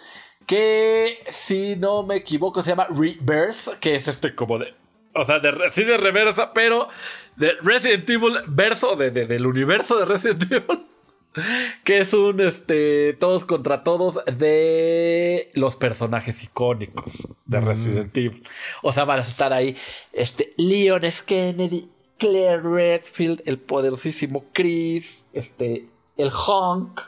que 0.45 1.19
si 1.29 1.75
no 1.75 2.03
me 2.03 2.15
equivoco 2.17 2.61
se 2.61 2.71
llama 2.71 2.87
Reverse, 2.89 3.71
que 3.79 3.95
es 3.95 4.07
este 4.07 4.35
como 4.35 4.57
de, 4.59 4.73
o 5.13 5.23
sea, 5.23 5.39
de, 5.39 5.53
sí 5.71 5.83
de 5.83 5.97
reversa, 5.97 6.51
pero 6.53 6.89
de 7.35 7.53
Resident 7.61 8.09
Evil 8.09 8.33
verso, 8.47 8.95
de, 8.95 9.11
de- 9.11 9.25
del 9.27 9.45
universo 9.45 9.97
de 9.99 10.05
Resident 10.05 10.51
Evil. 10.51 10.85
Que 11.83 11.99
es 11.99 12.13
un 12.13 12.41
este 12.41 13.13
todos 13.13 13.45
contra 13.45 13.83
todos 13.83 14.19
de 14.25 15.51
los 15.53 15.75
personajes 15.75 16.43
icónicos 16.43 17.27
de 17.45 17.59
Resident 17.59 18.15
Evil. 18.17 18.43
O 18.81 18.91
sea, 18.91 19.05
van 19.05 19.19
a 19.19 19.23
estar 19.23 19.53
ahí 19.53 19.77
este 20.11 20.53
Leon 20.57 21.03
S. 21.05 21.23
Kennedy, 21.25 21.89
Claire 22.17 22.61
Redfield, 22.61 23.41
el 23.45 23.59
poderosísimo 23.59 24.45
Chris, 24.53 25.23
este 25.33 25.87
el 26.17 26.31
Honk. 26.31 27.01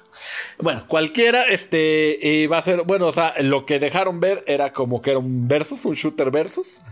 Bueno, 0.60 0.86
cualquiera 0.88 1.44
este 1.44 2.44
eh, 2.44 2.48
va 2.48 2.60
a 2.60 2.62
ser, 2.62 2.84
bueno, 2.84 3.08
o 3.08 3.14
sea, 3.14 3.36
lo 3.42 3.66
que 3.66 3.80
dejaron 3.80 4.20
ver 4.20 4.44
era 4.48 4.74
como 4.74 5.02
que 5.02 5.12
era 5.12 5.20
un 5.20 5.48
versus, 5.48 5.86
un 5.86 5.94
shooter 5.94 6.32
versus. 6.32 6.84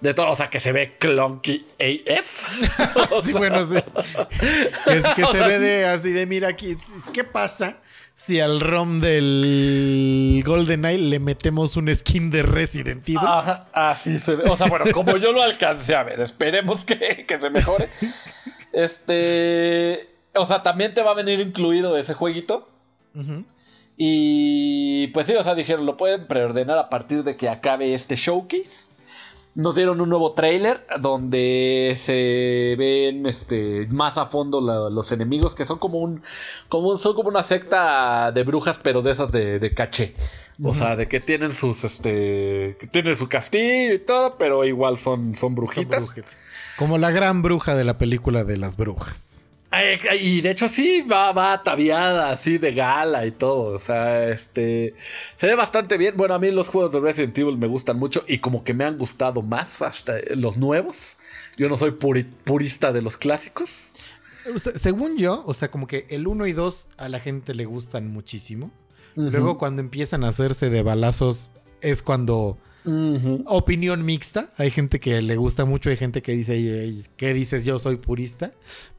De 0.00 0.14
todo, 0.14 0.30
o 0.30 0.36
sea, 0.36 0.50
que 0.50 0.60
se 0.60 0.72
ve 0.72 0.96
clunky 0.98 1.66
AF. 1.78 2.58
Sí, 3.22 3.30
sea, 3.30 3.38
bueno, 3.38 3.64
sí. 3.64 3.76
Es 4.86 5.04
que 5.14 5.24
se 5.24 5.40
ve 5.40 5.58
de 5.58 5.86
así 5.86 6.10
de, 6.10 6.26
mira 6.26 6.48
aquí, 6.48 6.76
¿qué 7.12 7.24
pasa 7.24 7.80
si 8.14 8.40
al 8.40 8.60
ROM 8.60 9.00
del 9.00 10.42
GoldenEye 10.44 10.98
le 10.98 11.18
metemos 11.18 11.76
un 11.76 11.94
skin 11.94 12.30
de 12.30 12.42
Resident 12.42 13.08
Evil? 13.08 13.18
Ajá, 13.22 13.68
así 13.72 14.18
se 14.18 14.36
ve. 14.36 14.44
O 14.48 14.56
sea, 14.56 14.66
bueno, 14.66 14.84
como 14.92 15.16
yo 15.16 15.32
lo 15.32 15.42
alcancé 15.42 15.94
a 15.94 16.02
ver, 16.02 16.20
esperemos 16.20 16.84
que, 16.84 17.24
que 17.26 17.38
se 17.38 17.50
mejore. 17.50 17.88
Este. 18.72 20.11
O 20.34 20.46
sea, 20.46 20.62
también 20.62 20.94
te 20.94 21.02
va 21.02 21.10
a 21.12 21.14
venir 21.14 21.40
incluido 21.40 21.96
ese 21.98 22.14
jueguito. 22.14 22.68
Y 23.96 25.08
pues 25.08 25.26
sí, 25.26 25.34
o 25.34 25.44
sea, 25.44 25.54
dijeron, 25.54 25.86
lo 25.86 25.96
pueden 25.96 26.26
preordenar 26.26 26.78
a 26.78 26.88
partir 26.88 27.22
de 27.24 27.36
que 27.36 27.48
acabe 27.48 27.94
este 27.94 28.16
showcase. 28.16 28.90
Nos 29.54 29.74
dieron 29.74 30.00
un 30.00 30.08
nuevo 30.08 30.32
trailer 30.32 30.86
donde 30.98 31.98
se 32.02 32.74
ven 32.78 33.26
este, 33.26 33.86
más 33.90 34.16
a 34.16 34.24
fondo 34.26 34.62
la- 34.62 34.88
los 34.88 35.12
enemigos 35.12 35.54
que 35.54 35.66
son 35.66 35.78
como 35.78 35.98
un, 35.98 36.22
como 36.70 36.88
un- 36.88 36.98
son 36.98 37.14
como 37.14 37.28
una 37.28 37.42
secta 37.42 38.32
de 38.32 38.44
brujas, 38.44 38.80
pero 38.82 39.02
de 39.02 39.10
esas 39.10 39.30
de, 39.30 39.58
de 39.58 39.70
caché. 39.72 40.14
O 40.64 40.74
sea, 40.74 40.96
de 40.96 41.06
que 41.08 41.18
tienen 41.20 41.52
sus 41.52 41.82
este 41.84 42.76
que 42.78 42.86
tienen 42.90 43.16
su 43.16 43.28
castillo 43.28 43.92
y 43.94 43.98
todo, 43.98 44.36
pero 44.38 44.64
igual 44.64 44.98
son, 44.98 45.32
son 45.34 45.38
Son 45.40 45.54
brujitas. 45.54 46.12
Como 46.78 46.96
la 46.98 47.10
gran 47.10 47.42
bruja 47.42 47.74
de 47.74 47.84
la 47.84 47.98
película 47.98 48.44
de 48.44 48.56
las 48.56 48.76
brujas. 48.76 49.41
Y 50.20 50.42
de 50.42 50.50
hecho 50.50 50.68
sí, 50.68 51.00
va, 51.02 51.32
va 51.32 51.54
ataviada 51.54 52.30
así 52.30 52.58
de 52.58 52.74
gala 52.74 53.24
y 53.26 53.30
todo. 53.30 53.74
O 53.74 53.78
sea, 53.78 54.28
este... 54.28 54.94
Se 55.36 55.46
ve 55.46 55.54
bastante 55.54 55.96
bien. 55.96 56.14
Bueno, 56.16 56.34
a 56.34 56.38
mí 56.38 56.50
los 56.50 56.68
juegos 56.68 56.92
de 56.92 57.00
Resident 57.00 57.36
Evil 57.38 57.56
me 57.56 57.66
gustan 57.66 57.98
mucho 57.98 58.22
y 58.28 58.38
como 58.38 58.64
que 58.64 58.74
me 58.74 58.84
han 58.84 58.98
gustado 58.98 59.40
más 59.40 59.80
hasta 59.80 60.16
los 60.34 60.56
nuevos. 60.58 61.16
Yo 61.56 61.68
no 61.70 61.76
soy 61.78 61.92
puri- 61.92 62.28
purista 62.44 62.92
de 62.92 63.00
los 63.00 63.16
clásicos. 63.16 63.70
O 64.54 64.58
sea, 64.58 64.72
según 64.76 65.16
yo, 65.16 65.42
o 65.46 65.54
sea, 65.54 65.70
como 65.70 65.86
que 65.86 66.06
el 66.10 66.26
1 66.26 66.46
y 66.48 66.52
2 66.52 66.88
a 66.98 67.08
la 67.08 67.20
gente 67.20 67.54
le 67.54 67.64
gustan 67.64 68.08
muchísimo. 68.12 68.70
Luego 69.14 69.58
cuando 69.58 69.80
empiezan 69.80 70.24
a 70.24 70.28
hacerse 70.28 70.68
de 70.70 70.82
balazos 70.82 71.52
es 71.80 72.02
cuando... 72.02 72.58
Opinión 73.46 74.04
mixta. 74.04 74.50
Hay 74.56 74.70
gente 74.70 74.98
que 75.00 75.22
le 75.22 75.36
gusta 75.36 75.64
mucho, 75.64 75.90
hay 75.90 75.96
gente 75.96 76.22
que 76.22 76.32
dice, 76.32 76.54
"Ey, 76.54 76.68
ey, 76.68 77.02
¿qué 77.16 77.32
dices? 77.34 77.64
Yo 77.64 77.78
soy 77.78 77.96
purista. 77.96 78.52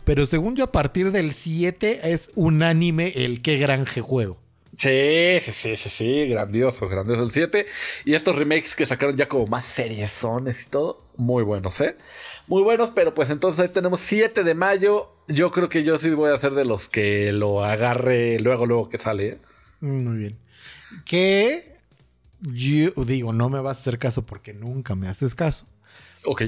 Pero 0.03 0.25
según 0.25 0.55
yo, 0.55 0.65
a 0.65 0.71
partir 0.71 1.11
del 1.11 1.31
7 1.31 2.11
es 2.11 2.31
unánime 2.35 3.13
el 3.15 3.41
qué 3.41 3.57
granje 3.57 4.01
juego. 4.01 4.37
Sí, 4.77 5.37
sí, 5.39 5.53
sí, 5.53 5.77
sí, 5.77 5.89
sí, 5.89 6.27
grandioso, 6.27 6.89
grandioso 6.89 7.23
el 7.23 7.31
7. 7.31 7.67
Y 8.05 8.15
estos 8.15 8.35
remakes 8.35 8.75
que 8.75 8.85
sacaron 8.85 9.15
ya 9.15 9.27
como 9.27 9.45
más 9.45 9.65
seriezones 9.65 10.63
y 10.65 10.69
todo, 10.69 11.05
muy 11.15 11.43
buenos, 11.43 11.79
¿eh? 11.81 11.95
Muy 12.47 12.63
buenos, 12.63 12.89
pero 12.95 13.13
pues 13.13 13.29
entonces 13.29 13.71
tenemos 13.71 14.01
7 14.01 14.43
de 14.43 14.55
mayo. 14.55 15.09
Yo 15.27 15.51
creo 15.51 15.69
que 15.69 15.83
yo 15.83 15.97
sí 15.99 16.09
voy 16.09 16.31
a 16.31 16.37
ser 16.37 16.53
de 16.53 16.65
los 16.65 16.89
que 16.89 17.31
lo 17.31 17.63
agarre 17.63 18.39
luego, 18.39 18.65
luego 18.65 18.89
que 18.89 18.97
sale, 18.97 19.27
¿eh? 19.27 19.37
Muy 19.79 20.17
bien. 20.17 20.39
Que 21.05 21.72
yo 22.43 22.91
digo, 23.05 23.33
no 23.33 23.49
me 23.49 23.59
vas 23.59 23.77
a 23.77 23.81
hacer 23.81 23.99
caso 23.99 24.25
porque 24.25 24.53
nunca 24.53 24.95
me 24.95 25.07
haces 25.07 25.35
caso. 25.35 25.65
Ok. 26.25 26.43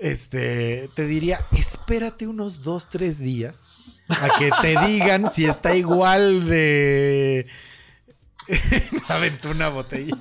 Este, 0.00 0.88
te 0.94 1.06
diría, 1.06 1.46
espérate 1.52 2.26
unos 2.26 2.62
2, 2.62 2.88
3 2.88 3.18
días 3.18 3.76
a 4.08 4.38
que 4.38 4.50
te 4.62 4.76
digan 4.86 5.30
si 5.30 5.44
está 5.44 5.74
igual 5.74 6.46
de... 6.46 7.46
Aventó 9.08 9.50
una 9.50 9.68
botella. 9.68 10.16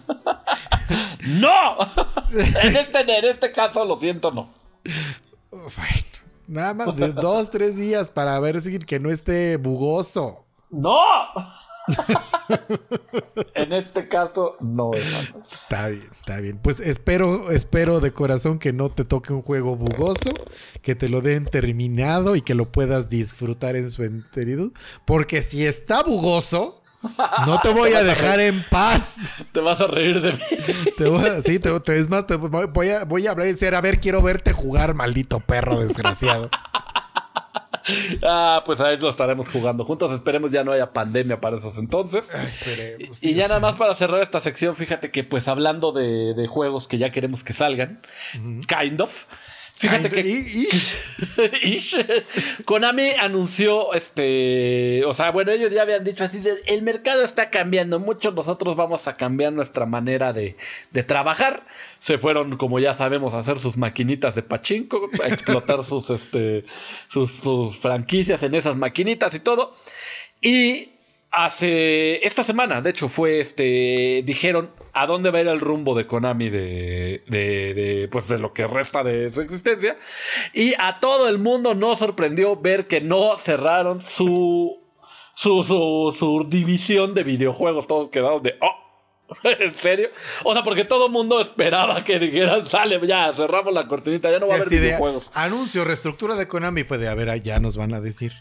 ¡No! 1.28 1.78
en, 2.32 2.76
este, 2.76 3.00
en 3.00 3.26
este 3.26 3.52
caso, 3.52 3.86
lo 3.86 3.98
siento, 3.98 4.32
no. 4.32 4.54
Bueno, 5.52 5.74
nada 6.48 6.74
más 6.74 6.96
de 6.96 7.14
dos, 7.14 7.50
tres 7.50 7.76
días 7.76 8.12
para 8.12 8.40
ver 8.40 8.62
si 8.62 8.78
que 8.80 9.00
no 9.00 9.10
esté 9.10 9.58
bugoso. 9.58 10.46
¡No! 10.70 11.00
En 13.54 13.74
este 13.74 14.08
caso, 14.08 14.58
no, 14.60 14.92
hermano. 14.94 15.44
Está 15.52 15.88
bien, 15.90 16.10
está 16.12 16.40
bien. 16.40 16.58
Pues 16.62 16.80
espero, 16.80 17.52
espero 17.52 18.00
de 18.00 18.12
corazón 18.12 18.60
que 18.60 18.74
no 18.74 18.90
te 18.90 19.06
toque 19.06 19.34
un 19.34 19.42
juego 19.42 19.76
bugoso, 19.76 20.32
que 20.82 20.96
te 20.96 21.10
lo 21.10 21.22
den 21.22 21.46
terminado 21.46 22.36
y 22.36 22.42
que 22.42 22.56
lo 22.56 22.72
puedas 22.72 23.10
disfrutar 23.10 23.76
en 23.76 23.90
su 23.92 24.04
enteritud. 24.04 24.72
Porque 25.06 25.42
si 25.42 25.66
está 25.66 26.04
bugoso, 26.04 26.82
no 27.46 27.60
te 27.62 27.74
voy 27.74 27.94
a 27.94 28.04
dejar 28.04 28.40
en 28.40 28.64
paz. 28.70 29.34
Te 29.52 29.60
vas 29.60 29.80
a 29.82 29.88
reír 29.88 30.22
de 30.22 30.34
mí. 30.34 30.40
Te 30.98 31.08
voy 31.08 31.26
a- 31.26 31.42
sí, 31.42 31.60
te, 31.60 31.78
te- 31.82 31.98
es 32.00 32.10
más, 32.10 32.26
te 32.28 32.36
voy, 32.36 32.90
a, 32.90 33.06
voy 33.06 33.28
a 33.28 33.32
hablar 33.32 33.48
en 33.48 33.58
serio. 33.58 33.78
A 33.78 33.82
ver, 33.82 34.00
quiero 34.00 34.22
verte 34.22 34.54
jugar, 34.54 34.96
maldito 34.96 35.40
perro 35.40 35.80
desgraciado. 35.80 36.50
Ah, 38.22 38.62
pues 38.66 38.80
ahí 38.82 38.98
lo 38.98 39.10
estaremos 39.10 39.50
jugando 39.50 39.84
juntos. 39.84 40.12
Esperemos 40.12 40.52
ya 40.52 40.64
no 40.64 40.72
haya 40.72 40.94
pandemia 40.94 41.40
para 41.40 41.58
esos 41.58 41.78
entonces. 41.80 42.30
Ay, 42.34 42.46
esperemos. 42.48 43.24
Y 43.24 43.34
ya 43.34 43.48
nada 43.48 43.60
más 43.60 43.76
para 43.76 43.96
cerrar 43.96 44.22
esta 44.22 44.40
sección, 44.40 44.76
fíjate 44.76 45.10
que 45.10 45.24
pues 45.24 45.48
hablando 45.48 45.92
de, 45.92 46.34
de 46.36 46.48
juegos 46.48 46.88
que 46.88 47.00
ya 47.00 47.12
queremos 47.12 47.44
que 47.44 47.54
salgan, 47.54 48.02
kind 48.34 49.02
of. 49.02 49.26
Fíjate 49.80 50.10
que 50.10 50.22
y- 50.22 50.68
Ish. 51.64 51.96
Konami 52.66 53.12
anunció, 53.12 53.94
este, 53.94 55.04
o 55.06 55.14
sea, 55.14 55.32
bueno, 55.32 55.52
ellos 55.52 55.72
ya 55.72 55.84
habían 55.84 56.04
dicho 56.04 56.26
así, 56.26 56.40
de, 56.40 56.62
el 56.66 56.82
mercado 56.82 57.24
está 57.24 57.50
cambiando 57.50 58.00
mucho, 58.00 58.32
nosotros 58.32 58.76
vamos 58.76 59.08
a 59.08 59.16
cambiar 59.16 59.54
nuestra 59.54 59.86
manera 59.86 60.34
de, 60.34 60.58
de 60.92 61.04
trabajar. 61.04 61.66
Se 62.00 62.18
fueron, 62.18 62.58
como 62.58 62.80
ya 62.80 62.94
sabemos, 62.94 63.34
a 63.34 63.40
hacer 63.40 63.60
sus 63.60 63.78
maquinitas 63.78 64.36
de 64.36 64.44
pachinko, 64.44 65.10
a 65.24 65.28
explotar 65.28 65.86
sus, 65.90 66.10
este, 66.10 66.66
sus, 67.10 67.32
sus 67.42 67.78
franquicias 67.78 68.44
en 68.44 68.56
esas 68.56 68.76
maquinitas 68.76 69.34
y 69.34 69.40
todo. 69.40 69.76
Y 70.42 70.90
hace, 71.32 72.26
esta 72.26 72.44
semana, 72.44 72.82
de 72.82 72.90
hecho, 72.90 73.10
fue, 73.10 73.40
este, 73.40 74.24
dijeron 74.26 74.72
a 74.94 75.06
dónde 75.06 75.32
va 75.32 75.40
a 75.40 75.42
ir 75.42 75.48
el 75.48 75.60
rumbo 75.60 75.96
de 75.96 76.08
Konami 76.08 76.50
de, 76.50 77.24
de, 77.28 77.74
de, 77.74 78.10
pues, 78.12 78.28
de 78.28 78.40
lo 78.40 78.54
que 78.54 78.68
resta 78.68 79.04
de 79.04 79.32
su 79.32 79.42
existencia. 79.42 79.98
Y 80.54 80.74
a 80.78 81.00
todo 81.00 81.30
el 81.30 81.38
mundo 81.38 81.76
nos 81.76 82.00
sorprendió 82.00 82.56
ver 82.56 82.88
que 82.88 83.02
no 83.02 83.38
cerraron 83.38 84.02
su, 84.06 84.80
su, 85.36 85.64
su, 85.64 86.16
su 86.18 86.48
división 86.50 87.14
de 87.14 87.24
videojuegos. 87.24 87.88
Todos 87.88 88.10
quedaron 88.10 88.42
de, 88.42 88.56
oh, 88.62 88.90
¿en 89.44 89.76
serio? 89.78 90.10
O 90.44 90.54
sea, 90.54 90.64
porque 90.64 90.86
todo 90.86 91.06
el 91.06 91.12
mundo 91.12 91.40
esperaba 91.40 92.04
que 92.04 92.20
dijeran, 92.20 92.70
sale, 92.70 93.00
ya, 93.08 93.32
cerramos 93.34 93.74
la 93.74 93.88
cortinita, 93.88 94.32
ya 94.32 94.40
no 94.40 94.48
va 94.48 94.54
a 94.54 94.58
haber 94.58 94.70
de, 94.70 94.80
videojuegos. 94.80 95.32
anuncio, 95.34 95.86
reestructura 95.86 96.36
de 96.36 96.48
Konami 96.48 96.84
fue 96.84 96.98
de, 96.98 97.08
a 97.08 97.16
ver, 97.16 97.42
ya 97.42 97.60
nos 97.60 97.78
van 97.78 97.94
a 97.94 98.02
decir. 98.02 98.34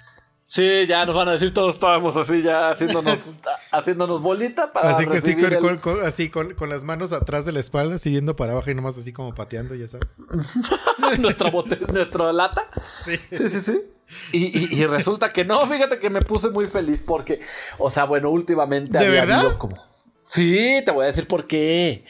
Sí, 0.51 0.87
ya 0.89 1.05
nos 1.05 1.15
van 1.15 1.29
a 1.29 1.33
decir, 1.33 1.53
todos 1.53 1.75
estábamos 1.75 2.17
así 2.17 2.41
ya 2.43 2.71
haciéndonos, 2.71 3.41
haciéndonos 3.71 4.23
bolita 4.23 4.73
para 4.73 4.91
Así 4.91 5.05
que 5.07 5.21
sí, 5.21 5.35
con, 5.37 5.53
el- 5.53 5.59
con- 5.59 5.77
con- 5.79 6.01
así 6.01 6.31
con, 6.31 6.55
con 6.55 6.71
las 6.71 6.85
manos 6.85 7.13
atrás 7.13 7.45
de 7.45 7.53
la 7.53 7.61
espalda, 7.61 7.97
así 7.97 8.11
viendo 8.11 8.35
para 8.35 8.53
abajo 8.53 8.71
y 8.71 8.75
nomás 8.75 8.97
así 8.97 9.13
como 9.13 9.35
pateando, 9.35 9.75
ya 9.75 9.87
sabes. 9.89 10.09
nuestra, 11.19 11.51
bote- 11.51 11.79
nuestra 11.93 12.33
lata. 12.33 12.67
Sí. 13.05 13.17
Sí, 13.31 13.49
sí, 13.51 13.61
sí. 13.61 13.81
Y, 14.33 14.59
y- 14.59 14.81
y 14.83 14.87
resulta 14.87 15.33
que 15.35 15.45
no, 15.45 15.67
fíjate 15.67 15.99
que 15.99 16.09
me 16.09 16.23
puse 16.23 16.49
muy 16.49 16.67
feliz 16.67 17.03
porque, 17.07 17.41
o 17.77 17.91
sea, 17.91 18.05
bueno, 18.05 18.31
últimamente 18.31 18.99
¿De 18.99 19.07
había 19.07 19.21
verdad? 19.21 19.41
habido 19.41 19.59
como. 19.59 19.77
Sí, 20.25 20.83
te 20.85 20.91
voy 20.93 21.05
a 21.05 21.09
decir 21.09 21.27
por 21.27 21.47
qué. 21.47 22.05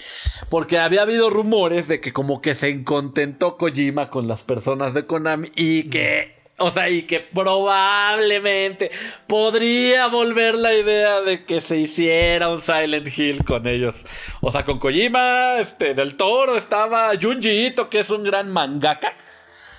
Porque 0.48 0.78
había 0.78 1.02
habido 1.02 1.30
rumores 1.30 1.86
de 1.88 2.00
que 2.00 2.12
como 2.12 2.40
que 2.40 2.54
se 2.56 2.70
incontentó 2.70 3.56
Kojima 3.56 4.10
con 4.10 4.26
las 4.28 4.42
personas 4.44 4.92
de 4.94 5.06
Konami 5.06 5.50
y 5.54 5.88
que, 5.90 6.37
o 6.58 6.70
sea, 6.70 6.88
y 6.90 7.02
que 7.02 7.20
probablemente 7.20 8.90
podría 9.26 10.06
volver 10.08 10.54
la 10.56 10.74
idea 10.74 11.20
de 11.20 11.44
que 11.44 11.60
se 11.60 11.76
hiciera 11.78 12.48
un 12.50 12.60
Silent 12.62 13.06
Hill 13.16 13.44
con 13.44 13.66
ellos. 13.66 14.06
O 14.40 14.50
sea, 14.50 14.64
con 14.64 14.78
Kojima, 14.78 15.58
este, 15.60 15.94
del 15.94 16.16
Toro 16.16 16.56
estaba 16.56 17.10
Junji 17.20 17.66
Ito, 17.66 17.88
que 17.88 18.00
es 18.00 18.10
un 18.10 18.24
gran 18.24 18.50
mangaka. 18.50 19.12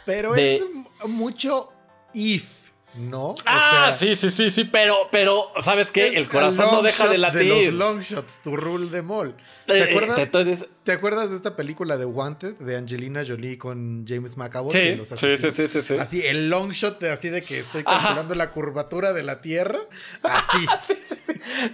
Pero 0.05 0.34
De- 0.34 0.55
es 0.55 0.65
mucho 1.07 1.71
if, 2.13 2.59
¿no? 2.95 3.27
O 3.29 3.35
ah, 3.45 3.91
sea, 3.91 3.95
sí, 3.95 4.15
sí, 4.15 4.31
sí, 4.31 4.49
sí, 4.51 4.63
pero, 4.65 5.07
pero, 5.11 5.51
¿sabes 5.61 5.91
qué? 5.91 6.17
El 6.17 6.27
corazón 6.27 6.67
no 6.71 6.81
deja 6.81 7.07
de 7.07 7.17
latir. 7.17 7.39
De 7.41 7.65
los 7.65 7.73
long 7.73 7.99
shots, 7.99 8.41
tu 8.43 8.55
rule 8.57 8.89
de 8.89 9.01
mall. 9.01 9.29
Eh, 9.29 9.33
¿Te 9.67 9.79
eh, 9.79 9.83
acuerdas, 9.83 10.19
entonces- 10.19 10.65
¿Te 10.83 10.91
acuerdas 10.93 11.29
de 11.29 11.35
esta 11.35 11.55
película 11.55 11.97
de 11.97 12.05
Wanted 12.05 12.55
de 12.55 12.75
Angelina 12.75 13.21
Jolie 13.25 13.57
con 13.59 14.05
James 14.07 14.37
McAvoy? 14.37 14.71
Sí, 14.71 14.95
los 14.95 15.07
sí, 15.07 15.37
sí, 15.37 15.51
sí, 15.51 15.67
sí, 15.67 15.81
sí. 15.83 15.95
Así, 15.97 16.25
el 16.25 16.49
long 16.49 16.71
shot 16.71 16.99
de 16.99 17.11
así 17.11 17.29
de 17.29 17.43
que 17.43 17.59
estoy 17.59 17.83
Ajá. 17.85 17.99
calculando 18.01 18.33
la 18.35 18.49
curvatura 18.49 19.13
de 19.13 19.21
la 19.23 19.39
Tierra. 19.41 19.79
Así. 20.23 20.65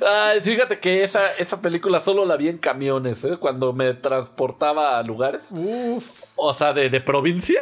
Ay, 0.06 0.42
fíjate 0.42 0.80
que 0.80 1.04
esa, 1.04 1.34
esa 1.38 1.62
película 1.62 2.02
solo 2.02 2.26
la 2.26 2.36
vi 2.36 2.50
en 2.50 2.58
camiones, 2.58 3.24
¿eh? 3.24 3.38
Cuando 3.40 3.74
me 3.74 3.94
transportaba 3.94 5.00
a 5.00 5.04
lugares. 5.04 5.52
Uf. 5.52 6.24
O 6.36 6.54
sea, 6.54 6.74
de, 6.74 6.90
de 6.90 7.02
provincia. 7.02 7.62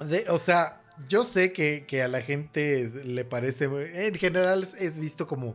De- 0.00 0.26
o 0.30 0.38
sea, 0.38 0.77
yo 1.08 1.24
sé 1.24 1.52
que, 1.52 1.84
que 1.86 2.02
a 2.02 2.08
la 2.08 2.20
gente 2.22 2.88
le 3.04 3.24
parece. 3.24 3.66
En 4.06 4.14
general 4.14 4.62
es- 4.62 4.74
es 4.74 4.98
visto 4.98 5.26
como 5.26 5.54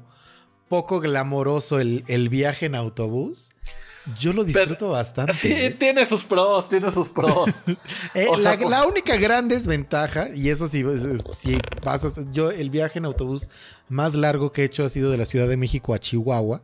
poco 0.70 1.00
glamoroso 1.00 1.80
el, 1.80 2.04
el 2.08 2.30
viaje 2.30 2.66
en 2.68 2.76
autobús. 2.76 3.50
Yo 4.20 4.34
lo 4.34 4.44
disfruto 4.44 4.90
bastante. 4.90 5.32
Sí, 5.34 5.54
¿eh? 5.54 5.70
tiene 5.72 6.06
sus 6.06 6.24
pros, 6.26 6.68
tiene 6.70 6.92
sus 6.92 7.10
pros. 7.10 7.50
Eh, 8.16 8.28
o 8.30 8.38
sea, 8.38 8.52
la, 8.52 8.58
pues- 8.58 8.70
la 8.70 8.86
única 8.86 9.16
gran 9.18 9.48
desventaja, 9.48 10.30
y 10.36 10.50
eso 10.50 10.68
sí, 10.68 10.84
si 11.34 11.58
vas 11.84 12.04
a- 12.06 12.26
yo 12.32 12.52
el 12.52 12.70
viaje 12.70 13.00
en 13.00 13.06
autobús 13.06 13.50
más 13.90 14.16
largo 14.16 14.52
que 14.52 14.62
he 14.62 14.66
hecho 14.66 14.84
ha 14.84 14.90
sido 14.90 15.10
de 15.12 15.18
la 15.18 15.26
Ciudad 15.26 15.48
de 15.48 15.58
México 15.58 15.94
a 15.94 16.00
Chihuahua. 16.00 16.62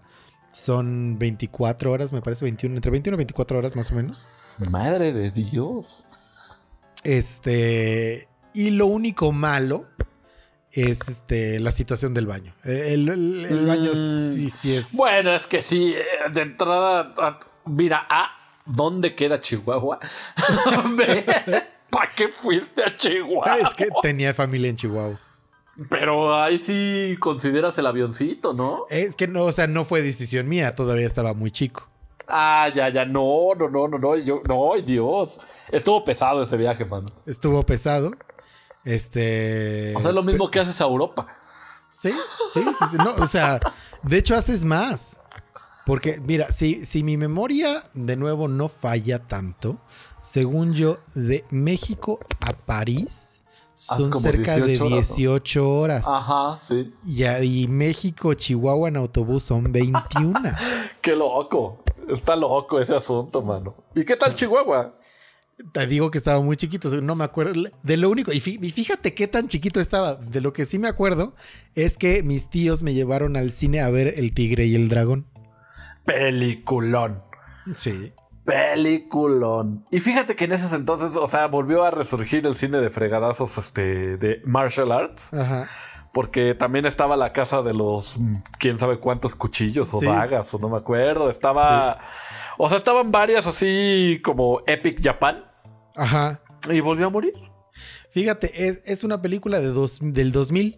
Son 0.52 1.18
24 1.20 1.92
horas, 1.92 2.12
me 2.12 2.22
parece 2.22 2.44
21, 2.46 2.76
entre 2.76 2.90
21 2.92 3.16
y 3.16 3.18
24 3.18 3.60
horas 3.60 3.76
más 3.76 3.92
o 3.92 3.96
menos. 3.96 4.28
Madre 4.58 5.14
de 5.14 5.30
Dios. 5.32 6.08
Este, 7.04 8.28
y 8.66 8.72
lo 8.72 8.86
único 8.88 9.32
malo 9.32 9.86
es 10.72 11.08
este, 11.10 11.60
la 11.60 11.72
situación 11.72 12.14
del 12.14 12.28
baño. 12.28 12.54
Eh, 12.64 12.92
El, 12.94 13.10
el- 13.10 13.46
el 13.50 13.66
baño 13.66 13.92
Mm, 13.94 14.34
sí, 14.36 14.50
sí 14.50 14.76
es. 14.76 14.96
Bueno, 14.96 15.32
es 15.34 15.48
que 15.48 15.62
sí, 15.62 15.94
eh, 15.96 16.30
de 16.32 16.42
entrada, 16.42 17.14
mira, 17.66 18.06
A, 18.10 18.30
¿dónde 18.66 19.16
queda 19.16 19.40
Chihuahua? 19.42 20.00
¿para 21.90 22.12
qué 22.16 22.28
fuiste 22.30 22.84
a 22.84 22.96
Chihuahua? 22.96 23.58
Es 23.60 23.74
que 23.74 23.88
tenía 24.02 24.34
familia 24.34 24.70
en 24.70 24.76
Chihuahua. 24.76 25.20
Pero 25.90 26.36
ahí 26.36 26.60
sí 26.60 27.16
consideras 27.20 27.78
el 27.78 27.86
avioncito, 27.88 28.54
¿no? 28.54 28.84
Es 28.90 29.16
que 29.16 29.28
no, 29.28 29.46
o 29.46 29.52
sea, 29.52 29.66
no 29.68 29.86
fue 29.86 30.02
decisión 30.02 30.48
mía, 30.50 30.76
todavía 30.76 31.08
estaba 31.08 31.34
muy 31.34 31.52
chico. 31.52 31.88
Ah, 32.28 32.70
ya, 32.76 32.90
ya, 32.90 33.06
no, 33.06 33.56
no, 33.58 33.70
no, 33.70 33.88
no, 33.88 33.98
no, 33.98 34.16
yo, 34.18 34.42
no, 34.48 34.74
ay, 34.74 34.82
Dios. 34.84 35.40
Estuvo 35.72 36.04
pesado 36.04 36.44
ese 36.44 36.58
viaje, 36.58 36.86
mano. 36.86 37.08
Estuvo 37.26 37.64
pesado. 37.66 38.12
Este. 38.84 39.94
O 39.96 40.02
sea, 40.02 40.10
es 40.10 40.16
lo 40.16 40.24
mismo 40.24 40.50
que 40.50 40.60
haces 40.60 40.80
a 40.82 40.86
Europa. 40.86 41.28
Sí, 41.90 42.14
sí, 42.54 42.64
sí, 42.78 42.86
sí. 42.92 42.98
No, 42.98 43.16
o 43.16 43.28
sea, 43.28 43.60
de 44.04 44.18
hecho 44.18 44.36
haces 44.36 44.64
más. 44.66 45.22
Porque, 45.86 46.22
mira, 46.22 46.52
si, 46.52 46.86
si 46.86 47.04
mi 47.04 47.18
memoria 47.18 47.84
de 47.96 48.16
nuevo 48.16 48.48
no 48.48 48.68
falla 48.68 49.26
tanto, 49.28 49.80
según 50.22 50.74
yo, 50.74 51.00
de 51.16 51.46
México 51.50 52.20
a 52.42 52.54
París 52.54 53.42
son 53.74 54.14
cerca 54.14 54.58
de 54.58 54.68
18 54.68 54.86
horas, 54.86 55.10
¿no? 55.10 55.16
18 55.16 55.70
horas. 55.72 56.04
Ajá, 56.08 56.60
sí. 56.60 56.94
Y 57.08 57.68
México, 57.70 58.34
Chihuahua 58.34 58.90
en 58.90 58.98
autobús 58.98 59.44
son 59.44 59.72
21. 59.72 60.42
Qué 61.02 61.16
loco. 61.16 61.84
Está 62.08 62.36
loco 62.36 62.80
ese 62.80 62.96
asunto, 62.96 63.42
mano. 63.42 63.76
¿Y 63.96 64.04
qué 64.04 64.16
tal 64.16 64.36
Chihuahua? 64.36 64.96
Te 65.74 65.86
digo 65.88 66.10
que 66.10 66.18
estaba 66.18 66.42
muy 66.42 66.56
chiquito, 66.58 66.90
no 67.02 67.16
me 67.16 67.24
acuerdo. 67.26 67.54
De 67.84 67.98
lo 67.98 68.10
único, 68.10 68.32
y 68.32 68.40
fí- 68.40 68.58
y 68.62 68.72
fíjate 68.72 69.14
qué 69.14 69.28
tan 69.28 69.48
chiquito 69.48 69.80
estaba. 69.80 70.16
De 70.16 70.42
lo 70.42 70.54
que 70.54 70.66
sí 70.66 70.80
me 70.80 70.88
acuerdo 70.88 71.34
es 71.76 71.98
que 71.98 72.24
mis 72.24 72.50
tíos 72.50 72.82
me 72.82 72.94
llevaron 72.94 73.36
al 73.38 73.52
cine 73.52 73.82
a 73.82 73.90
ver 73.90 74.14
El 74.18 74.34
Tigre 74.34 74.66
y 74.66 74.76
el 74.76 74.88
Dragón. 74.90 75.26
Peliculón. 76.06 77.22
Sí. 77.76 78.12
Peliculón. 78.46 79.86
Y 79.92 80.00
fíjate 80.00 80.36
que 80.36 80.46
en 80.46 80.54
esos 80.54 80.74
entonces, 80.74 81.12
o 81.16 81.28
sea, 81.28 81.48
volvió 81.48 81.84
a 81.84 81.92
resurgir 81.92 82.48
el 82.48 82.56
cine 82.56 82.80
de 82.80 82.90
fregadazos 82.90 83.58
este, 83.58 84.18
de 84.18 84.42
martial 84.46 84.92
arts. 84.92 85.34
Ajá. 85.34 85.70
Porque 86.14 86.56
también 86.56 86.88
estaba 86.88 87.16
la 87.16 87.32
casa 87.34 87.62
de 87.62 87.74
los 87.74 88.18
quién 88.58 88.80
sabe 88.80 88.98
cuántos 88.98 89.36
cuchillos 89.36 89.94
o 89.94 90.00
Sí. 90.00 90.08
dagas, 90.08 90.52
o 90.54 90.58
no 90.58 90.70
me 90.70 90.78
acuerdo. 90.78 91.30
Estaba. 91.30 92.00
O 92.58 92.68
sea, 92.68 92.78
estaban 92.78 93.12
varias 93.12 93.46
así 93.46 94.20
como 94.24 94.62
Epic 94.66 95.00
Japan. 95.04 95.46
Ajá. 95.96 96.42
Y 96.70 96.80
volvió 96.80 97.08
a 97.08 97.10
morir. 97.10 97.34
Fíjate, 98.12 98.68
es, 98.68 98.82
es 98.86 99.04
una 99.04 99.22
película 99.22 99.60
de 99.60 99.68
dos, 99.68 100.00
del 100.02 100.32
2000. 100.32 100.78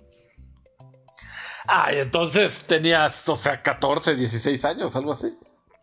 Ay, 1.67 1.99
entonces 1.99 2.65
tenías, 2.67 3.27
o 3.29 3.35
sea, 3.35 3.61
14, 3.61 4.15
16 4.15 4.65
años, 4.65 4.95
algo 4.95 5.13
así. 5.13 5.27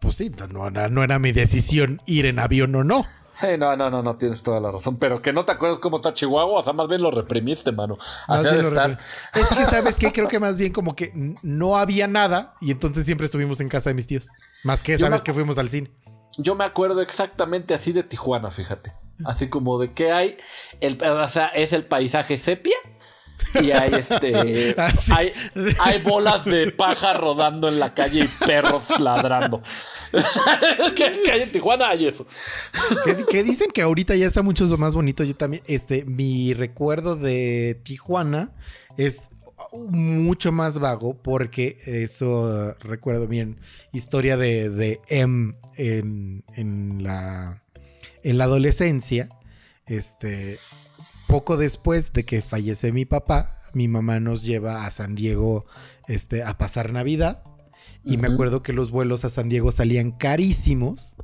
Pues 0.01 0.17
sí, 0.17 0.31
no, 0.51 0.67
era- 0.69 0.89
no 0.89 1.03
era 1.03 1.19
mi 1.19 1.33
decisión 1.33 2.01
ir 2.07 2.27
en 2.27 2.39
avión 2.39 2.75
o 2.75 2.85
no. 2.85 3.07
Sí, 3.33 3.47
no, 3.59 3.77
no, 3.77 3.89
no, 3.89 4.03
no 4.03 4.17
tienes 4.17 4.43
toda 4.43 4.59
la 4.61 4.71
razón. 4.73 4.97
Pero 4.99 5.23
que 5.23 5.33
no 5.33 5.45
te 5.45 5.53
acuerdas 5.53 5.79
cómo 5.79 5.99
está 5.99 6.13
Chihuahua, 6.13 6.61
o 6.61 6.63
sea, 6.63 6.73
más 6.73 6.89
bien 6.89 7.03
lo 7.03 7.11
reprimiste, 7.11 7.71
mano. 7.73 7.97
Más 8.27 8.43
bien 8.43 8.63
lo 8.63 8.69
estar. 8.69 8.99
Es 9.35 9.47
que, 9.49 9.65
¿sabes 9.65 9.97
qué? 9.97 10.11
Creo 10.13 10.29
que 10.29 10.41
más 10.41 10.57
bien 10.57 10.73
como 10.73 10.97
que 10.97 11.13
no 11.43 11.77
había 11.77 12.09
nada 12.09 12.55
y 12.61 12.71
entonces 12.73 13.05
siempre 13.07 13.27
estuvimos 13.27 13.61
en 13.61 13.69
casa 13.69 13.91
de 13.91 13.95
mis 13.95 14.07
tíos. 14.07 14.29
Más 14.65 14.83
que, 14.83 14.99
¿sabes 14.99 15.21
me- 15.21 15.25
que 15.25 15.33
fuimos 15.33 15.59
al 15.59 15.69
cine? 15.69 15.91
Yo 16.39 16.55
me 16.55 16.65
acuerdo 16.65 17.01
exactamente 17.01 17.75
así 17.75 17.93
de 17.93 18.03
Tijuana, 18.03 18.51
fíjate. 18.51 18.93
Así 19.25 19.49
como 19.49 19.79
de 19.79 19.93
que 19.93 20.13
hay, 20.13 20.37
el, 20.81 21.03
o 21.03 21.29
sea, 21.29 21.49
es 21.49 21.73
el 21.73 21.85
paisaje 21.85 22.39
sepia 22.39 22.77
y 23.63 23.71
hay 23.71 23.93
este, 23.95 24.75
Ah, 24.79 24.93
sí. 24.95 25.13
hay, 25.15 25.33
hay 25.81 26.03
bolas 26.03 26.45
de 26.45 26.71
paja 26.73 27.15
rodando 27.15 27.69
en 27.69 27.79
la 27.79 27.95
calle 27.95 28.25
y 28.25 28.47
perros 28.47 29.01
ladrando. 29.01 29.63
que, 30.97 31.21
que 31.25 31.33
hay 31.33 31.43
en 31.43 31.51
Tijuana 31.53 31.91
hay 31.91 32.07
eso. 32.07 32.27
Que, 33.05 33.25
que 33.25 33.43
dicen 33.43 33.71
que 33.73 33.83
ahorita 33.83 34.15
ya 34.15 34.27
está 34.27 34.43
mucho 34.43 34.65
más 34.79 34.95
bonito. 34.95 35.25
Yo 35.25 35.35
también, 35.35 35.63
este, 35.67 36.05
mi 36.05 36.55
recuerdo 36.55 37.17
de 37.17 37.81
Tijuana 37.83 38.53
es 38.97 39.29
mucho 39.73 40.53
más 40.53 40.79
vago 40.79 41.21
porque 41.21 41.79
eso 41.85 42.75
recuerdo 42.81 43.27
bien 43.27 43.61
historia 43.93 44.37
de, 44.37 44.71
de 44.71 45.01
M 45.09 45.55
en, 45.77 46.45
en 46.55 47.03
la 47.03 47.63
en 48.25 48.39
la 48.39 48.45
adolescencia 48.45 49.29
este 49.87 50.59
poco 51.27 51.57
después 51.57 52.13
de 52.13 52.25
que 52.25 52.43
fallece 52.43 52.93
mi 52.93 53.05
papá 53.05 53.59
mi 53.73 53.89
mamá 53.89 54.21
nos 54.21 54.43
lleva 54.43 54.87
a 54.87 54.91
San 54.91 55.15
Diego 55.15 55.67
este 56.07 56.43
a 56.43 56.55
pasar 56.57 56.93
Navidad 56.93 57.43
y 58.05 58.17
me 58.17 58.29
acuerdo 58.29 58.63
que 58.63 58.73
los 58.73 58.91
vuelos 58.91 59.25
a 59.25 59.31
San 59.31 59.49
Diego 59.49 59.71
salían 59.73 60.13
carísimos 60.13 61.17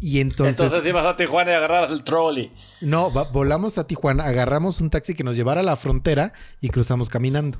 y 0.00 0.20
entonces, 0.20 0.60
Entonces, 0.60 0.86
ibas 0.86 1.06
a 1.06 1.16
Tijuana 1.16 1.52
y 1.52 1.54
agarrabas 1.54 1.90
el 1.90 2.02
trolley. 2.02 2.52
no, 2.80 3.10
volamos 3.10 3.78
a 3.78 3.86
Tijuana, 3.86 4.24
agarramos 4.24 4.80
un 4.80 4.90
taxi 4.90 5.14
que 5.14 5.24
nos 5.24 5.36
llevara 5.36 5.60
a 5.60 5.64
la 5.64 5.76
frontera 5.76 6.32
y 6.60 6.68
cruzamos 6.68 7.08
caminando. 7.08 7.58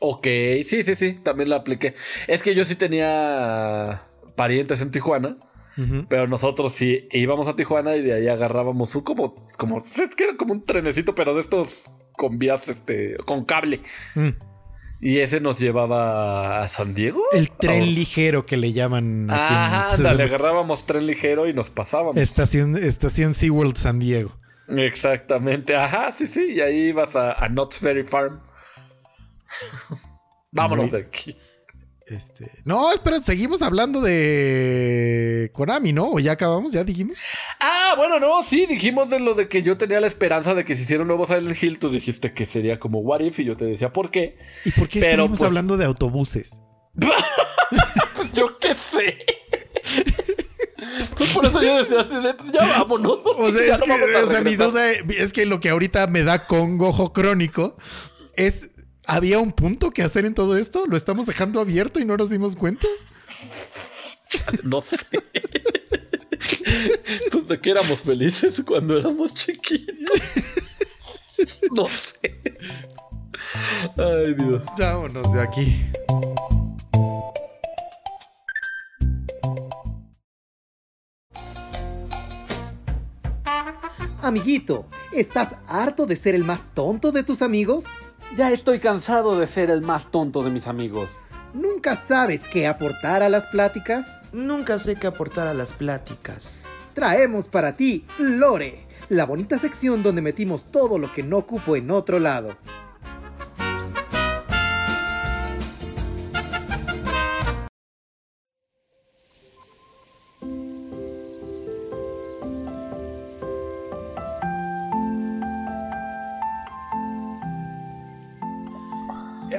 Ok, 0.00 0.26
sí, 0.66 0.82
sí, 0.82 0.94
sí, 0.94 1.14
también 1.14 1.48
lo 1.48 1.56
apliqué. 1.56 1.94
Es 2.26 2.42
que 2.42 2.54
yo 2.54 2.64
sí 2.64 2.74
tenía 2.74 4.02
parientes 4.34 4.80
en 4.80 4.90
Tijuana. 4.90 5.36
Pero 6.08 6.26
nosotros 6.26 6.72
sí 6.72 7.06
íbamos 7.12 7.48
a 7.48 7.54
Tijuana 7.56 7.96
y 7.96 8.02
de 8.02 8.14
ahí 8.14 8.28
agarrábamos 8.28 8.94
un 8.94 9.02
como, 9.02 9.34
como, 9.58 9.78
es 9.84 10.14
que 10.16 10.24
era 10.24 10.36
como 10.36 10.52
un 10.54 10.64
trenecito, 10.64 11.14
pero 11.14 11.34
de 11.34 11.42
estos 11.42 11.82
con 12.12 12.38
vías, 12.38 12.68
este, 12.68 13.16
con 13.26 13.44
cable. 13.44 13.82
Mm. 14.14 14.28
Y 15.02 15.18
ese 15.18 15.40
nos 15.40 15.58
llevaba 15.60 16.62
a 16.62 16.68
San 16.68 16.94
Diego. 16.94 17.22
El 17.32 17.50
tren 17.50 17.82
Oh. 17.82 17.86
ligero 17.86 18.46
que 18.46 18.56
le 18.56 18.72
llaman 18.72 19.30
aquí 19.30 19.52
en 19.52 19.58
Ajá, 19.60 19.94
ándale, 19.94 20.24
CDMX. 20.24 20.34
agarrábamos 20.34 20.86
tren 20.86 21.06
ligero 21.06 21.46
y 21.46 21.52
nos 21.52 21.68
pasábamos. 21.68 22.16
Estación, 22.16 22.78
estación 22.78 23.34
SeaWorld 23.34 23.76
San 23.76 23.98
Diego. 23.98 24.32
Exactamente, 24.68 25.76
ajá, 25.76 26.10
sí, 26.12 26.26
sí, 26.26 26.52
y 26.54 26.60
ahí 26.62 26.88
ibas 26.88 27.14
a, 27.14 27.32
a 27.32 27.48
Knott's 27.50 27.82
Berry 27.82 28.04
Farm. 28.04 28.40
Vámonos 30.52 30.90
Muy- 30.90 31.00
de 31.02 31.06
aquí. 31.06 31.36
Este, 32.08 32.48
no, 32.64 32.92
espera, 32.92 33.20
seguimos 33.20 33.62
hablando 33.62 34.00
de 34.00 35.50
Konami, 35.52 35.92
¿no? 35.92 36.12
¿O 36.12 36.18
ya 36.20 36.32
acabamos? 36.32 36.72
¿Ya 36.72 36.84
dijimos? 36.84 37.18
Ah, 37.58 37.94
bueno, 37.96 38.20
no, 38.20 38.44
sí, 38.44 38.64
dijimos 38.66 39.10
de 39.10 39.18
lo 39.18 39.34
de 39.34 39.48
que 39.48 39.64
yo 39.64 39.76
tenía 39.76 39.98
la 39.98 40.06
esperanza 40.06 40.54
de 40.54 40.64
que 40.64 40.76
se 40.76 40.82
hiciera 40.82 41.02
un 41.02 41.08
nuevo 41.08 41.26
Silent 41.26 41.60
Hill. 41.60 41.80
Tú 41.80 41.90
dijiste 41.90 42.32
que 42.32 42.46
sería 42.46 42.78
como 42.78 43.00
What 43.00 43.20
If 43.22 43.40
y 43.40 43.44
yo 43.44 43.56
te 43.56 43.64
decía 43.64 43.92
por 43.92 44.10
qué. 44.10 44.38
¿Y 44.64 44.70
por 44.70 44.88
qué 44.88 45.00
Pero, 45.00 45.10
estuvimos 45.24 45.38
pues- 45.40 45.46
hablando 45.48 45.76
de 45.76 45.84
autobuses? 45.84 46.60
Pues 48.14 48.32
yo 48.34 48.56
qué 48.60 48.74
sé. 48.76 49.18
Pues 51.16 51.30
por 51.30 51.44
eso 51.44 51.60
yo 51.60 51.76
decía 51.78 52.00
así 52.00 52.14
de, 52.14 52.34
ya 52.52 52.60
vámonos. 52.78 53.18
porque 53.24 53.42
O 53.42 53.50
sea, 53.50 53.66
ya 53.66 53.74
es 53.74 53.80
no 53.86 53.96
que, 53.96 54.14
o 54.16 54.26
sea, 54.28 54.40
mi 54.42 54.54
duda 54.54 54.92
es 54.92 55.32
que 55.32 55.44
lo 55.44 55.58
que 55.58 55.70
ahorita 55.70 56.06
me 56.06 56.22
da 56.22 56.46
congojo 56.46 57.12
crónico 57.12 57.76
es, 58.36 58.70
¿había 59.06 59.38
un 59.38 59.52
punto 59.52 59.90
que 59.90 60.02
hacer 60.02 60.26
en 60.26 60.34
todo 60.34 60.56
esto? 60.56 60.86
¿Lo 60.86 60.96
estamos 60.96 61.26
dejando 61.26 61.60
abierto 61.60 62.00
y 62.00 62.04
no 62.04 62.16
nos 62.16 62.30
dimos 62.30 62.56
cuenta? 62.56 62.86
No 64.64 64.82
sé. 64.82 64.98
Pues 67.32 67.48
de 67.48 67.60
que 67.60 67.70
éramos 67.70 68.00
felices 68.00 68.62
cuando 68.66 68.98
éramos 68.98 69.32
chiquitos. 69.34 70.20
No 71.72 71.86
sé. 71.86 72.42
Ay, 73.96 74.34
Dios. 74.34 74.64
Vámonos 74.78 75.32
de 75.32 75.40
aquí. 75.40 75.76
Amiguito, 84.22 84.86
¿estás 85.12 85.54
harto 85.68 86.04
de 86.04 86.16
ser 86.16 86.34
el 86.34 86.44
más 86.44 86.66
tonto 86.74 87.12
de 87.12 87.22
tus 87.22 87.42
amigos? 87.42 87.84
Ya 88.34 88.50
estoy 88.50 88.80
cansado 88.80 89.38
de 89.38 89.46
ser 89.46 89.70
el 89.70 89.82
más 89.82 90.10
tonto 90.10 90.42
de 90.42 90.50
mis 90.50 90.66
amigos. 90.66 91.08
¿Nunca 91.54 91.96
sabes 91.96 92.46
qué 92.48 92.66
aportar 92.66 93.22
a 93.22 93.28
las 93.28 93.46
pláticas? 93.46 94.26
Nunca 94.32 94.78
sé 94.78 94.96
qué 94.96 95.06
aportar 95.06 95.46
a 95.46 95.54
las 95.54 95.72
pláticas. 95.72 96.64
Traemos 96.92 97.48
para 97.48 97.76
ti 97.76 98.04
Lore, 98.18 98.86
la 99.08 99.24
bonita 99.24 99.58
sección 99.58 100.02
donde 100.02 100.20
metimos 100.22 100.64
todo 100.70 100.98
lo 100.98 101.12
que 101.12 101.22
no 101.22 101.46
cupo 101.46 101.76
en 101.76 101.90
otro 101.90 102.18
lado. 102.18 102.58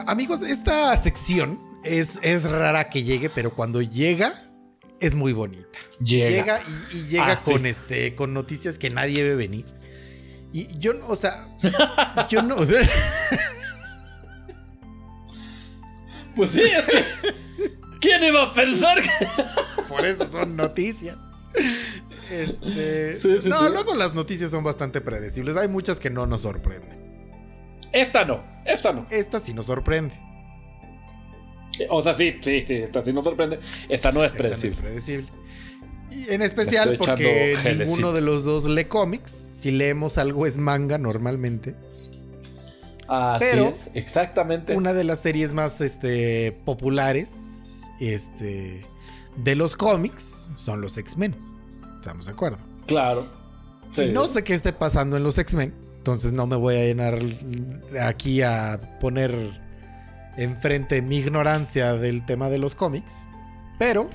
Amigos, 0.07 0.41
esta 0.41 0.95
sección 0.97 1.59
es, 1.84 2.17
es 2.21 2.49
rara 2.49 2.89
que 2.89 3.03
llegue, 3.03 3.29
pero 3.29 3.53
cuando 3.53 3.81
llega 3.81 4.34
es 4.99 5.13
muy 5.15 5.34
bonita. 5.34 5.77
Llega. 5.99 6.29
Llega 6.29 6.61
y, 6.93 6.97
y 6.97 7.07
llega 7.07 7.31
Ah, 7.34 7.39
con 7.39 7.63
sí. 7.63 7.67
este 7.67 8.15
con 8.15 8.34
noticias 8.34 8.77
que 8.77 8.89
nadie 8.89 9.23
ve 9.23 9.35
venir. 9.35 9.65
Y 10.53 10.77
yo, 10.79 10.93
no, 10.93 11.07
o 11.07 11.15
sea, 11.15 11.47
yo 12.29 12.41
no, 12.41 12.55
o 12.55 12.65
sea, 12.65 12.81
Pues 16.35 16.51
sí, 16.51 16.61
es 16.61 16.85
que. 16.85 17.03
¿Quién 17.99 18.23
iba 18.23 18.43
a 18.43 18.53
pensar 18.53 19.01
que.? 19.01 19.09
por 19.89 20.05
eso 20.05 20.25
son 20.31 20.55
noticias. 20.55 21.17
Este, 22.29 23.19
Sí, 23.19 23.38
sí, 23.41 23.49
no, 23.49 23.67
luego 23.69 23.95
las 23.95 24.13
noticias 24.13 24.51
son 24.51 24.63
bastante 24.63 25.01
predecibles. 25.01 25.57
Hay 25.57 25.67
muchas 25.67 25.99
que 25.99 26.09
no 26.11 26.25
nos 26.27 26.41
sorprenden. 26.43 27.06
Esta 27.91 28.26
no, 28.26 28.39
esta 28.65 28.93
no. 28.93 29.05
Esta 29.09 29.39
sí 29.39 29.53
nos 29.53 29.68
sorprende. 29.68 30.15
O 31.89 32.01
sea, 32.01 32.15
sí, 32.15 32.34
sí, 32.41 32.64
sí, 32.68 32.73
esta 32.73 33.03
sí 33.03 33.14
nos 33.14 33.23
sorprende. 33.23 33.59
Esta 33.89 34.11
no 34.11 34.23
es 34.23 34.31
Esta 34.31 34.43
no 34.43 34.49
es 34.55 34.55
predecible. 34.55 34.81
predecible. 34.81 35.27
Y 36.11 36.34
en 36.34 36.41
especial 36.41 36.95
porque 36.97 37.55
gelecito. 37.61 37.85
ninguno 37.85 38.14
de 38.14 38.22
los 38.22 38.45
dos 38.45 38.65
lee 38.65 38.85
cómics. 38.85 39.31
Si 39.31 39.72
leemos 39.72 40.18
algo 40.18 40.45
es 40.45 40.57
manga 40.57 40.97
normalmente. 40.97 41.76
Así 43.07 43.45
Pero- 43.51 43.68
es, 43.69 43.89
exactamente. 43.93 44.76
Una 44.76 44.93
de 44.93 45.03
las 45.03 45.19
series 45.19 45.53
más 45.53 45.80
este, 45.81 46.51
populares 46.65 47.84
este, 47.99 48.85
de 49.38 49.55
los 49.55 49.76
cómics 49.76 50.49
son 50.55 50.81
los 50.81 50.97
X-Men. 50.97 51.35
¿Estamos 51.99 52.26
de 52.26 52.31
acuerdo? 52.31 52.57
Claro. 52.85 53.27
Sí. 53.93 54.03
Y 54.03 54.11
no 54.11 54.27
sé 54.27 54.43
qué 54.43 54.53
esté 54.53 54.73
pasando 54.73 55.15
en 55.18 55.23
los 55.23 55.38
X-Men. 55.38 55.73
Entonces 56.07 56.31
no 56.31 56.47
me 56.47 56.55
voy 56.55 56.75
a 56.75 56.85
llenar 56.85 57.19
aquí 58.01 58.41
a 58.41 58.79
poner 59.01 59.35
enfrente 60.38 61.01
mi 61.01 61.17
ignorancia 61.17 61.95
del 61.95 62.25
tema 62.25 62.49
de 62.49 62.59
los 62.59 62.75
cómics. 62.75 63.25
Pero 63.77 64.09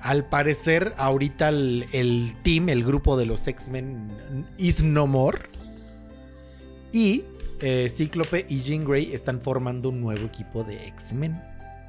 al 0.00 0.24
parecer 0.26 0.94
ahorita 0.96 1.48
el, 1.48 1.88
el 1.92 2.36
team, 2.44 2.68
el 2.68 2.84
grupo 2.84 3.16
de 3.16 3.26
los 3.26 3.48
X-Men 3.48 4.46
is 4.58 4.80
no 4.84 5.08
more. 5.08 5.40
Y 6.92 7.24
eh, 7.60 7.88
Cíclope 7.90 8.46
y 8.48 8.60
Jean 8.60 8.84
Grey 8.84 9.12
están 9.12 9.40
formando 9.40 9.88
un 9.88 10.00
nuevo 10.00 10.26
equipo 10.26 10.62
de 10.62 10.86
X-Men 10.86 11.42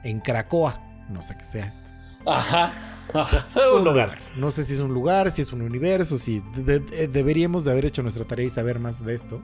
en 0.03 0.21
Cracoa. 0.21 0.81
No 1.09 1.21
sé 1.21 1.37
qué 1.37 1.45
sea 1.45 1.67
esto. 1.67 1.91
Ajá. 2.25 2.73
Ajá. 3.13 3.45
Es 3.49 3.55
un 3.73 3.83
lugar. 3.83 4.19
No 4.35 4.51
sé 4.51 4.63
si 4.65 4.73
es 4.73 4.79
un 4.79 4.93
lugar, 4.93 5.31
si 5.31 5.41
es 5.41 5.53
un 5.53 5.61
universo, 5.61 6.17
si 6.17 6.41
de- 6.55 6.79
de- 6.79 7.07
deberíamos 7.07 7.63
de 7.63 7.71
haber 7.71 7.85
hecho 7.85 8.01
nuestra 8.01 8.25
tarea 8.25 8.45
y 8.45 8.49
saber 8.49 8.79
más 8.79 9.03
de 9.05 9.15
esto. 9.15 9.41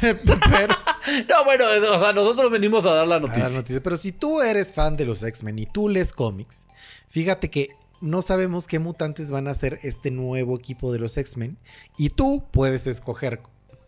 Pero, 0.00 0.18
No, 1.28 1.44
bueno, 1.44 1.64
o 1.66 2.00
sea, 2.00 2.12
nosotros 2.12 2.50
venimos 2.50 2.86
a 2.86 2.92
dar 2.92 3.06
la 3.06 3.16
a 3.16 3.20
noticia. 3.20 3.48
dar. 3.48 3.82
Pero 3.82 3.96
si 3.96 4.12
tú 4.12 4.40
eres 4.40 4.72
fan 4.72 4.96
de 4.96 5.04
los 5.04 5.22
X-Men 5.22 5.58
y 5.58 5.66
tú 5.66 5.88
lees 5.88 6.12
cómics, 6.12 6.66
fíjate 7.08 7.50
que 7.50 7.70
no 8.00 8.22
sabemos 8.22 8.66
qué 8.66 8.78
mutantes 8.78 9.30
van 9.30 9.48
a 9.48 9.54
ser 9.54 9.78
este 9.82 10.10
nuevo 10.10 10.56
equipo 10.56 10.92
de 10.92 10.98
los 10.98 11.16
X-Men 11.16 11.58
y 11.98 12.10
tú 12.10 12.44
puedes 12.52 12.86
escoger 12.86 13.40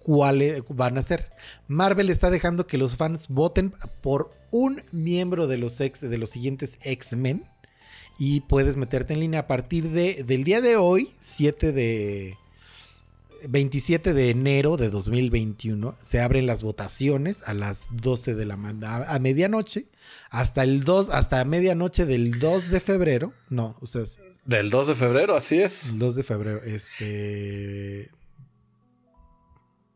cuáles 0.03 0.63
van 0.69 0.99
a 0.99 1.03
ser. 1.03 1.33
Marvel 1.69 2.11
está 2.11 2.31
dejando 2.31 2.67
que 2.67 2.79
los 2.79 2.97
fans 2.97 3.29
voten 3.29 3.73
por 4.03 4.31
un 4.51 4.83
miembro 4.93 5.47
de 5.47 5.59
los, 5.59 5.81
ex, 5.81 6.01
de 6.03 6.19
los 6.19 6.31
siguientes 6.31 6.79
X-Men 6.83 7.45
y 8.19 8.41
puedes 8.41 8.77
meterte 8.77 9.15
en 9.15 9.21
línea 9.21 9.41
a 9.41 9.47
partir 9.47 9.91
de, 9.91 10.25
del 10.25 10.45
día 10.45 10.61
de 10.61 10.77
hoy, 10.77 11.11
7 11.21 11.73
de... 11.73 12.37
27 13.49 14.15
de 14.15 14.31
enero 14.31 14.77
de 14.77 14.89
2021 14.89 15.95
se 16.01 16.21
abren 16.21 16.47
las 16.47 16.63
votaciones 16.63 17.43
a 17.47 17.55
las 17.55 17.87
12 17.91 18.35
de 18.35 18.47
la 18.47 18.59
a, 18.83 19.15
a 19.15 19.19
medianoche 19.19 19.85
hasta 20.31 20.63
el 20.63 20.85
2 20.85 21.11
hasta 21.11 21.45
medianoche 21.45 22.07
del 22.07 22.39
2 22.39 22.71
de 22.71 22.81
febrero, 22.81 23.33
no, 23.49 23.77
o 23.81 23.87
sea, 23.87 24.03
es 24.03 24.21
Del 24.45 24.71
2 24.71 24.89
de 24.89 24.95
febrero, 24.95 25.37
así 25.37 25.61
es. 25.61 25.91
el 25.91 25.99
2 25.99 26.17
de 26.17 26.23
febrero, 26.23 26.61
este 26.65 28.11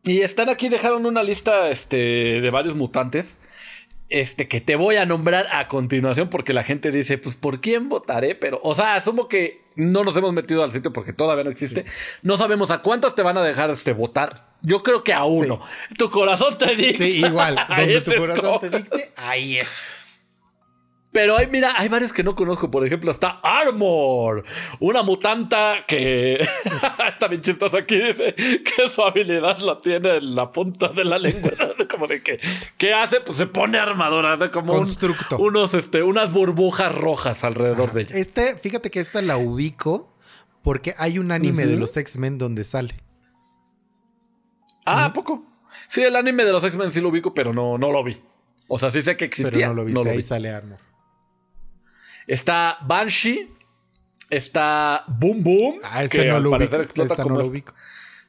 Y 0.03 0.21
están 0.21 0.49
aquí, 0.49 0.69
dejaron 0.69 1.05
una 1.05 1.23
lista 1.23 1.69
este, 1.71 2.41
de 2.41 2.49
varios 2.49 2.75
mutantes. 2.75 3.39
Este, 4.11 4.49
que 4.49 4.59
te 4.59 4.75
voy 4.75 4.97
a 4.97 5.05
nombrar 5.05 5.47
a 5.53 5.69
continuación 5.69 6.29
porque 6.29 6.53
la 6.53 6.65
gente 6.65 6.91
dice, 6.91 7.17
pues, 7.17 7.37
¿por 7.37 7.61
quién 7.61 7.87
votaré? 7.87 8.35
Pero, 8.35 8.59
o 8.61 8.75
sea, 8.75 8.95
asumo 8.95 9.29
que 9.29 9.61
no 9.75 10.03
nos 10.03 10.17
hemos 10.17 10.33
metido 10.33 10.65
al 10.65 10.73
sitio 10.73 10.91
porque 10.91 11.13
todavía 11.13 11.45
no 11.45 11.49
existe. 11.49 11.85
No 12.21 12.35
sabemos 12.35 12.71
a 12.71 12.81
cuántos 12.81 13.15
te 13.15 13.21
van 13.21 13.37
a 13.37 13.41
dejar 13.41 13.69
este, 13.69 13.93
votar. 13.93 14.47
Yo 14.61 14.83
creo 14.83 15.05
que 15.05 15.13
a 15.13 15.23
uno. 15.23 15.61
Tu 15.97 16.11
corazón 16.11 16.57
te 16.57 16.75
dice. 16.75 17.05
Sí, 17.05 17.25
igual, 17.25 17.55
donde 17.69 18.01
tu 18.01 18.13
corazón 18.15 18.59
te 18.59 18.69
dicte, 18.69 19.13
ahí 19.15 19.59
es. 19.59 19.69
Pero 21.13 21.37
hay, 21.37 21.47
mira, 21.47 21.73
hay 21.77 21.89
varios 21.89 22.13
que 22.13 22.23
no 22.23 22.35
conozco. 22.37 22.71
Por 22.71 22.85
ejemplo, 22.85 23.11
está 23.11 23.41
Armor, 23.43 24.45
una 24.79 25.03
mutanta 25.03 25.83
que 25.85 26.35
está 27.09 27.27
bien 27.27 27.41
chistoso 27.41 27.75
aquí. 27.75 27.97
Dice 27.97 28.33
que 28.35 28.87
su 28.87 29.01
habilidad 29.01 29.57
la 29.59 29.81
tiene 29.81 30.15
en 30.17 30.35
la 30.35 30.49
punta 30.53 30.87
de 30.87 31.03
la 31.03 31.19
lengua. 31.19 31.51
Como 31.91 32.07
de 32.07 32.23
que, 32.23 32.39
¿qué 32.77 32.93
hace? 32.93 33.19
Pues 33.19 33.37
se 33.37 33.45
pone 33.47 33.77
armadura, 33.77 34.31
hace 34.33 34.49
como 34.51 34.71
un- 34.71 34.79
Constructo. 34.79 35.37
unos, 35.39 35.73
este, 35.73 36.01
unas 36.01 36.31
burbujas 36.31 36.95
rojas 36.95 37.43
alrededor 37.43 37.91
de 37.91 38.03
ella. 38.03 38.15
Este, 38.15 38.55
fíjate 38.57 38.89
que 38.89 39.01
esta 39.01 39.21
la 39.21 39.35
ubico 39.35 40.09
porque 40.63 40.93
hay 40.97 41.19
un 41.19 41.31
anime 41.33 41.65
de 41.65 41.75
los 41.75 41.97
X-Men 41.97 42.37
donde 42.37 42.63
sale. 42.63 42.95
Ah, 44.85 45.05
¿a 45.05 45.13
poco? 45.13 45.43
Sí, 45.87 46.01
el 46.03 46.15
anime 46.15 46.45
de 46.45 46.51
los 46.53 46.63
X-Men 46.63 46.91
sí 46.93 47.01
lo 47.01 47.09
ubico, 47.09 47.33
pero 47.33 47.53
no, 47.53 47.77
no 47.77 47.91
lo 47.91 48.03
vi. 48.03 48.21
O 48.67 48.79
sea, 48.79 48.89
sí 48.89 49.01
sé 49.01 49.17
que 49.17 49.25
existía. 49.25 49.51
Pero 49.51 49.67
no 49.69 49.73
lo 49.73 49.83
viste, 49.85 50.09
ahí 50.09 50.17
vi. 50.17 50.23
sale 50.23 50.49
Armor. 50.49 50.79
Está 52.27 52.77
Banshee. 52.85 53.49
Está 54.29 55.03
Boom 55.07 55.43
Boom. 55.43 55.79
Ah, 55.83 56.03
este 56.03 56.19
que 56.19 56.25
no 56.25 56.39
lo 56.39 56.51
ubico. 56.51 56.77
Esta 57.03 57.23
como 57.23 57.35
no 57.35 57.41
lo 57.41 57.47
ubico. 57.47 57.73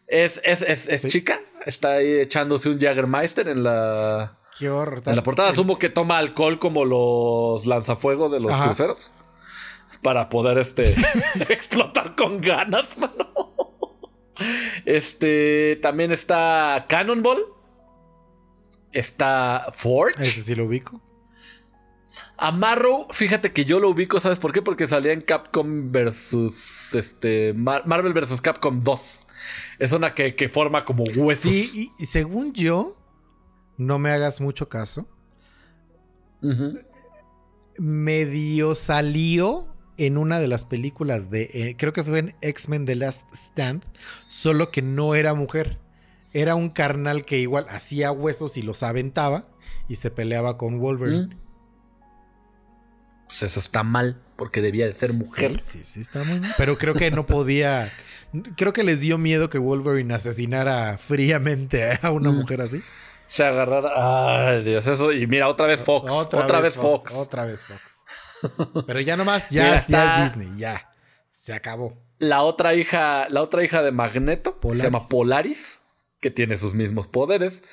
Es, 0.09 0.41
es, 0.45 0.63
es, 0.63 0.89
es 0.89 1.01
Sí. 1.03 1.09
chica. 1.09 1.39
Está 1.65 1.93
ahí 1.93 2.21
echándose 2.21 2.69
un 2.69 2.81
Jaggermeister 2.81 3.47
en 3.49 3.63
la, 3.63 4.37
Qué 4.59 4.69
horror. 4.69 5.01
en 5.07 5.17
la 5.17 5.23
portada. 5.23 5.49
El- 5.49 5.55
Asumo 5.55 5.79
que 5.79 5.89
toma 5.91 6.19
alcohol 6.19 6.59
como 6.59 6.85
los 6.85 7.65
lanzafuegos 7.67 8.33
de 8.33 8.41
los 8.41 8.51
Ajá. 8.51 8.67
cruceros. 8.67 8.99
Para 10.03 10.29
poder 10.29 10.59
este 10.59 10.83
explotar 11.49 12.17
con 12.17 12.41
ganas, 12.41 12.99
mano. 12.99 13.31
Este 14.85 15.79
también 15.83 16.11
está 16.11 16.87
Cannonball. 16.89 17.45
Está 18.93 19.69
Forge. 19.75 20.23
Ese 20.23 20.43
sí 20.43 20.55
lo 20.55 20.65
ubico. 20.67 21.01
Amarro, 22.37 23.07
fíjate 23.11 23.53
que 23.53 23.65
yo 23.65 23.81
lo 23.81 23.89
ubico, 23.91 24.21
¿sabes 24.21 24.39
por 24.39 24.53
qué? 24.53 24.61
Porque 24.63 24.87
salía 24.87 25.13
en 25.13 25.21
Capcom 25.23 25.91
versus 25.93 26.95
este 26.95 27.53
Mar- 27.55 27.87
Marvel 27.87 28.13
versus 28.13 28.41
Capcom 28.41 28.83
2. 28.83 29.27
Es 29.79 29.93
una 29.93 30.15
que, 30.15 30.35
que 30.37 30.49
forma 30.49 30.85
como 30.85 31.05
huesos. 31.05 31.51
Sí, 31.53 31.91
y, 31.99 32.03
y 32.03 32.07
según 32.07 32.53
yo, 32.53 32.97
no 33.79 33.99
me 33.99 34.11
hagas 34.11 34.41
mucho 34.41 34.69
caso. 34.69 35.07
Medio 37.79 38.75
salió 38.75 39.67
en 39.97 40.19
una 40.19 40.41
de 40.41 40.49
las 40.49 40.65
películas 40.65 41.31
de, 41.31 41.51
eh, 41.53 41.75
creo 41.79 41.93
que 41.93 42.05
fue 42.05 42.19
en 42.19 42.35
X-Men 42.41 42.85
The 42.85 42.97
Last 42.97 43.27
Stand, 43.33 43.85
solo 44.29 44.71
que 44.71 44.83
no 44.83 45.15
era 45.15 45.35
mujer. 45.35 45.79
Era 46.33 46.55
un 46.55 46.71
carnal 46.71 47.23
que 47.23 47.39
igual 47.39 47.67
hacía 47.69 48.11
huesos 48.11 48.57
y 48.57 48.63
los 48.63 48.83
aventaba 48.83 49.45
y 49.89 49.97
se 49.97 50.11
peleaba 50.11 50.57
con 50.59 50.79
Wolverine. 50.81 51.27
Mm. 51.27 51.39
Pues 53.33 53.43
eso 53.45 53.61
está 53.61 53.83
mal, 53.83 54.17
porque 54.37 54.61
debía 54.61 54.87
de 54.87 54.95
ser 54.95 55.13
mujer. 55.15 55.53
Sí, 55.61 55.79
sí, 55.79 55.85
sí, 55.85 56.01
está 56.01 56.23
muy 56.25 56.41
mal. 56.41 56.53
Pero 56.59 56.77
creo 56.77 56.95
que 56.95 57.11
no 57.11 57.25
podía. 57.27 57.91
Creo 58.57 58.73
que 58.73 58.83
les 58.85 59.01
dio 59.01 59.17
miedo 59.19 59.49
que 59.51 59.59
Wolverine 59.59 60.13
asesinara 60.15 60.99
fríamente 60.99 61.99
a 62.03 62.11
una 62.11 62.31
Mm. 62.31 62.37
mujer 62.37 62.61
así. 62.61 62.83
Se 63.29 63.45
agarrara. 63.45 63.91
Ay, 64.51 64.65
Dios, 64.65 64.87
eso. 64.87 65.13
Y 65.13 65.27
mira, 65.27 65.49
otra 65.49 65.67
vez 65.67 65.81
Fox. 65.81 66.11
Otra, 66.13 66.61
vez 66.61 66.75
Fox. 66.75 67.15
Otra 67.15 67.47
vez 67.47 67.65
Fox. 67.65 68.05
Pero 68.87 69.01
ya 69.01 69.17
nomás, 69.17 69.51
ya, 69.51 69.63
Mira, 69.63 69.75
ya 69.75 69.81
está- 69.81 70.25
es 70.27 70.35
Disney, 70.37 70.59
ya. 70.59 70.91
Se 71.31 71.55
acabó. 71.55 71.95
La 72.19 72.43
otra 72.43 72.75
hija, 72.75 73.29
la 73.31 73.41
otra 73.43 73.65
hija 73.65 73.83
de 73.83 73.91
Magneto, 73.93 74.53
que 74.53 74.59
se 74.59 74.63
Polaris. 74.63 74.83
llama 74.85 75.01
Polaris, 75.09 75.83
que 76.21 76.31
tiene 76.31 76.59
sus 76.59 76.75
mismos 76.75 77.09
poderes. 77.09 77.65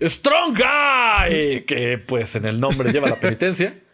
Strong 0.00 0.54
Guy, 0.58 1.64
que 1.66 1.98
pues 2.06 2.34
en 2.34 2.44
el 2.46 2.58
nombre 2.60 2.90
lleva 2.92 3.08
la 3.08 3.20
penitencia. 3.20 3.78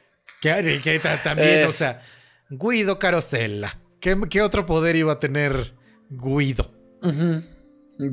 Que, 0.42 0.80
que 0.82 0.98
ta- 0.98 1.22
también, 1.22 1.60
Es- 1.60 1.68
o 1.68 1.72
sea, 1.72 2.02
Guido 2.50 2.98
Carosella. 2.98 3.78
¿Qué, 4.00 4.20
qué 4.28 4.42
otro 4.42 4.66
poder 4.66 4.96
iba 4.96 5.12
a 5.12 5.18
tener 5.20 5.72
Guido? 6.10 6.70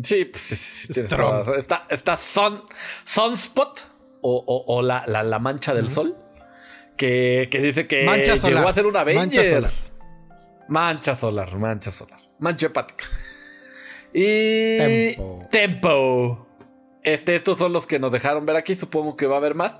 Sí, 0.04 0.26
pues 0.26 0.42
sí, 0.44 0.56
sí, 0.56 0.94
Strong. 0.94 1.56
Está, 1.58 1.86
está 1.90 2.16
Sun, 2.16 2.62
Sunspot 3.06 3.80
o, 4.22 4.44
o- 4.46 4.76
o 4.78 4.82
la, 4.82 5.04
la- 5.08 5.24
la 5.24 5.40
mancha 5.40 5.74
del 5.74 5.90
sol. 5.90 6.16
Que, 6.96 7.48
que 7.50 7.60
dice 7.60 7.88
que 7.88 8.04
Mancha 8.04 8.36
solar. 8.38 8.58
llegó 8.58 8.70
a 8.70 8.74
ser 8.74 8.86
una 8.86 9.00
Avenger. 9.02 9.26
Mancha 9.26 9.44
solar. 9.50 9.74
Mancha 10.68 11.16
solar, 11.16 11.56
mancha 11.58 11.92
solar. 11.92 12.20
Mancha 12.40 12.68
hepática. 12.68 13.06
Y. 14.14 14.78
Tempo. 14.78 15.48
Tempo. 15.50 16.49
Este, 17.04 17.36
estos 17.36 17.58
son 17.58 17.72
los 17.72 17.88
que 17.88 17.98
nos 17.98 18.12
dejaron 18.12 18.46
ver 18.46 18.58
aquí. 18.58 18.76
Supongo 18.76 19.16
que 19.16 19.26
va 19.26 19.36
a 19.36 19.38
haber 19.38 19.56
más. 19.56 19.76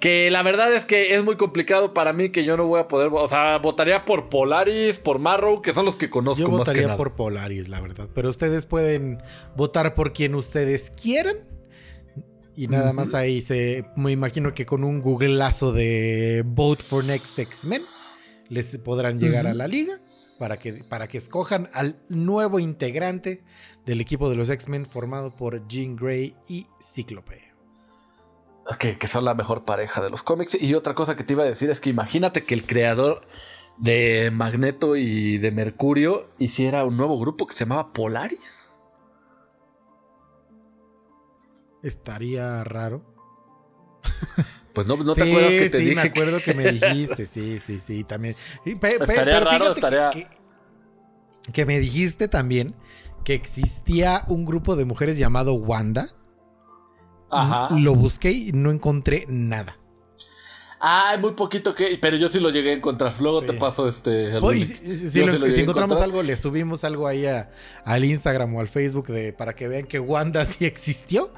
Que 0.00 0.30
la 0.30 0.42
verdad 0.42 0.72
es 0.74 0.84
que 0.84 1.14
es 1.14 1.22
muy 1.22 1.36
complicado 1.36 1.94
para 1.94 2.12
mí 2.12 2.30
que 2.30 2.44
yo 2.44 2.56
no 2.56 2.66
voy 2.66 2.80
a 2.80 2.88
poder. 2.88 3.10
O 3.12 3.28
sea, 3.28 3.58
votaría 3.58 4.04
por 4.04 4.28
Polaris, 4.28 4.98
por 4.98 5.18
Marrow, 5.18 5.62
que 5.62 5.72
son 5.72 5.84
los 5.84 5.96
que 5.96 6.10
conozco 6.10 6.40
Yo 6.40 6.48
más 6.48 6.56
que 6.56 6.60
votaría 6.60 6.82
nada. 6.82 6.96
por 6.96 7.14
Polaris, 7.14 7.68
la 7.68 7.80
verdad. 7.80 8.08
Pero 8.14 8.28
ustedes 8.28 8.66
pueden 8.66 9.22
votar 9.56 9.94
por 9.94 10.12
quien 10.12 10.34
ustedes 10.34 10.90
quieran. 10.90 11.36
Y 12.56 12.68
nada 12.68 12.92
más 12.92 13.14
ahí 13.14 13.40
se. 13.40 13.84
Me 13.96 14.12
imagino 14.12 14.54
que 14.54 14.66
con 14.66 14.84
un 14.84 15.00
googleazo 15.00 15.72
de 15.72 16.42
Vote 16.44 16.84
for 16.84 17.04
Next 17.04 17.38
X-Men 17.38 17.82
les 18.48 18.76
podrán 18.78 19.18
llegar 19.18 19.46
a 19.46 19.54
la 19.54 19.66
liga 19.66 19.98
para 20.38 20.58
que, 20.58 20.84
para 20.84 21.08
que 21.08 21.18
escojan 21.18 21.68
al 21.72 21.96
nuevo 22.08 22.58
integrante 22.58 23.42
del 23.86 24.00
equipo 24.00 24.30
de 24.30 24.36
los 24.36 24.50
X-Men 24.50 24.86
formado 24.86 25.34
por 25.36 25.66
Jean 25.68 25.96
Grey 25.96 26.34
y 26.48 26.66
Cíclope. 26.80 27.52
Que, 28.78 28.98
que 28.98 29.08
son 29.08 29.24
la 29.24 29.34
mejor 29.34 29.64
pareja 29.64 30.02
de 30.02 30.10
los 30.10 30.22
cómics. 30.22 30.56
Y 30.60 30.74
otra 30.74 30.94
cosa 30.94 31.16
que 31.16 31.24
te 31.24 31.34
iba 31.34 31.42
a 31.42 31.46
decir 31.46 31.70
es 31.70 31.80
que 31.80 31.90
imagínate 31.90 32.44
que 32.44 32.54
el 32.54 32.66
creador 32.66 33.26
de 33.76 34.30
Magneto 34.32 34.96
y 34.96 35.38
de 35.38 35.50
Mercurio 35.50 36.30
hiciera 36.38 36.84
un 36.84 36.96
nuevo 36.96 37.18
grupo 37.18 37.46
que 37.46 37.54
se 37.54 37.64
llamaba 37.64 37.92
Polaris. 37.92 38.70
Estaría 41.82 42.64
raro. 42.64 43.02
Pues 44.74 44.86
no, 44.86 44.96
no 44.96 45.14
te 45.14 45.22
sí, 45.22 45.28
acuerdas 45.30 45.50
que 45.52 45.70
te 45.70 45.78
sí, 45.78 45.84
dije 45.84 45.94
me 45.94 46.02
acuerdo 46.02 46.40
que... 46.40 46.54
me 46.54 46.72
dijiste, 46.72 47.26
sí, 47.26 47.60
sí, 47.60 47.78
sí, 47.80 48.02
también. 48.04 48.34
Y 48.64 48.74
pe- 48.74 48.98
pe- 48.98 49.04
Estaría 49.04 49.24
pero 49.38 49.44
raro, 49.44 49.64
que- 49.66 49.72
estaría- 49.72 50.10
que, 50.10 50.26
que 51.52 51.66
me 51.66 51.78
dijiste 51.78 52.26
también 52.28 52.74
que 53.24 53.34
existía 53.34 54.24
un 54.28 54.44
grupo 54.44 54.74
de 54.76 54.84
mujeres 54.84 55.16
llamado 55.16 55.54
Wanda. 55.54 56.08
Ajá. 57.30 57.74
Lo 57.78 57.94
busqué 57.94 58.32
y 58.32 58.52
no 58.52 58.70
encontré 58.70 59.26
nada. 59.28 59.76
Ah, 60.80 61.16
muy 61.18 61.32
poquito 61.32 61.74
que. 61.74 61.96
Pero 62.00 62.16
yo 62.18 62.28
sí 62.28 62.38
lo 62.38 62.50
llegué 62.50 62.72
a 62.72 62.74
encontrar. 62.74 63.14
Luego 63.18 63.40
Sí. 63.40 63.46
te 63.46 63.52
paso 63.54 63.88
este. 63.88 64.34
el 64.34 64.40
Pues, 64.40 64.68
si, 64.68 64.96
si- 64.96 65.08
si 65.08 65.20
Yo 65.20 65.26
lo- 65.26 65.32
sí 65.32 65.38
lo 65.38 65.50
si 65.50 65.60
encontramos 65.62 65.98
algo, 66.00 66.22
le 66.22 66.36
subimos 66.36 66.84
algo 66.84 67.06
ahí 67.08 67.24
a- 67.26 67.48
al 67.86 68.04
Instagram 68.04 68.54
o 68.54 68.60
al 68.60 68.68
Facebook 68.68 69.06
de, 69.06 69.32
para 69.32 69.54
que 69.54 69.66
vean 69.68 69.86
que 69.86 69.98
Wanda 69.98 70.44
sí 70.44 70.66
existió. 70.66 71.32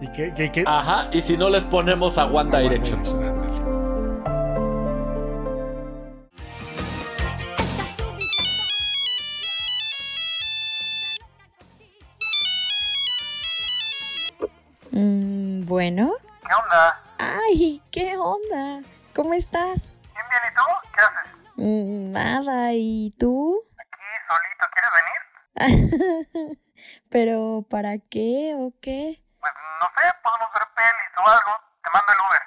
Y 0.00 0.08
que- 0.08 0.34
que- 0.52 0.64
Ajá. 0.66 1.08
Y 1.12 1.22
si 1.22 1.36
no 1.36 1.48
les 1.48 1.64
ponemos 1.64 2.18
a 2.18 2.26
One 2.26 2.36
a 2.36 2.58
One 2.58 2.62
Direction. 2.62 3.02
Direction, 3.02 3.24
ándale. 3.24 3.54
Mm, 14.90 15.66
bueno. 15.66 16.12
¿Qué 16.46 16.54
onda? 16.54 17.00
Ay, 17.18 17.82
¿qué 17.90 18.16
onda? 18.16 18.82
¿Cómo 19.14 19.34
estás? 19.34 19.94
Bien, 20.12 20.26
bien, 20.30 20.42
¿y 20.50 20.54
tú? 20.54 20.62
¿Qué 20.94 21.00
haces? 21.02 21.32
Mm, 21.56 22.12
nada, 22.12 22.72
¿y 22.74 23.14
tú? 23.18 23.60
Aquí 23.78 24.02
solito, 24.28 24.66
¿quieres 24.74 25.78
venir? 26.36 26.58
¿Pero 27.08 27.64
para 27.68 27.98
qué 27.98 28.54
o 28.58 28.72
qué? 28.80 29.20
Pues 29.44 29.54
no 29.78 29.86
sé, 29.94 30.08
podemos 30.22 30.48
ver 30.54 30.64
pelis 30.74 31.12
o 31.18 31.22
algo. 31.28 31.52
Te 31.82 31.88
mando 31.92 32.10
el 32.14 32.18
Uber. 32.24 32.42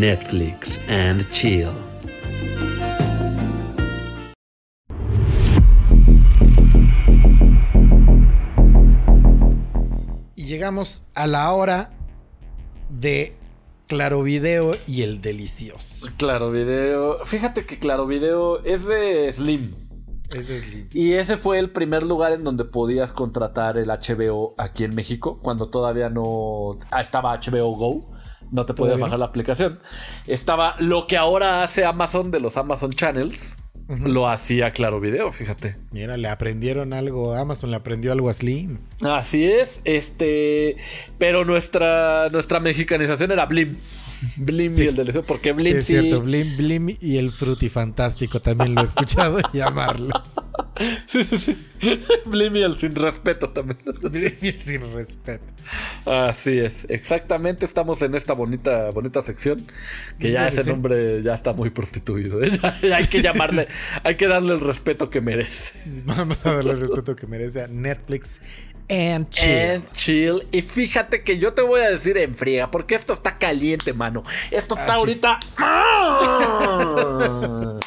Netflix 0.00 0.80
and 0.88 1.30
chill. 1.30 1.70
Y 10.34 10.46
llegamos 10.46 11.06
a 11.14 11.28
la 11.28 11.52
hora 11.52 11.92
de 12.88 13.36
Claro 13.86 14.24
Video 14.24 14.74
y 14.88 15.04
el 15.04 15.20
delicioso. 15.22 16.08
Claro 16.16 16.50
Video. 16.50 17.24
Fíjate 17.26 17.64
que 17.64 17.78
Claro 17.78 18.06
Video 18.06 18.60
es 18.64 18.84
de 18.84 19.32
Slim. 19.32 19.83
Es 20.34 20.72
lindo. 20.72 20.88
Y 20.92 21.14
ese 21.14 21.38
fue 21.38 21.58
el 21.58 21.70
primer 21.70 22.02
lugar 22.02 22.32
en 22.32 22.44
donde 22.44 22.64
podías 22.64 23.12
contratar 23.12 23.78
el 23.78 23.88
HBO 23.88 24.54
aquí 24.58 24.84
en 24.84 24.94
México, 24.94 25.38
cuando 25.42 25.68
todavía 25.68 26.10
no 26.10 26.78
ah, 26.90 27.02
estaba 27.02 27.38
HBO 27.38 27.76
Go, 27.76 28.10
no 28.50 28.66
te 28.66 28.74
podías 28.74 28.98
bajar 28.98 29.18
la 29.18 29.26
aplicación. 29.26 29.80
Estaba 30.26 30.76
lo 30.78 31.06
que 31.06 31.16
ahora 31.16 31.62
hace 31.62 31.84
Amazon 31.84 32.30
de 32.30 32.40
los 32.40 32.56
Amazon 32.56 32.90
Channels, 32.90 33.56
Lo 33.88 34.28
hacía 34.28 34.70
Claro 34.72 34.98
Video, 35.00 35.32
fíjate. 35.32 35.76
Mira, 35.92 36.16
le 36.16 36.28
aprendieron 36.28 36.92
algo, 36.94 37.34
Amazon 37.34 37.70
le 37.70 37.76
aprendió 37.76 38.12
algo 38.12 38.30
a 38.30 38.32
Slim. 38.32 38.78
Así 39.02 39.44
es, 39.44 39.80
este, 39.84 40.76
pero 41.18 41.44
nuestra 41.44 42.28
nuestra 42.32 42.60
mexicanización 42.60 43.30
era 43.32 43.44
Blim. 43.46 43.76
Blim 44.36 44.70
Sí. 44.70 44.84
y 44.84 44.86
el 44.86 44.96
delicioso, 44.96 45.26
porque 45.26 45.50
Sí, 45.50 45.54
Blim 45.56 45.76
es 45.76 45.84
sí- 45.84 45.92
cierto, 46.00 46.22
Blim, 46.22 46.56
Blim 46.56 46.96
y 47.00 47.18
el 47.18 47.30
Frutifantástico 47.30 48.40
también 48.40 48.74
lo 48.74 48.80
he 48.80 48.84
escuchado 48.84 49.38
llamarlo. 49.52 50.10
Sí, 51.06 51.24
sí, 51.24 51.38
sí. 51.38 51.56
Blim 52.26 52.56
y 52.56 52.62
el 52.62 52.76
sin 52.78 52.94
respeto 52.94 53.50
también. 53.50 53.78
Blim 54.02 54.32
y 54.40 54.48
el 54.48 54.58
sin 54.58 54.92
respeto. 54.92 55.44
Así 56.06 56.58
es, 56.58 56.86
exactamente 56.88 57.64
estamos 57.64 58.00
en 58.02 58.14
esta 58.14 58.32
bonita, 58.32 58.90
bonita 58.90 59.22
sección. 59.22 59.64
Que 60.18 60.32
ya 60.32 60.48
ese 60.48 60.64
nombre 60.70 61.22
ya 61.22 61.34
está 61.34 61.52
muy 61.52 61.70
prostituido. 61.70 62.42
¿eh? 62.42 62.50
Hay 62.94 63.06
que 63.06 63.22
llamarle, 63.22 63.68
hay 64.02 64.16
que 64.16 64.28
darle 64.28 64.54
el 64.54 64.60
respeto 64.60 65.10
que 65.10 65.20
merece. 65.20 65.78
Vamos 66.04 66.44
a 66.46 66.52
darle 66.54 66.72
el 66.72 66.80
respeto 66.80 67.14
que 67.16 67.26
merece 67.26 67.62
a 67.62 67.68
Netflix 67.68 68.40
and 68.90 69.28
chill. 69.30 69.50
And 69.50 69.90
chill. 69.92 70.42
Y 70.52 70.60
fíjate 70.62 71.22
que 71.22 71.38
yo 71.38 71.54
te 71.54 71.62
voy 71.62 71.80
a 71.80 71.90
decir 71.90 72.18
en 72.18 72.34
friega, 72.36 72.70
porque 72.70 72.94
esto 72.94 73.12
está 73.14 73.38
caliente, 73.38 73.92
mano. 73.94 74.22
Esto 74.50 74.74
está 74.74 74.84
Ah, 74.84 74.94
sí. 74.94 74.98
ahorita. 74.98 75.38
¡Ah! 75.56 77.78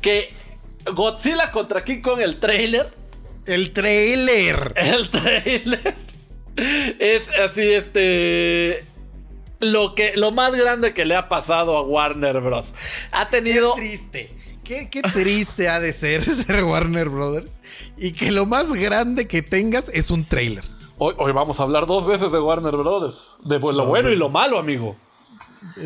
que 0.00 0.32
Godzilla 0.94 1.50
contra 1.50 1.84
King 1.84 2.00
Kong, 2.00 2.20
el 2.20 2.38
trailer. 2.38 2.92
El 3.46 3.72
trailer. 3.72 4.72
El 4.76 5.10
trailer 5.10 5.94
es 6.98 7.28
así, 7.38 7.72
este. 7.72 8.84
Lo 9.60 9.94
que. 9.94 10.16
Lo 10.16 10.32
más 10.32 10.54
grande 10.54 10.94
que 10.94 11.04
le 11.04 11.14
ha 11.14 11.28
pasado 11.28 11.76
a 11.76 11.82
Warner 11.82 12.40
Bros. 12.40 12.66
Ha 13.12 13.28
tenido. 13.28 13.74
Qué 13.74 13.80
triste. 13.80 14.36
Qué, 14.64 14.90
qué 14.90 15.02
triste 15.02 15.68
ha 15.68 15.78
de 15.78 15.92
ser 15.92 16.24
ser 16.24 16.64
Warner 16.64 17.08
Brothers 17.08 17.60
y 17.96 18.12
que 18.12 18.32
lo 18.32 18.46
más 18.46 18.72
grande 18.72 19.28
que 19.28 19.40
tengas 19.40 19.88
es 19.90 20.10
un 20.10 20.24
trailer. 20.24 20.64
Hoy, 20.98 21.14
hoy 21.18 21.30
vamos 21.30 21.60
a 21.60 21.62
hablar 21.62 21.86
dos 21.86 22.04
veces 22.06 22.32
de 22.32 22.40
Warner 22.40 22.74
Bros. 22.76 23.36
De 23.44 23.60
lo 23.60 23.72
Dos 23.72 23.86
bueno 23.86 24.10
y 24.10 24.16
lo 24.16 24.28
malo, 24.28 24.58
amigo. 24.58 24.96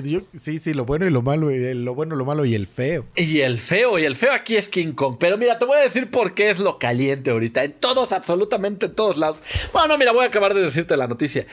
Yo- 0.05 0.23
sí, 0.35 0.59
sí, 0.59 0.75
lo 0.75 0.85
bueno 0.85 1.07
y 1.07 1.11
lo 1.11 1.23
malo, 1.23 1.51
y 1.51 1.55
el- 1.65 1.85
lo 1.85 1.95
bueno, 1.95 2.17
lo 2.17 2.25
malo 2.25 2.45
y 2.45 2.55
el 2.55 2.67
feo. 2.67 3.07
Y 3.17 3.41
el 3.41 3.61
feo, 3.61 3.99
y 3.99 4.05
el 4.05 4.17
feo 4.17 4.33
aquí 4.33 4.57
es 4.57 4.69
King 4.69 4.93
Kong. 4.93 5.17
Pero 5.19 5.37
mira, 5.39 5.59
te 5.59 5.65
voy 5.65 5.79
a 5.79 5.83
decir 5.83 6.11
por 6.11 6.35
qué 6.35 6.51
es 6.51 6.59
lo 6.59 6.79
caliente 6.79 7.31
ahorita. 7.31 7.65
En 7.65 7.73
todos, 7.73 8.13
absolutamente 8.13 8.87
en 8.87 8.95
todos 8.95 9.17
lados. 9.17 9.43
Bueno, 9.73 9.97
mira, 9.99 10.13
voy 10.13 10.25
a 10.25 10.29
acabar 10.29 10.55
de 10.55 10.63
decirte 10.63 10.97
la 10.97 11.07
noticia. 11.07 11.43
Eh, 11.43 11.47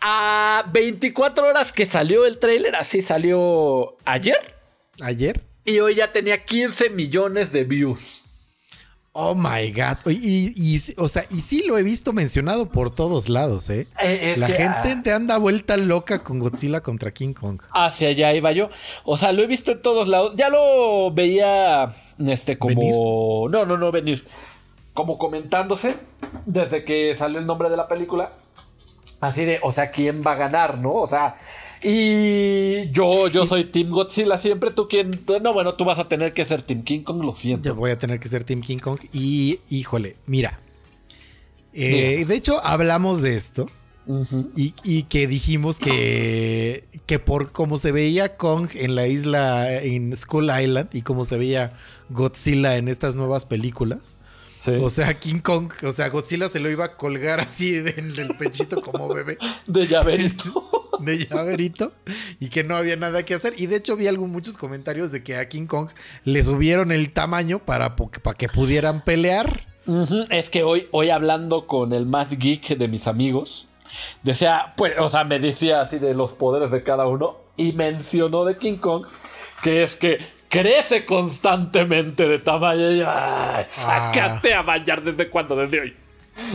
a 0.00 0.64
24 0.72 1.46
horas 1.46 1.72
que 1.72 1.86
salió 1.86 2.24
el 2.26 2.38
tráiler, 2.38 2.74
así 2.76 3.02
salió 3.02 3.96
ayer. 4.04 4.54
¿Ayer? 5.02 5.40
Y 5.64 5.78
hoy 5.80 5.94
ya 5.96 6.10
tenía 6.12 6.44
15 6.44 6.88
millones 6.90 7.52
de 7.52 7.64
views. 7.64 8.24
Oh 9.22 9.34
my 9.34 9.70
god. 9.70 9.98
Y, 10.10 10.54
y- 10.56 10.80
o 10.96 11.06
sea, 11.06 11.26
y 11.30 11.42
sí 11.42 11.62
lo 11.66 11.76
he 11.76 11.82
visto 11.82 12.14
mencionado 12.14 12.70
por 12.70 12.94
todos 12.94 13.28
lados, 13.28 13.68
¿eh? 13.68 13.86
Eh, 14.00 14.34
La 14.38 14.46
que, 14.46 14.54
gente 14.54 14.92
ah, 14.92 15.02
te 15.02 15.12
anda 15.12 15.36
vuelta 15.36 15.76
loca 15.76 16.22
con 16.24 16.38
Godzilla 16.38 16.80
contra 16.80 17.10
King 17.10 17.34
Kong. 17.34 17.60
Hacia 17.74 18.08
allá 18.08 18.32
iba 18.32 18.50
yo. 18.52 18.70
O 19.04 19.18
sea, 19.18 19.32
lo 19.32 19.42
he 19.42 19.46
visto 19.46 19.72
en 19.72 19.82
todos 19.82 20.08
lados. 20.08 20.32
Ya 20.36 20.48
lo 20.48 21.12
veía 21.12 21.94
este 22.18 22.56
como. 22.56 23.46
No, 23.50 23.66
no, 23.66 23.76
no, 23.76 23.92
venir. 23.92 24.26
Como 24.94 25.18
comentándose 25.18 25.96
desde 26.46 26.84
que 26.84 27.14
salió 27.14 27.40
el 27.40 27.46
nombre 27.46 27.68
de 27.68 27.76
la 27.76 27.88
película. 27.88 28.32
Así 29.20 29.44
de, 29.44 29.60
o 29.62 29.70
sea, 29.70 29.90
¿quién 29.90 30.22
va 30.26 30.32
a 30.32 30.36
ganar, 30.36 30.78
no? 30.78 30.94
O 30.94 31.08
sea. 31.08 31.36
Y 31.82 32.90
yo, 32.90 33.28
yo 33.28 33.46
soy 33.46 33.64
Team 33.64 33.90
Godzilla 33.90 34.36
siempre. 34.38 34.70
¿Tú 34.70 34.86
quién? 34.88 35.18
tú- 35.24 35.40
No, 35.40 35.52
bueno, 35.52 35.74
tú 35.74 35.84
vas 35.84 35.98
a 35.98 36.08
tener 36.08 36.32
que 36.34 36.44
ser 36.44 36.62
Team 36.62 36.82
King 36.82 37.00
Kong, 37.00 37.24
lo 37.24 37.34
siento. 37.34 37.68
Yo 37.68 37.74
voy 37.74 37.90
a 37.90 37.98
tener 37.98 38.20
que 38.20 38.28
ser 38.28 38.44
Team 38.44 38.60
King 38.60 38.78
Kong. 38.78 38.98
Y, 39.12 39.60
híjole, 39.70 40.16
mira. 40.26 40.60
Eh, 41.72 42.24
de 42.26 42.34
hecho, 42.34 42.60
hablamos 42.64 43.22
de 43.22 43.36
esto. 43.36 43.66
Y, 44.56 44.74
y 44.82 45.04
que 45.04 45.28
dijimos 45.28 45.78
que, 45.78 46.82
que 47.06 47.20
por 47.20 47.52
cómo 47.52 47.78
se 47.78 47.92
veía 47.92 48.36
Kong 48.36 48.68
en 48.74 48.96
la 48.96 49.06
isla, 49.06 49.80
en 49.80 50.16
Skull 50.16 50.50
Island, 50.60 50.88
y 50.92 51.02
cómo 51.02 51.24
se 51.24 51.38
veía 51.38 51.74
Godzilla 52.08 52.76
en 52.76 52.88
estas 52.88 53.14
nuevas 53.14 53.46
películas. 53.46 54.16
Sí. 54.64 54.72
O 54.82 54.90
sea, 54.90 55.18
King 55.20 55.38
Kong, 55.38 55.70
o 55.84 55.92
sea, 55.92 56.08
Godzilla 56.08 56.48
se 56.48 56.58
lo 56.58 56.68
iba 56.70 56.86
a 56.86 56.96
colgar 56.96 57.38
así 57.40 57.72
en 57.76 58.18
el 58.18 58.36
pechito 58.36 58.80
como 58.80 59.06
bebé 59.08 59.38
De 59.68 59.86
llaverito. 59.86 60.68
de 61.04 61.26
llaverito 61.26 61.92
y 62.38 62.48
que 62.48 62.64
no 62.64 62.76
había 62.76 62.96
nada 62.96 63.24
que 63.24 63.34
hacer. 63.34 63.54
Y 63.56 63.66
de 63.66 63.76
hecho 63.76 63.96
vi 63.96 64.06
algún, 64.06 64.30
muchos 64.30 64.56
comentarios 64.56 65.12
de 65.12 65.22
que 65.22 65.36
a 65.36 65.48
King 65.48 65.66
Kong 65.66 65.88
le 66.24 66.42
subieron 66.42 66.92
el 66.92 67.12
tamaño 67.12 67.58
para, 67.60 67.96
para 67.96 68.36
que 68.36 68.48
pudieran 68.48 69.02
pelear. 69.02 69.66
Es 70.28 70.50
que 70.50 70.62
hoy, 70.62 70.86
hoy 70.92 71.10
hablando 71.10 71.66
con 71.66 71.92
el 71.92 72.06
más 72.06 72.30
geek 72.30 72.76
de 72.76 72.86
mis 72.86 73.06
amigos, 73.06 73.68
decía, 74.22 74.74
pues, 74.76 74.94
o 74.98 75.08
sea, 75.08 75.24
me 75.24 75.38
decía 75.40 75.80
así 75.80 75.98
de 75.98 76.14
los 76.14 76.32
poderes 76.32 76.70
de 76.70 76.82
cada 76.82 77.06
uno 77.06 77.38
y 77.56 77.72
mencionó 77.72 78.44
de 78.44 78.56
King 78.56 78.76
Kong 78.78 79.06
que 79.62 79.82
es 79.82 79.96
que 79.96 80.18
crece 80.48 81.04
constantemente 81.04 82.26
de 82.28 82.38
tamaño. 82.38 82.90
Y 82.90 82.98
yo, 82.98 83.06
"Ay, 83.08 83.66
sácate 83.68 84.54
a 84.54 84.62
bañar 84.62 85.02
desde 85.02 85.28
cuándo, 85.28 85.56
desde 85.56 85.80
hoy. 85.80 85.94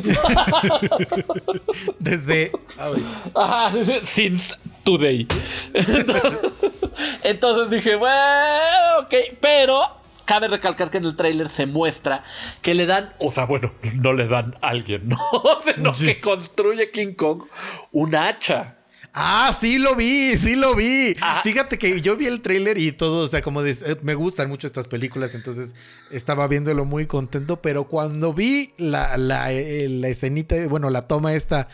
Desde 2.00 2.52
ahorita. 2.78 3.24
Ajá, 3.36 3.72
since 4.04 4.56
today. 4.84 5.28
Entonces, 5.74 6.34
entonces 7.24 7.70
dije, 7.70 7.96
bueno, 7.96 9.00
ok, 9.02 9.14
pero 9.42 9.82
cabe 10.26 10.48
recalcar 10.48 10.90
que 10.90 10.98
en 10.98 11.06
el 11.06 11.16
tráiler 11.16 11.50
se 11.50 11.66
muestra 11.66 12.24
que 12.62 12.74
le 12.74 12.86
dan, 12.86 13.14
o 13.20 13.32
sea, 13.32 13.46
bueno, 13.46 13.72
no 13.96 14.14
le 14.14 14.28
dan 14.28 14.56
a 14.62 14.70
alguien, 14.70 15.10
¿no? 15.10 15.20
Sino 15.64 15.94
Sí. 15.94 16.08
que 16.08 16.22
construye 16.22 16.90
King 16.92 17.14
Kong 17.14 17.44
un 17.92 18.16
hacha. 18.16 18.76
Ah, 19.18 19.56
sí 19.58 19.78
lo 19.78 19.96
vi, 19.96 20.36
sí 20.36 20.56
lo 20.58 20.76
vi. 20.76 21.16
Fíjate 21.44 21.78
que 21.78 22.02
yo 22.02 22.18
vi 22.18 22.26
el 22.26 22.42
tráiler 22.42 22.78
y 22.78 22.92
todo, 22.92 23.24
o 23.24 23.28
sea, 23.28 23.42
como 23.42 23.64
de- 23.64 23.72
eh, 23.72 23.96
me 24.02 24.14
gustan 24.14 24.50
mucho 24.50 24.68
estas 24.68 24.90
películas, 24.90 25.36
entonces 25.36 25.74
estaba 26.12 26.48
viéndolo 26.50 26.84
muy 26.84 27.06
contento, 27.06 27.62
pero 27.62 27.86
cuando 27.86 28.34
vi 28.34 28.74
la, 28.78 29.18
la, 29.18 29.54
eh, 29.54 29.88
la 29.90 30.10
escenita, 30.10 30.56
bueno, 30.68 30.90
la 30.90 31.04
toma 31.08 31.34
esta 31.34 31.70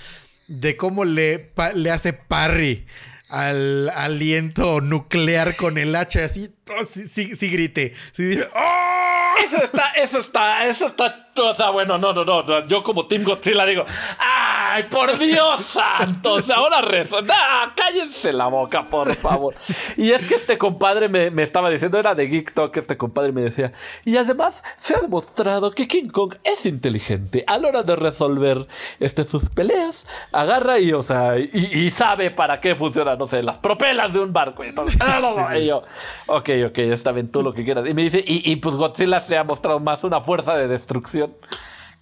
de 0.48 0.78
cómo 0.78 1.04
le, 1.04 1.40
pa- 1.40 1.74
le 1.74 1.90
hace 1.90 2.14
parry 2.14 2.86
al 3.30 3.90
aliento 3.90 4.80
nuclear 4.82 5.56
con 5.56 5.78
el 5.80 5.96
hacha, 5.96 6.26
así, 6.26 6.50
oh, 6.80 6.86
sí, 6.86 7.06
sí, 7.08 7.34
sí 7.36 7.48
grité. 7.50 7.94
Sí 8.12 8.24
dije, 8.24 8.44
¡oh! 8.54 9.31
Eso 9.44 9.58
está, 9.58 9.92
eso 9.92 10.20
está, 10.20 10.66
eso 10.68 10.88
está, 10.88 11.28
o 11.40 11.54
sea, 11.54 11.70
bueno, 11.70 11.98
no, 11.98 12.14
no, 12.14 12.26
no, 12.26 12.44
no, 12.44 12.68
yo 12.68 12.84
como 12.84 13.08
Team 13.08 13.24
Godzilla 13.24 13.66
digo, 13.66 13.86
¡ay, 14.20 14.84
por 14.84 15.18
Dios 15.18 15.62
santo! 15.62 16.34
O 16.34 16.40
sea, 16.40 16.58
ahora 16.58 16.82
rezo, 16.82 17.22
¡no, 17.22 17.34
cállense 17.76 18.34
la 18.34 18.48
boca, 18.48 18.84
por 18.84 19.14
favor! 19.16 19.56
Y 19.98 20.12
es 20.12 20.26
que 20.26 20.36
este 20.36 20.58
compadre 20.58 21.10
me, 21.10 21.32
me 21.32 21.44
estaba 21.44 21.70
diciendo, 21.70 21.98
era 21.98 22.16
de 22.16 22.28
Geek 22.28 22.54
Talk, 22.54 22.76
este 22.78 22.98
compadre 22.98 23.32
me 23.32 23.42
decía, 23.42 23.72
y 24.06 24.18
además 24.18 24.64
se 24.78 24.96
ha 24.96 25.00
demostrado 25.00 25.72
que 25.72 25.88
King 25.88 26.10
Kong 26.10 26.36
es 26.44 26.66
inteligente 26.66 27.44
a 27.48 27.58
la 27.58 27.70
hora 27.70 27.84
de 27.84 27.96
resolver 27.96 28.68
este, 29.00 29.24
sus 29.24 29.50
peleas, 29.50 30.08
agarra 30.32 30.80
y, 30.80 30.94
o 30.94 31.02
sea, 31.02 31.38
y, 31.38 31.50
y 31.54 31.92
sabe 31.92 32.32
para 32.32 32.60
qué 32.60 32.76
funcionan, 32.76 33.18
no 33.18 33.28
sé, 33.28 33.42
las 33.44 33.58
propelas 33.58 34.14
de 34.14 34.20
un 34.20 34.34
barco. 34.34 34.64
Y 34.64 34.68
entonces, 34.68 35.00
y 35.60 35.66
yo, 35.66 35.84
ok, 36.28 36.50
ok, 36.68 36.78
está 36.78 37.12
bien, 37.12 37.32
tú 37.32 37.42
lo 37.42 37.54
que 37.54 37.64
quieras. 37.64 37.88
Y 37.88 37.94
me 37.94 38.04
dice, 38.04 38.24
y, 38.26 38.50
y 38.52 38.58
pues 38.58 38.76
Godzilla 38.76 39.22
se 39.32 39.38
ha 39.38 39.46
mostrado 39.46 39.80
más 39.80 40.04
una 40.04 40.20
fuerza 40.20 40.58
de 40.58 40.68
destrucción 40.68 41.32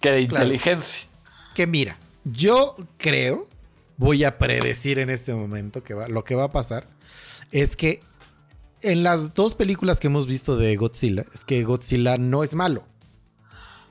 que 0.00 0.10
de 0.10 0.26
Claro. 0.26 0.44
inteligencia. 0.46 1.06
que 1.54 1.66
mira, 1.68 1.96
yo 2.24 2.74
creo, 2.98 3.46
voy 3.96 4.24
a 4.24 4.36
predecir 4.38 4.98
en 4.98 5.10
este 5.10 5.32
momento 5.32 5.84
que 5.84 5.94
va, 5.94 6.08
lo 6.08 6.24
que 6.24 6.34
va 6.34 6.44
a 6.44 6.50
pasar 6.52 6.88
es 7.52 7.76
que 7.76 8.00
en 8.82 9.02
las 9.04 9.32
dos 9.34 9.54
películas 9.54 10.00
que 10.00 10.08
hemos 10.08 10.26
visto 10.26 10.56
de 10.56 10.74
Godzilla, 10.76 11.24
es 11.32 11.44
que 11.44 11.62
Godzilla 11.62 12.16
no 12.18 12.42
es 12.42 12.54
malo. 12.54 12.82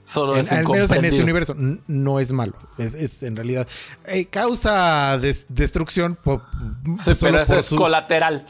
Solo 0.05 0.35
En- 0.35 0.49
al 0.49 0.67
menos 0.67 0.91
en 0.91 1.05
este 1.05 1.21
universo, 1.21 1.53
no 1.55 2.19
es 2.19 2.31
malo. 2.33 2.53
Es, 2.77 2.95
es 2.95 3.21
en 3.23 3.35
realidad. 3.35 3.67
eh, 4.07 4.25
causa 4.25 5.17
des- 5.19 5.45
destrucción 5.49 6.15
po- 6.15 6.41
Sí, 7.05 7.13
solo 7.13 7.31
pero 7.33 7.45
por 7.45 7.57
es 7.59 7.65
su, 7.65 7.75
colateral. 7.77 8.47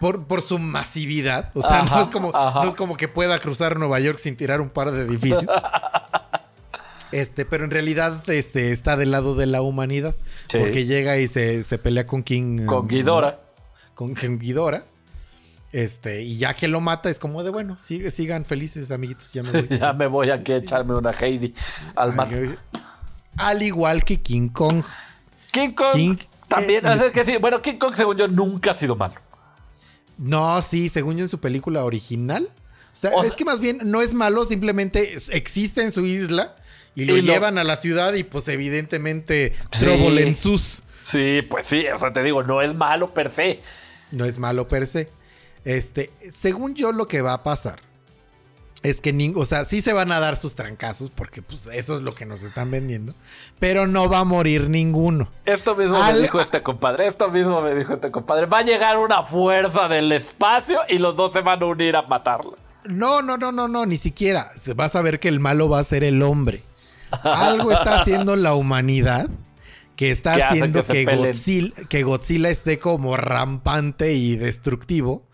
Por, 0.00 0.26
por 0.26 0.42
su 0.42 0.58
masividad. 0.58 1.50
O 1.54 1.62
sea, 1.62 1.80
Ajá, 1.80 1.96
no, 1.96 2.02
es 2.02 2.10
como, 2.10 2.30
ajá. 2.34 2.62
no 2.62 2.68
es 2.68 2.74
como 2.74 2.96
que 2.96 3.08
pueda 3.08 3.38
cruzar 3.38 3.78
Nueva 3.78 4.00
York 4.00 4.18
sin 4.18 4.36
tirar 4.36 4.60
un 4.60 4.70
par 4.70 4.90
de 4.90 5.02
edificios. 5.02 5.46
Este, 7.12 7.44
pero 7.44 7.64
en 7.64 7.70
realidad 7.70 8.28
este, 8.28 8.72
está 8.72 8.96
del 8.96 9.12
lado 9.12 9.36
de 9.36 9.46
la 9.46 9.62
humanidad. 9.62 10.16
Sí. 10.48 10.58
Porque 10.58 10.86
llega 10.86 11.16
y 11.18 11.28
se, 11.28 11.62
se 11.62 11.78
pelea 11.78 12.06
con 12.06 12.22
King. 12.24 12.66
Con 12.66 12.78
um, 12.78 12.88
Ghidorah. 12.88 13.38
Con, 13.94 14.14
con 14.14 14.38
Ghidorah. 14.38 14.82
Este, 15.72 16.22
y 16.22 16.38
ya 16.38 16.54
que 16.54 16.68
lo 16.68 16.80
mata, 16.80 17.08
es 17.08 17.18
como 17.18 17.42
de 17.42 17.50
bueno, 17.50 17.76
sigan 17.78 18.44
felices, 18.44 18.90
amiguitos. 18.90 19.32
Ya 19.32 19.42
me 19.42 19.62
voy. 19.62 19.78
ya 19.80 19.92
me 19.92 20.06
voy 20.06 20.30
aquí 20.30 20.52
a 20.52 20.56
echarme 20.56 20.94
una 20.94 21.12
Heidi 21.12 21.54
al 21.94 22.14
mar. 22.14 22.28
Al 23.36 23.62
igual 23.62 24.04
que 24.04 24.20
King 24.20 24.48
Kong. 24.48 24.82
King 25.52 25.70
Kong 25.74 25.92
King- 25.92 26.16
también, 26.48 26.86
eh, 26.86 26.96
sea, 26.96 27.12
que 27.12 27.24
sí, 27.24 27.36
bueno, 27.38 27.60
King 27.60 27.76
Kong 27.76 27.94
según 27.94 28.16
yo 28.16 28.28
nunca 28.28 28.70
ha 28.70 28.74
sido 28.74 28.94
malo. 28.94 29.14
No, 30.18 30.60
sí, 30.62 30.88
según 30.88 31.16
yo 31.16 31.24
en 31.24 31.28
su 31.30 31.40
película 31.40 31.84
original. 31.84 32.48
O 32.92 32.96
sea, 32.98 33.10
O 33.10 33.22
es 33.22 33.28
sea- 33.28 33.36
que 33.36 33.44
más 33.44 33.60
bien 33.60 33.78
no 33.84 34.00
es 34.02 34.14
malo, 34.14 34.44
simplemente 34.46 35.14
existe 35.32 35.82
en 35.82 35.92
su 35.92 36.06
isla 36.06 36.56
y 36.94 37.04
lo 37.04 37.16
Y 37.16 37.22
lo- 37.22 37.32
llevan 37.32 37.58
a 37.58 37.64
la 37.64 37.76
ciudad 37.76 38.14
y 38.14 38.24
pues 38.24 38.48
evidentemente 38.48 39.52
Sí. 39.72 39.84
Sí, 41.04 41.40
pues 41.48 41.66
sí, 41.66 41.84
o 41.94 41.98
sea, 41.98 42.12
te 42.12 42.22
digo, 42.22 42.42
no 42.42 42.62
es 42.62 42.74
malo 42.74 43.12
per 43.12 43.32
se. 43.34 43.60
no 44.12 44.24
es 44.24 44.38
malo 44.38 44.66
per 44.66 44.86
se. 44.86 45.08
Este, 45.64 46.10
según 46.32 46.74
yo 46.74 46.92
lo 46.92 47.06
que 47.08 47.20
va 47.22 47.32
a 47.34 47.42
pasar 47.42 47.80
es 48.88 49.00
que, 49.00 49.12
ning- 49.14 49.34
o 49.36 49.44
sea, 49.44 49.64
sí 49.64 49.80
se 49.80 49.92
van 49.92 50.12
a 50.12 50.20
dar 50.20 50.36
sus 50.36 50.54
trancazos 50.54 51.10
porque 51.10 51.42
pues 51.42 51.66
eso 51.72 51.94
es 51.96 52.02
lo 52.02 52.12
que 52.12 52.26
nos 52.26 52.42
están 52.42 52.70
vendiendo, 52.70 53.12
pero 53.58 53.86
no 53.86 54.08
va 54.08 54.20
a 54.20 54.24
morir 54.24 54.68
ninguno. 54.70 55.30
Esto 55.44 55.74
mismo 55.76 55.96
Al- 56.02 56.16
me 56.16 56.22
dijo 56.22 56.40
este 56.40 56.62
compadre, 56.62 57.08
esto 57.08 57.28
mismo 57.30 57.60
me 57.62 57.74
dijo 57.74 57.94
este 57.94 58.10
compadre. 58.10 58.46
Va 58.46 58.58
a 58.58 58.62
llegar 58.62 58.98
una 58.98 59.22
fuerza 59.24 59.88
del 59.88 60.10
espacio 60.12 60.78
y 60.88 60.98
los 60.98 61.16
dos 61.16 61.32
se 61.32 61.40
van 61.40 61.62
a 61.62 61.66
unir 61.66 61.96
a 61.96 62.02
matarlo. 62.02 62.56
No, 62.84 63.20
no, 63.22 63.36
no, 63.36 63.50
no, 63.52 63.66
no, 63.68 63.84
ni 63.86 63.96
siquiera. 63.96 64.50
Se- 64.56 64.74
Vas 64.74 64.94
a 64.94 65.02
ver 65.02 65.18
que 65.20 65.28
el 65.28 65.40
malo 65.40 65.68
va 65.68 65.80
a 65.80 65.84
ser 65.84 66.04
el 66.04 66.22
hombre. 66.22 66.62
Algo 67.22 67.72
está 67.72 68.00
haciendo 68.00 68.36
la 68.36 68.54
humanidad 68.54 69.28
que 69.96 70.10
está 70.10 70.34
haciendo 70.34 70.84
que. 70.84 71.04
Godzilla, 71.04 71.72
que 71.88 72.02
Godzilla 72.02 72.48
esté 72.50 72.78
como 72.78 73.16
rampante 73.16 74.12
y 74.14 74.36
destructivo. 74.36 75.24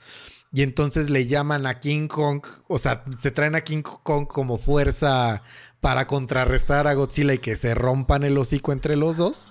Y 0.52 0.62
entonces 0.62 1.08
le 1.08 1.26
llaman 1.26 1.66
a 1.66 1.80
King 1.80 2.08
Kong, 2.08 2.42
o 2.68 2.78
sea, 2.78 3.04
se 3.18 3.30
traen 3.30 3.54
a 3.54 3.62
King 3.62 3.82
Kong 3.82 4.26
como 4.26 4.58
fuerza 4.58 5.42
para 5.80 6.06
contrarrestar 6.06 6.86
a 6.86 6.94
Godzilla 6.94 7.34
y 7.34 7.38
que 7.38 7.56
se 7.56 7.74
rompan 7.74 8.22
el 8.22 8.36
hocico 8.36 8.72
entre 8.72 8.96
los 8.96 9.16
dos. 9.16 9.50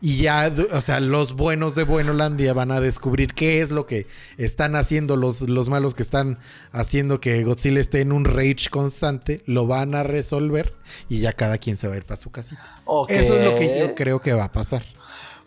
Y 0.00 0.18
ya, 0.18 0.52
o 0.72 0.80
sea, 0.82 1.00
los 1.00 1.34
buenos 1.34 1.74
de 1.74 1.84
Buenolandia 1.84 2.52
van 2.52 2.70
a 2.70 2.80
descubrir 2.80 3.32
qué 3.32 3.62
es 3.62 3.70
lo 3.70 3.86
que 3.86 4.06
están 4.36 4.76
haciendo 4.76 5.16
los, 5.16 5.40
los 5.42 5.70
malos 5.70 5.94
que 5.94 6.02
están 6.02 6.38
haciendo 6.70 7.18
que 7.18 7.42
Godzilla 7.44 7.80
esté 7.80 8.02
en 8.02 8.12
un 8.12 8.26
rage 8.26 8.68
constante. 8.70 9.42
Lo 9.46 9.66
van 9.66 9.94
a 9.94 10.02
resolver 10.02 10.74
y 11.08 11.20
ya 11.20 11.32
cada 11.32 11.56
quien 11.58 11.76
se 11.76 11.88
va 11.88 11.94
a 11.94 11.96
ir 11.96 12.04
para 12.04 12.18
su 12.18 12.30
casita. 12.30 12.82
Eso 13.08 13.38
es 13.38 13.44
lo 13.44 13.54
que 13.54 13.80
yo 13.80 13.94
creo 13.94 14.20
que 14.20 14.34
va 14.34 14.44
a 14.44 14.52
pasar. 14.52 14.84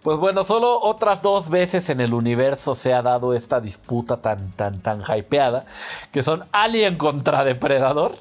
Pues 0.03 0.17
bueno, 0.17 0.45
solo 0.45 0.79
otras 0.81 1.21
dos 1.21 1.49
veces 1.49 1.89
en 1.89 1.99
el 1.99 2.13
universo 2.13 2.73
se 2.73 2.93
ha 2.93 3.01
dado 3.01 3.33
esta 3.33 3.59
disputa 3.59 4.17
tan, 4.17 4.51
tan, 4.53 4.79
tan 4.81 5.03
hypeada, 5.03 5.65
que 6.13 6.23
son 6.23 6.45
Alien 6.53 6.97
contra 6.97 7.43
Depredador. 7.43 8.15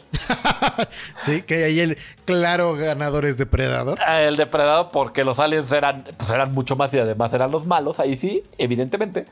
sí, 1.16 1.42
que 1.42 1.64
ahí 1.64 1.78
el 1.78 1.96
claro 2.24 2.74
ganador 2.74 3.24
es 3.26 3.38
Depredador. 3.38 3.98
Ah, 4.05 4.22
El 4.22 4.36
Depredador 4.36 4.88
porque 4.90 5.22
los 5.22 5.38
aliens 5.38 5.70
eran, 5.70 6.05
pues 6.16 6.30
eran 6.30 6.52
mucho 6.52 6.74
más 6.74 6.92
y 6.94 6.98
además 6.98 7.32
eran 7.32 7.52
los 7.52 7.64
malos, 7.64 8.00
ahí 8.00 8.16
sí, 8.16 8.42
evidentemente. 8.59 9.26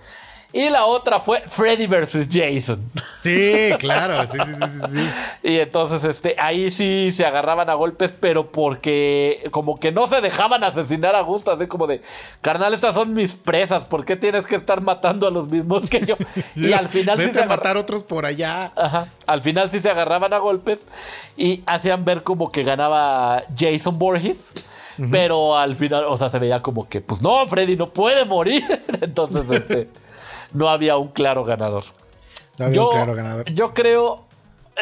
Y 0.52 0.70
la 0.70 0.86
otra 0.86 1.20
fue 1.20 1.42
Freddy 1.48 1.86
vs. 1.86 2.28
Jason. 2.30 2.90
Sí, 3.12 3.70
claro, 3.78 4.26
sí, 4.26 4.38
sí, 4.38 4.54
sí, 4.54 4.68
sí, 4.68 4.80
sí. 4.92 5.08
Y 5.42 5.58
entonces, 5.58 6.04
este, 6.04 6.36
ahí 6.38 6.70
sí 6.70 7.12
se 7.12 7.26
agarraban 7.26 7.68
a 7.68 7.74
golpes, 7.74 8.12
pero 8.12 8.50
porque 8.50 9.48
como 9.50 9.78
que 9.78 9.92
no 9.92 10.08
se 10.08 10.20
dejaban 10.20 10.64
asesinar 10.64 11.14
a 11.14 11.20
gusto, 11.20 11.50
así 11.50 11.66
como 11.66 11.86
de, 11.86 12.00
carnal, 12.40 12.74
estas 12.74 12.94
son 12.94 13.14
mis 13.14 13.34
presas, 13.34 13.84
¿por 13.84 14.04
qué 14.04 14.16
tienes 14.16 14.46
que 14.46 14.56
estar 14.56 14.80
matando 14.80 15.26
a 15.26 15.30
los 15.30 15.48
mismos 15.48 15.90
que 15.90 16.00
yo? 16.00 16.16
Y 16.54 16.72
al 16.72 16.88
final 16.88 17.18
sí 17.18 17.26
Vete 17.26 17.38
se 17.38 17.44
a 17.44 17.48
matar 17.48 17.76
otros 17.76 18.02
por 18.02 18.24
allá. 18.24 18.72
Ajá. 18.76 19.06
Al 19.26 19.42
final 19.42 19.68
sí 19.70 19.80
se 19.80 19.90
agarraban 19.90 20.32
a 20.32 20.38
golpes 20.38 20.88
y 21.36 21.62
hacían 21.66 22.04
ver 22.04 22.22
como 22.22 22.50
que 22.50 22.62
ganaba 22.62 23.44
Jason 23.56 23.98
Borges. 23.98 24.52
Pero 25.10 25.58
al 25.58 25.76
final, 25.76 26.04
o 26.06 26.16
sea, 26.16 26.30
se 26.30 26.38
veía 26.38 26.62
como 26.62 26.88
que, 26.88 27.02
pues 27.02 27.20
no, 27.20 27.46
Freddy 27.48 27.76
no 27.76 27.90
puede 27.90 28.24
morir. 28.24 28.64
Entonces, 29.00 29.42
este, 29.50 29.88
no 30.52 30.68
había 30.68 30.96
un 30.96 31.08
claro 31.08 31.44
ganador. 31.44 31.84
No 32.58 32.66
había 32.66 32.82
un 32.82 32.90
claro 32.90 33.14
ganador. 33.14 33.50
Yo 33.50 33.74
creo, 33.74 34.24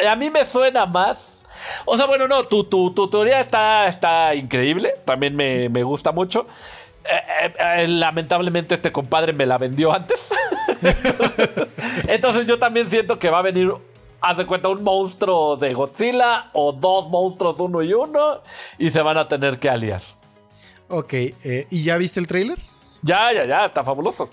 eh, 0.01 0.07
a 0.07 0.15
mí 0.15 0.29
me 0.29 0.45
suena 0.45 0.85
más. 0.85 1.43
O 1.85 1.97
sea, 1.97 2.05
bueno, 2.05 2.27
no, 2.27 2.43
tu, 2.43 2.63
tu, 2.63 2.91
tu 2.91 3.09
teoría 3.09 3.39
está, 3.39 3.87
está 3.87 4.35
increíble. 4.35 4.95
También 5.05 5.35
me, 5.35 5.69
me 5.69 5.83
gusta 5.83 6.11
mucho. 6.11 6.45
Eh, 7.05 7.53
eh, 7.59 7.87
lamentablemente 7.87 8.73
este 8.73 8.91
compadre 8.91 9.31
me 9.31 9.45
la 9.45 9.57
vendió 9.57 9.93
antes. 9.93 10.19
Entonces 12.07 12.47
yo 12.47 12.57
también 12.57 12.89
siento 12.89 13.19
que 13.19 13.29
va 13.29 13.39
a 13.39 13.43
venir, 13.43 13.71
haz 14.21 14.37
de 14.37 14.45
cuenta, 14.45 14.69
un 14.69 14.83
monstruo 14.83 15.55
de 15.55 15.73
Godzilla 15.73 16.49
o 16.53 16.71
dos 16.71 17.09
monstruos 17.09 17.59
uno 17.59 17.83
y 17.83 17.93
uno 17.93 18.41
y 18.79 18.89
se 18.89 19.01
van 19.01 19.17
a 19.17 19.27
tener 19.27 19.59
que 19.59 19.69
aliar. 19.69 20.01
Ok, 20.87 21.13
eh, 21.13 21.67
¿y 21.69 21.83
ya 21.83 21.97
viste 21.97 22.19
el 22.19 22.27
tráiler? 22.27 22.57
Ya, 23.01 23.31
ya, 23.33 23.45
ya, 23.45 23.65
está 23.65 23.83
fabuloso. 23.83 24.29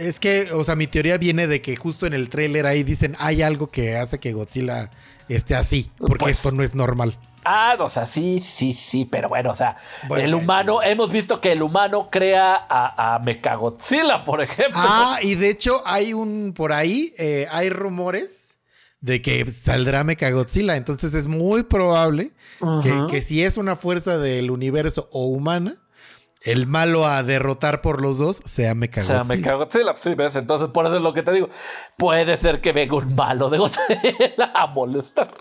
Es 0.00 0.18
que, 0.18 0.50
o 0.52 0.64
sea, 0.64 0.76
mi 0.76 0.86
teoría 0.86 1.18
viene 1.18 1.46
de 1.46 1.60
que 1.60 1.76
justo 1.76 2.06
en 2.06 2.14
el 2.14 2.30
tráiler 2.30 2.64
ahí 2.66 2.82
dicen 2.82 3.16
hay 3.18 3.42
algo 3.42 3.70
que 3.70 3.96
hace 3.96 4.18
que 4.18 4.32
Godzilla 4.32 4.90
esté 5.28 5.54
así, 5.54 5.90
porque 5.98 6.24
Pues- 6.24 6.36
esto 6.36 6.52
no 6.52 6.62
es 6.62 6.74
normal. 6.74 7.18
Ah, 7.44 7.74
o 7.80 7.88
sea, 7.88 8.04
sí, 8.04 8.42
sí, 8.46 8.74
sí, 8.74 9.06
pero 9.06 9.28
bueno, 9.30 9.50
o 9.50 9.54
sea, 9.54 9.76
Bueno, 10.08 10.24
el 10.24 10.34
humano, 10.34 10.82
hemos 10.82 11.10
visto 11.10 11.40
que 11.40 11.52
el 11.52 11.62
humano 11.62 12.08
crea 12.10 12.54
a, 12.54 13.14
a 13.14 13.18
Mechagodzilla, 13.20 14.24
por 14.24 14.42
ejemplo. 14.42 14.76
Ah, 14.76 15.18
y 15.22 15.36
de 15.36 15.48
hecho 15.50 15.82
hay 15.86 16.12
un, 16.12 16.52
por 16.54 16.72
ahí, 16.72 17.14
eh, 17.18 17.46
hay 17.50 17.70
rumores 17.70 18.58
de 19.00 19.22
que 19.22 19.46
saldrá 19.46 20.04
Mechagodzilla, 20.04 20.76
entonces 20.76 21.14
es 21.14 21.28
muy 21.28 21.62
probable 21.62 22.32
que, 22.82 23.06
que 23.10 23.22
si 23.22 23.42
es 23.42 23.56
una 23.56 23.74
fuerza 23.74 24.18
del 24.18 24.50
universo 24.50 25.08
o 25.10 25.26
humana, 25.28 25.76
el 26.42 26.66
malo 26.66 27.04
a 27.06 27.22
derrotar 27.22 27.82
por 27.82 28.00
los 28.00 28.18
dos 28.18 28.42
sea 28.46 28.74
Mechagodzilla. 28.74 29.24
sea, 29.24 29.36
Mechagodzilla, 29.36 29.94
sí, 29.98 30.14
¿ves? 30.14 30.34
Entonces, 30.36 30.68
por 30.68 30.86
eso 30.86 30.96
es 30.96 31.02
lo 31.02 31.12
que 31.12 31.22
te 31.22 31.32
digo. 31.32 31.48
Puede 31.98 32.36
ser 32.36 32.60
que 32.60 32.72
venga 32.72 32.96
un 32.96 33.14
malo 33.14 33.50
de 33.50 33.58
Godzilla 33.58 34.50
a 34.54 34.66
molestar. 34.68 35.34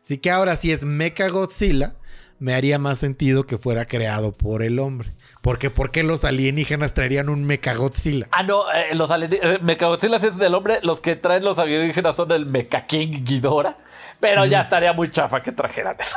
Así 0.00 0.18
que 0.18 0.30
ahora 0.30 0.56
si 0.56 0.70
es 0.72 0.84
Mechagodzilla, 0.84 1.94
me 2.38 2.54
haría 2.54 2.78
más 2.78 2.98
sentido 2.98 3.44
que 3.46 3.56
fuera 3.58 3.86
creado 3.86 4.32
por 4.32 4.62
el 4.62 4.78
hombre. 4.80 5.12
Porque 5.42 5.70
¿por 5.70 5.90
qué 5.90 6.02
los 6.04 6.24
alienígenas 6.24 6.94
traerían 6.94 7.28
un 7.28 7.44
Mechagodzilla? 7.44 8.28
Ah, 8.32 8.42
no, 8.42 8.70
eh, 8.72 8.94
los 8.94 9.10
alien- 9.10 9.38
eh, 9.42 9.58
Mechagodzilla 9.62 10.16
es 10.16 10.36
del 10.38 10.54
hombre, 10.54 10.78
los 10.82 11.00
que 11.00 11.16
traen 11.16 11.44
los 11.44 11.58
alienígenas 11.58 12.14
son 12.16 12.30
el 12.32 12.46
Mecha 12.46 12.86
King 12.86 13.24
Ghidorah. 13.24 13.76
Pero 14.22 14.46
ya 14.46 14.60
estaría 14.62 14.92
muy 14.94 15.10
chafa 15.10 15.42
que 15.42 15.52
trajeran 15.52 15.96
eso. 16.00 16.16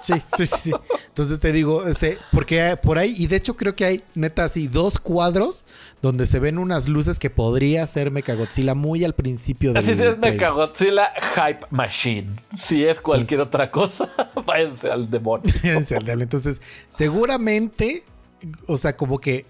Sí, 0.00 0.14
sí, 0.36 0.46
sí. 0.46 0.72
Entonces 1.08 1.38
te 1.38 1.52
digo, 1.52 1.86
este, 1.86 2.18
porque 2.32 2.76
por 2.82 2.98
ahí, 2.98 3.14
y 3.16 3.26
de 3.26 3.36
hecho 3.36 3.54
creo 3.56 3.76
que 3.76 3.84
hay 3.84 4.02
neta 4.14 4.44
así 4.44 4.66
dos 4.66 4.98
cuadros 4.98 5.64
donde 6.02 6.26
se 6.26 6.40
ven 6.40 6.58
unas 6.58 6.88
luces 6.88 7.18
que 7.18 7.28
podría 7.30 7.86
ser 7.86 8.10
Mechagodzilla 8.10 8.74
muy 8.74 9.04
al 9.04 9.14
principio 9.14 9.72
del 9.74 9.82
Así 9.84 9.94
sí 9.94 10.02
es. 10.02 10.18
Mechagodzilla 10.18 11.10
Hype 11.36 11.66
Machine. 11.70 12.34
Si 12.56 12.84
es 12.84 13.00
cualquier 13.00 13.40
otra 13.42 13.70
cosa, 13.70 14.08
váyanse 14.46 14.90
al 14.90 15.10
demonio. 15.10 15.52
Fíjense 15.52 15.96
al 15.96 16.04
diablo. 16.04 16.22
Entonces, 16.24 16.60
seguramente, 16.88 18.04
o 18.66 18.76
sea, 18.78 18.96
como 18.96 19.20
que 19.20 19.44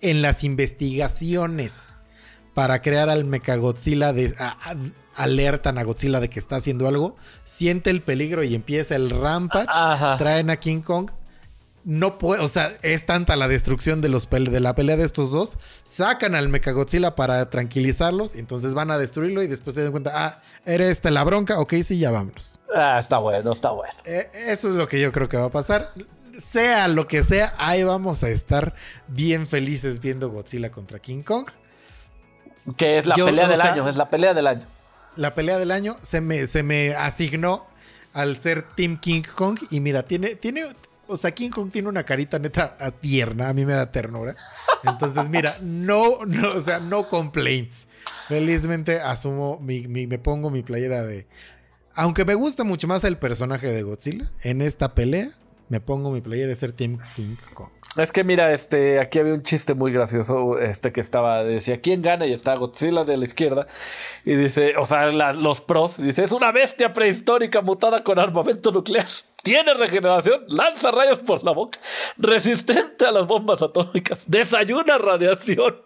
en 0.00 0.20
las 0.20 0.42
investigaciones 0.44 1.94
para 2.54 2.82
crear 2.82 3.08
al 3.08 3.24
Mechagodzilla, 3.24 4.12
de, 4.12 4.34
a- 4.38 4.56
a- 4.70 4.76
alertan 5.16 5.78
a 5.78 5.82
Godzilla 5.84 6.20
de 6.20 6.28
que 6.30 6.38
está 6.38 6.56
haciendo 6.56 6.88
algo, 6.88 7.16
siente 7.44 7.90
el 7.90 8.02
peligro 8.02 8.42
y 8.44 8.54
empieza 8.54 8.96
el 8.96 9.10
rampage, 9.10 9.66
Ajá. 9.68 10.16
traen 10.16 10.50
a 10.50 10.56
King 10.56 10.80
Kong. 10.82 11.10
No 11.84 12.16
puede, 12.16 12.40
o 12.44 12.46
sea, 12.46 12.78
es 12.82 13.06
tanta 13.06 13.34
la 13.34 13.48
destrucción 13.48 14.00
de, 14.00 14.08
los 14.08 14.30
de 14.30 14.60
la 14.60 14.72
pelea 14.76 14.96
de 14.96 15.04
estos 15.04 15.32
dos. 15.32 15.58
Sacan 15.82 16.36
al 16.36 16.48
Mechagodzilla 16.48 17.16
para 17.16 17.50
tranquilizarlos. 17.50 18.36
Entonces 18.36 18.72
van 18.72 18.92
a 18.92 18.98
destruirlo 18.98 19.42
y 19.42 19.48
después 19.48 19.74
se 19.74 19.82
dan 19.82 19.90
cuenta, 19.90 20.12
ah, 20.14 20.40
eres 20.64 20.90
esta 20.90 21.10
la 21.10 21.24
bronca. 21.24 21.58
Ok, 21.58 21.74
sí, 21.82 21.98
ya 21.98 22.12
vámonos. 22.12 22.60
Ah, 22.72 23.00
está 23.00 23.18
bueno, 23.18 23.52
está 23.52 23.70
bueno. 23.72 23.92
Eh, 24.04 24.30
eso 24.46 24.68
es 24.68 24.74
lo 24.76 24.86
que 24.86 25.00
yo 25.00 25.10
creo 25.10 25.28
que 25.28 25.36
va 25.36 25.46
a 25.46 25.50
pasar. 25.50 25.90
Sea 26.38 26.86
lo 26.86 27.08
que 27.08 27.24
sea, 27.24 27.52
ahí 27.58 27.82
vamos 27.82 28.22
a 28.22 28.28
estar 28.28 28.74
bien 29.08 29.48
felices 29.48 29.98
viendo 29.98 30.30
Godzilla 30.30 30.70
contra 30.70 31.00
King 31.00 31.22
Kong. 31.24 31.48
Que 32.76 32.98
es 33.00 33.06
la 33.06 33.16
Yo, 33.16 33.26
pelea 33.26 33.48
del 33.48 33.56
sea- 33.56 33.72
año, 33.72 33.88
es 33.88 33.96
la 33.96 34.08
pelea 34.08 34.34
del 34.34 34.46
año. 34.46 34.66
La 35.16 35.34
pelea 35.34 35.58
del 35.58 35.70
año 35.70 35.98
se 36.02 36.20
me, 36.20 36.46
se 36.46 36.62
me 36.62 36.94
asignó 36.94 37.66
al 38.12 38.36
ser 38.36 38.62
Team 38.62 38.96
King 38.98 39.22
Kong. 39.34 39.58
Y 39.70 39.80
mira, 39.80 40.04
tiene, 40.04 40.34
tiene, 40.36 40.64
o 41.06 41.16
sea, 41.16 41.30
King 41.32 41.50
Kong 41.50 41.70
tiene 41.70 41.88
una 41.88 42.04
carita 42.04 42.38
neta 42.38 42.76
a- 42.80 42.90
tierna. 42.90 43.48
A 43.48 43.52
mí 43.54 43.64
me 43.66 43.72
da 43.74 43.90
ternura. 43.90 44.36
Entonces, 44.84 45.28
mira, 45.28 45.56
no, 45.60 46.24
no, 46.26 46.52
o 46.54 46.60
sea, 46.60 46.80
no 46.80 47.08
complaints. 47.08 47.86
Felizmente 48.28 49.00
asumo, 49.00 49.58
mi, 49.60 49.86
me 49.86 50.18
pongo 50.18 50.50
mi 50.50 50.62
playera 50.62 51.02
de. 51.02 51.26
Aunque 51.94 52.24
me 52.24 52.34
gusta 52.34 52.64
mucho 52.64 52.88
más 52.88 53.04
el 53.04 53.18
personaje 53.18 53.66
de 53.70 53.82
Godzilla, 53.82 54.30
en 54.42 54.62
esta 54.62 54.94
pelea 54.94 55.30
me 55.68 55.80
pongo 55.80 56.10
mi 56.10 56.20
playera 56.22 56.48
de 56.48 56.56
ser 56.56 56.72
Team 56.72 56.98
King 57.14 57.36
Kong. 57.54 57.68
Es 57.98 58.10
que 58.10 58.24
mira, 58.24 58.52
este, 58.52 58.98
aquí 59.00 59.18
había 59.18 59.34
un 59.34 59.42
chiste 59.42 59.74
muy 59.74 59.92
gracioso, 59.92 60.58
este 60.58 60.92
que 60.92 61.02
estaba, 61.02 61.44
decía, 61.44 61.82
¿quién 61.82 62.00
gana? 62.00 62.24
Y 62.24 62.32
está 62.32 62.54
Godzilla 62.54 63.04
de 63.04 63.18
la 63.18 63.26
izquierda. 63.26 63.66
Y 64.24 64.34
dice, 64.34 64.76
o 64.78 64.86
sea, 64.86 65.08
los 65.34 65.60
pros, 65.60 65.98
dice, 65.98 66.24
es 66.24 66.32
una 66.32 66.52
bestia 66.52 66.94
prehistórica 66.94 67.60
mutada 67.60 68.02
con 68.02 68.18
armamento 68.18 68.72
nuclear. 68.72 69.06
Tiene 69.42 69.74
regeneración, 69.74 70.42
lanza 70.48 70.90
rayos 70.90 71.18
por 71.18 71.44
la 71.44 71.50
boca, 71.50 71.80
resistente 72.16 73.04
a 73.04 73.10
las 73.10 73.26
bombas 73.26 73.60
atómicas, 73.60 74.24
desayuna 74.26 74.96
radiación, 74.96 75.76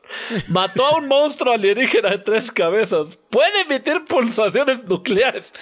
mató 0.49 0.87
a 0.87 0.99
un 0.99 1.09
monstruo 1.09 1.55
alienígena 1.55 2.11
de 2.11 2.19
tres 2.19 2.53
cabezas, 2.53 3.19
puede 3.31 3.63
emitir 3.63 4.05
pulsaciones 4.05 4.85
nucleares. 4.85 5.53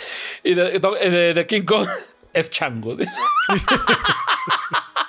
Y 0.42 0.52
de, 0.54 0.78
de- 0.78 1.34
de 1.34 1.46
King 1.46 1.62
Kong 1.64 1.88
es 2.34 2.50
chango. 2.50 2.96
dice. 2.96 3.10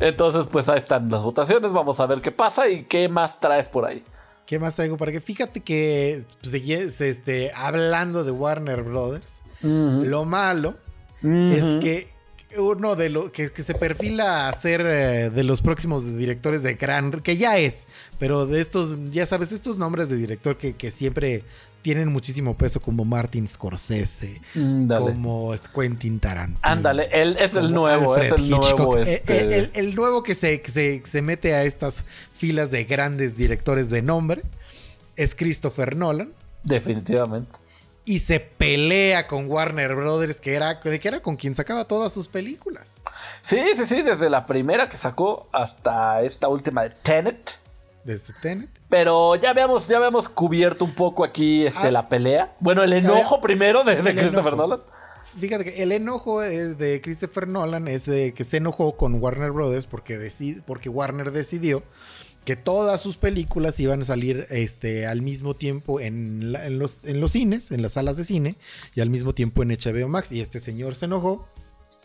Entonces, 0.00 0.46
pues 0.50 0.68
ahí 0.68 0.78
están 0.78 1.10
las 1.10 1.22
votaciones. 1.22 1.72
Vamos 1.72 1.98
a 2.00 2.06
ver 2.06 2.20
qué 2.20 2.30
pasa 2.30 2.68
y 2.68 2.84
qué 2.84 3.08
más 3.08 3.40
traes 3.40 3.66
por 3.68 3.84
ahí. 3.86 4.04
¿Qué 4.46 4.58
más 4.58 4.76
traigo 4.76 4.96
para 4.96 5.10
que? 5.12 5.20
Fíjate 5.20 5.60
que 5.60 6.24
se- 6.42 7.08
este, 7.10 7.52
hablando 7.54 8.22
de 8.24 8.30
Warner 8.30 8.82
Brothers, 8.82 9.42
lo 9.62 10.24
malo 10.24 10.74
es 11.22 11.74
que 11.76 12.08
uno 12.58 12.94
de 12.94 13.10
los 13.10 13.30
que, 13.30 13.50
que 13.50 13.62
se 13.64 13.74
perfila 13.74 14.48
a 14.48 14.52
ser 14.52 14.82
eh, 14.82 15.30
de 15.30 15.42
los 15.42 15.62
próximos 15.62 16.16
directores 16.16 16.62
de 16.62 16.74
gran 16.74 17.10
que 17.10 17.36
ya 17.36 17.58
es, 17.58 17.86
pero 18.18 18.46
de 18.46 18.60
estos, 18.60 18.96
ya 19.10 19.26
sabes, 19.26 19.50
estos 19.50 19.78
nombres 19.78 20.08
de 20.08 20.16
director 20.16 20.56
que, 20.56 20.74
que 20.76 20.90
siempre 20.92 21.42
tienen 21.86 22.08
muchísimo 22.08 22.56
peso, 22.56 22.80
como 22.82 23.04
Martin 23.04 23.46
Scorsese, 23.46 24.40
Ándale. 24.56 25.04
como 25.06 25.54
es 25.54 25.62
Quentin 25.68 26.18
Tarantino. 26.18 26.58
Ándale, 26.62 27.08
él 27.12 27.36
es 27.38 27.54
el 27.54 27.72
nuevo, 27.72 28.14
Alfred 28.14 28.26
es 28.26 28.40
el 28.40 28.44
Hitchcock. 28.46 28.78
nuevo. 28.78 28.98
Eh, 28.98 29.12
este- 29.22 29.38
eh, 29.54 29.58
el, 29.58 29.70
el 29.72 29.94
nuevo 29.94 30.24
que 30.24 30.34
se, 30.34 30.60
que 30.62 30.70
se, 30.72 31.00
que 31.00 31.06
se 31.06 31.22
mete 31.22 31.54
a 31.54 31.62
estas 31.62 32.04
filas 32.32 32.72
de 32.72 32.82
grandes 32.82 33.36
directores 33.36 33.88
de 33.88 34.02
nombre 34.02 34.42
es 35.14 35.36
Christopher 35.36 35.94
Nolan. 35.94 36.32
Definitivamente. 36.64 37.52
Y 38.04 38.18
se 38.18 38.40
pelea 38.40 39.28
con 39.28 39.48
Warner 39.48 39.94
Brothers, 39.94 40.40
que 40.40 40.54
era, 40.54 40.80
que 40.80 41.00
era 41.04 41.20
con 41.22 41.36
quien 41.36 41.54
sacaba 41.54 41.84
todas 41.84 42.12
sus 42.12 42.26
películas. 42.26 43.02
Sí, 43.42 43.60
sí, 43.76 43.86
sí, 43.86 44.02
desde 44.02 44.28
la 44.28 44.44
primera 44.46 44.88
que 44.88 44.96
sacó 44.96 45.48
hasta 45.52 46.20
esta 46.22 46.48
última 46.48 46.82
de 46.82 46.90
Tenet. 46.90 47.60
Desde 48.06 48.32
Tenet. 48.40 48.70
Pero 48.88 49.34
ya 49.34 49.50
habíamos, 49.50 49.88
ya 49.88 49.96
habíamos 49.98 50.28
cubierto 50.28 50.84
un 50.84 50.94
poco 50.94 51.24
aquí 51.24 51.66
este, 51.66 51.88
Ah. 51.88 51.90
la 51.90 52.08
pelea. 52.08 52.56
Bueno, 52.60 52.82
el 52.84 52.92
enojo 52.92 53.40
primero 53.40 53.82
de, 53.84 53.96
Christopher 53.96 54.24
enojo. 54.32 54.50
Nolan. 54.56 54.80
fíjate 55.38 55.64
que 55.64 55.82
el 55.82 55.92
enojo 55.92 56.42
es 56.42 56.78
de 56.78 57.00
Christopher 57.02 57.48
Nolan 57.48 57.88
es 57.88 58.06
de 58.06 58.32
que 58.32 58.44
se 58.44 58.58
enojó 58.58 58.96
con 58.96 59.14
Warner 59.20 59.50
Brothers 59.50 59.86
porque, 59.86 60.16
decid, 60.18 60.60
porque 60.66 60.88
Warner 60.88 61.32
decidió 61.32 61.82
que 62.44 62.54
todas 62.54 63.00
sus 63.00 63.16
películas 63.16 63.80
iban 63.80 64.02
a 64.02 64.04
salir 64.04 64.46
este, 64.50 65.04
al 65.08 65.20
mismo 65.20 65.54
tiempo 65.54 65.98
en, 65.98 66.52
la- 66.52 66.64
en 66.64 66.78
los, 66.78 66.98
en 67.02 67.20
los 67.20 67.32
cines, 67.32 67.72
en 67.72 67.82
las 67.82 67.94
salas 67.94 68.16
de 68.16 68.22
cine, 68.24 68.54
y 68.94 69.00
al 69.00 69.10
mismo 69.10 69.34
tiempo 69.34 69.64
en 69.64 69.70
HBO 69.70 70.06
Max. 70.08 70.30
Y 70.30 70.40
este 70.40 70.60
señor 70.60 70.94
se 70.94 71.06
enojó 71.06 71.48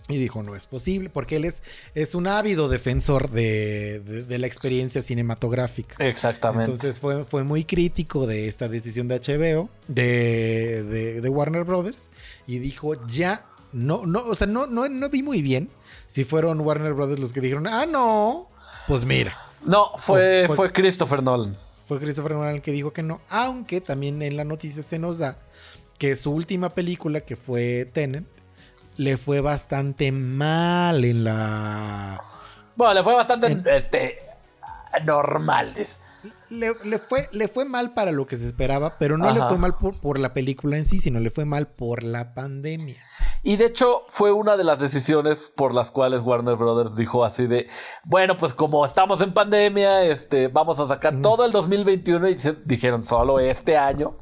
y 0.10 0.18
dijo, 0.18 0.44
no 0.44 0.56
es 0.56 0.66
posible, 0.66 1.10
porque 1.10 1.38
él 1.38 1.46
es, 1.46 1.64
es 1.96 2.16
un 2.16 2.28
ávido 2.28 2.68
defensor 2.70 3.30
de, 3.30 4.00
de- 4.02 4.24
de 4.24 4.38
la 4.40 4.48
experiencia 4.48 5.02
cinematográfica. 5.02 5.96
Exactamente. 6.06 6.72
Entonces 6.72 7.00
fue, 7.00 7.24
fue 7.26 7.44
muy 7.44 7.64
crítico 7.64 8.26
de 8.28 8.48
esta 8.48 8.68
decisión 8.68 9.08
de 9.08 9.20
HBO, 9.20 9.70
de, 9.88 10.84
de- 10.84 11.22
de 11.22 11.30
Warner 11.30 11.64
Brothers, 11.64 12.10
y 12.48 12.60
dijo, 12.60 13.06
ya, 13.08 13.46
no, 13.72 14.06
no, 14.06 14.20
o 14.26 14.36
sea, 14.36 14.48
no, 14.48 14.68
no, 14.68 14.90
no 14.90 15.10
vi 15.10 15.24
muy 15.24 15.42
bien 15.42 15.70
si 16.08 16.24
fueron 16.26 16.60
Warner 16.62 16.94
Brothers 16.94 17.20
los 17.22 17.32
que 17.34 17.40
dijeron, 17.42 17.68
ah, 17.68 17.86
no, 17.86 18.48
pues 18.88 19.06
mira. 19.06 19.38
no, 19.64 19.92
fue, 19.98 20.44
fue- 20.48 20.56
fue 20.56 20.74
Christopher 20.74 21.24
Nolan. 21.24 21.58
Fue 21.88 22.00
Christopher 22.00 22.34
Nolan 22.34 22.56
el 22.56 22.62
que 22.62 22.72
dijo 22.72 22.92
que 22.92 23.04
no, 23.04 23.22
aunque 23.30 23.80
también 23.82 24.22
en 24.22 24.36
la 24.36 24.44
noticia 24.44 24.82
se 24.84 25.00
nos 25.00 25.18
da 25.20 25.38
que 25.98 26.16
su 26.16 26.32
última 26.32 26.74
película, 26.74 27.22
que 27.22 27.36
fue 27.36 27.86
Tenet, 27.94 28.26
le 28.98 29.18
fue 29.18 29.42
bastante 29.42 30.12
mal 30.12 31.04
en 31.04 31.24
la... 31.24 32.24
Bueno, 32.76 32.94
le 32.94 33.04
fue 33.04 33.14
bastante 33.14 33.62
este, 33.78 34.20
normal. 35.06 35.76
Le, 36.50 36.76
le 36.84 37.00
fue, 37.00 37.28
le 37.32 37.48
fue 37.48 37.66
mal 37.66 37.94
para 37.94 38.12
lo 38.12 38.28
que 38.28 38.38
se 38.38 38.46
esperaba, 38.46 38.98
pero 39.00 39.18
no 39.18 39.32
le 39.32 39.42
fue 39.42 39.58
mal 39.58 39.74
por, 39.76 40.00
por 40.00 40.20
la 40.20 40.34
película 40.34 40.78
en 40.78 40.86
sí, 40.86 41.00
sino 41.00 41.20
le 41.20 41.30
fue 41.30 41.46
mal 41.46 41.68
por 41.78 42.04
la 42.04 42.34
pandemia. 42.34 43.02
Y 43.44 43.58
de 43.58 43.66
hecho 43.66 44.04
fue 44.10 44.32
una 44.32 44.56
de 44.56 44.64
las 44.64 44.80
decisiones 44.80 45.52
por 45.56 45.74
las 45.74 45.90
cuales 45.90 46.22
Warner 46.22 46.56
Brothers 46.56 46.96
dijo 46.96 47.26
así 47.26 47.48
de, 47.48 47.68
bueno, 48.04 48.38
pues 48.38 48.54
como 48.54 48.86
estamos 48.86 49.22
en 49.22 49.34
pandemia, 49.34 50.04
este, 50.04 50.48
vamos 50.48 50.80
a 50.80 50.88
sacar 50.88 51.22
todo 51.22 51.46
el 51.46 51.52
2021 51.52 52.30
y 52.30 52.38
dijeron 52.66 53.04
solo 53.04 53.40
este 53.40 53.78
año. 53.78 54.16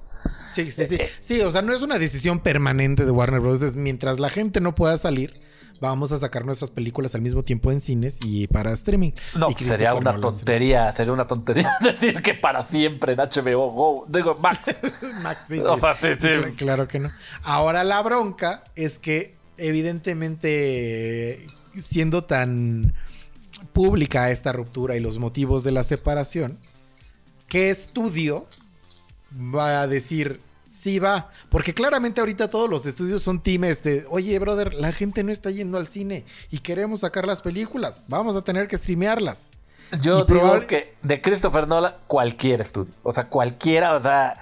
Sí, 0.52 0.72
sí, 0.72 0.86
sí. 0.88 0.98
Sí, 1.20 1.42
o 1.42 1.52
sea, 1.52 1.62
no 1.62 1.74
es 1.74 1.82
una 1.82 1.98
decisión 2.00 2.40
permanente 2.40 3.06
de 3.06 3.12
Warner 3.12 3.40
Bros. 3.40 3.62
Es 3.62 3.76
mientras 3.76 4.20
la 4.20 4.30
gente 4.30 4.62
no 4.62 4.76
pueda 4.76 4.98
salir, 4.98 5.34
vamos 5.82 6.12
a 6.12 6.20
sacar 6.20 6.46
nuestras 6.46 6.72
películas 6.72 7.16
al 7.16 7.22
mismo 7.22 7.42
tiempo 7.44 7.72
en 7.72 7.80
cines 7.80 8.20
y 8.24 8.48
para 8.48 8.74
streaming. 8.74 9.12
No, 9.38 9.50
Y 9.50 9.56
sería 9.64 9.94
una 9.94 10.12
Nolan 10.12 10.22
tontería, 10.22 10.92
sería 10.94 11.14
una 11.14 11.26
tontería 11.28 11.72
decir 11.82 12.22
que 12.22 12.34
para 12.34 12.64
siempre 12.64 13.14
en 13.14 13.20
HBO 13.20 13.72
Go, 13.72 14.06
digo, 14.10 14.36
Max. 14.42 14.60
Max, 15.22 15.46
sí, 15.48 15.60
O 15.60 15.76
sí. 15.76 15.82
sea, 15.82 15.94
sí, 15.96 16.08
sí. 16.20 16.28
Cla- 16.28 16.56
Claro 16.56 16.88
que 16.88 17.00
no. 17.00 17.10
Ahora 17.44 17.84
la 17.84 18.02
bronca 18.02 18.64
es 18.76 19.00
que 19.00 19.36
evidentemente 19.58 21.46
siendo 21.80 22.24
tan 22.24 22.94
pública 23.74 24.32
esta 24.32 24.52
ruptura 24.54 24.96
y 24.96 25.00
los 25.00 25.18
motivos 25.18 25.64
de 25.64 25.72
la 25.72 25.84
separación, 25.84 26.58
¿qué 27.48 27.70
estudio 27.70 28.48
va 29.34 29.82
a 29.82 29.88
decir 29.88 30.42
sí 30.70 31.00
va? 31.00 31.32
Porque 31.50 31.74
claramente 31.74 32.20
ahorita 32.20 32.50
todos 32.50 32.70
los 32.70 32.86
estudios 32.86 33.24
son 33.24 33.42
team 33.42 33.64
este, 33.64 34.06
oye 34.10 34.38
brother, 34.40 34.74
la 34.74 34.94
gente 34.94 35.24
no 35.24 35.32
está 35.32 35.50
yendo 35.50 35.78
al 35.78 35.88
cine 35.88 36.26
y 36.52 36.60
queremos 36.60 37.02
sacar 37.02 37.26
las 37.26 37.42
películas, 37.42 38.04
vamos 38.08 38.36
a 38.36 38.44
tener 38.44 38.68
que 38.68 38.78
streamearlas. 38.78 39.50
Yo 40.02 40.26
Y 40.28 40.32
digo 40.32 40.68
que 40.68 40.94
de 41.02 41.22
Christopher 41.22 41.68
Nolan, 41.68 41.96
cualquier 42.08 42.62
estudio. 42.62 42.94
O 43.04 43.12
sea, 43.12 43.28
cualquiera, 43.28 43.96
o 43.96 44.02
sea. 44.02 44.38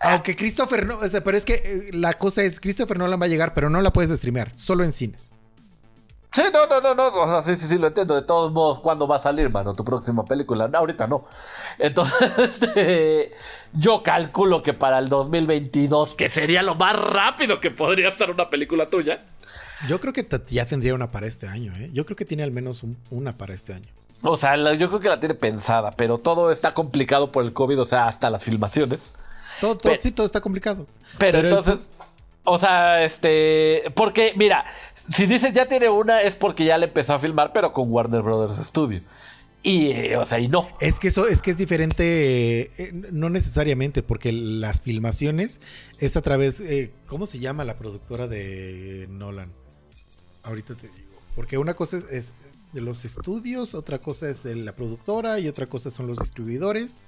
Aunque 0.00 0.36
Christopher 0.36 0.86
no, 0.86 0.98
o 0.98 1.08
sea, 1.08 1.22
pero 1.22 1.36
es 1.36 1.44
que 1.44 1.54
eh, 1.54 1.90
la 1.92 2.14
cosa 2.14 2.42
es, 2.42 2.60
Christopher 2.60 2.98
Nolan 2.98 3.20
va 3.20 3.26
a 3.26 3.28
llegar, 3.28 3.54
pero 3.54 3.70
no 3.70 3.80
la 3.80 3.92
puedes 3.92 4.16
streamear, 4.16 4.52
solo 4.56 4.84
en 4.84 4.92
cines. 4.92 5.32
Sí, 6.38 6.44
no, 6.52 6.66
no, 6.66 6.80
no, 6.80 6.94
no. 6.94 7.08
O 7.22 7.42
sea, 7.42 7.42
sí, 7.54 7.60
sí, 7.60 7.68
sí, 7.68 7.78
lo 7.78 7.88
entiendo. 7.88 8.14
De 8.14 8.22
todos 8.22 8.52
modos, 8.52 8.78
¿cuándo 8.80 9.08
va 9.08 9.16
a 9.16 9.18
salir, 9.18 9.50
mano? 9.50 9.74
Tu 9.74 9.84
próxima 9.84 10.24
película. 10.24 10.68
No, 10.68 10.78
ahorita 10.78 11.06
no. 11.06 11.24
Entonces, 11.78 12.38
este, 12.38 13.32
yo 13.72 14.02
calculo 14.02 14.62
que 14.62 14.72
para 14.74 14.98
el 14.98 15.08
2022, 15.08 16.14
que 16.14 16.30
sería 16.30 16.62
lo 16.62 16.74
más 16.74 16.94
rápido 16.96 17.60
que 17.60 17.70
podría 17.70 18.08
estar 18.08 18.30
una 18.30 18.46
película 18.48 18.86
tuya. 18.86 19.20
Yo 19.88 20.00
creo 20.00 20.12
que 20.12 20.26
ya 20.48 20.66
tendría 20.66 20.94
una 20.94 21.10
para 21.10 21.26
este 21.26 21.46
año, 21.48 21.72
¿eh? 21.76 21.90
Yo 21.92 22.04
creo 22.04 22.16
que 22.16 22.24
tiene 22.24 22.42
al 22.42 22.50
menos 22.52 22.82
un- 22.82 22.96
una 23.10 23.32
para 23.32 23.54
este 23.54 23.74
año. 23.74 23.86
O 24.22 24.36
sea, 24.36 24.56
la- 24.56 24.74
yo 24.74 24.88
creo 24.88 25.00
que 25.00 25.08
la 25.08 25.20
tiene 25.20 25.34
pensada, 25.34 25.92
pero 25.92 26.18
todo 26.18 26.50
está 26.50 26.74
complicado 26.74 27.30
por 27.30 27.44
el 27.44 27.52
COVID, 27.52 27.80
o 27.80 27.86
sea, 27.86 28.08
hasta 28.08 28.28
las 28.30 28.42
filmaciones. 28.42 29.14
Todo, 29.60 29.76
todo, 29.76 29.90
Pero- 29.92 30.02
sí, 30.02 30.10
todo 30.12 30.26
está 30.26 30.40
complicado. 30.40 30.86
Pero, 31.18 31.38
entonces, 31.38 31.88
o 32.48 32.58
sea, 32.58 33.04
este, 33.04 33.84
porque 33.94 34.32
mira, 34.36 34.64
si 35.08 35.26
dices 35.26 35.52
ya 35.52 35.66
tiene 35.66 35.88
una 35.88 36.22
es 36.22 36.34
porque 36.34 36.64
ya 36.64 36.78
le 36.78 36.86
empezó 36.86 37.14
a 37.14 37.18
filmar, 37.20 37.52
pero 37.52 37.72
con 37.72 37.90
Warner 37.90 38.22
Brothers 38.22 38.66
Studio. 38.66 39.02
Y, 39.62 39.90
eh, 39.90 40.12
o 40.16 40.24
sea, 40.24 40.38
y 40.38 40.48
no. 40.48 40.66
Es 40.80 40.98
que 40.98 41.08
eso 41.08 41.26
es 41.26 41.42
que 41.42 41.50
es 41.50 41.58
diferente, 41.58 42.70
eh, 42.82 42.92
no 42.92 43.28
necesariamente, 43.28 44.02
porque 44.02 44.32
las 44.32 44.80
filmaciones 44.80 45.60
es 45.98 46.16
a 46.16 46.22
través, 46.22 46.60
eh, 46.60 46.92
¿cómo 47.06 47.26
se 47.26 47.38
llama 47.38 47.64
la 47.64 47.76
productora 47.76 48.28
de 48.28 49.06
Nolan? 49.10 49.52
Ahorita 50.44 50.74
te 50.74 50.88
digo. 50.88 51.20
Porque 51.34 51.58
una 51.58 51.74
cosa 51.74 52.00
es, 52.10 52.32
los 52.72 53.04
estudios, 53.04 53.74
otra 53.74 53.98
cosa 53.98 54.30
es 54.30 54.44
la 54.44 54.72
productora 54.72 55.38
y 55.40 55.48
otra 55.48 55.66
cosa 55.66 55.90
son 55.90 56.06
los 56.06 56.18
distribuidores. 56.18 57.00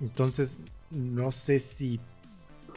Entonces, 0.00 0.58
no 0.90 1.32
sé 1.32 1.58
si, 1.58 2.00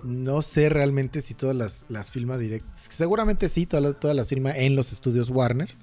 no 0.04 0.42
sé 0.42 0.70
realmente 0.70 1.22
si 1.22 1.34
todas 1.34 1.56
las, 1.56 1.86
las 1.90 2.12
filma 2.12 2.38
directas. 2.38 2.88
Seguramente 2.90 3.50
sí, 3.50 3.66
todas 3.66 3.84
las, 3.84 4.00
todas 4.00 4.16
las 4.16 4.30
firma 4.30 4.52
en 4.52 4.76
los 4.76 4.92
estudios 4.92 5.30
Warner, 5.30 5.74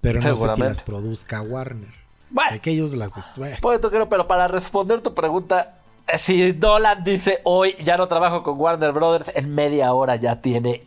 pero 0.00 0.20
no 0.20 0.36
sé 0.36 0.54
si 0.54 0.60
las 0.60 0.80
produzca 0.80 1.42
Warner. 1.42 1.92
Bueno. 2.30 2.50
Sé 2.52 2.60
que 2.60 2.70
ellos 2.70 2.92
las 2.94 3.14
destruyen. 3.14 3.58
Pues, 3.60 3.80
pero 4.08 4.26
para 4.26 4.48
responder 4.48 5.00
tu 5.02 5.14
pregunta, 5.14 5.78
eh, 6.08 6.18
si 6.18 6.52
Nolan 6.54 7.04
dice 7.04 7.40
hoy 7.44 7.76
ya 7.84 7.96
no 7.96 8.06
trabajo 8.08 8.42
con 8.42 8.58
Warner 8.58 8.92
Brothers, 8.92 9.30
en 9.34 9.54
media 9.54 9.92
hora 9.92 10.16
ya 10.16 10.40
tiene 10.40 10.80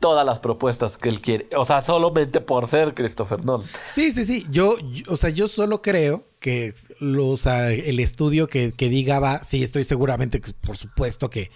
todas 0.00 0.24
las 0.24 0.38
propuestas 0.38 0.96
que 0.96 1.08
él 1.08 1.20
quiere. 1.20 1.48
O 1.56 1.66
sea, 1.66 1.82
solamente 1.82 2.40
por 2.40 2.68
ser 2.68 2.94
Christopher 2.94 3.44
Nolan. 3.44 3.66
Sí, 3.88 4.12
sí, 4.12 4.24
sí. 4.24 4.46
Yo, 4.50 4.78
yo- 4.92 5.04
o 5.12 5.16
sea, 5.16 5.30
yo 5.30 5.48
solo 5.48 5.82
creo 5.82 6.22
que 6.40 6.74
los, 7.00 7.46
el 7.46 7.98
estudio 8.00 8.46
que, 8.46 8.70
que 8.76 8.88
diga 8.88 9.18
va, 9.18 9.42
sí, 9.42 9.62
estoy 9.62 9.82
seguramente, 9.84 10.40
que, 10.40 10.52
por 10.66 10.76
supuesto 10.76 11.28
que 11.30 11.50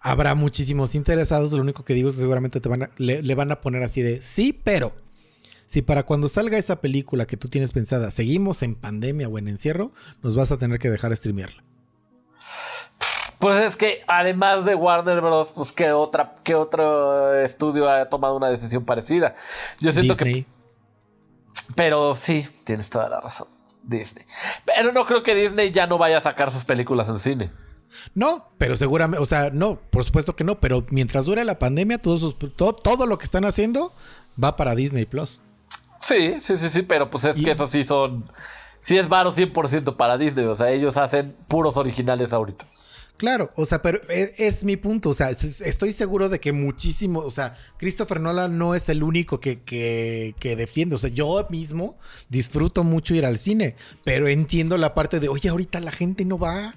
habrá 0.00 0.34
muchísimos 0.34 0.94
interesados. 0.94 1.52
Lo 1.52 1.60
único 1.62 1.84
que 1.84 1.94
digo 1.94 2.08
es 2.08 2.14
que 2.16 2.20
seguramente 2.20 2.60
te 2.60 2.68
van 2.68 2.84
a- 2.84 2.90
le, 2.98 3.22
le 3.22 3.34
van 3.34 3.50
a 3.52 3.60
poner 3.60 3.82
así 3.82 4.02
de 4.02 4.20
sí, 4.20 4.52
pero 4.52 4.92
si 5.66 5.82
para 5.82 6.04
cuando 6.04 6.28
salga 6.28 6.56
esa 6.58 6.76
película 6.80 7.26
que 7.26 7.36
tú 7.36 7.48
tienes 7.48 7.72
pensada 7.72 8.10
seguimos 8.10 8.62
en 8.62 8.74
pandemia 8.74 9.28
o 9.28 9.38
en 9.38 9.48
encierro, 9.48 9.90
nos 10.22 10.34
vas 10.36 10.50
a 10.52 10.58
tener 10.58 10.78
que 10.78 10.90
dejar 10.90 11.14
streamearla. 11.16 11.62
Pues 13.38 13.62
es 13.64 13.76
que 13.76 14.02
además 14.08 14.64
de 14.64 14.74
Warner 14.74 15.20
Bros., 15.20 15.48
pues 15.54 15.70
qué 15.70 15.92
otra, 15.92 16.36
qué 16.42 16.56
otro 16.56 17.40
estudio 17.40 17.88
ha 17.88 18.08
tomado 18.08 18.36
una 18.36 18.48
decisión 18.50 18.84
parecida. 18.84 19.36
Yo 19.80 19.92
siento 19.92 20.14
Disney. 20.14 20.42
que. 20.44 20.48
Pero 21.76 22.16
sí, 22.16 22.48
tienes 22.64 22.90
toda 22.90 23.08
la 23.08 23.20
razón. 23.20 23.46
Disney. 23.84 24.24
Pero 24.64 24.90
no 24.92 25.04
creo 25.06 25.22
que 25.22 25.34
Disney 25.36 25.70
ya 25.70 25.86
no 25.86 25.98
vaya 25.98 26.18
a 26.18 26.20
sacar 26.20 26.50
sus 26.52 26.64
películas 26.64 27.08
en 27.08 27.18
cine. 27.20 27.50
No, 28.14 28.48
pero 28.58 28.76
seguramente, 28.76 29.22
o 29.22 29.26
sea, 29.26 29.50
no, 29.50 29.78
por 29.90 30.04
supuesto 30.04 30.36
que 30.36 30.44
no, 30.44 30.56
pero 30.56 30.84
mientras 30.90 31.24
dure 31.24 31.44
la 31.44 31.58
pandemia, 31.58 31.98
todos 31.98 32.20
sus- 32.20 32.36
todo, 32.56 32.72
todo 32.72 33.06
lo 33.06 33.18
que 33.18 33.24
están 33.24 33.44
haciendo 33.44 33.92
va 34.42 34.56
para 34.56 34.74
Disney 34.74 35.04
Plus. 35.04 35.40
Sí, 36.00 36.36
sí, 36.40 36.56
sí, 36.56 36.68
sí, 36.68 36.82
pero 36.82 37.10
pues 37.10 37.24
es 37.24 37.38
Y- 37.38 37.44
que 37.44 37.50
eso 37.52 37.66
sí 37.66 37.84
son. 37.84 38.30
Sí 38.80 38.96
es 38.96 39.08
varo 39.08 39.32
100% 39.34 39.96
para 39.96 40.16
Disney. 40.16 40.44
O 40.46 40.54
sea, 40.56 40.70
ellos 40.70 40.96
hacen 40.96 41.34
puros 41.48 41.76
originales 41.76 42.32
ahorita. 42.32 42.64
Claro, 43.16 43.50
o 43.56 43.66
sea, 43.66 43.82
pero 43.82 44.00
e- 44.08 44.30
es, 44.38 44.62
mi 44.62 44.76
punto, 44.76 45.08
o 45.08 45.14
sea, 45.14 45.30
es- 45.30 45.60
estoy 45.60 45.90
seguro 45.90 46.28
de 46.28 46.38
que 46.38 46.52
muchísimo, 46.52 47.18
o 47.18 47.32
sea, 47.32 47.56
Christopher 47.76 48.20
Nolan 48.20 48.56
no 48.58 48.76
es 48.76 48.88
el 48.88 49.02
único 49.02 49.40
que, 49.40 49.60
que, 49.62 50.36
que 50.38 50.54
defiende, 50.54 50.94
o 50.94 50.98
sea, 50.98 51.10
yo 51.10 51.44
mismo 51.50 51.98
disfruto 52.28 52.84
mucho 52.84 53.16
ir 53.16 53.26
al 53.26 53.38
cine, 53.38 53.74
pero 54.04 54.28
entiendo 54.28 54.78
la 54.78 54.94
parte 54.94 55.18
de, 55.18 55.28
oye, 55.28 55.48
ahorita 55.48 55.80
la 55.80 55.90
gente 55.90 56.24
no 56.24 56.38
va. 56.38 56.76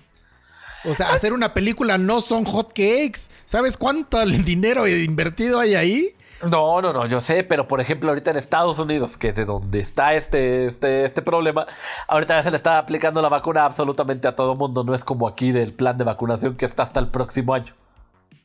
O 0.85 0.93
sea, 0.93 1.13
hacer 1.13 1.33
una 1.33 1.53
película 1.53 1.97
no 1.97 2.21
son 2.21 2.45
hot 2.45 2.69
cakes, 2.69 3.29
¿sabes 3.45 3.77
cuánto 3.77 4.23
dinero 4.25 4.87
invertido 4.87 5.59
hay 5.59 5.75
ahí? 5.75 6.07
No, 6.43 6.81
no, 6.81 6.91
no, 6.91 7.05
yo 7.05 7.21
sé, 7.21 7.43
pero 7.43 7.67
por 7.67 7.81
ejemplo, 7.81 8.09
ahorita 8.09 8.31
en 8.31 8.37
Estados 8.37 8.79
Unidos, 8.79 9.15
que 9.15 9.29
es 9.29 9.35
de 9.35 9.45
donde 9.45 9.79
está 9.79 10.15
este, 10.15 10.65
este, 10.65 11.05
este 11.05 11.21
problema, 11.21 11.67
ahorita 12.07 12.37
ya 12.37 12.43
se 12.43 12.49
le 12.49 12.57
está 12.57 12.79
aplicando 12.79 13.21
la 13.21 13.29
vacuna 13.29 13.65
absolutamente 13.65 14.27
a 14.27 14.35
todo 14.35 14.55
mundo. 14.55 14.83
No 14.83 14.95
es 14.95 15.03
como 15.03 15.27
aquí 15.27 15.51
del 15.51 15.73
plan 15.73 15.97
de 15.99 16.03
vacunación 16.03 16.55
que 16.55 16.65
está 16.65 16.83
hasta 16.83 16.99
el 16.99 17.09
próximo 17.09 17.53
año. 17.53 17.75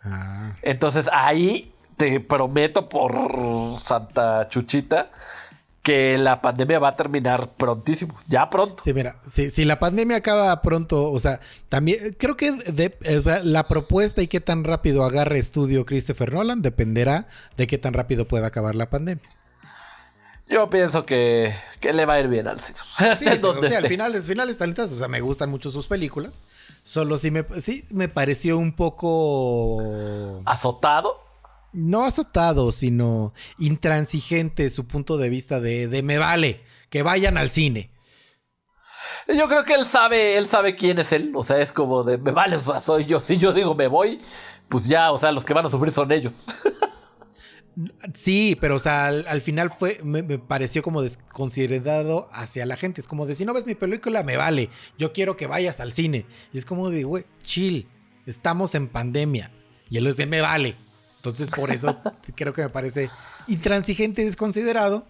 Ah, 0.05 0.53
Entonces 0.61 1.09
ahí 1.11 1.73
te 1.97 2.21
prometo 2.21 2.91
por 2.91 3.79
Santa 3.81 4.49
Chuchita 4.49 5.11
que 5.87 6.19
la 6.19 6.41
pandemia 6.41 6.81
va 6.81 6.89
a 6.89 6.97
terminar 6.97 7.51
prontísimo, 7.57 8.19
ya 8.27 8.51
pronto. 8.51 8.83
Sí, 8.83 8.93
mira, 8.93 9.21
si, 9.25 9.51
si 9.51 9.65
la 9.65 9.79
pandemia 9.79 10.17
acaba 10.17 10.61
pronto, 10.61 11.13
o 11.13 11.19
sea, 11.21 11.39
también 11.69 12.11
creo 12.19 12.37
que 12.37 12.51
de- 12.51 12.99
o 13.17 13.21
sea, 13.21 13.39
la 13.45 13.69
propuesta 13.69 14.21
y 14.21 14.27
qué 14.27 14.41
tan 14.41 14.65
rápido 14.65 15.05
agarre 15.05 15.39
estudio 15.39 15.85
Christopher 15.87 16.33
Nolan 16.33 16.61
dependerá 16.61 17.29
de 17.57 17.69
qué 17.69 17.79
tan 17.79 17.95
rápido 17.95 18.27
pueda 18.27 18.49
acabar 18.49 18.75
la 18.75 18.91
pandemia. 18.91 19.23
Yo 20.49 20.69
pienso 20.71 21.07
que, 21.07 21.55
que 21.81 21.93
le 21.93 22.05
va 22.05 22.15
a 22.15 22.21
ir 22.21 22.27
bien 22.27 22.49
al 22.49 22.61
César. 22.61 22.85
Sí, 23.17 23.25
o 23.29 23.63
sea, 23.63 23.79
al 23.79 23.87
final, 23.87 24.13
al 24.13 24.23
final 24.23 24.51
están 24.51 24.71
lindas, 24.71 24.91
o 24.91 24.99
sea, 24.99 25.07
me 25.07 25.21
gustan 25.21 25.51
mucho 25.51 25.71
sus 25.71 25.87
películas. 25.87 26.43
Solo 26.83 27.17
sí 27.17 27.31
me, 27.31 27.45
sí 27.61 27.85
me 27.93 28.09
pareció 28.09 28.59
un 28.59 28.73
poco 28.75 30.43
¿Azotado? 30.47 31.26
No 31.77 32.05
azotado, 32.05 32.73
sino 32.73 33.33
intransigente 33.59 34.71
su 34.71 34.87
punto 34.87 35.19
de 35.19 35.31
vista 35.31 35.61
de, 35.61 35.87
de 35.87 36.03
me 36.03 36.19
vale, 36.19 36.63
que 36.91 37.03
vayan 37.03 37.37
al 37.39 37.51
cine. 37.51 37.91
Yo 39.29 39.49
creo 39.49 39.65
que 39.65 39.75
él 39.75 39.87
sabe, 39.87 40.39
él 40.39 40.49
sabe 40.49 40.77
quién 40.77 40.99
es 40.99 41.13
él. 41.13 41.33
O 41.35 41.45
sea, 41.45 41.61
es 41.61 41.73
como 41.73 42.05
de 42.05 42.19
me 42.19 42.31
vale, 42.31 42.57
o 42.57 42.61
sea, 42.61 42.81
soy 42.81 43.05
yo. 43.05 43.21
Si 43.21 43.39
yo 43.39 43.53
digo 43.53 43.75
me 43.75 43.89
voy, 43.89 44.21
pues 44.69 44.87
ya, 44.87 45.13
o 45.13 45.21
sea, 45.21 45.33
los 45.33 45.45
que 45.45 45.55
van 45.55 45.67
a 45.67 45.71
sufrir 45.71 45.93
son 45.93 46.11
ellos. 46.13 46.33
Sí, 48.15 48.57
pero 48.59 48.77
o 48.77 48.79
sea, 48.79 49.07
al, 49.07 49.27
al 49.29 49.43
final 49.43 49.69
fue, 49.69 50.01
me, 50.03 50.23
me 50.23 50.39
pareció 50.39 50.83
como 50.83 51.03
desconsiderado 51.03 52.31
hacia 52.33 52.65
la 52.65 52.79
gente. 52.79 53.03
Es 53.03 53.07
como 53.07 53.27
de 53.27 53.35
si 53.35 53.45
no 53.45 53.53
ves 53.53 53.67
mi 53.67 53.75
película, 53.75 54.23
me 54.23 54.39
vale. 54.39 54.71
Yo 54.97 55.13
quiero 55.13 55.37
que 55.37 55.47
vayas 55.47 55.81
al 55.81 55.93
cine. 55.93 56.25
Y 56.55 56.59
es 56.59 56.65
como 56.65 56.89
de, 56.89 57.05
güey, 57.05 57.27
chill. 57.43 57.87
Estamos 58.25 58.75
en 58.75 58.89
pandemia. 58.89 59.53
Y 59.91 59.99
él 59.99 60.07
es 60.07 60.17
de 60.17 60.25
me 60.25 60.41
vale. 60.41 60.79
Entonces, 61.31 61.55
por 61.55 61.71
eso 61.71 61.99
creo 62.35 62.53
que 62.53 62.63
me 62.63 62.69
parece 62.69 63.11
intransigente 63.47 64.23
y 64.23 64.25
desconsiderado. 64.27 65.05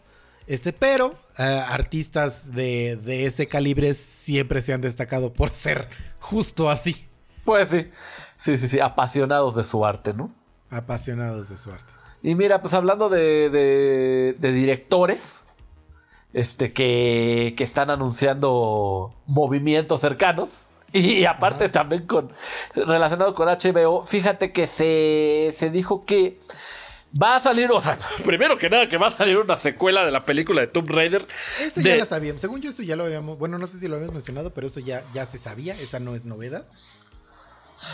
Este, 0.47 0.73
pero 0.73 1.15
eh, 1.39 1.43
artistas 1.69 2.53
de, 2.55 2.97
de 2.97 3.27
ese 3.27 3.49
calibre 3.49 3.95
siempre 3.95 4.61
se 4.61 4.73
han 4.73 4.81
destacado 4.81 5.33
por 5.33 5.51
ser 5.55 5.89
justo 6.21 6.71
así. 6.71 7.09
Pues 7.45 7.69
sí, 7.69 7.91
sí, 8.39 8.57
sí, 8.57 8.69
sí, 8.69 8.81
apasionados 8.81 9.57
de 9.57 9.65
su 9.65 9.85
arte, 9.85 10.13
¿no? 10.15 10.31
Apasionados 10.71 11.49
de 11.49 11.57
su 11.57 11.71
arte. 11.73 11.93
Y 12.23 12.35
mira, 12.35 12.61
pues 12.61 12.75
hablando 12.75 13.09
de, 13.09 13.51
de- 13.51 14.37
de 14.39 14.53
directores, 14.53 15.43
este, 16.33 16.73
que, 16.73 17.55
que 17.57 17.65
están 17.65 17.91
anunciando 17.91 19.15
movimientos 19.27 20.01
cercanos. 20.01 20.66
Y 20.93 21.25
aparte 21.25 21.69
también 21.69 22.07
con 22.07 22.33
relacionado 22.75 23.35
con 23.35 23.49
HBO, 23.49 24.07
fíjate 24.07 24.53
que 24.53 24.67
se, 24.67 25.51
se 25.53 25.71
dijo 25.71 26.05
que 26.07 26.41
va 27.21 27.37
a 27.37 27.41
salir, 27.41 27.71
o 27.71 27.81
sea, 27.81 27.99
primero 28.25 28.57
que 28.59 28.71
nada 28.71 28.89
que 28.89 28.97
va 28.97 29.09
a 29.09 29.11
salir 29.11 29.37
una 29.37 29.57
secuela 29.57 30.05
de 30.05 30.11
la 30.11 30.25
película 30.25 30.61
de 30.61 30.67
Tomb 30.69 30.91
Raider. 30.91 31.27
Eso 31.61 31.81
de- 31.81 31.91
ya 31.91 31.97
lo 31.97 32.05
sabíamos. 32.05 32.41
Según 32.41 32.61
yo, 32.63 32.71
eso 32.71 32.83
ya 32.83 32.97
lo 32.97 33.05
habíamos. 33.05 33.39
Bueno, 33.39 33.59
no 33.59 33.67
sé 33.67 33.79
si 33.79 33.89
lo 33.89 33.97
habíamos 33.97 34.15
mencionado, 34.15 34.55
pero 34.55 34.67
eso 34.67 34.81
ya, 34.81 35.03
ya 35.13 35.27
se 35.27 35.39
sabía. 35.39 35.75
Esa 35.79 35.99
no 36.01 36.15
es 36.15 36.25
novedad. 36.25 36.67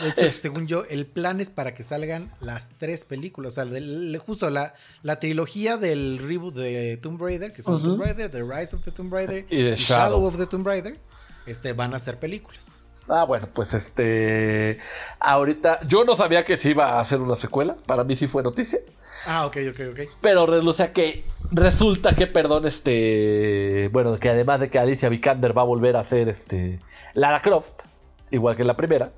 De 0.02 0.10
hecho, 0.10 0.26
Es- 0.26 0.36
según 0.36 0.68
yo, 0.68 0.84
el 0.88 1.06
plan 1.06 1.40
es 1.40 1.50
para 1.50 1.74
que 1.74 1.82
salgan 1.82 2.32
las 2.40 2.70
tres 2.78 3.04
películas. 3.04 3.52
O 3.52 3.54
sea, 3.54 3.64
del- 3.64 4.16
justo 4.18 4.48
la, 4.50 4.74
la 5.02 5.18
trilogía 5.18 5.76
del 5.76 6.18
reboot 6.18 6.54
de 6.54 6.96
Tomb 6.98 7.20
Raider, 7.20 7.52
que 7.52 7.62
son. 7.62 7.82
Tomb 7.82 8.00
Raider, 8.00 8.30
The 8.30 8.42
Rise 8.42 8.76
of 8.76 8.84
the 8.84 8.92
Tomb 8.92 9.12
Raider 9.12 9.38
Y 9.50 9.56
The 9.56 9.76
Shadow. 9.76 10.04
Shadow. 10.18 10.24
of 10.26 10.36
the 10.38 10.46
Tomb 10.46 10.64
Raider, 10.66 10.98
este, 11.46 11.72
van 11.72 11.94
a 11.94 11.98
ser 11.98 12.18
películas. 12.20 12.81
Ah, 13.08 13.24
bueno, 13.24 13.48
pues 13.52 13.74
este. 13.74 14.78
Ahorita. 15.20 15.80
Yo 15.86 16.04
no 16.04 16.16
sabía 16.16 16.44
que 16.44 16.56
se 16.56 16.70
iba 16.70 16.90
a 16.92 17.00
hacer 17.00 17.20
una 17.20 17.34
secuela. 17.36 17.76
Para 17.86 18.04
mí 18.04 18.16
sí 18.16 18.26
fue 18.28 18.42
noticia. 18.42 18.78
Ah, 19.26 19.46
ok, 19.46 19.56
ok, 19.70 19.80
ok. 19.92 20.00
Pero 20.20 20.46
reluce 20.46 20.92
que. 20.92 21.24
Resulta 21.50 22.14
que, 22.14 22.26
perdón, 22.26 22.66
este. 22.66 23.88
Bueno, 23.92 24.16
que 24.18 24.28
además 24.30 24.60
de 24.60 24.70
que 24.70 24.78
Alicia 24.78 25.08
Vikander 25.08 25.56
va 25.56 25.62
a 25.62 25.66
volver 25.66 25.96
a 25.96 26.02
ser 26.04 26.28
este. 26.28 26.80
Lara 27.14 27.42
Croft. 27.42 27.82
Igual 28.30 28.56
que 28.56 28.64
la 28.64 28.76
primera. 28.76 29.12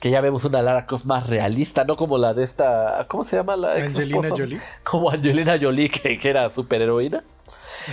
Que 0.00 0.10
ya 0.10 0.20
vemos 0.20 0.44
una 0.44 0.60
Lara 0.62 0.86
Croft 0.86 1.04
más 1.04 1.26
realista, 1.26 1.84
no 1.84 1.96
como 1.96 2.18
la 2.18 2.34
de 2.34 2.42
esta. 2.44 3.06
¿Cómo 3.08 3.24
se 3.24 3.36
llama 3.36 3.56
la 3.56 3.70
Angelina? 3.70 4.28
Jolie. 4.36 4.60
Como 4.84 5.10
Angelina 5.10 5.58
Jolie, 5.60 5.90
que, 5.90 6.18
que 6.18 6.28
era 6.30 6.48
superheroína. 6.50 7.24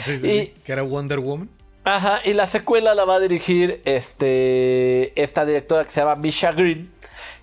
Sí, 0.02 0.18
sí, 0.18 0.28
Y- 0.28 0.40
sí, 0.40 0.53
Que 0.64 0.72
era 0.74 0.84
Wonder 0.84 1.20
Woman. 1.20 1.49
Ajá, 1.84 2.20
y 2.26 2.34
la 2.34 2.46
secuela 2.46 2.94
la 2.94 3.06
va 3.06 3.16
a 3.16 3.20
dirigir 3.20 3.82
este, 3.86 5.20
esta 5.22 5.46
directora 5.46 5.86
que 5.86 5.92
se 5.92 6.02
llama 6.02 6.16
Misha 6.16 6.52
Green, 6.52 6.92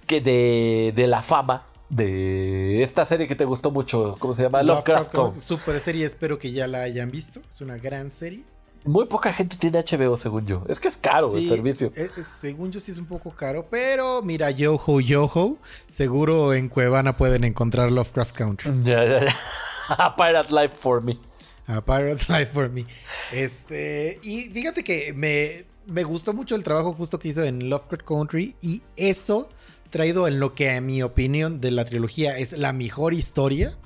que 0.07 0.21
de, 0.21 0.93
de 0.95 1.07
la 1.07 1.23
fama 1.23 1.65
de 1.89 2.83
esta 2.83 3.05
serie 3.05 3.29
que 3.29 3.35
te 3.37 3.45
gustó 3.45 3.71
mucho, 3.71 4.17
¿cómo 4.19 4.35
se 4.35 4.43
llama? 4.43 4.63
Lovecraft. 4.63 5.13
Country. 5.13 5.41
Super 5.41 5.79
serie, 5.81 6.05
espero 6.05 6.39
que 6.39 6.53
ya 6.53 6.67
la 6.69 6.83
hayan 6.83 7.11
visto. 7.11 7.41
Es 7.49 7.61
una 7.61 7.77
gran 7.77 8.11
serie. 8.11 8.43
Muy 8.85 9.07
poca 9.07 9.33
gente 9.33 9.57
tiene 9.57 9.83
HBO, 9.83 10.17
según 10.17 10.47
yo. 10.47 10.63
Es 10.69 10.79
que 10.79 10.87
es 10.89 10.97
caro 10.97 11.37
el 11.37 11.49
servicio. 11.49 11.91
es- 11.97 12.17
es- 12.19 12.27
según 12.29 12.71
yo 12.71 12.79
sí 12.79 12.93
es 12.93 12.99
un 12.99 13.07
poco 13.07 13.31
caro, 13.31 13.67
pero 13.69 14.23
mira, 14.23 14.51
Yoho 14.53 15.01
Yoho, 15.01 15.57
seguro 15.89 16.55
en 16.55 16.69
Cuevana 16.69 17.17
pueden 17.17 17.43
encontrar 17.45 17.91
Lovecraft 17.91 18.37
Country. 18.37 18.71
Ya, 18.85 19.05
ya, 19.05 19.25
ya. 19.25 19.37
A 19.89 20.15
Pirate 20.17 20.53
Life 20.55 20.77
for 20.81 21.01
me. 21.03 21.19
A 21.67 21.85
Pirate's 21.85 22.29
Life 22.29 22.47
for 22.47 22.71
Me. 22.71 22.85
Este, 23.33 24.19
y 24.23 24.43
fíjate 24.51 24.85
que 24.85 25.13
me, 25.13 25.65
me 25.87 26.05
gustó 26.05 26.33
mucho 26.33 26.55
el 26.55 26.65
trabajo 26.65 26.93
justo 26.93 27.19
que 27.19 27.29
hizo 27.29 27.43
en 27.43 27.69
Lovecraft 27.69 28.05
Country 28.05 28.57
y 28.61 28.83
eso 28.97 29.49
traído 29.91 30.29
en 30.29 30.41
lo 30.41 30.55
que 30.55 30.71
a 30.71 30.81
mi 30.81 31.03
opinión 31.03 31.61
de 31.61 31.71
la 31.71 31.85
trilogía 31.85 32.39
es 32.39 32.53
la 32.59 32.73
mejor 32.73 33.15
historia, 33.15 33.77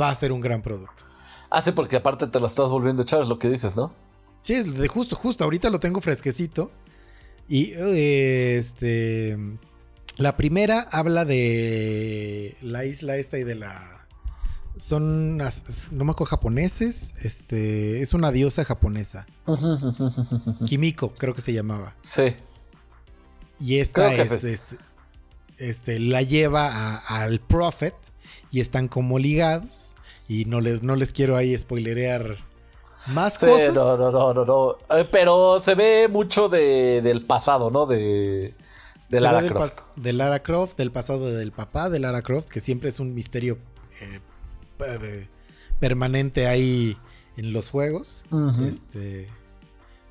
va 0.00 0.10
a 0.10 0.14
ser 0.14 0.32
un 0.32 0.40
gran 0.40 0.62
producto. 0.62 1.04
Ah, 1.50 1.62
sí, 1.62 1.72
porque 1.72 1.96
aparte 1.96 2.26
te 2.28 2.40
lo 2.40 2.46
estás 2.46 2.68
volviendo 2.68 3.02
a 3.02 3.04
echar, 3.04 3.22
es 3.22 3.28
lo 3.28 3.38
que 3.38 3.48
dices, 3.48 3.76
¿no? 3.76 3.92
Sí, 4.40 4.54
es 4.54 4.76
de 4.76 4.88
justo, 4.88 5.16
justo. 5.16 5.44
Ahorita 5.44 5.70
lo 5.70 5.78
tengo 5.78 6.00
fresquecito. 6.00 6.70
Y 7.48 7.72
eh, 7.74 8.56
este. 8.58 9.38
La 10.16 10.36
primera 10.36 10.80
habla 10.92 11.24
de 11.24 12.56
la 12.60 12.84
isla 12.84 13.16
esta 13.16 13.38
y 13.38 13.44
de 13.44 13.54
la. 13.54 14.01
Son. 14.76 15.36
No 15.38 16.04
me 16.04 16.10
acuerdo 16.12 16.26
japoneses. 16.30 17.14
Este. 17.22 18.00
Es 18.02 18.14
una 18.14 18.30
diosa 18.32 18.64
japonesa. 18.64 19.26
Kimiko, 20.66 21.10
creo 21.10 21.34
que 21.34 21.40
se 21.40 21.52
llamaba. 21.52 21.94
Sí. 22.02 22.34
Y 23.60 23.78
esta 23.78 24.12
es. 24.14 24.44
Este, 24.44 24.76
este, 25.58 26.00
la 26.00 26.22
lleva 26.22 26.96
al 26.96 27.40
Prophet. 27.40 27.94
Y 28.50 28.60
están 28.60 28.88
como 28.88 29.18
ligados. 29.18 29.94
Y 30.28 30.44
no 30.46 30.60
les, 30.60 30.82
no 30.82 30.96
les 30.96 31.12
quiero 31.12 31.36
ahí 31.36 31.56
spoilerear 31.56 32.36
más 33.08 33.34
Sí, 33.34 33.46
cosas. 33.46 33.74
no, 33.74 33.96
no, 33.96 34.10
no, 34.12 34.34
no, 34.34 34.44
no. 34.44 34.96
Eh, 34.96 35.06
Pero 35.10 35.60
se 35.60 35.74
ve 35.74 36.06
mucho 36.08 36.48
de, 36.48 37.00
del 37.02 37.24
pasado, 37.26 37.70
¿no? 37.70 37.86
De, 37.86 38.54
de 39.08 39.20
Lara 39.20 39.40
del 39.42 39.50
Croft. 39.50 39.78
pas- 39.78 39.82
de 39.96 40.12
Lara 40.12 40.42
Croft, 40.42 40.76
del 40.78 40.92
pasado 40.92 41.26
del 41.32 41.50
papá 41.52 41.90
de 41.90 41.98
Lara 41.98 42.22
Croft, 42.22 42.48
que 42.50 42.60
siempre 42.60 42.88
es 42.90 43.00
un 43.00 43.14
misterio 43.14 43.58
eh, 44.00 44.20
permanente 45.78 46.46
ahí 46.46 46.96
en 47.36 47.52
los 47.52 47.70
juegos. 47.70 48.24
Este, 48.66 49.28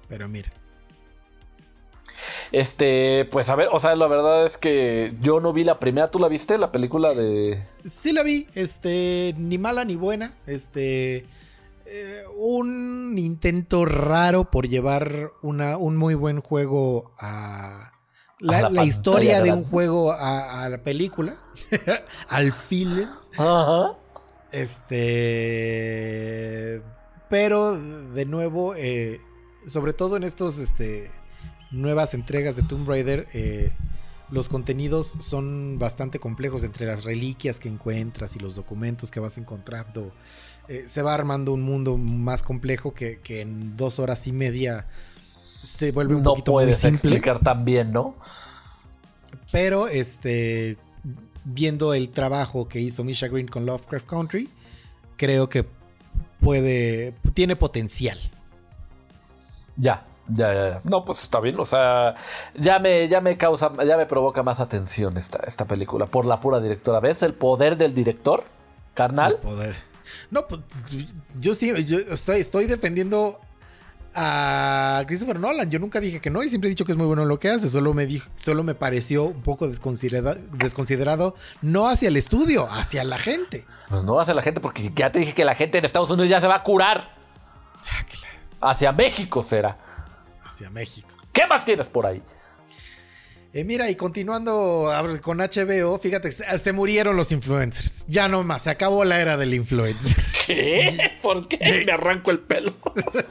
pero 0.08 0.28
mira. 0.28 0.52
Este, 2.52 3.26
pues 3.32 3.50
a 3.50 3.56
ver, 3.56 3.70
o 3.72 3.80
sea, 3.80 3.96
la 3.96 4.08
verdad 4.08 4.46
es 4.46 4.58
que 4.58 5.16
yo 5.22 5.40
no 5.40 5.54
vi 5.54 5.64
la 5.64 5.80
primera, 5.80 6.12
¿tú 6.12 6.20
la 6.20 6.28
viste? 6.28 6.58
La 6.58 6.72
película 6.72 7.14
de... 7.14 7.64
Sí 7.84 8.14
la 8.14 8.24
vi, 8.24 8.48
este, 8.54 9.34
ni 9.38 9.58
mala 9.58 9.86
ni 9.86 9.96
buena. 9.96 10.34
Este, 10.46 11.26
eh, 11.86 12.22
un 12.38 13.16
intento 13.18 13.86
raro 13.86 14.46
por 14.46 14.68
llevar 14.68 15.32
una, 15.42 15.78
un 15.78 15.98
muy 15.98 16.14
buen 16.14 16.42
juego 16.42 17.14
a... 17.20 17.88
La, 18.40 18.58
A 18.58 18.62
la 18.62 18.62
la 18.62 18.68
pantalla 18.70 18.90
historia 18.90 19.42
de 19.42 19.52
un 19.54 19.64
juego 19.64 20.12
a, 20.12 20.64
a 20.64 20.70
la 20.70 20.80
película, 20.82 21.38
al 22.30 22.52
film. 22.52 23.08
Ajá. 23.38 24.01
Este. 24.52 26.82
Pero, 27.30 27.80
de 27.80 28.26
nuevo, 28.26 28.76
eh, 28.76 29.22
sobre 29.68 29.94
todo 29.94 30.18
en 30.18 30.24
estos 30.24 30.58
este, 30.60 31.10
nuevas 31.72 32.14
entregas 32.14 32.58
de 32.58 32.64
Tomb 32.64 32.88
Raider, 32.90 33.28
eh, 33.34 33.72
los 34.30 34.50
contenidos 34.50 35.08
son 35.08 35.78
bastante 35.80 36.20
complejos 36.20 36.64
entre 36.66 36.86
las 36.86 37.06
reliquias 37.06 37.60
que 37.60 37.70
encuentras 37.70 38.36
y 38.36 38.40
los 38.40 38.56
documentos 38.56 39.12
que 39.12 39.20
vas 39.22 39.38
encontrando. 39.38 40.12
Eh, 40.68 40.84
se 40.88 41.02
va 41.02 41.14
armando 41.14 41.54
un 41.54 41.62
mundo 41.62 41.98
más 41.98 42.44
complejo 42.44 42.94
que, 42.94 43.20
que 43.22 43.42
en 43.42 43.78
dos 43.78 44.00
horas 44.00 44.28
y 44.28 44.34
media 44.34 44.88
se 45.64 45.92
vuelve 45.92 46.16
un 46.16 46.24
No 46.24 46.32
poquito 46.32 46.52
muy 46.54 46.64
puedes 46.64 46.78
simple. 46.78 47.12
explicar 47.16 47.40
tan 47.42 47.64
bien, 47.66 47.92
¿no? 47.92 48.16
Pero 49.52 49.88
este 49.88 50.78
viendo 51.44 51.94
el 51.94 52.10
trabajo 52.10 52.68
que 52.68 52.80
hizo 52.80 53.04
Misha 53.04 53.28
Green 53.28 53.48
con 53.48 53.66
Lovecraft 53.66 54.08
Country, 54.08 54.50
creo 55.18 55.50
que 55.50 55.66
puede 56.40 57.14
tiene 57.34 57.56
potencial. 57.56 58.20
Ya, 59.78 60.06
ya, 60.28 60.54
ya, 60.54 60.70
ya. 60.70 60.82
No, 60.84 61.06
pues 61.06 61.24
está 61.24 61.40
bien, 61.40 61.60
o 61.60 61.66
sea, 61.66 62.16
ya 62.56 62.80
me, 62.80 63.08
ya 63.08 63.22
me 63.22 63.38
causa, 63.38 63.72
ya 63.86 63.98
me 63.98 64.06
provoca 64.06 64.44
más 64.44 64.60
atención 64.60 65.18
esta, 65.18 65.40
esta 65.48 65.66
película 65.66 66.06
por 66.06 66.26
la 66.26 66.40
pura 66.40 66.60
directora. 66.60 67.00
¿Ves 67.00 67.24
el 67.24 67.34
poder 67.34 67.78
del 67.78 67.94
director, 67.94 68.44
carnal? 68.94 69.34
El 69.34 69.38
poder. 69.38 69.76
No, 70.30 70.48
pues 70.48 70.62
yo 71.40 71.56
sí, 71.56 71.72
yo 71.86 71.98
estoy, 72.00 72.42
estoy 72.42 72.66
defendiendo 72.66 73.40
a 74.16 75.04
Christopher 75.08 75.40
Nolan. 75.40 75.70
Yo 75.70 75.80
nunca 75.80 76.00
dije 76.00 76.20
que 76.20 76.30
no 76.30 76.44
y 76.44 76.50
siempre 76.50 76.68
he 76.68 76.72
dicho 76.72 76.86
que 76.86 76.92
es 76.92 76.98
muy 76.98 77.08
bueno 77.08 77.26
lo 77.26 77.40
que 77.40 77.50
hace. 77.50 77.68
Solo 77.68 77.94
me 77.94 78.06
dijo, 78.06 78.30
solo 78.36 78.64
me 78.64 78.76
pareció 78.76 79.26
un 79.26 79.42
poco 79.42 79.68
desconsiderado, 79.68 80.40
desconsiderado 80.54 81.36
no 81.62 81.88
hacia 81.88 82.10
el 82.10 82.18
estudio, 82.18 82.68
hacia 82.70 83.04
la 83.04 83.18
gente. 83.18 83.66
Pues 83.90 84.04
no 84.04 84.20
hacia 84.20 84.34
la 84.34 84.42
gente, 84.42 84.60
porque 84.60 84.92
ya 84.96 85.12
te 85.12 85.20
dije 85.20 85.34
que 85.34 85.46
la 85.46 85.56
gente 85.56 85.78
en 85.78 85.86
Estados 85.86 86.10
Unidos 86.10 86.30
ya 86.30 86.42
se 86.42 86.48
va 86.48 86.56
a 86.56 86.64
curar. 86.64 87.16
Hacia 88.62 88.92
México 88.92 89.44
será. 89.44 89.78
Hacia 90.44 90.70
México. 90.70 91.10
¿Qué 91.34 91.48
más 91.48 91.66
tienes 91.66 91.88
por 91.88 92.06
ahí? 92.06 92.22
Eh, 93.54 93.66
mira, 93.66 93.90
y 93.90 93.96
continuando 93.96 94.90
con 95.22 95.40
HBO, 95.40 96.00
fíjate, 96.00 96.32
se, 96.32 96.58
se 96.58 96.72
murieron 96.72 97.18
los 97.18 97.34
influencers. 97.34 98.06
Ya 98.08 98.30
no 98.30 98.44
más, 98.44 98.62
se 98.64 98.70
acabó 98.70 99.04
la 99.04 99.20
era 99.20 99.36
del 99.36 99.54
influencer. 99.54 100.24
¿Qué? 100.46 101.12
¿Por 101.22 101.50
qué? 101.50 101.84
Me 101.86 101.92
arranco 101.92 102.32
el 102.32 102.40
pelo. 102.40 102.74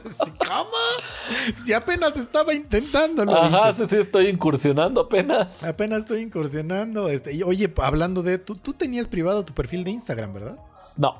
Sí, 0.05 0.29
¿Cómo? 0.45 1.55
Si 1.63 1.71
apenas 1.71 2.17
estaba 2.17 2.53
intentándolo. 2.53 3.33
Ajá, 3.33 3.69
dice. 3.69 3.83
sí, 3.87 3.95
sí, 3.95 4.01
estoy 4.01 4.27
incursionando 4.27 5.01
apenas. 5.01 5.63
Apenas 5.63 5.99
estoy 5.99 6.19
incursionando. 6.19 7.07
Este, 7.07 7.33
y, 7.33 7.43
oye, 7.43 7.73
hablando 7.81 8.21
de. 8.21 8.37
Tú, 8.37 8.55
tú 8.55 8.73
tenías 8.73 9.07
privado 9.07 9.45
tu 9.45 9.53
perfil 9.53 9.85
de 9.85 9.91
Instagram, 9.91 10.33
¿verdad? 10.33 10.59
No, 10.97 11.15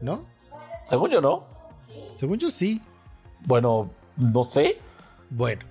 ¿No? 0.00 0.26
según 0.88 1.10
yo 1.10 1.20
no. 1.20 1.44
Según 2.14 2.38
yo 2.38 2.50
sí. 2.50 2.80
Bueno, 3.46 3.90
no 4.16 4.44
sé. 4.44 4.78
Bueno, 5.30 5.62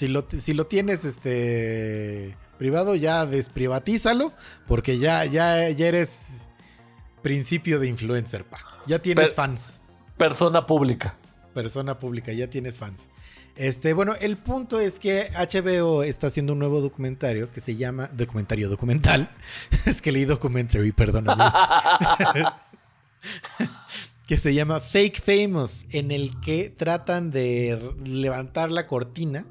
si 0.00 0.08
lo, 0.08 0.26
si 0.30 0.54
lo 0.54 0.66
tienes 0.66 1.04
este 1.04 2.34
privado, 2.56 2.94
ya 2.94 3.26
desprivatízalo. 3.26 4.32
Porque 4.66 4.98
ya, 4.98 5.26
ya, 5.26 5.68
ya 5.68 5.86
eres 5.86 6.48
principio 7.20 7.78
de 7.78 7.88
influencer, 7.88 8.46
pa. 8.46 8.60
Ya 8.86 8.98
tienes 9.00 9.34
fans. 9.34 9.82
Persona 10.16 10.66
pública. 10.66 11.18
Persona 11.52 11.98
pública, 11.98 12.32
ya 12.32 12.48
tienes 12.48 12.78
fans. 12.78 13.10
Este, 13.56 13.92
bueno, 13.92 14.14
el 14.18 14.38
punto 14.38 14.80
es 14.80 14.98
que 14.98 15.28
HBO 15.36 16.02
está 16.02 16.28
haciendo 16.28 16.54
un 16.54 16.60
nuevo 16.60 16.80
documentario 16.80 17.52
que 17.52 17.60
se 17.60 17.76
llama. 17.76 18.08
Documentario 18.14 18.70
documental. 18.70 19.28
es 19.84 20.00
que 20.00 20.12
leí 20.12 20.24
documentary, 20.24 20.92
perdón. 20.92 21.26
que 24.30 24.38
se 24.38 24.54
llama 24.54 24.78
Fake 24.78 25.20
Famous, 25.20 25.86
en 25.90 26.12
el 26.12 26.38
que 26.38 26.70
tratan 26.70 27.32
de 27.32 27.92
levantar 28.04 28.70
la 28.70 28.86
cortina 28.86 29.44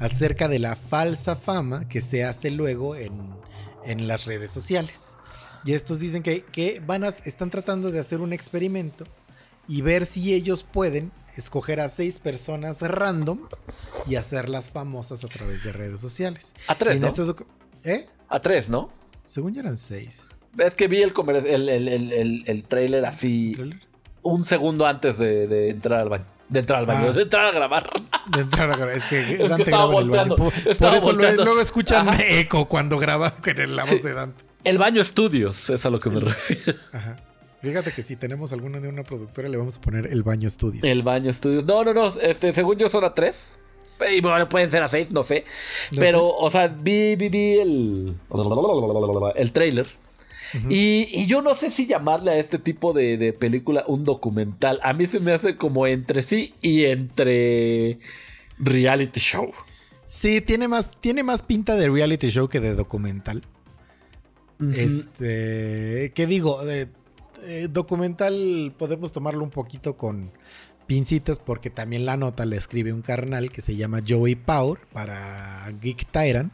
acerca 0.00 0.48
de 0.48 0.58
la 0.58 0.74
falsa 0.74 1.36
fama 1.36 1.88
que 1.88 2.00
se 2.00 2.24
hace 2.24 2.50
luego 2.50 2.96
en, 2.96 3.12
en 3.84 4.08
las 4.08 4.26
redes 4.26 4.50
sociales. 4.50 5.16
Y 5.64 5.74
estos 5.74 6.00
dicen 6.00 6.24
que, 6.24 6.42
que 6.42 6.82
van 6.84 7.04
a, 7.04 7.10
están 7.10 7.48
tratando 7.48 7.92
de 7.92 8.00
hacer 8.00 8.20
un 8.20 8.32
experimento 8.32 9.06
y 9.68 9.82
ver 9.82 10.04
si 10.04 10.34
ellos 10.34 10.64
pueden 10.68 11.12
escoger 11.36 11.78
a 11.78 11.88
seis 11.88 12.18
personas 12.18 12.80
random 12.82 13.38
y 14.08 14.16
hacerlas 14.16 14.68
famosas 14.68 15.22
a 15.22 15.28
través 15.28 15.62
de 15.62 15.72
redes 15.72 16.00
sociales. 16.00 16.54
A 16.66 16.74
tres, 16.74 17.00
¿no? 17.00 17.06
este 17.06 17.22
¿Eh? 17.84 18.06
A 18.28 18.40
tres, 18.40 18.68
¿no? 18.68 18.90
Según 19.22 19.54
yo 19.54 19.60
eran 19.60 19.78
seis. 19.78 20.28
Es 20.58 20.74
que 20.74 20.88
vi 20.88 21.02
el, 21.02 21.14
comer- 21.14 21.46
el, 21.46 21.68
el, 21.68 21.86
el, 21.86 22.12
el- 22.12 22.42
el 22.48 22.64
trailer 22.64 23.04
así 23.04 23.54
un 24.24 24.44
segundo 24.44 24.86
antes 24.86 25.16
de, 25.18 25.46
de 25.46 25.70
entrar 25.70 26.00
al 26.00 26.08
baño. 26.08 26.24
De 26.48 26.60
entrar 26.60 26.80
al 26.80 26.86
baño, 26.86 27.06
Ah. 27.08 27.12
de 27.12 27.22
entrar 27.22 27.44
a 27.46 27.50
grabar. 27.52 27.90
De 28.34 28.40
entrar 28.40 28.70
a 28.70 28.76
grabar. 28.76 28.94
Es 28.96 29.06
que 29.06 29.24
que 29.36 29.36
Dante 29.48 29.62
estaba 29.64 29.86
graba 29.86 30.00
en 30.00 30.04
el 30.04 30.10
baño. 30.10 30.36
Por, 30.36 30.52
eso 30.54 31.06
volteando. 31.06 31.44
luego 31.44 31.60
escuchan 31.60 32.08
Ajá. 32.08 32.18
eco 32.28 32.66
cuando 32.68 32.98
graba 32.98 33.34
con 33.36 33.76
la 33.76 33.82
voz 33.82 33.90
Sí. 33.90 33.98
de 34.00 34.12
Dante. 34.12 34.44
El 34.64 34.78
baño 34.78 35.00
estudios, 35.00 35.70
es 35.70 35.86
a 35.86 35.90
lo 35.90 36.00
que 36.00 36.10
me 36.10 36.20
refiero. 36.20 36.74
Ajá. 36.92 37.16
Fíjate 37.62 37.92
que 37.92 38.02
si 38.02 38.16
tenemos 38.16 38.52
alguna 38.52 38.78
de 38.80 38.88
una 38.88 39.04
productora, 39.04 39.48
le 39.48 39.56
vamos 39.56 39.78
a 39.78 39.80
poner 39.80 40.06
el 40.08 40.22
baño 40.22 40.48
estudios. 40.48 40.84
El 40.84 41.02
baño 41.02 41.30
estudios. 41.30 41.64
No, 41.64 41.82
no, 41.82 41.94
no. 41.94 42.08
Este, 42.20 42.52
según 42.52 42.76
yo 42.76 42.90
son 42.90 43.04
a 43.04 43.14
tres. 43.14 43.58
Y 44.10 44.20
bueno, 44.20 44.48
pueden 44.48 44.70
ser 44.70 44.82
a 44.82 44.88
seis, 44.88 45.10
no 45.10 45.22
sé. 45.22 45.44
No 45.92 46.00
Pero, 46.00 46.18
sé. 46.18 46.24
o 46.40 46.50
sea, 46.50 46.66
vi, 46.68 47.16
vi, 47.16 47.28
vi 47.30 47.58
el. 47.58 48.16
El 49.36 49.52
trailer. 49.52 49.86
Y, 50.68 51.08
y 51.12 51.26
yo 51.26 51.42
no 51.42 51.54
sé 51.54 51.70
si 51.70 51.86
llamarle 51.86 52.30
a 52.32 52.36
este 52.38 52.58
tipo 52.58 52.92
de, 52.92 53.16
de 53.16 53.32
película 53.32 53.84
un 53.86 54.04
documental. 54.04 54.80
A 54.82 54.92
mí 54.92 55.06
se 55.06 55.20
me 55.20 55.32
hace 55.32 55.56
como 55.56 55.86
entre 55.86 56.22
sí 56.22 56.54
y 56.62 56.84
entre 56.84 57.98
reality 58.58 59.20
show. 59.20 59.50
Sí, 60.06 60.40
tiene 60.40 60.68
más, 60.68 60.90
tiene 61.00 61.22
más 61.22 61.42
pinta 61.42 61.76
de 61.76 61.88
reality 61.88 62.28
show 62.28 62.48
que 62.48 62.60
de 62.60 62.74
documental. 62.74 63.42
Este, 64.76 66.12
¿qué 66.14 66.26
digo? 66.26 66.64
De- 66.64 66.88
eh, 67.46 67.68
documental 67.70 68.72
podemos 68.78 69.12
tomarlo 69.12 69.42
un 69.44 69.50
poquito 69.50 69.96
con 69.96 70.30
pincitas 70.86 71.38
porque 71.38 71.70
también 71.70 72.06
la 72.06 72.16
nota 72.16 72.46
la 72.46 72.56
escribe 72.56 72.92
un 72.92 73.02
carnal 73.02 73.50
que 73.50 73.62
se 73.62 73.76
llama 73.76 74.00
Joey 74.06 74.34
Power 74.34 74.78
para 74.92 75.70
Geek 75.82 76.06
Tyrant. 76.10 76.52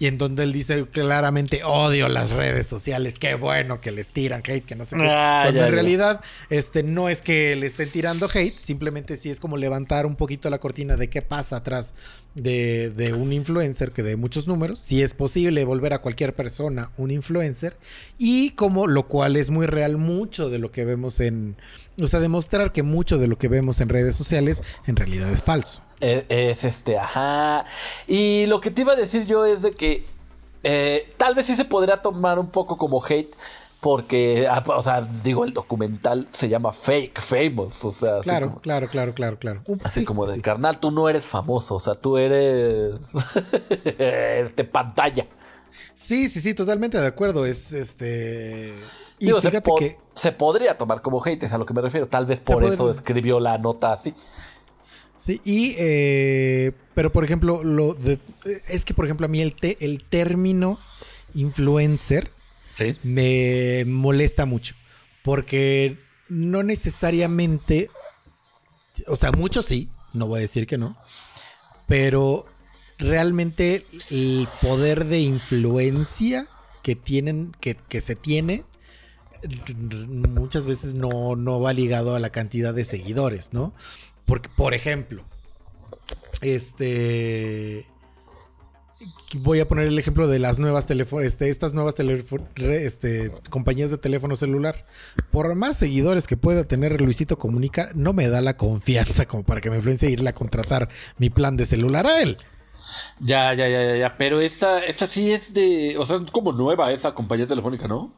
Y 0.00 0.06
en 0.08 0.18
donde 0.18 0.42
él 0.42 0.52
dice 0.52 0.86
claramente 0.88 1.62
odio 1.62 2.08
las 2.08 2.32
redes 2.32 2.66
sociales, 2.66 3.20
qué 3.20 3.36
bueno 3.36 3.80
que 3.80 3.92
les 3.92 4.08
tiran 4.08 4.42
hate, 4.44 4.64
que 4.64 4.74
no 4.74 4.84
sé 4.84 4.96
qué. 4.96 5.06
Ah, 5.08 5.42
Cuando 5.44 5.60
ya, 5.60 5.66
en 5.66 5.70
ya. 5.70 5.74
realidad 5.74 6.20
este, 6.50 6.82
no 6.82 7.08
es 7.08 7.22
que 7.22 7.54
le 7.54 7.66
estén 7.66 7.88
tirando 7.88 8.28
hate, 8.32 8.58
simplemente 8.58 9.16
sí 9.16 9.30
es 9.30 9.38
como 9.38 9.56
levantar 9.56 10.04
un 10.04 10.16
poquito 10.16 10.50
la 10.50 10.58
cortina 10.58 10.96
de 10.96 11.08
qué 11.08 11.22
pasa 11.22 11.58
atrás 11.58 11.94
de, 12.34 12.90
de 12.90 13.12
un 13.12 13.32
influencer 13.32 13.92
que 13.92 14.02
de 14.02 14.16
muchos 14.16 14.48
números, 14.48 14.80
si 14.80 15.00
es 15.00 15.14
posible 15.14 15.64
volver 15.64 15.92
a 15.92 15.98
cualquier 16.00 16.34
persona 16.34 16.90
un 16.96 17.12
influencer, 17.12 17.76
y 18.18 18.50
como 18.50 18.88
lo 18.88 19.06
cual 19.06 19.36
es 19.36 19.50
muy 19.50 19.66
real, 19.66 19.96
mucho 19.96 20.50
de 20.50 20.58
lo 20.58 20.72
que 20.72 20.84
vemos 20.84 21.20
en, 21.20 21.54
o 22.02 22.08
sea, 22.08 22.18
demostrar 22.18 22.72
que 22.72 22.82
mucho 22.82 23.16
de 23.18 23.28
lo 23.28 23.38
que 23.38 23.46
vemos 23.46 23.80
en 23.80 23.88
redes 23.90 24.16
sociales 24.16 24.60
en 24.88 24.96
realidad 24.96 25.30
es 25.30 25.44
falso. 25.44 25.83
Es, 26.00 26.24
es 26.28 26.64
este, 26.64 26.98
ajá. 26.98 27.64
Y 28.06 28.46
lo 28.46 28.60
que 28.60 28.70
te 28.70 28.82
iba 28.82 28.92
a 28.92 28.96
decir 28.96 29.26
yo 29.26 29.44
es 29.46 29.62
de 29.62 29.72
que 29.72 30.04
eh, 30.62 31.12
tal 31.16 31.34
vez 31.34 31.46
sí 31.46 31.56
se 31.56 31.64
podría 31.64 32.02
tomar 32.02 32.38
un 32.38 32.50
poco 32.50 32.76
como 32.76 33.02
hate. 33.04 33.34
Porque, 33.80 34.46
ah, 34.48 34.64
o 34.66 34.82
sea, 34.82 35.02
digo, 35.22 35.44
el 35.44 35.52
documental 35.52 36.26
se 36.30 36.48
llama 36.48 36.72
Fake 36.72 37.20
Famous. 37.20 37.84
O 37.84 37.92
sea, 37.92 38.20
Claro, 38.22 38.46
como- 38.48 38.60
claro, 38.62 38.88
claro, 38.88 39.12
claro, 39.14 39.38
claro. 39.38 39.60
Uh, 39.66 39.76
Así 39.84 40.00
sí, 40.00 40.06
como 40.06 40.22
sí, 40.22 40.28
de 40.28 40.34
sí. 40.36 40.40
carnal, 40.40 40.78
tú 40.80 40.90
no 40.90 41.06
eres 41.06 41.26
famoso, 41.26 41.74
o 41.74 41.80
sea, 41.80 41.94
tú 41.94 42.16
eres 42.16 42.94
de 43.82 44.64
pantalla. 44.72 45.26
Sí, 45.92 46.28
sí, 46.28 46.40
sí, 46.40 46.54
totalmente 46.54 46.98
de 46.98 47.06
acuerdo. 47.06 47.44
Es 47.46 47.72
este. 47.74 48.72
Y 49.18 49.26
Digo, 49.26 49.40
se, 49.42 49.48
fíjate 49.50 49.68
po- 49.68 49.76
que. 49.76 49.98
se 50.14 50.32
podría 50.32 50.78
tomar 50.78 51.02
como 51.02 51.22
hate, 51.24 51.42
es 51.42 51.52
a 51.52 51.58
lo 51.58 51.66
que 51.66 51.74
me 51.74 51.80
refiero. 51.82 52.06
Tal 52.08 52.26
vez 52.26 52.40
Se 52.42 52.52
por 52.52 52.64
eso 52.64 52.90
escribió 52.90 53.38
la 53.38 53.58
nota 53.58 53.92
así. 53.92 54.14
Sí, 55.16 55.40
y. 55.44 55.74
eh, 55.78 56.72
pero 56.94 57.12
por 57.12 57.24
ejemplo, 57.24 57.62
lo 57.64 57.94
de- 57.94 58.18
es 58.68 58.84
que 58.84 58.94
por 58.94 59.04
ejemplo 59.04 59.26
a 59.26 59.28
mí 59.28 59.40
el, 59.40 59.54
te- 59.54 59.84
el 59.84 60.02
término 60.04 60.78
influencer 61.34 62.30
Sí. 62.74 62.96
me 63.02 63.84
molesta 63.86 64.46
mucho. 64.46 64.74
Porque 65.22 65.98
no 66.28 66.62
necesariamente. 66.62 67.90
O 69.06 69.16
sea, 69.16 69.32
muchos 69.32 69.64
sí, 69.66 69.88
no 70.12 70.26
voy 70.26 70.38
a 70.38 70.42
decir 70.42 70.66
que 70.66 70.78
no. 70.78 70.96
Pero 71.86 72.46
realmente 72.98 73.86
el 74.10 74.48
poder 74.62 75.04
de 75.06 75.20
influencia 75.20 76.46
que 76.82 76.94
tienen, 76.96 77.52
que, 77.60 77.74
que 77.76 78.00
se 78.00 78.14
tiene, 78.16 78.64
muchas 80.08 80.66
veces 80.66 80.94
no, 80.94 81.36
no 81.36 81.60
va 81.60 81.72
ligado 81.72 82.14
a 82.14 82.18
la 82.20 82.30
cantidad 82.30 82.74
de 82.74 82.84
seguidores, 82.84 83.52
¿no? 83.52 83.74
Porque, 84.24 84.48
por 84.56 84.74
ejemplo, 84.74 85.22
este. 86.40 87.86
Voy 89.38 89.58
a 89.58 89.66
poner 89.66 89.88
el 89.88 89.98
ejemplo 89.98 90.28
de 90.28 90.38
las 90.38 90.60
nuevas 90.60 90.86
teléfonos, 90.86 91.26
este, 91.26 91.50
estas 91.50 91.74
nuevas 91.74 91.96
este, 91.98 93.32
compañías 93.50 93.90
de 93.90 93.98
teléfono 93.98 94.36
celular. 94.36 94.86
Por 95.32 95.54
más 95.56 95.76
seguidores 95.76 96.28
que 96.28 96.36
pueda 96.36 96.64
tener 96.64 97.00
Luisito 97.00 97.36
Comunica, 97.36 97.90
no 97.94 98.12
me 98.12 98.28
da 98.28 98.40
la 98.40 98.56
confianza 98.56 99.26
como 99.26 99.42
para 99.42 99.60
que 99.60 99.70
me 99.70 99.76
influencie 99.76 100.08
a 100.08 100.12
irle 100.12 100.30
a 100.30 100.34
contratar 100.34 100.88
mi 101.18 101.30
plan 101.30 101.56
de 101.56 101.66
celular 101.66 102.06
a 102.06 102.22
él. 102.22 102.38
Ya, 103.18 103.52
ya, 103.54 103.68
ya, 103.68 103.82
ya, 103.82 103.96
ya. 103.96 104.16
Pero 104.16 104.40
esa, 104.40 104.84
esa 104.84 105.06
sí 105.06 105.32
es 105.32 105.52
de. 105.52 105.96
O 105.98 106.06
sea, 106.06 106.16
es 106.16 106.30
como 106.30 106.52
nueva 106.52 106.92
esa 106.92 107.12
compañía 107.12 107.48
telefónica, 107.48 107.88
¿no? 107.88 108.12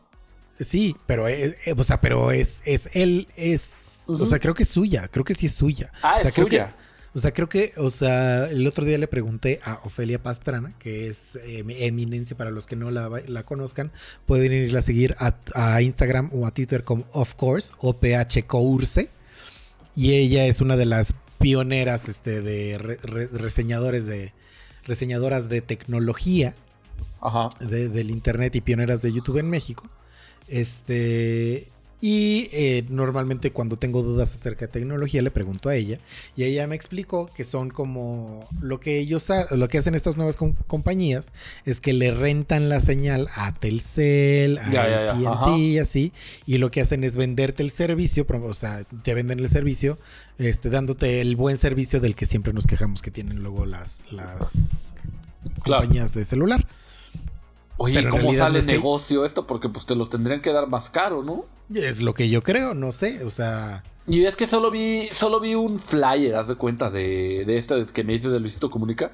Sí, 0.61 0.97
pero 1.07 1.29
es, 1.29 1.57
eh, 1.67 1.75
o 1.77 1.85
sea, 1.85 2.01
pero 2.01 2.31
es, 2.31 2.61
es 2.65 2.89
él, 2.95 3.29
es, 3.37 3.96
o 4.09 4.27
sea, 4.27 4.39
creo 4.39 4.55
que 4.55 4.63
es 4.65 4.69
suya, 4.71 5.09
creo 5.09 5.25
que 5.25 5.35
sí 5.35 5.47
es 5.47 5.55
suya. 5.55 5.93
Ah, 6.03 6.15
o 6.17 6.19
sea, 6.21 6.29
es 6.29 6.35
creo 6.35 6.47
suya. 6.47 6.67
Que, 6.69 6.87
o 7.15 7.19
sea, 7.19 7.33
creo 7.33 7.49
que, 7.49 7.73
o 7.79 7.89
sea, 7.91 8.47
el 8.51 8.67
otro 8.67 8.85
día 8.85 8.99
le 8.99 9.09
pregunté 9.09 9.59
a 9.65 9.81
Ofelia 9.85 10.23
Pastrana, 10.23 10.73
que 10.79 11.09
es 11.09 11.37
eh, 11.37 11.65
eminencia 11.67 12.37
para 12.37 12.51
los 12.51 12.67
que 12.67 12.77
no 12.77 12.91
la, 12.91 13.09
la 13.27 13.43
conozcan, 13.43 13.91
pueden 14.27 14.53
irla 14.53 14.81
a 14.81 14.83
seguir 14.83 15.17
a, 15.19 15.35
a 15.55 15.81
Instagram 15.81 16.31
o 16.35 16.47
a 16.47 16.51
Twitter 16.51 16.85
como 16.85 17.07
Of 17.13 17.35
Course, 17.35 17.73
OPH 17.79 18.45
Course, 18.47 19.09
y 19.95 20.13
ella 20.13 20.45
es 20.47 20.61
una 20.61 20.77
de 20.77 20.85
las 20.85 21.15
pioneras 21.39 22.09
este, 22.11 22.43
de 22.43 22.77
re- 22.77 22.99
re- 23.03 23.29
reseñadores 23.29 24.05
de 24.05 24.33
reseñadoras 24.85 25.49
de 25.49 25.63
tecnología 25.63 26.55
Ajá. 27.23 27.49
de- 27.61 27.89
del 27.89 28.11
internet 28.11 28.55
y 28.57 28.61
pioneras 28.61 29.01
de 29.01 29.13
YouTube 29.13 29.39
en 29.39 29.49
México. 29.49 29.89
Este. 30.49 31.69
Y 32.09 32.49
eh, 32.53 32.85
normalmente 32.89 33.51
cuando 33.51 33.77
tengo 33.79 34.01
dudas 34.05 34.33
acerca 34.33 34.67
de 34.67 34.73
tecnología 34.73 35.23
le 35.23 35.33
pregunto 35.33 35.69
a 35.71 35.75
ella 35.75 35.99
y 36.37 36.45
ella 36.45 36.69
me 36.69 36.77
explicó 36.77 37.27
que 37.27 37.43
son 37.43 37.69
como 37.69 38.49
lo 38.61 38.79
que 38.79 38.99
ellos 39.01 39.29
ha- 39.31 39.49
lo 39.57 39.67
que 39.67 39.79
hacen 39.79 39.97
estas 39.97 40.17
nuevas 40.17 40.37
com- 40.37 40.55
compañías 40.69 41.33
es 41.65 41.81
que 41.81 41.93
le 41.93 42.13
rentan 42.13 42.69
la 42.69 42.81
señal 42.81 43.27
a 43.35 43.53
Telcel, 43.55 44.59
a 44.59 45.11
AT&T 45.11 45.81
así 45.81 46.13
y 46.47 46.59
lo 46.59 46.71
que 46.71 46.81
hacen 46.81 47.03
es 47.03 47.17
venderte 47.17 47.65
el 47.65 47.73
servicio, 47.73 48.25
o 48.29 48.55
sea, 48.55 48.85
te 49.03 49.13
venden 49.13 49.41
el 49.41 49.49
servicio 49.49 49.99
este 50.39 50.71
dándote 50.71 51.21
el 51.21 51.35
buen 51.35 51.59
servicio 51.59 52.01
del 52.01 52.15
que 52.15 52.27
siempre 52.27 52.53
nos 52.53 52.69
quejamos 52.69 53.03
que 53.03 53.11
tienen 53.11 53.43
luego 53.43 53.67
las 53.67 54.05
las 54.13 54.91
Claro. 55.65 55.83
compañías 55.83 56.15
de 56.15 56.25
celular. 56.25 56.69
Oye, 57.79 57.95
Pero 58.03 58.11
¿cómo 58.13 58.33
sale 58.33 58.61
no 58.61 58.67
que- 58.67 58.73
negocio 58.73 59.25
esto? 59.25 59.47
Porque 59.47 59.69
pues 59.69 59.85
te 59.87 59.95
lo 59.95 60.09
tendrían 60.09 60.41
que 60.41 60.53
dar 60.53 60.67
más 60.69 60.89
caro, 60.91 61.23
¿no? 61.23 61.45
Es 61.75 62.01
lo 62.01 62.15
que 62.15 62.29
yo 62.31 62.43
creo, 62.43 62.75
no 62.75 62.93
sé, 62.93 63.25
o 63.25 63.31
sea, 63.31 63.83
Y 64.07 64.25
es 64.25 64.35
que 64.37 64.47
solo 64.47 64.71
vi, 64.71 65.09
solo 65.13 65.41
vi 65.41 65.55
un 65.55 65.79
flyer, 65.79 66.37
haz 66.37 66.49
de 66.49 66.55
cuenta, 66.55 66.91
de, 66.91 67.45
de 67.45 67.59
esta 67.59 67.85
que 67.87 68.05
me 68.05 68.13
dice 68.15 68.29
de 68.29 68.41
Luisito 68.41 68.71
Comunica. 68.71 69.11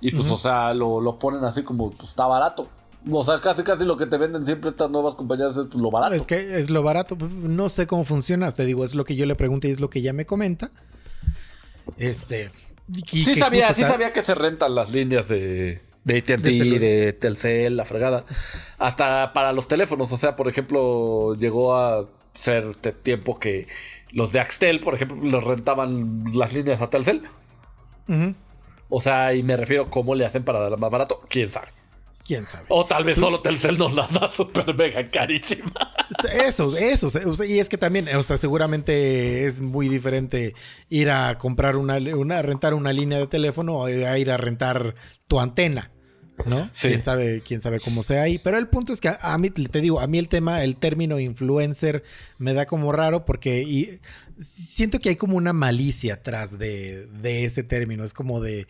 Y 0.00 0.10
pues, 0.10 0.28
o 0.30 0.36
sea, 0.38 0.74
lo, 0.74 1.00
lo 1.00 1.18
ponen 1.18 1.44
así 1.44 1.62
como, 1.62 1.90
pues 1.92 2.10
está 2.10 2.26
barato. 2.26 2.68
O 3.10 3.24
sea, 3.24 3.40
casi 3.40 3.62
casi 3.62 3.84
lo 3.84 3.96
que 3.96 4.06
te 4.06 4.16
venden 4.16 4.44
siempre 4.44 4.70
estas 4.70 4.90
nuevas 4.90 5.14
compañías 5.14 5.56
es 5.56 5.72
lo 5.74 5.90
barato. 5.90 6.12
Es 6.14 6.26
que 6.26 6.58
es 6.58 6.70
lo 6.70 6.82
barato. 6.82 7.16
No 7.30 7.68
sé 7.68 7.86
cómo 7.86 8.02
funciona. 8.04 8.50
Te 8.50 8.64
digo, 8.64 8.84
es 8.84 8.94
lo 8.96 9.04
que 9.04 9.14
yo 9.16 9.26
le 9.26 9.34
pregunté 9.36 9.68
y 9.68 9.70
es 9.70 9.80
lo 9.80 9.90
que 9.90 10.00
ella 10.00 10.12
me 10.12 10.26
comenta. 10.26 10.70
Este. 11.98 12.50
y 13.12 13.24
sí 13.24 13.34
sabía, 13.36 13.72
sí 13.74 13.82
sabía 13.84 14.12
que 14.12 14.22
se 14.22 14.34
rentan 14.34 14.74
las 14.74 14.90
líneas 14.90 15.28
de, 15.28 15.80
de 16.04 16.18
AT&T, 16.18 16.78
De 16.78 17.12
Telcel, 17.12 17.76
la 17.76 17.84
fregada. 17.84 18.24
Hasta 18.78 19.32
para 19.32 19.52
los 19.52 19.68
teléfonos. 19.68 20.12
O 20.12 20.16
sea, 20.16 20.36
por 20.36 20.48
ejemplo, 20.48 21.34
llegó 21.34 21.76
a 21.76 22.06
ser 22.34 22.76
de 22.76 22.92
tiempo 22.92 23.38
que 23.38 23.66
los 24.10 24.32
de 24.32 24.40
Axtel, 24.40 24.80
por 24.80 24.94
ejemplo, 24.94 25.18
los 25.22 25.44
rentaban 25.44 26.24
las 26.34 26.52
líneas 26.52 26.80
a 26.80 26.90
Telcel. 26.90 27.22
O 28.88 29.00
sea, 29.00 29.34
y 29.34 29.42
me 29.42 29.56
refiero 29.56 29.90
cómo 29.90 30.14
le 30.14 30.26
hacen 30.26 30.44
para 30.44 30.60
dar 30.60 30.78
más 30.78 30.90
barato. 30.90 31.22
¿Quién 31.28 31.50
sabe? 31.50 31.68
¿Quién 32.24 32.44
sabe? 32.44 32.66
O 32.68 32.84
tal 32.84 33.04
vez 33.04 33.18
solo 33.18 33.40
Telcel 33.40 33.78
nos 33.78 33.94
las 33.94 34.12
da 34.12 34.32
súper 34.34 34.74
mega 34.74 35.04
carísimas. 35.04 35.88
Eso, 36.32 36.76
eso. 36.76 37.44
Y 37.44 37.58
es 37.58 37.68
que 37.68 37.78
también, 37.78 38.08
o 38.14 38.22
sea, 38.22 38.36
seguramente 38.36 39.46
es 39.46 39.60
muy 39.62 39.88
diferente 39.88 40.54
ir 40.90 41.10
a 41.10 41.38
comprar 41.38 41.76
una, 41.76 41.96
una 41.96 42.42
rentar 42.42 42.74
una 42.74 42.92
línea 42.92 43.18
de 43.18 43.26
teléfono 43.26 43.78
o 43.78 43.86
a 43.86 44.18
ir 44.18 44.30
a 44.30 44.36
rentar 44.36 44.94
tu 45.26 45.40
antena. 45.40 45.90
¿No? 46.46 46.68
Sí. 46.72 46.88
Quién 46.88 47.02
sabe, 47.02 47.42
quién 47.46 47.60
sabe 47.60 47.78
cómo 47.78 48.02
sea 48.02 48.22
ahí. 48.22 48.38
Pero 48.38 48.58
el 48.58 48.66
punto 48.66 48.92
es 48.92 49.00
que 49.00 49.08
a, 49.08 49.18
a 49.22 49.38
mí, 49.38 49.50
te 49.50 49.80
digo, 49.80 50.00
a 50.00 50.06
mí 50.06 50.18
el 50.18 50.28
tema, 50.28 50.64
el 50.64 50.76
término 50.76 51.20
influencer 51.20 52.02
me 52.38 52.52
da 52.52 52.66
como 52.66 52.90
raro 52.90 53.24
porque 53.24 53.62
y, 53.62 54.00
siento 54.42 54.98
que 54.98 55.10
hay 55.10 55.16
como 55.16 55.36
una 55.36 55.52
malicia 55.52 56.14
atrás 56.14 56.58
de, 56.58 57.06
de 57.06 57.44
ese 57.44 57.62
término. 57.62 58.04
Es 58.04 58.12
como 58.12 58.40
de 58.40 58.66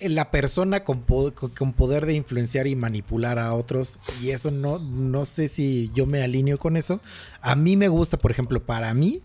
la 0.00 0.30
persona 0.30 0.82
con, 0.84 1.02
con- 1.02 1.72
poder 1.72 2.06
de 2.06 2.14
influenciar 2.14 2.66
y 2.66 2.74
manipular 2.74 3.38
a 3.38 3.54
otros. 3.54 4.00
Y 4.20 4.30
eso 4.30 4.50
no, 4.50 4.78
no 4.78 5.24
sé 5.24 5.48
si 5.48 5.90
yo 5.94 6.06
me 6.06 6.22
alineo 6.22 6.58
con 6.58 6.76
eso. 6.76 7.00
A 7.40 7.54
mí 7.56 7.76
me 7.76 7.88
gusta, 7.88 8.16
por 8.18 8.30
ejemplo, 8.32 8.64
para 8.64 8.92
mí, 8.94 9.22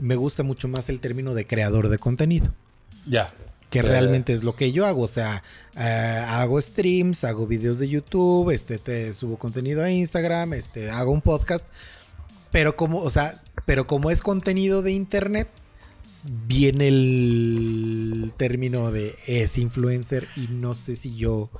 me 0.00 0.16
gusta 0.16 0.42
mucho 0.42 0.68
más 0.68 0.88
el 0.90 1.00
término 1.00 1.34
de 1.34 1.46
creador 1.46 1.88
de 1.88 1.98
contenido 1.98 2.52
Ya. 3.06 3.32
que 3.70 3.78
Eh, 3.80 3.82
realmente 3.82 4.32
es 4.34 4.44
lo 4.44 4.54
que 4.54 4.70
yo 4.70 4.84
hago. 4.86 5.02
O 5.02 5.08
sea, 5.08 5.42
eh, 5.78 6.24
hago 6.28 6.60
streams, 6.60 7.24
hago 7.24 7.46
videos 7.46 7.78
de 7.78 7.88
YouTube, 7.88 8.50
este, 8.50 8.78
te 8.78 9.14
subo 9.14 9.38
contenido 9.38 9.82
a 9.82 9.90
Instagram, 9.90 10.52
este, 10.52 10.90
hago 10.90 11.10
un 11.12 11.22
podcast. 11.22 11.66
Pero 12.50 12.76
como, 12.76 12.98
o 13.00 13.10
sea, 13.10 13.42
pero 13.66 13.86
como 13.86 14.10
es 14.10 14.20
contenido 14.22 14.82
de 14.82 14.92
internet, 14.92 15.48
viene 16.46 16.88
el 16.88 18.32
término 18.36 18.90
de 18.90 19.14
es 19.26 19.58
influencer 19.58 20.26
y 20.36 20.48
no 20.48 20.74
sé 20.74 20.96
si 20.96 21.14
yo. 21.16 21.50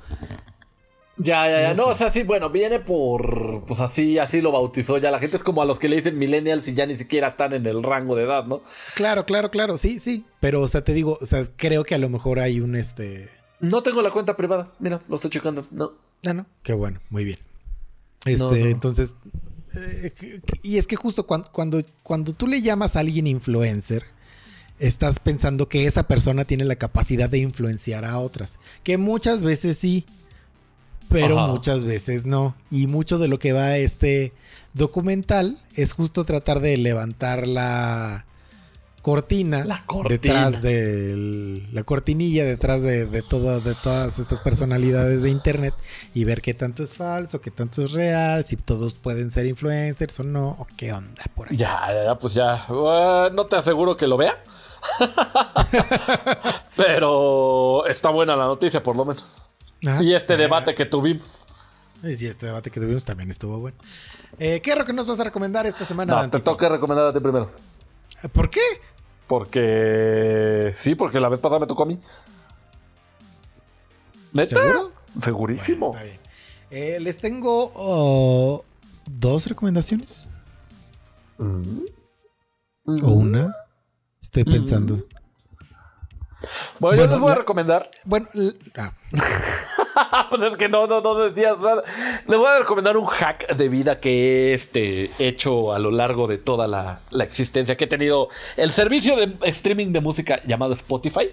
Ya, 1.17 1.49
ya, 1.49 1.61
ya. 1.61 1.73
No 1.73 1.75
No, 1.75 1.83
sé. 1.87 1.91
o 1.91 1.95
sea, 1.95 2.11
sí, 2.11 2.23
bueno, 2.23 2.49
viene 2.49 2.79
por. 2.79 3.65
Pues 3.67 3.81
así, 3.81 4.17
así 4.19 4.39
lo 4.39 4.51
bautizó 4.53 4.97
ya. 4.97 5.11
La 5.11 5.19
gente 5.19 5.35
es 5.35 5.43
como 5.43 5.61
a 5.61 5.65
los 5.65 5.77
que 5.77 5.89
le 5.89 5.97
dicen 5.97 6.17
millennials 6.17 6.67
y 6.69 6.73
ya 6.73 6.85
ni 6.85 6.95
siquiera 6.97 7.27
están 7.27 7.53
en 7.53 7.65
el 7.65 7.83
rango 7.83 8.15
de 8.15 8.23
edad, 8.23 8.45
¿no? 8.45 8.61
Claro, 8.95 9.25
claro, 9.25 9.51
claro, 9.51 9.75
sí, 9.75 9.99
sí. 9.99 10.25
Pero, 10.39 10.61
o 10.61 10.67
sea, 10.69 10.83
te 10.83 10.93
digo, 10.93 11.17
o 11.19 11.25
sea, 11.25 11.43
creo 11.57 11.83
que 11.83 11.93
a 11.95 11.97
lo 11.97 12.07
mejor 12.09 12.39
hay 12.39 12.61
un 12.61 12.75
este. 12.75 13.27
No 13.59 13.83
tengo 13.83 14.01
la 14.01 14.11
cuenta 14.11 14.37
privada. 14.37 14.71
Mira, 14.79 15.01
lo 15.09 15.15
estoy 15.17 15.29
checando. 15.31 15.67
No. 15.71 15.91
Ah, 16.25 16.33
no. 16.33 16.45
Qué 16.63 16.71
bueno, 16.73 17.01
muy 17.09 17.25
bien. 17.25 17.39
Este, 18.23 18.37
No, 18.41 18.51
no. 18.51 18.55
entonces. 18.55 19.15
eh, 19.75 20.39
y 20.63 20.77
es 20.77 20.87
que 20.87 20.95
justo 20.95 21.27
cuando, 21.27 21.51
cuando, 21.51 21.81
cuando 22.01 22.31
tú 22.33 22.47
le 22.47 22.61
llamas 22.61 22.95
a 22.95 23.01
alguien 23.01 23.27
influencer, 23.27 24.05
estás 24.79 25.19
pensando 25.19 25.67
que 25.69 25.85
esa 25.85 26.03
persona 26.03 26.45
tiene 26.45 26.65
la 26.65 26.75
capacidad 26.77 27.29
de 27.29 27.37
influenciar 27.39 28.05
a 28.05 28.17
otras. 28.19 28.59
Que 28.83 28.97
muchas 28.97 29.43
veces 29.43 29.77
sí, 29.77 30.05
pero 31.09 31.37
Ajá. 31.39 31.51
muchas 31.51 31.83
veces 31.85 32.25
no. 32.25 32.55
Y 32.71 32.87
mucho 32.87 33.17
de 33.19 33.27
lo 33.27 33.39
que 33.39 33.53
va 33.53 33.65
a 33.65 33.77
este 33.77 34.33
documental 34.73 35.59
es 35.75 35.93
justo 35.93 36.23
tratar 36.25 36.59
de 36.59 36.77
levantar 36.77 37.47
la 37.47 38.25
cortina, 39.01 39.63
La 39.63 39.85
cortina. 39.85 40.09
detrás 40.21 40.61
de 40.61 41.63
la 41.71 41.83
cortinilla 41.83 42.43
detrás 42.43 42.81
de, 42.83 43.05
de 43.05 43.21
todo 43.21 43.61
de 43.61 43.73
todas 43.75 44.19
estas 44.19 44.39
personalidades 44.41 45.21
de 45.23 45.29
internet 45.29 45.73
y 46.13 46.25
ver 46.25 46.41
qué 46.41 46.53
tanto 46.53 46.83
es 46.83 46.95
falso, 46.95 47.39
qué 47.39 47.49
tanto 47.49 47.81
es 47.81 47.93
real, 47.93 48.43
si 48.45 48.57
todos 48.57 48.93
pueden 48.93 49.31
ser 49.31 49.45
influencers 49.45 50.19
o 50.19 50.23
no, 50.23 50.49
o 50.59 50.67
qué 50.77 50.91
onda 50.91 51.23
por 51.33 51.49
ahí. 51.49 51.55
Ya, 51.57 51.79
ya, 51.87 52.03
ya, 52.03 52.19
pues 52.19 52.33
ya. 52.33 52.65
Ah, 52.69 53.29
no 53.33 53.45
te 53.45 53.55
aseguro 53.55 53.95
que 53.95 54.05
lo 54.05 54.17
vea. 54.17 54.37
Pero 56.75 57.85
está 57.87 58.09
buena 58.09 58.35
la 58.35 58.45
noticia, 58.45 58.81
por 58.81 58.95
lo 58.95 59.05
menos. 59.05 59.49
Ajá. 59.85 60.03
Y 60.03 60.13
este 60.13 60.33
Eh, 60.33 60.37
debate 60.37 60.75
que 60.75 60.85
tuvimos. 60.85 61.45
Y 62.03 62.25
este 62.25 62.45
debate 62.45 62.71
que 62.71 62.79
tuvimos 62.79 63.05
también 63.05 63.29
estuvo 63.29 63.59
bueno. 63.59 63.77
Eh, 64.37 64.61
¿Qué 64.61 64.71
es 64.71 64.77
lo 64.77 64.85
que 64.85 64.93
nos 64.93 65.07
vas 65.07 65.19
a 65.19 65.25
recomendar 65.25 65.65
esta 65.65 65.83
semana? 65.85 66.21
No, 66.21 66.29
te 66.29 66.39
toca 66.39 66.69
recomendar 66.69 67.07
a 67.07 67.13
ti 67.13 67.19
primero. 67.19 67.51
¿Por 68.31 68.49
qué? 68.49 68.61
Porque. 69.27 70.71
Sí, 70.73 70.95
porque 70.95 71.19
la 71.19 71.29
vez 71.29 71.39
pasada 71.39 71.59
me 71.59 71.67
tocó 71.67 71.83
a 71.83 71.85
mí. 71.87 71.99
¿Neta? 74.33 74.55
¿Seguro? 74.55 74.91
Segurísimo. 75.21 75.89
Bueno, 75.91 75.99
está 76.03 76.03
bien. 76.05 76.19
Eh, 76.71 76.99
les 76.99 77.17
tengo 77.17 77.71
oh, 77.75 78.63
dos 79.05 79.47
recomendaciones. 79.47 80.27
Mm. 81.37 81.79
¿O 83.03 83.11
una? 83.11 83.55
Estoy 84.21 84.43
pensando. 84.43 84.99
Bueno, 86.79 87.03
yo 87.03 87.09
les 87.09 87.19
voy 87.19 87.27
a 87.31 87.33
la- 87.33 87.39
recomendar. 87.39 87.91
Bueno, 88.05 88.27
ah, 88.77 88.93
pues 90.29 90.41
es 90.41 90.57
que 90.57 90.69
no, 90.69 90.87
no, 90.87 91.01
no 91.01 91.15
decías 91.15 91.57
nada. 91.59 91.83
Les 92.27 92.37
voy 92.37 92.47
a 92.47 92.59
recomendar 92.59 92.95
un 92.95 93.05
hack 93.05 93.55
de 93.55 93.69
vida 93.69 93.99
que 93.99 94.51
he 94.51 94.53
este, 94.53 95.11
hecho 95.19 95.73
a 95.73 95.79
lo 95.79 95.91
largo 95.91 96.27
de 96.27 96.37
toda 96.37 96.67
la, 96.67 97.01
la 97.09 97.23
existencia 97.25 97.75
que 97.75 97.83
he 97.85 97.87
tenido 97.87 98.29
el 98.55 98.71
servicio 98.71 99.17
de 99.17 99.35
streaming 99.49 99.91
de 99.91 99.99
música 100.01 100.41
llamado 100.47 100.73
Spotify. 100.73 101.29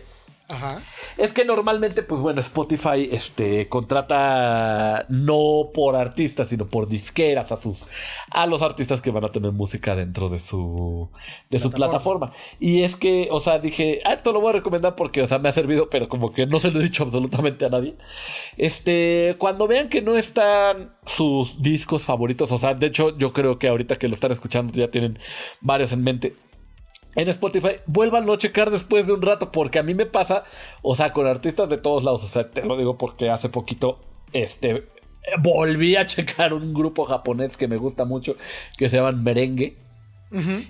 Ajá. 0.48 0.82
Es 1.16 1.32
que 1.32 1.44
normalmente, 1.44 2.02
pues 2.02 2.20
bueno, 2.20 2.40
Spotify 2.40 3.08
este, 3.10 3.68
contrata 3.68 5.06
no 5.08 5.70
por 5.72 5.96
artistas, 5.96 6.48
sino 6.48 6.66
por 6.68 6.88
disqueras 6.88 7.52
a 7.52 7.56
sus 7.56 7.88
a 8.30 8.46
los 8.46 8.62
artistas 8.62 9.00
que 9.00 9.10
van 9.10 9.24
a 9.24 9.30
tener 9.30 9.52
música 9.52 9.94
dentro 9.96 10.28
de 10.28 10.40
su 10.40 11.10
de 11.50 11.58
su 11.58 11.70
Plataforma. 11.70 12.28
plataforma. 12.28 12.32
Y 12.60 12.82
es 12.82 12.96
que, 12.96 13.28
o 13.30 13.40
sea, 13.40 13.58
dije, 13.58 14.00
ah, 14.04 14.12
esto 14.14 14.32
lo 14.32 14.40
voy 14.40 14.50
a 14.50 14.52
recomendar 14.52 14.94
porque, 14.94 15.22
o 15.22 15.26
sea, 15.26 15.38
me 15.38 15.48
ha 15.48 15.52
servido, 15.52 15.88
pero 15.90 16.08
como 16.08 16.32
que 16.32 16.46
no 16.46 16.60
se 16.60 16.70
lo 16.70 16.80
he 16.80 16.82
dicho 16.82 17.02
absolutamente 17.04 17.64
a 17.64 17.68
nadie. 17.70 17.96
Este, 18.56 19.34
cuando 19.38 19.66
vean 19.68 19.88
que 19.88 20.02
no 20.02 20.16
están 20.16 20.94
sus 21.04 21.62
discos 21.62 22.04
favoritos, 22.04 22.52
o 22.52 22.58
sea, 22.58 22.74
de 22.74 22.86
hecho, 22.86 23.16
yo 23.18 23.32
creo 23.32 23.58
que 23.58 23.68
ahorita 23.68 23.96
que 23.96 24.08
lo 24.08 24.14
están 24.14 24.32
escuchando 24.32 24.72
ya 24.74 24.90
tienen 24.90 25.18
varios 25.60 25.92
en 25.92 26.02
mente 26.02 26.34
en 27.16 27.28
Spotify, 27.30 27.80
vuélvanlo 27.86 28.34
a 28.34 28.38
checar 28.38 28.70
después 28.70 29.06
de 29.06 29.14
un 29.14 29.22
rato, 29.22 29.50
porque 29.50 29.78
a 29.78 29.82
mí 29.82 29.94
me 29.94 30.06
pasa, 30.06 30.44
o 30.82 30.94
sea, 30.94 31.12
con 31.12 31.26
artistas 31.26 31.68
de 31.68 31.78
todos 31.78 32.04
lados, 32.04 32.22
o 32.22 32.28
sea, 32.28 32.50
te 32.50 32.62
lo 32.62 32.76
digo 32.76 32.98
porque 32.98 33.30
hace 33.30 33.48
poquito, 33.48 33.98
este, 34.32 34.86
volví 35.42 35.96
a 35.96 36.06
checar 36.06 36.52
un 36.52 36.74
grupo 36.74 37.04
japonés 37.04 37.56
que 37.56 37.68
me 37.68 37.78
gusta 37.78 38.04
mucho, 38.04 38.36
que 38.76 38.88
se 38.88 38.98
llaman 38.98 39.24
Merengue, 39.24 39.78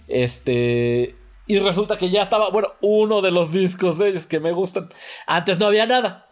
este, 0.06 1.16
y 1.48 1.58
resulta 1.58 1.98
que 1.98 2.10
ya 2.10 2.22
estaba, 2.22 2.50
bueno, 2.50 2.68
uno 2.80 3.22
de 3.22 3.32
los 3.32 3.52
discos 3.52 3.98
de 3.98 4.10
ellos 4.10 4.26
que 4.26 4.38
me 4.38 4.52
gustan, 4.52 4.90
antes 5.26 5.58
no 5.58 5.66
había 5.66 5.86
nada. 5.86 6.25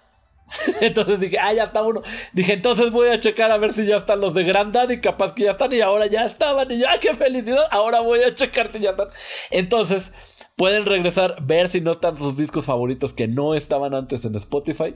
Entonces 0.80 1.20
dije, 1.20 1.38
ah, 1.38 1.52
ya 1.52 1.64
está 1.64 1.82
uno. 1.82 2.02
Dije, 2.32 2.52
entonces 2.54 2.90
voy 2.90 3.08
a 3.08 3.20
checar 3.20 3.50
a 3.50 3.56
ver 3.56 3.72
si 3.72 3.86
ya 3.86 3.96
están 3.96 4.20
los 4.20 4.34
de 4.34 4.44
Grandad 4.44 4.90
y 4.90 5.00
capaz 5.00 5.34
que 5.34 5.44
ya 5.44 5.52
están 5.52 5.72
y 5.72 5.80
ahora 5.80 6.06
ya 6.06 6.24
estaban. 6.24 6.70
Y 6.70 6.78
yo, 6.80 6.86
ah, 6.88 6.98
qué 7.00 7.14
felicidad. 7.14 7.64
Ahora 7.70 8.00
voy 8.00 8.20
a 8.22 8.34
checar 8.34 8.70
si 8.72 8.80
ya 8.80 8.90
están. 8.90 9.08
Entonces, 9.50 10.12
pueden 10.56 10.86
regresar, 10.86 11.36
ver 11.42 11.70
si 11.70 11.80
no 11.80 11.92
están 11.92 12.16
sus 12.16 12.36
discos 12.36 12.64
favoritos 12.64 13.12
que 13.12 13.28
no 13.28 13.54
estaban 13.54 13.94
antes 13.94 14.24
en 14.24 14.34
Spotify 14.36 14.94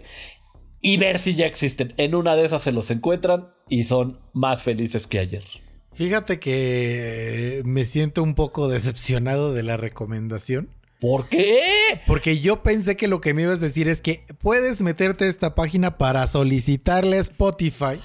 y 0.81 0.97
ver 0.97 1.19
si 1.19 1.35
ya 1.35 1.47
existen. 1.47 1.95
En 1.97 2.15
una 2.15 2.37
de 2.37 2.45
esas 2.45 2.63
se 2.63 2.73
los 2.73 2.91
encuentran 2.91 3.49
y 3.69 3.85
son 3.85 4.21
más 4.33 4.63
felices 4.63 5.07
que 5.07 5.19
ayer. 5.19 5.45
Fíjate 5.93 6.39
que 6.39 7.63
me 7.65 7.85
siento 7.85 8.23
un 8.23 8.35
poco 8.35 8.69
decepcionado 8.69 9.53
de 9.53 9.65
la 9.65 9.77
recomendación. 9.77 10.71
¿Por 11.01 11.29
qué? 11.29 12.01
Porque 12.07 12.41
yo 12.41 12.63
pensé 12.63 12.97
que 12.97 13.07
lo 13.09 13.21
que 13.21 13.33
me 13.35 13.43
ibas 13.43 13.59
a 13.63 13.67
decir 13.67 13.87
es 13.89 14.03
que 14.03 14.25
puedes 14.43 14.83
meterte 14.83 15.27
a 15.27 15.29
esta 15.29 15.55
página 15.55 15.97
para 15.97 16.27
solicitarle 16.27 17.19
a 17.19 17.21
Spotify 17.21 18.01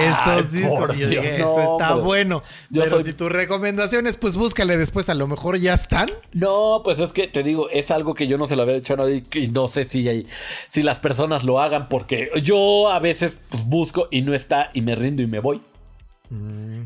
estos 0.00 0.50
discos. 0.52 0.94
Y 0.96 1.00
yo 1.00 1.08
Dios, 1.10 1.22
dije, 1.24 1.38
no, 1.38 1.46
eso 1.46 1.72
está 1.72 1.90
hombre. 1.94 2.04
bueno. 2.06 2.42
Pero 2.72 2.90
soy- 2.90 3.02
si 3.04 3.12
tus 3.12 3.30
recomendaciones, 3.30 4.16
pues 4.16 4.36
búscale 4.36 4.76
después, 4.76 5.08
a 5.08 5.14
lo 5.14 5.26
mejor 5.28 5.58
ya 5.58 5.74
están. 5.74 6.08
No, 6.32 6.80
pues 6.84 6.98
es 6.98 7.12
que 7.12 7.28
te 7.28 7.42
digo, 7.42 7.70
es 7.70 7.90
algo 7.92 8.14
que 8.14 8.26
yo 8.26 8.36
no 8.38 8.48
se 8.48 8.56
lo 8.56 8.62
había 8.62 8.74
dicho 8.74 8.94
a 8.94 8.96
nadie 8.96 9.24
y 9.34 9.48
no 9.48 9.68
sé 9.68 9.84
si, 9.84 10.08
hay- 10.08 10.26
si 10.68 10.82
las 10.82 10.98
personas 11.00 11.44
lo 11.44 11.60
hagan 11.60 11.88
porque 11.88 12.30
yo 12.42 12.90
a 12.90 12.98
veces 12.98 13.36
pues, 13.48 13.64
busco 13.64 14.08
y 14.10 14.22
no 14.22 14.34
está 14.34 14.70
y 14.74 14.82
me 14.82 14.94
rindo 14.96 15.22
y 15.22 15.26
me 15.28 15.38
voy. 15.40 15.60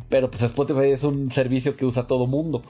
Pero 0.08 0.30
pues 0.30 0.42
Spotify 0.42 0.90
es 0.92 1.02
un 1.02 1.32
servicio 1.32 1.76
que 1.76 1.84
usa 1.84 2.06
todo 2.06 2.26
mundo. 2.26 2.62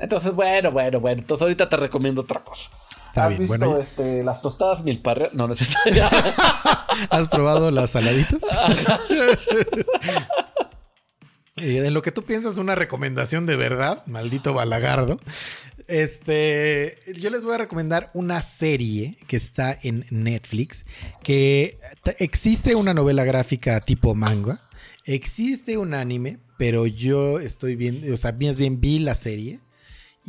Entonces, 0.00 0.32
bueno, 0.32 0.72
bueno, 0.72 0.98
bueno. 0.98 1.20
Entonces 1.20 1.42
ahorita 1.42 1.68
te 1.68 1.76
recomiendo 1.76 2.22
otra 2.22 2.42
cosa. 2.42 2.70
Está 3.08 3.24
¿Has 3.24 3.28
bien, 3.28 3.40
visto 3.42 3.58
bueno, 3.58 3.78
este, 3.78 4.22
las 4.22 4.40
tostadas 4.40 4.82
milparre? 4.82 5.30
No, 5.32 5.46
no 5.46 5.52
es 5.52 5.60
esta. 5.60 5.78
ya. 5.92 6.10
¿Has 7.10 7.28
probado 7.28 7.70
las 7.70 7.90
saladitas? 7.90 8.40
Eh, 11.56 11.84
en 11.84 11.92
lo 11.92 12.00
que 12.00 12.12
tú 12.12 12.22
piensas 12.22 12.56
una 12.56 12.74
recomendación 12.74 13.44
de 13.44 13.54
verdad, 13.54 14.06
maldito 14.06 14.54
balagardo. 14.54 15.20
Este, 15.88 16.96
yo 17.18 17.28
les 17.28 17.44
voy 17.44 17.54
a 17.54 17.58
recomendar 17.58 18.10
una 18.14 18.40
serie 18.40 19.18
que 19.26 19.36
está 19.36 19.76
en 19.82 20.06
Netflix, 20.10 20.86
que 21.22 21.78
existe 22.18 22.76
una 22.76 22.94
novela 22.94 23.24
gráfica 23.24 23.80
tipo 23.80 24.14
manga, 24.14 24.62
existe 25.04 25.76
un 25.76 25.92
anime, 25.92 26.38
pero 26.56 26.86
yo 26.86 27.40
estoy 27.40 27.74
viendo, 27.76 28.14
o 28.14 28.16
sea, 28.16 28.32
más 28.40 28.56
bien 28.56 28.80
vi 28.80 29.00
la 29.00 29.16
serie 29.16 29.60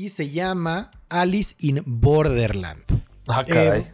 y 0.01 0.09
se 0.09 0.29
llama 0.29 0.89
Alice 1.09 1.53
in 1.59 1.83
Borderland. 1.85 2.81
Ah, 3.27 3.43
caray. 3.47 3.81
Eh, 3.81 3.91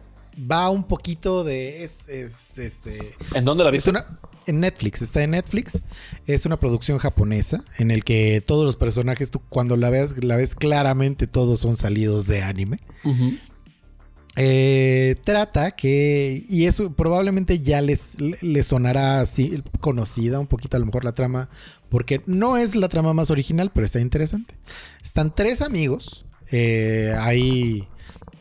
va 0.50 0.70
un 0.70 0.84
poquito 0.84 1.44
de 1.44 1.84
es, 1.84 2.08
es, 2.08 2.58
este 2.58 3.14
¿En 3.34 3.44
dónde 3.44 3.62
la 3.62 3.68
es 3.68 3.72
viste? 3.74 3.90
una 3.90 4.18
en 4.46 4.60
Netflix, 4.60 5.02
está 5.02 5.22
en 5.22 5.32
Netflix. 5.32 5.82
Es 6.26 6.46
una 6.46 6.56
producción 6.56 6.96
japonesa 6.96 7.62
en 7.76 7.90
el 7.90 8.04
que 8.04 8.42
todos 8.44 8.64
los 8.64 8.76
personajes, 8.76 9.30
tú 9.30 9.42
cuando 9.50 9.76
la 9.76 9.90
ves, 9.90 10.24
la 10.24 10.36
ves 10.36 10.54
claramente, 10.54 11.26
todos 11.26 11.60
son 11.60 11.76
salidos 11.76 12.26
de 12.26 12.42
anime. 12.42 12.78
Eh, 14.36 15.16
trata 15.24 15.72
que, 15.72 16.46
y 16.48 16.64
eso 16.66 16.92
probablemente 16.92 17.58
ya 17.58 17.82
les, 17.82 18.16
les 18.20 18.66
sonará 18.68 19.20
así 19.20 19.62
conocida 19.80 20.38
un 20.38 20.46
poquito 20.46 20.76
a 20.76 20.80
lo 20.80 20.86
mejor 20.86 21.04
la 21.04 21.12
trama, 21.12 21.50
porque 21.88 22.22
no 22.26 22.56
es 22.56 22.76
la 22.76 22.88
trama 22.88 23.14
más 23.14 23.30
original, 23.30 23.70
pero 23.74 23.86
está 23.86 24.00
interesante. 24.00 24.54
Están 25.02 25.34
tres 25.34 25.62
amigos, 25.62 26.24
eh, 26.50 27.14
hay 27.18 27.88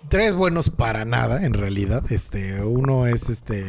tres 0.10 0.34
buenos 0.34 0.70
para 0.70 1.06
nada 1.06 1.46
en 1.46 1.54
realidad. 1.54 2.04
Este, 2.12 2.62
uno 2.64 3.08
es 3.08 3.30
este, 3.30 3.66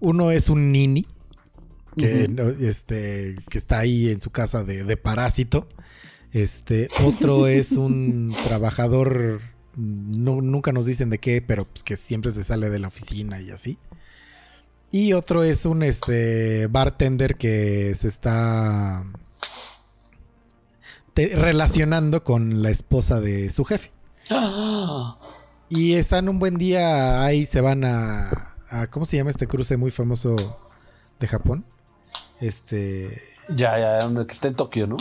uno 0.00 0.30
es 0.30 0.48
un 0.48 0.72
nini. 0.72 1.06
Que, 1.94 2.26
este, 2.60 3.36
que 3.50 3.58
está 3.58 3.80
ahí 3.80 4.08
en 4.08 4.22
su 4.22 4.30
casa 4.30 4.64
de, 4.64 4.82
de 4.82 4.96
parásito. 4.96 5.68
Este, 6.32 6.88
otro 7.04 7.46
es 7.46 7.72
un 7.72 8.34
trabajador, 8.46 9.40
no, 9.76 10.40
nunca 10.40 10.72
nos 10.72 10.86
dicen 10.86 11.10
de 11.10 11.18
qué, 11.18 11.42
pero 11.42 11.66
pues 11.66 11.82
que 11.82 11.96
siempre 11.96 12.30
se 12.30 12.44
sale 12.44 12.70
de 12.70 12.78
la 12.78 12.88
oficina 12.88 13.40
y 13.40 13.50
así. 13.50 13.78
Y 14.92 15.14
otro 15.14 15.42
es 15.42 15.64
un 15.64 15.82
este, 15.82 16.66
bartender 16.66 17.34
que 17.36 17.94
se 17.94 18.08
está 18.08 19.02
te- 21.14 21.34
relacionando 21.34 22.22
con 22.24 22.62
la 22.62 22.70
esposa 22.70 23.20
de 23.20 23.50
su 23.50 23.64
jefe. 23.64 23.90
Ah, 24.30 25.16
Y 25.70 25.94
están 25.94 26.28
un 26.28 26.38
buen 26.38 26.58
día, 26.58 27.24
ahí 27.24 27.46
se 27.46 27.62
van 27.62 27.84
a, 27.84 28.28
a- 28.68 28.86
¿Cómo 28.90 29.06
se 29.06 29.16
llama 29.16 29.30
este 29.30 29.46
cruce 29.46 29.78
muy 29.78 29.90
famoso 29.90 30.36
de 31.18 31.26
Japón? 31.26 31.64
Este... 32.40 33.18
ya, 33.48 33.78
ya, 33.78 33.98
donde- 34.00 34.26
que 34.26 34.34
está 34.34 34.48
en 34.48 34.54
Tokio, 34.54 34.86
¿no? 34.86 34.96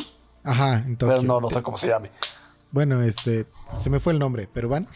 Ajá, 0.45 0.77
en 0.77 0.95
Tokio. 0.95 1.15
Pero 1.15 1.27
no, 1.27 1.41
no 1.41 1.49
sé 1.49 1.61
cómo 1.61 1.77
se 1.77 1.88
llame. 1.88 2.11
Bueno, 2.72 3.01
este, 3.01 3.47
se 3.76 3.89
me 3.89 3.99
fue 3.99 4.13
el 4.13 4.19
nombre, 4.19 4.47
pero 4.53 4.69
van 4.69 4.88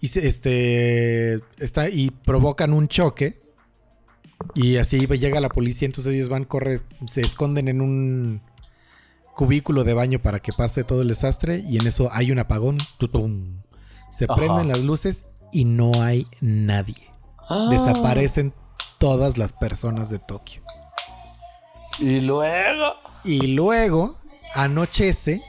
y 0.00 0.06
se- 0.08 0.28
este 0.28 1.40
está 1.58 1.88
y 1.88 2.10
provocan 2.10 2.72
un 2.72 2.86
choque 2.86 3.42
y 4.54 4.76
así 4.76 4.98
llega 5.06 5.40
la 5.40 5.48
policía, 5.48 5.86
entonces 5.86 6.12
ellos 6.14 6.28
van 6.28 6.44
corre, 6.44 6.80
se 7.06 7.20
esconden 7.20 7.68
en 7.68 7.80
un 7.80 8.42
cubículo 9.34 9.84
de 9.84 9.94
baño 9.94 10.18
para 10.20 10.40
que 10.40 10.52
pase 10.52 10.84
todo 10.84 11.02
el 11.02 11.08
desastre 11.08 11.62
y 11.68 11.78
en 11.78 11.86
eso 11.86 12.08
hay 12.12 12.30
un 12.32 12.38
apagón, 12.38 12.78
tutum. 12.98 13.62
se 14.10 14.24
Ajá. 14.24 14.34
prenden 14.34 14.68
las 14.68 14.80
luces 14.82 15.26
y 15.52 15.64
no 15.64 15.92
hay 16.02 16.26
nadie. 16.40 17.10
Ah. 17.48 17.68
Desaparecen 17.70 18.54
todas 18.98 19.36
las 19.38 19.52
personas 19.52 20.10
de 20.10 20.18
Tokio. 20.18 20.62
Y 21.98 22.20
luego. 22.20 22.92
Y 23.24 23.48
luego 23.48 24.16
anochece. 24.54 25.42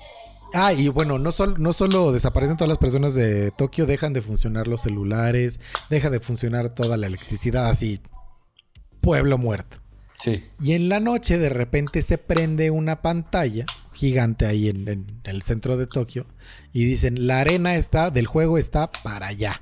Ah, 0.53 0.73
y 0.73 0.88
bueno, 0.89 1.19
no, 1.19 1.31
sol- 1.31 1.55
no 1.59 1.73
solo 1.73 2.11
desaparecen 2.11 2.55
todas 2.57 2.69
las 2.69 2.77
personas 2.77 3.14
de 3.14 3.51
Tokio, 3.51 3.85
dejan 3.85 4.14
de 4.14 4.22
funcionar 4.22 4.68
los 4.68 4.81
celulares, 4.81 5.59
deja 5.89 6.09
de 6.09 6.19
funcionar 6.19 6.69
toda 6.69 6.95
la 6.97 7.07
electricidad, 7.07 7.69
así. 7.69 8.01
Pueblo 9.07 9.38
muerto. 9.38 9.77
Sí. 10.19 10.43
Y 10.59 10.73
en 10.73 10.89
la 10.89 10.99
noche 10.99 11.38
de 11.38 11.47
repente 11.47 12.01
se 12.01 12.17
prende 12.17 12.71
una 12.71 13.01
pantalla 13.01 13.65
gigante 13.93 14.45
ahí 14.45 14.67
en, 14.67 14.85
en 14.89 15.21
el 15.23 15.43
centro 15.43 15.77
de 15.77 15.88
Tokio 15.88 16.25
y 16.73 16.84
dicen, 16.84 17.25
la 17.25 17.39
arena 17.39 17.77
está, 17.77 18.09
del 18.09 18.27
juego 18.27 18.57
está 18.57 18.91
para 18.91 19.27
allá. 19.27 19.61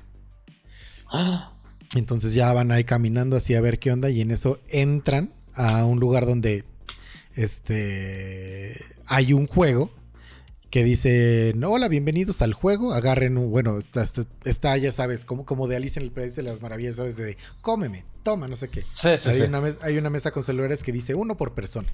Entonces 1.94 2.34
ya 2.34 2.52
van 2.54 2.72
ahí 2.72 2.82
caminando 2.82 3.36
así 3.36 3.54
a 3.54 3.60
ver 3.60 3.78
qué 3.78 3.92
onda 3.92 4.10
y 4.10 4.20
en 4.20 4.32
eso 4.32 4.58
entran 4.66 5.32
a 5.54 5.84
un 5.84 6.00
lugar 6.00 6.26
donde 6.26 6.64
este 7.34 8.80
hay 9.06 9.32
un 9.32 9.46
juego 9.46 9.94
que 10.70 10.82
dice, 10.84 11.54
hola, 11.64 11.88
bienvenidos 11.88 12.42
al 12.42 12.52
juego, 12.52 12.92
agarren 12.92 13.38
un, 13.38 13.50
bueno, 13.50 13.78
está, 13.78 14.04
está- 14.44 14.76
ya 14.76 14.90
sabes, 14.92 15.24
como, 15.24 15.44
como 15.46 15.68
de 15.68 15.76
Alicia 15.76 16.00
en 16.00 16.06
el 16.06 16.12
País 16.12 16.34
de 16.36 16.42
las 16.42 16.60
Maravillas, 16.60 16.96
sabes, 16.96 17.16
de 17.16 17.36
cómeme, 17.60 18.04
toma, 18.24 18.48
no 18.48 18.56
sé 18.56 18.68
qué. 18.68 18.82
Sí, 18.92 19.16
sí, 19.16 19.28
hay, 19.30 19.38
sí. 19.40 19.42
Una 19.44 19.62
hay 19.82 19.96
una 19.96 20.10
mesa 20.10 20.32
con 20.32 20.42
celulares 20.42 20.82
que 20.82 20.92
dice 20.92 21.14
uno 21.14 21.36
por 21.36 21.54
persona. 21.54 21.88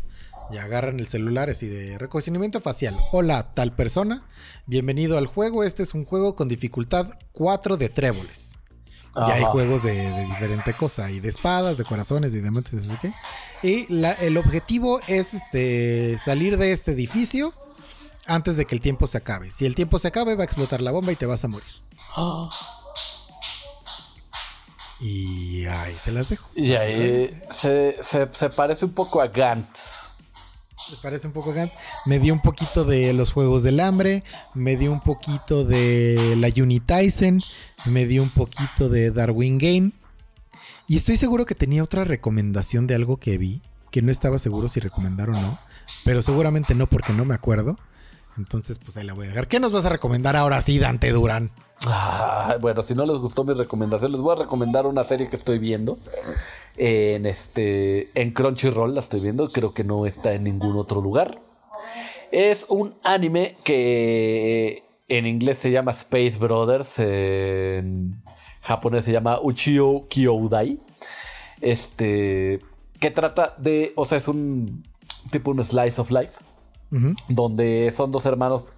Y 0.50 0.56
agarran 0.58 0.98
el 0.98 1.06
celular 1.06 1.48
así 1.50 1.66
de 1.66 1.96
reconocimiento 1.98 2.60
facial. 2.60 2.96
Hola, 3.12 3.54
tal 3.54 3.74
persona, 3.74 4.26
bienvenido 4.66 5.16
al 5.16 5.26
juego. 5.26 5.64
Este 5.64 5.82
es 5.82 5.94
un 5.94 6.04
juego 6.04 6.34
con 6.34 6.48
dificultad 6.48 7.08
4 7.32 7.76
de 7.76 7.88
tréboles. 7.88 8.54
Y 9.14 9.30
hay 9.30 9.42
Ajá. 9.42 9.52
juegos 9.52 9.82
de, 9.82 9.92
de 9.94 10.24
diferente 10.26 10.74
cosa, 10.74 11.10
y 11.10 11.20
de 11.20 11.28
espadas, 11.28 11.76
de 11.76 11.84
corazones, 11.84 12.32
de 12.32 12.40
diamantes, 12.40 12.72
no 12.86 12.94
sé 12.94 12.98
qué. 13.00 13.12
Y 13.62 13.92
la- 13.92 14.12
el 14.14 14.38
objetivo 14.38 15.00
es 15.06 15.34
este, 15.34 16.16
salir 16.18 16.56
de 16.56 16.72
este 16.72 16.92
edificio 16.92 17.52
antes 18.26 18.56
de 18.56 18.64
que 18.64 18.74
el 18.74 18.80
tiempo 18.80 19.06
se 19.06 19.18
acabe. 19.18 19.50
Si 19.50 19.66
el 19.66 19.74
tiempo 19.74 19.98
se 19.98 20.08
acabe, 20.08 20.34
va 20.34 20.42
a 20.42 20.44
explotar 20.44 20.80
la 20.80 20.92
bomba 20.92 21.12
y 21.12 21.16
te 21.16 21.26
vas 21.26 21.44
a 21.44 21.48
morir. 21.48 21.70
Ah. 22.16 22.50
Y 25.04 25.66
ahí 25.66 25.96
se 25.98 26.12
las 26.12 26.28
dejo. 26.28 26.48
Y 26.54 26.74
ahí 26.74 27.42
se, 27.50 27.96
se, 28.02 28.28
se 28.32 28.50
parece 28.50 28.84
un 28.84 28.92
poco 28.92 29.20
a 29.20 29.26
Gantz. 29.26 30.12
Me 30.92 30.96
parece 30.98 31.26
un 31.26 31.32
poco 31.32 31.52
Gantz. 31.52 31.74
Me 32.06 32.20
dio 32.20 32.32
un 32.32 32.40
poquito 32.40 32.84
de 32.84 33.12
los 33.12 33.32
Juegos 33.32 33.64
del 33.64 33.80
Hambre, 33.80 34.22
me 34.54 34.76
dio 34.76 34.92
un 34.92 35.00
poquito 35.00 35.64
de 35.64 36.36
la 36.36 36.48
Unitizen, 36.62 37.42
me 37.84 38.06
dio 38.06 38.22
un 38.22 38.30
poquito 38.30 38.88
de 38.88 39.10
Darwin 39.10 39.58
Game. 39.58 39.90
Y 40.86 40.96
estoy 40.96 41.16
seguro 41.16 41.46
que 41.46 41.54
tenía 41.54 41.82
otra 41.82 42.04
recomendación 42.04 42.86
de 42.86 42.94
algo 42.94 43.16
que 43.16 43.38
vi, 43.38 43.62
que 43.90 44.02
no 44.02 44.12
estaba 44.12 44.38
seguro 44.38 44.68
si 44.68 44.78
recomendar 44.78 45.30
o 45.30 45.32
no, 45.32 45.58
pero 46.04 46.22
seguramente 46.22 46.74
no 46.74 46.86
porque 46.86 47.12
no 47.12 47.24
me 47.24 47.34
acuerdo. 47.34 47.78
Entonces, 48.36 48.78
pues 48.78 48.96
ahí 48.96 49.04
la 49.04 49.12
voy 49.12 49.26
a 49.26 49.28
dejar. 49.30 49.48
¿Qué 49.48 49.60
nos 49.60 49.72
vas 49.72 49.84
a 49.84 49.90
recomendar 49.90 50.36
ahora 50.36 50.60
sí, 50.62 50.78
Dante 50.78 51.10
Durán? 51.10 51.50
Ah, 51.86 52.56
bueno, 52.60 52.82
si 52.82 52.94
no 52.94 53.04
les 53.04 53.16
gustó 53.18 53.44
mi 53.44 53.54
recomendación, 53.54 54.12
les 54.12 54.20
voy 54.20 54.36
a 54.36 54.40
recomendar 54.40 54.86
una 54.86 55.04
serie 55.04 55.28
que 55.28 55.36
estoy 55.36 55.58
viendo. 55.58 55.98
En 56.76 57.26
este. 57.26 58.10
En 58.20 58.32
Crunchyroll 58.32 58.94
la 58.94 59.00
estoy 59.00 59.20
viendo. 59.20 59.50
Creo 59.50 59.74
que 59.74 59.84
no 59.84 60.06
está 60.06 60.32
en 60.32 60.44
ningún 60.44 60.76
otro 60.76 61.00
lugar. 61.00 61.40
Es 62.30 62.64
un 62.68 62.94
anime 63.02 63.56
que 63.64 64.84
en 65.08 65.26
inglés 65.26 65.58
se 65.58 65.70
llama 65.70 65.92
Space 65.92 66.38
Brothers. 66.38 66.98
En 67.00 68.22
japonés 68.62 69.04
se 69.04 69.12
llama 69.12 69.40
Uchiyo 69.40 70.08
Kyoudai. 70.08 70.78
Este. 71.60 72.60
Que 73.00 73.10
trata 73.10 73.54
de. 73.58 73.92
O 73.96 74.04
sea, 74.04 74.18
es 74.18 74.28
un. 74.28 74.84
Tipo 75.30 75.50
un 75.50 75.62
slice 75.62 76.00
of 76.00 76.10
life. 76.10 76.32
Donde 77.28 77.90
son 77.90 78.12
dos 78.12 78.26
hermanos 78.26 78.68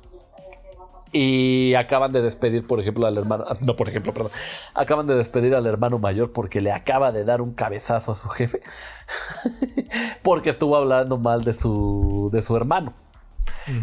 Y 1.10 1.74
acaban 1.74 2.12
de 2.12 2.22
despedir, 2.22 2.66
por 2.66 2.80
ejemplo, 2.80 3.06
al 3.06 3.18
hermano. 3.18 3.44
No, 3.60 3.76
por 3.76 3.88
ejemplo. 3.88 4.30
Acaban 4.74 5.06
de 5.06 5.16
despedir 5.16 5.54
al 5.54 5.66
hermano 5.66 5.98
mayor 5.98 6.32
porque 6.32 6.60
le 6.60 6.72
acaba 6.72 7.12
de 7.12 7.24
dar 7.24 7.40
un 7.40 7.54
cabezazo 7.54 8.12
a 8.12 8.14
su 8.14 8.28
jefe. 8.28 8.62
porque 10.22 10.50
estuvo 10.50 10.76
hablando 10.76 11.18
mal 11.18 11.44
de 11.44 11.54
su, 11.54 12.30
de 12.32 12.42
su 12.42 12.56
hermano. 12.56 13.03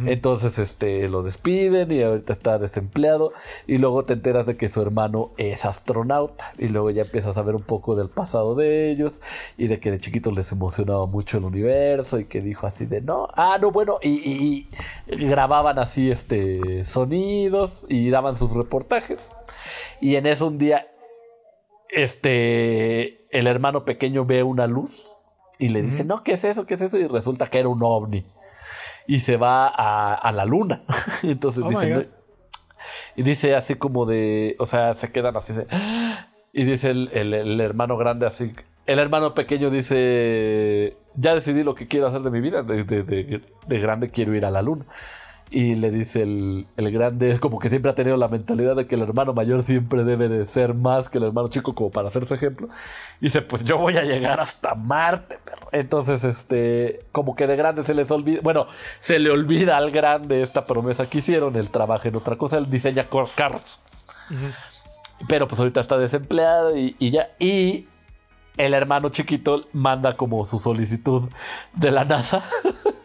Entonces, 0.05 0.59
este, 0.59 1.07
lo 1.09 1.23
despiden 1.23 1.91
y 1.91 2.01
ahorita 2.03 2.33
está 2.33 2.59
desempleado. 2.59 3.33
Y 3.67 3.77
luego 3.77 4.03
te 4.03 4.13
enteras 4.13 4.45
de 4.45 4.57
que 4.57 4.69
su 4.69 4.81
hermano 4.81 5.31
es 5.37 5.65
astronauta. 5.65 6.53
Y 6.57 6.67
luego 6.67 6.89
ya 6.91 7.03
empiezas 7.03 7.37
a 7.37 7.41
ver 7.41 7.55
un 7.55 7.63
poco 7.63 7.95
del 7.95 8.09
pasado 8.09 8.55
de 8.55 8.91
ellos. 8.91 9.13
Y 9.57 9.67
de 9.67 9.79
que 9.79 9.91
de 9.91 9.99
chiquitos 9.99 10.33
les 10.33 10.51
emocionaba 10.51 11.05
mucho 11.05 11.37
el 11.37 11.45
universo. 11.45 12.19
Y 12.19 12.25
que 12.25 12.41
dijo 12.41 12.67
así 12.67 12.85
de 12.85 13.01
no. 13.01 13.27
Ah, 13.35 13.57
no, 13.59 13.71
bueno. 13.71 13.97
Y, 14.01 14.67
y 15.07 15.25
grababan 15.27 15.79
así, 15.79 16.11
este, 16.11 16.85
sonidos. 16.85 17.85
Y 17.89 18.09
daban 18.09 18.37
sus 18.37 18.53
reportajes. 18.53 19.19
Y 19.99 20.15
en 20.15 20.25
eso 20.25 20.47
un 20.47 20.57
día, 20.57 20.87
este, 21.89 23.27
el 23.37 23.47
hermano 23.47 23.85
pequeño 23.85 24.25
ve 24.25 24.43
una 24.43 24.67
luz. 24.67 25.11
Y 25.59 25.69
le 25.69 25.83
dice, 25.83 26.03
no, 26.03 26.23
¿qué 26.23 26.33
es 26.33 26.43
eso? 26.43 26.65
¿Qué 26.65 26.73
es 26.73 26.81
eso? 26.81 26.97
Y 26.97 27.05
resulta 27.05 27.49
que 27.51 27.59
era 27.59 27.69
un 27.69 27.83
ovni 27.83 28.25
y 29.07 29.19
se 29.21 29.37
va 29.37 29.67
a, 29.67 30.13
a 30.15 30.31
la 30.31 30.45
luna. 30.45 30.83
Entonces 31.23 31.63
Oh 31.63 31.69
dice, 31.69 32.09
y 33.15 33.23
dice 33.23 33.55
así 33.55 33.75
como 33.75 34.05
de, 34.05 34.55
o 34.59 34.65
sea, 34.65 34.93
se 34.93 35.11
quedan 35.11 35.35
así 35.37 35.53
de, 35.53 35.67
y 36.53 36.63
dice 36.63 36.89
el, 36.91 37.09
el- 37.13 37.33
el 37.33 37.61
hermano 37.61 37.97
grande 37.97 38.25
así, 38.25 38.51
el 38.85 38.99
hermano 38.99 39.33
pequeño 39.33 39.69
dice, 39.69 40.97
ya 41.15 41.33
decidí 41.35 41.63
lo 41.63 41.75
que 41.75 41.87
quiero 41.87 42.07
hacer 42.07 42.21
de 42.21 42.31
mi 42.31 42.41
vida, 42.41 42.63
de, 42.63 42.83
de- 42.83 43.03
de- 43.03 43.41
de 43.67 43.79
grande 43.79 44.09
quiero 44.09 44.35
ir 44.35 44.45
a 44.45 44.51
la 44.51 44.61
luna. 44.61 44.85
Y 45.53 45.75
le 45.75 45.91
dice 45.91 46.21
el, 46.21 46.65
el 46.77 46.91
grande, 46.91 47.29
es 47.29 47.41
como 47.41 47.59
que 47.59 47.67
siempre 47.67 47.91
ha 47.91 47.95
tenido 47.95 48.15
la 48.15 48.29
mentalidad 48.29 48.73
de 48.73 48.87
que 48.87 48.95
el 48.95 49.01
hermano 49.01 49.33
mayor 49.33 49.63
siempre 49.63 50.05
debe 50.05 50.29
de 50.29 50.45
ser 50.45 50.73
más 50.73 51.09
que 51.09 51.17
el 51.17 51.25
hermano 51.25 51.49
chico 51.49 51.75
como 51.75 51.91
para 51.91 52.07
hacerse 52.07 52.35
ejemplo. 52.35 52.69
Y 53.19 53.25
dice, 53.25 53.41
pues 53.41 53.65
yo 53.65 53.77
voy 53.77 53.97
a 53.97 54.03
llegar 54.03 54.39
hasta 54.39 54.75
Marte, 54.75 55.39
perro. 55.43 55.67
Entonces, 55.73 56.23
este, 56.23 56.99
como 57.11 57.35
que 57.35 57.47
de 57.47 57.57
grande 57.57 57.83
se 57.83 57.93
les 57.93 58.09
olvida, 58.11 58.39
bueno, 58.41 58.67
se 59.01 59.19
le 59.19 59.29
olvida 59.29 59.75
al 59.75 59.91
grande 59.91 60.41
esta 60.41 60.65
promesa 60.65 61.09
que 61.09 61.17
hicieron, 61.17 61.57
él 61.57 61.69
trabaja 61.69 62.07
en 62.07 62.15
otra 62.15 62.37
cosa, 62.37 62.57
él 62.57 62.69
diseña 62.69 63.09
carros. 63.35 63.77
Pero 65.27 65.49
pues 65.49 65.59
ahorita 65.59 65.81
está 65.81 65.97
desempleado 65.97 66.77
y, 66.77 66.95
y 66.97 67.11
ya. 67.11 67.31
Y 67.39 67.87
el 68.57 68.73
hermano 68.73 69.09
chiquito 69.09 69.67
manda 69.73 70.17
como 70.17 70.45
su 70.45 70.59
solicitud 70.59 71.29
de 71.73 71.91
la 71.91 72.05
NASA. 72.05 72.43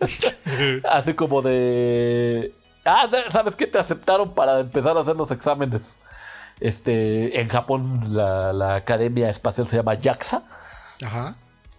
Así 0.90 1.14
como 1.14 1.42
de. 1.42 2.54
Ah, 2.84 3.08
¿sabes 3.28 3.56
qué? 3.56 3.66
Te 3.66 3.78
aceptaron 3.78 4.34
para 4.34 4.60
empezar 4.60 4.96
a 4.96 5.00
hacer 5.00 5.16
los 5.16 5.30
exámenes. 5.30 5.98
Este, 6.60 7.40
en 7.40 7.48
Japón 7.48 8.14
la, 8.14 8.52
la 8.52 8.76
academia 8.76 9.28
espacial 9.30 9.66
se 9.66 9.76
llama 9.76 9.96
JAXA. 10.00 10.42
Ajá. 11.04 11.36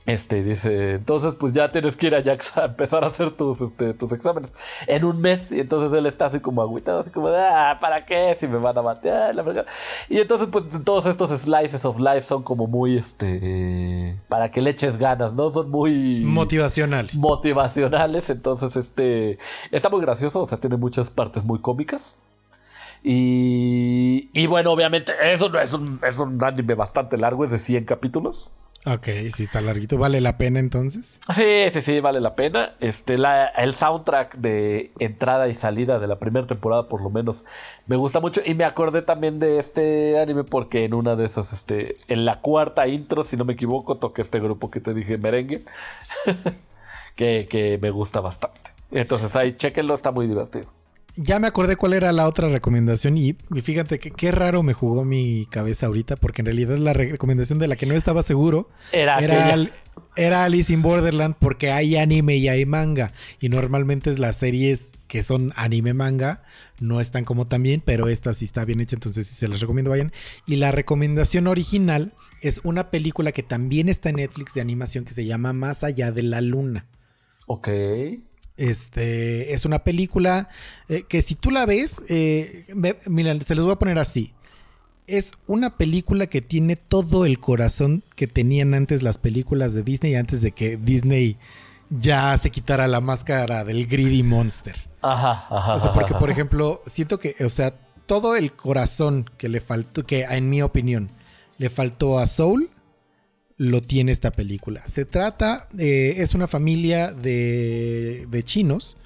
Este 0.07 0.41
dice, 0.41 0.93
entonces 0.93 1.33
pues 1.37 1.51
ya 1.51 1.69
tienes 1.69 1.97
que 1.97 2.07
ir 2.07 2.15
a 2.15 2.23
JAXA 2.23 2.61
a 2.61 2.65
empezar 2.67 3.03
a 3.03 3.07
hacer 3.07 3.31
tus, 3.31 3.59
este, 3.59 3.93
tus 3.93 4.13
exámenes 4.13 4.53
en 4.87 5.03
un 5.03 5.19
mes. 5.19 5.51
Y 5.51 5.59
entonces 5.59 5.91
él 5.97 6.05
está 6.05 6.27
así 6.27 6.39
como 6.39 6.61
agüitado, 6.61 7.01
así 7.01 7.09
como 7.09 7.29
de, 7.29 7.37
ah, 7.37 7.77
¿para 7.81 8.05
qué? 8.05 8.33
Si 8.39 8.47
me 8.47 8.57
van 8.57 8.77
a 8.77 8.81
batear, 8.81 9.35
la 9.35 9.43
verdad. 9.43 9.65
Y 10.07 10.19
entonces 10.19 10.47
pues 10.49 10.63
todos 10.85 11.07
estos 11.07 11.29
slices 11.41 11.83
of 11.83 11.99
life 11.99 12.25
son 12.25 12.43
como 12.43 12.67
muy, 12.67 12.97
este, 12.97 14.17
para 14.29 14.49
que 14.49 14.61
le 14.61 14.69
eches 14.69 14.97
ganas, 14.97 15.33
¿no? 15.33 15.51
Son 15.51 15.69
muy... 15.69 16.23
Motivacionales. 16.23 17.15
motivacionales. 17.15 18.29
Entonces, 18.29 18.77
este, 18.77 19.39
está 19.71 19.89
muy 19.89 19.99
gracioso, 19.99 20.41
o 20.41 20.47
sea, 20.47 20.57
tiene 20.57 20.77
muchas 20.77 21.09
partes 21.09 21.43
muy 21.43 21.59
cómicas. 21.59 22.15
Y, 23.03 24.29
y 24.33 24.47
bueno, 24.47 24.71
obviamente, 24.71 25.13
eso 25.21 25.49
no 25.49 25.59
es 25.59 25.73
un, 25.73 25.99
es 26.07 26.17
un 26.17 26.41
anime 26.41 26.75
bastante 26.75 27.17
largo, 27.17 27.43
es 27.43 27.51
de 27.51 27.59
100 27.59 27.83
capítulos. 27.83 28.51
Ok, 28.85 29.05
sí 29.31 29.43
está 29.43 29.61
larguito. 29.61 29.97
¿Vale 29.97 30.21
la 30.21 30.37
pena 30.37 30.59
entonces? 30.59 31.19
Sí, 31.33 31.69
sí, 31.71 31.81
sí, 31.81 31.99
vale 31.99 32.21
la 32.21 32.35
pena. 32.35 32.75
Este, 32.79 33.17
la, 33.17 33.45
el 33.47 33.75
soundtrack 33.75 34.35
de 34.35 34.91
entrada 34.99 35.47
y 35.47 35.55
salida 35.55 35.99
de 35.99 36.07
la 36.07 36.19
primera 36.19 36.47
temporada, 36.47 36.87
por 36.87 37.01
lo 37.01 37.09
menos, 37.09 37.45
me 37.87 37.95
gusta 37.95 38.19
mucho. 38.19 38.41
Y 38.45 38.53
me 38.53 38.63
acordé 38.63 39.01
también 39.01 39.39
de 39.39 39.59
este 39.59 40.19
anime 40.19 40.43
porque 40.43 40.85
en 40.85 40.93
una 40.93 41.15
de 41.15 41.25
esas, 41.25 41.53
este, 41.53 41.97
en 42.07 42.25
la 42.25 42.41
cuarta 42.41 42.87
intro, 42.87 43.23
si 43.23 43.37
no 43.37 43.45
me 43.45 43.53
equivoco, 43.53 43.95
toqué 43.95 44.21
este 44.21 44.39
grupo 44.39 44.69
que 44.71 44.79
te 44.79 44.93
dije, 44.93 45.17
merengue, 45.17 45.65
que, 47.15 47.47
que 47.49 47.79
me 47.81 47.89
gusta 47.91 48.21
bastante. 48.21 48.59
Entonces 48.91 49.35
ahí, 49.35 49.53
chequenlo, 49.53 49.93
está 49.95 50.11
muy 50.11 50.27
divertido. 50.27 50.67
Ya 51.19 51.39
me 51.39 51.47
acordé 51.47 51.75
cuál 51.75 51.93
era 51.93 52.11
la 52.11 52.27
otra 52.27 52.47
recomendación 52.47 53.17
y, 53.17 53.35
y 53.53 53.61
fíjate 53.61 53.97
que 53.97 54.11
qué 54.11 54.31
raro 54.31 54.61
me 54.61 54.73
jugó 54.73 55.03
mi 55.03 55.47
cabeza 55.49 55.87
ahorita 55.87 56.15
porque 56.15 56.41
en 56.43 56.45
realidad 56.45 56.77
la 56.77 56.93
re- 56.93 57.09
recomendación 57.09 57.57
de 57.57 57.67
la 57.67 57.75
que 57.75 57.87
no 57.87 57.95
estaba 57.95 58.21
seguro 58.21 58.69
Era 58.91 59.17
era, 59.19 59.33
aquella. 59.39 59.53
al- 59.53 59.73
era 60.15 60.43
Alice 60.43 60.71
in 60.71 60.83
Borderland 60.83 61.35
porque 61.39 61.71
hay 61.71 61.97
anime 61.97 62.35
y 62.37 62.47
hay 62.49 62.67
manga 62.67 63.13
y 63.39 63.49
normalmente 63.49 64.15
las 64.17 64.37
series 64.37 64.91
que 65.07 65.23
son 65.23 65.53
anime 65.55 65.95
manga 65.95 66.43
no 66.79 67.01
están 67.01 67.25
como 67.25 67.47
tan 67.47 67.63
bien, 67.63 67.81
pero 67.83 68.07
esta 68.09 68.35
sí 68.35 68.45
está 68.45 68.63
bien 68.63 68.79
hecha, 68.79 68.95
entonces 68.95 69.25
sí 69.25 69.33
se 69.33 69.47
las 69.47 69.59
recomiendo 69.61 69.89
vayan. 69.89 70.11
Y 70.45 70.57
la 70.57 70.71
recomendación 70.71 71.47
original 71.47 72.13
es 72.41 72.61
una 72.63 72.91
película 72.91 73.31
que 73.31 73.41
también 73.41 73.89
está 73.89 74.09
en 74.09 74.17
Netflix 74.17 74.53
de 74.53 74.61
animación 74.61 75.03
que 75.03 75.13
se 75.13 75.25
llama 75.25 75.53
Más 75.53 75.83
allá 75.83 76.11
de 76.11 76.21
la 76.21 76.41
luna. 76.41 76.85
Ok. 77.47 77.69
Este 78.57 79.53
es 79.53 79.65
una 79.65 79.79
película 79.79 80.49
eh, 80.89 81.03
que 81.07 81.21
si 81.21 81.35
tú 81.35 81.51
la 81.51 81.65
ves, 81.65 82.03
eh, 82.09 82.65
mira, 83.07 83.39
se 83.39 83.55
los 83.55 83.65
voy 83.65 83.73
a 83.73 83.79
poner 83.79 83.99
así. 83.99 84.33
Es 85.05 85.31
una 85.45 85.77
película 85.77 86.27
que 86.27 86.41
tiene 86.41 86.75
todo 86.75 87.25
el 87.25 87.39
corazón 87.39 88.03
que 88.15 88.27
tenían 88.27 88.73
antes 88.73 89.03
las 89.03 89.17
películas 89.17 89.73
de 89.73 89.83
Disney, 89.83 90.15
antes 90.15 90.41
de 90.41 90.51
que 90.51 90.75
Disney 90.75 91.37
ya 91.89 92.37
se 92.37 92.49
quitara 92.49 92.87
la 92.87 92.99
máscara 92.99 93.63
del 93.63 93.87
greedy 93.87 94.23
monster. 94.23 94.75
Ajá, 95.01 95.47
ajá. 95.49 95.75
O 95.75 95.79
sea, 95.79 95.93
porque 95.93 96.15
por 96.15 96.29
ejemplo, 96.29 96.81
siento 96.85 97.19
que, 97.19 97.35
o 97.45 97.49
sea, 97.49 97.73
todo 98.05 98.35
el 98.35 98.53
corazón 98.53 99.29
que 99.37 99.49
le 99.49 99.61
faltó, 99.61 100.05
que 100.05 100.23
en 100.23 100.49
mi 100.49 100.61
opinión 100.61 101.09
le 101.57 101.69
faltó 101.69 102.19
a 102.19 102.27
Soul, 102.27 102.69
lo 103.57 103.81
tiene 103.81 104.11
esta 104.11 104.31
película. 104.31 104.87
Se 104.87 105.05
trata, 105.05 105.67
eh, 105.77 106.15
es 106.17 106.35
una 106.35 106.47
familia 106.47 107.11
de, 107.11 108.27
de 108.29 108.43
chinos 108.43 108.97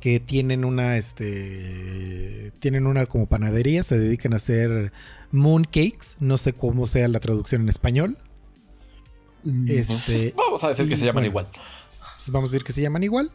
que 0.00 0.20
tienen 0.20 0.64
una, 0.64 0.96
este, 0.96 2.52
tienen 2.60 2.86
una 2.86 3.06
como 3.06 3.26
panadería, 3.26 3.82
se 3.82 3.98
dedican 3.98 4.32
a 4.32 4.36
hacer 4.36 4.92
mooncakes, 5.30 6.16
no 6.20 6.38
sé 6.38 6.52
cómo 6.52 6.86
sea 6.86 7.08
la 7.08 7.20
traducción 7.20 7.62
en 7.62 7.68
español. 7.68 8.16
Este, 9.68 10.32
Vamos 10.36 10.64
a 10.64 10.68
decir 10.68 10.88
que 10.88 10.94
y, 10.94 10.96
se 10.96 11.04
llaman 11.04 11.30
bueno, 11.30 11.48
igual. 11.48 11.48
vamos 12.28 12.50
a 12.50 12.52
decir 12.52 12.64
que 12.64 12.72
se 12.72 12.80
llaman 12.80 13.04
igual. 13.04 13.30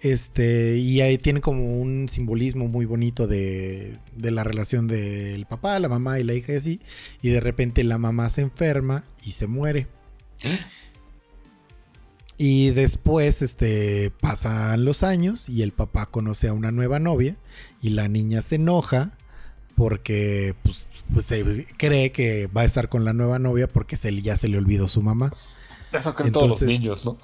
Este, 0.00 0.76
y 0.76 1.00
ahí 1.00 1.18
tiene 1.18 1.40
como 1.40 1.80
un 1.80 2.08
simbolismo 2.08 2.68
muy 2.68 2.86
bonito 2.86 3.26
de, 3.26 3.98
de 4.16 4.30
la 4.30 4.44
relación 4.44 4.86
del 4.86 5.44
papá, 5.46 5.78
la 5.80 5.88
mamá 5.88 6.20
y 6.20 6.24
la 6.24 6.34
hija 6.34 6.52
y 6.52 6.56
así. 6.56 6.80
Y 7.20 7.30
de 7.30 7.40
repente 7.40 7.82
la 7.82 7.98
mamá 7.98 8.28
se 8.28 8.42
enferma 8.42 9.04
y 9.24 9.32
se 9.32 9.46
muere. 9.48 9.88
Y 12.36 12.70
después, 12.70 13.42
este, 13.42 14.12
pasan 14.20 14.84
los 14.84 15.02
años 15.02 15.48
y 15.48 15.62
el 15.62 15.72
papá 15.72 16.06
conoce 16.06 16.46
a 16.48 16.52
una 16.52 16.70
nueva 16.70 17.00
novia 17.00 17.36
y 17.82 17.90
la 17.90 18.06
niña 18.06 18.42
se 18.42 18.54
enoja 18.56 19.18
porque, 19.74 20.54
pues, 20.62 20.86
pues 21.12 21.26
se 21.26 21.66
cree 21.76 22.12
que 22.12 22.46
va 22.46 22.60
a 22.60 22.64
estar 22.64 22.88
con 22.88 23.04
la 23.04 23.12
nueva 23.12 23.40
novia 23.40 23.66
porque 23.66 23.96
se, 23.96 24.12
le- 24.12 24.22
ya 24.22 24.36
se 24.36 24.46
le 24.48 24.56
olvidó 24.58 24.86
su 24.86 25.02
mamá. 25.02 25.32
Eso 25.92 26.14
creen 26.14 26.32
todos 26.32 26.48
los 26.50 26.58
niños, 26.68 27.04
¿no? 27.04 27.18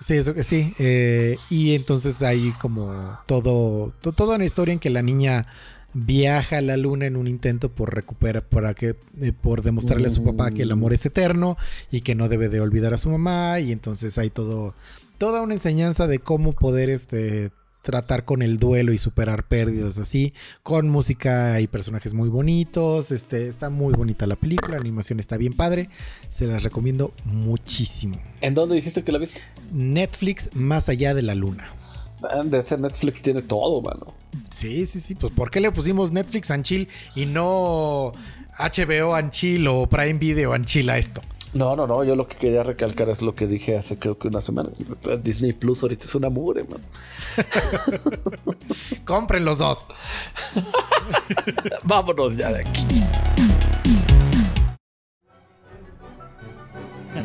Sí, 0.00 0.14
eso 0.14 0.34
que 0.34 0.42
sí. 0.44 0.74
eh, 0.78 1.36
y 1.50 1.74
entonces 1.74 2.22
hay 2.22 2.52
como 2.52 3.18
todo, 3.26 3.92
to- 4.00 4.12
toda 4.12 4.36
una 4.36 4.46
historia 4.46 4.72
en 4.72 4.78
que 4.78 4.88
la 4.90 5.02
niña 5.02 5.46
viaja 5.92 6.58
a 6.58 6.60
la 6.62 6.76
luna 6.76 7.06
en 7.06 7.16
un 7.16 7.26
intento 7.28 7.70
por 7.70 7.94
recuperar, 7.94 8.44
para 8.48 8.72
que, 8.74 8.96
eh, 9.20 9.32
por 9.38 9.62
demostrarle 9.62 10.06
a 10.08 10.10
su 10.10 10.24
papá 10.24 10.52
que 10.52 10.62
el 10.62 10.70
amor 10.72 10.92
es 10.94 11.04
eterno 11.04 11.56
y 11.90 12.00
que 12.00 12.14
no 12.14 12.28
debe 12.28 12.48
de 12.48 12.60
olvidar 12.60 12.94
a 12.94 12.98
su 12.98 13.10
mamá. 13.10 13.60
Y 13.60 13.72
entonces 13.72 14.16
hay 14.16 14.30
todo, 14.30 14.74
toda 15.18 15.42
una 15.42 15.54
enseñanza 15.54 16.06
de 16.06 16.18
cómo 16.20 16.54
poder 16.54 16.88
este 16.90 17.50
tratar 17.82 18.24
con 18.24 18.42
el 18.42 18.58
duelo 18.58 18.92
y 18.92 18.98
superar 18.98 19.46
pérdidas 19.46 19.98
así, 19.98 20.32
con 20.62 20.88
música 20.88 21.60
y 21.60 21.66
personajes 21.66 22.14
muy 22.14 22.28
bonitos, 22.28 23.10
este 23.10 23.48
está 23.48 23.70
muy 23.70 23.94
bonita 23.94 24.26
la 24.26 24.36
película, 24.36 24.74
la 24.74 24.80
animación 24.80 25.20
está 25.20 25.36
bien 25.36 25.52
padre, 25.52 25.88
se 26.28 26.46
las 26.46 26.62
recomiendo 26.62 27.12
muchísimo. 27.24 28.20
¿En 28.40 28.54
dónde 28.54 28.76
dijiste 28.76 29.02
que 29.02 29.12
la 29.12 29.18
viste? 29.18 29.40
Netflix 29.72 30.54
más 30.54 30.88
allá 30.88 31.14
de 31.14 31.22
la 31.22 31.34
luna. 31.34 31.68
Ah, 32.22 32.40
De 32.44 32.58
ese 32.58 32.76
Netflix 32.76 33.22
tiene 33.22 33.42
todo, 33.42 33.80
mano. 33.80 34.14
Sí, 34.54 34.86
sí, 34.86 35.00
sí. 35.00 35.14
Pues 35.14 35.32
¿por 35.32 35.50
qué 35.50 35.60
le 35.60 35.72
pusimos 35.72 36.12
Netflix 36.12 36.50
and 36.50 36.64
Chill 36.64 36.88
y 37.14 37.26
no 37.26 38.12
HBO 38.58 39.14
and 39.14 39.30
Chill 39.30 39.66
o 39.66 39.86
Prime 39.88 40.14
Video 40.14 40.52
and 40.52 40.66
Chill 40.66 40.90
a 40.90 40.98
esto? 40.98 41.22
No, 41.52 41.74
no, 41.74 41.84
no, 41.86 42.04
yo 42.04 42.14
lo 42.14 42.28
que 42.28 42.36
quería 42.36 42.62
recalcar 42.62 43.08
es 43.08 43.22
lo 43.22 43.34
que 43.34 43.48
dije 43.48 43.76
hace 43.76 43.98
creo 43.98 44.16
que 44.16 44.28
una 44.28 44.40
semana. 44.40 44.70
Disney 45.22 45.52
Plus 45.52 45.82
ahorita 45.82 46.04
es 46.04 46.14
una 46.14 46.30
mugre, 46.30 46.64
man. 46.64 46.80
Compren 49.04 49.44
los 49.44 49.58
dos. 49.58 49.88
Vámonos 51.82 52.36
ya 52.36 52.52
de 52.52 52.60
aquí. 52.60 52.84
Que 57.12 57.20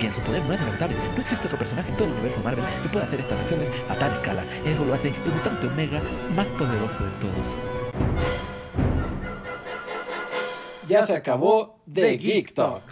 y 0.00 0.06
en 0.06 0.12
su 0.12 0.20
poder 0.22 0.44
no 0.44 0.52
es 0.52 0.58
lamentable. 0.60 0.96
No 1.14 1.20
existe 1.20 1.46
otro 1.46 1.58
personaje 1.58 1.90
en 1.90 1.96
todo 1.96 2.08
el 2.08 2.14
universo 2.14 2.40
Marvel 2.42 2.64
que 2.82 2.88
pueda 2.88 3.04
hacer 3.04 3.20
estas 3.20 3.38
acciones 3.38 3.68
a 3.88 3.94
tal 3.94 4.12
escala. 4.12 4.42
Eso 4.66 4.84
lo 4.84 4.94
hace 4.94 5.08
el 5.08 5.14
mutante 5.32 5.68
Omega 5.68 6.00
más 6.34 6.46
poderoso 6.46 7.04
de 7.04 7.10
todos. 7.20 7.69
ya 10.90 11.06
se 11.06 11.14
acabó 11.14 11.80
de 11.86 12.18
Geek 12.18 12.52
Talk. 12.52 12.82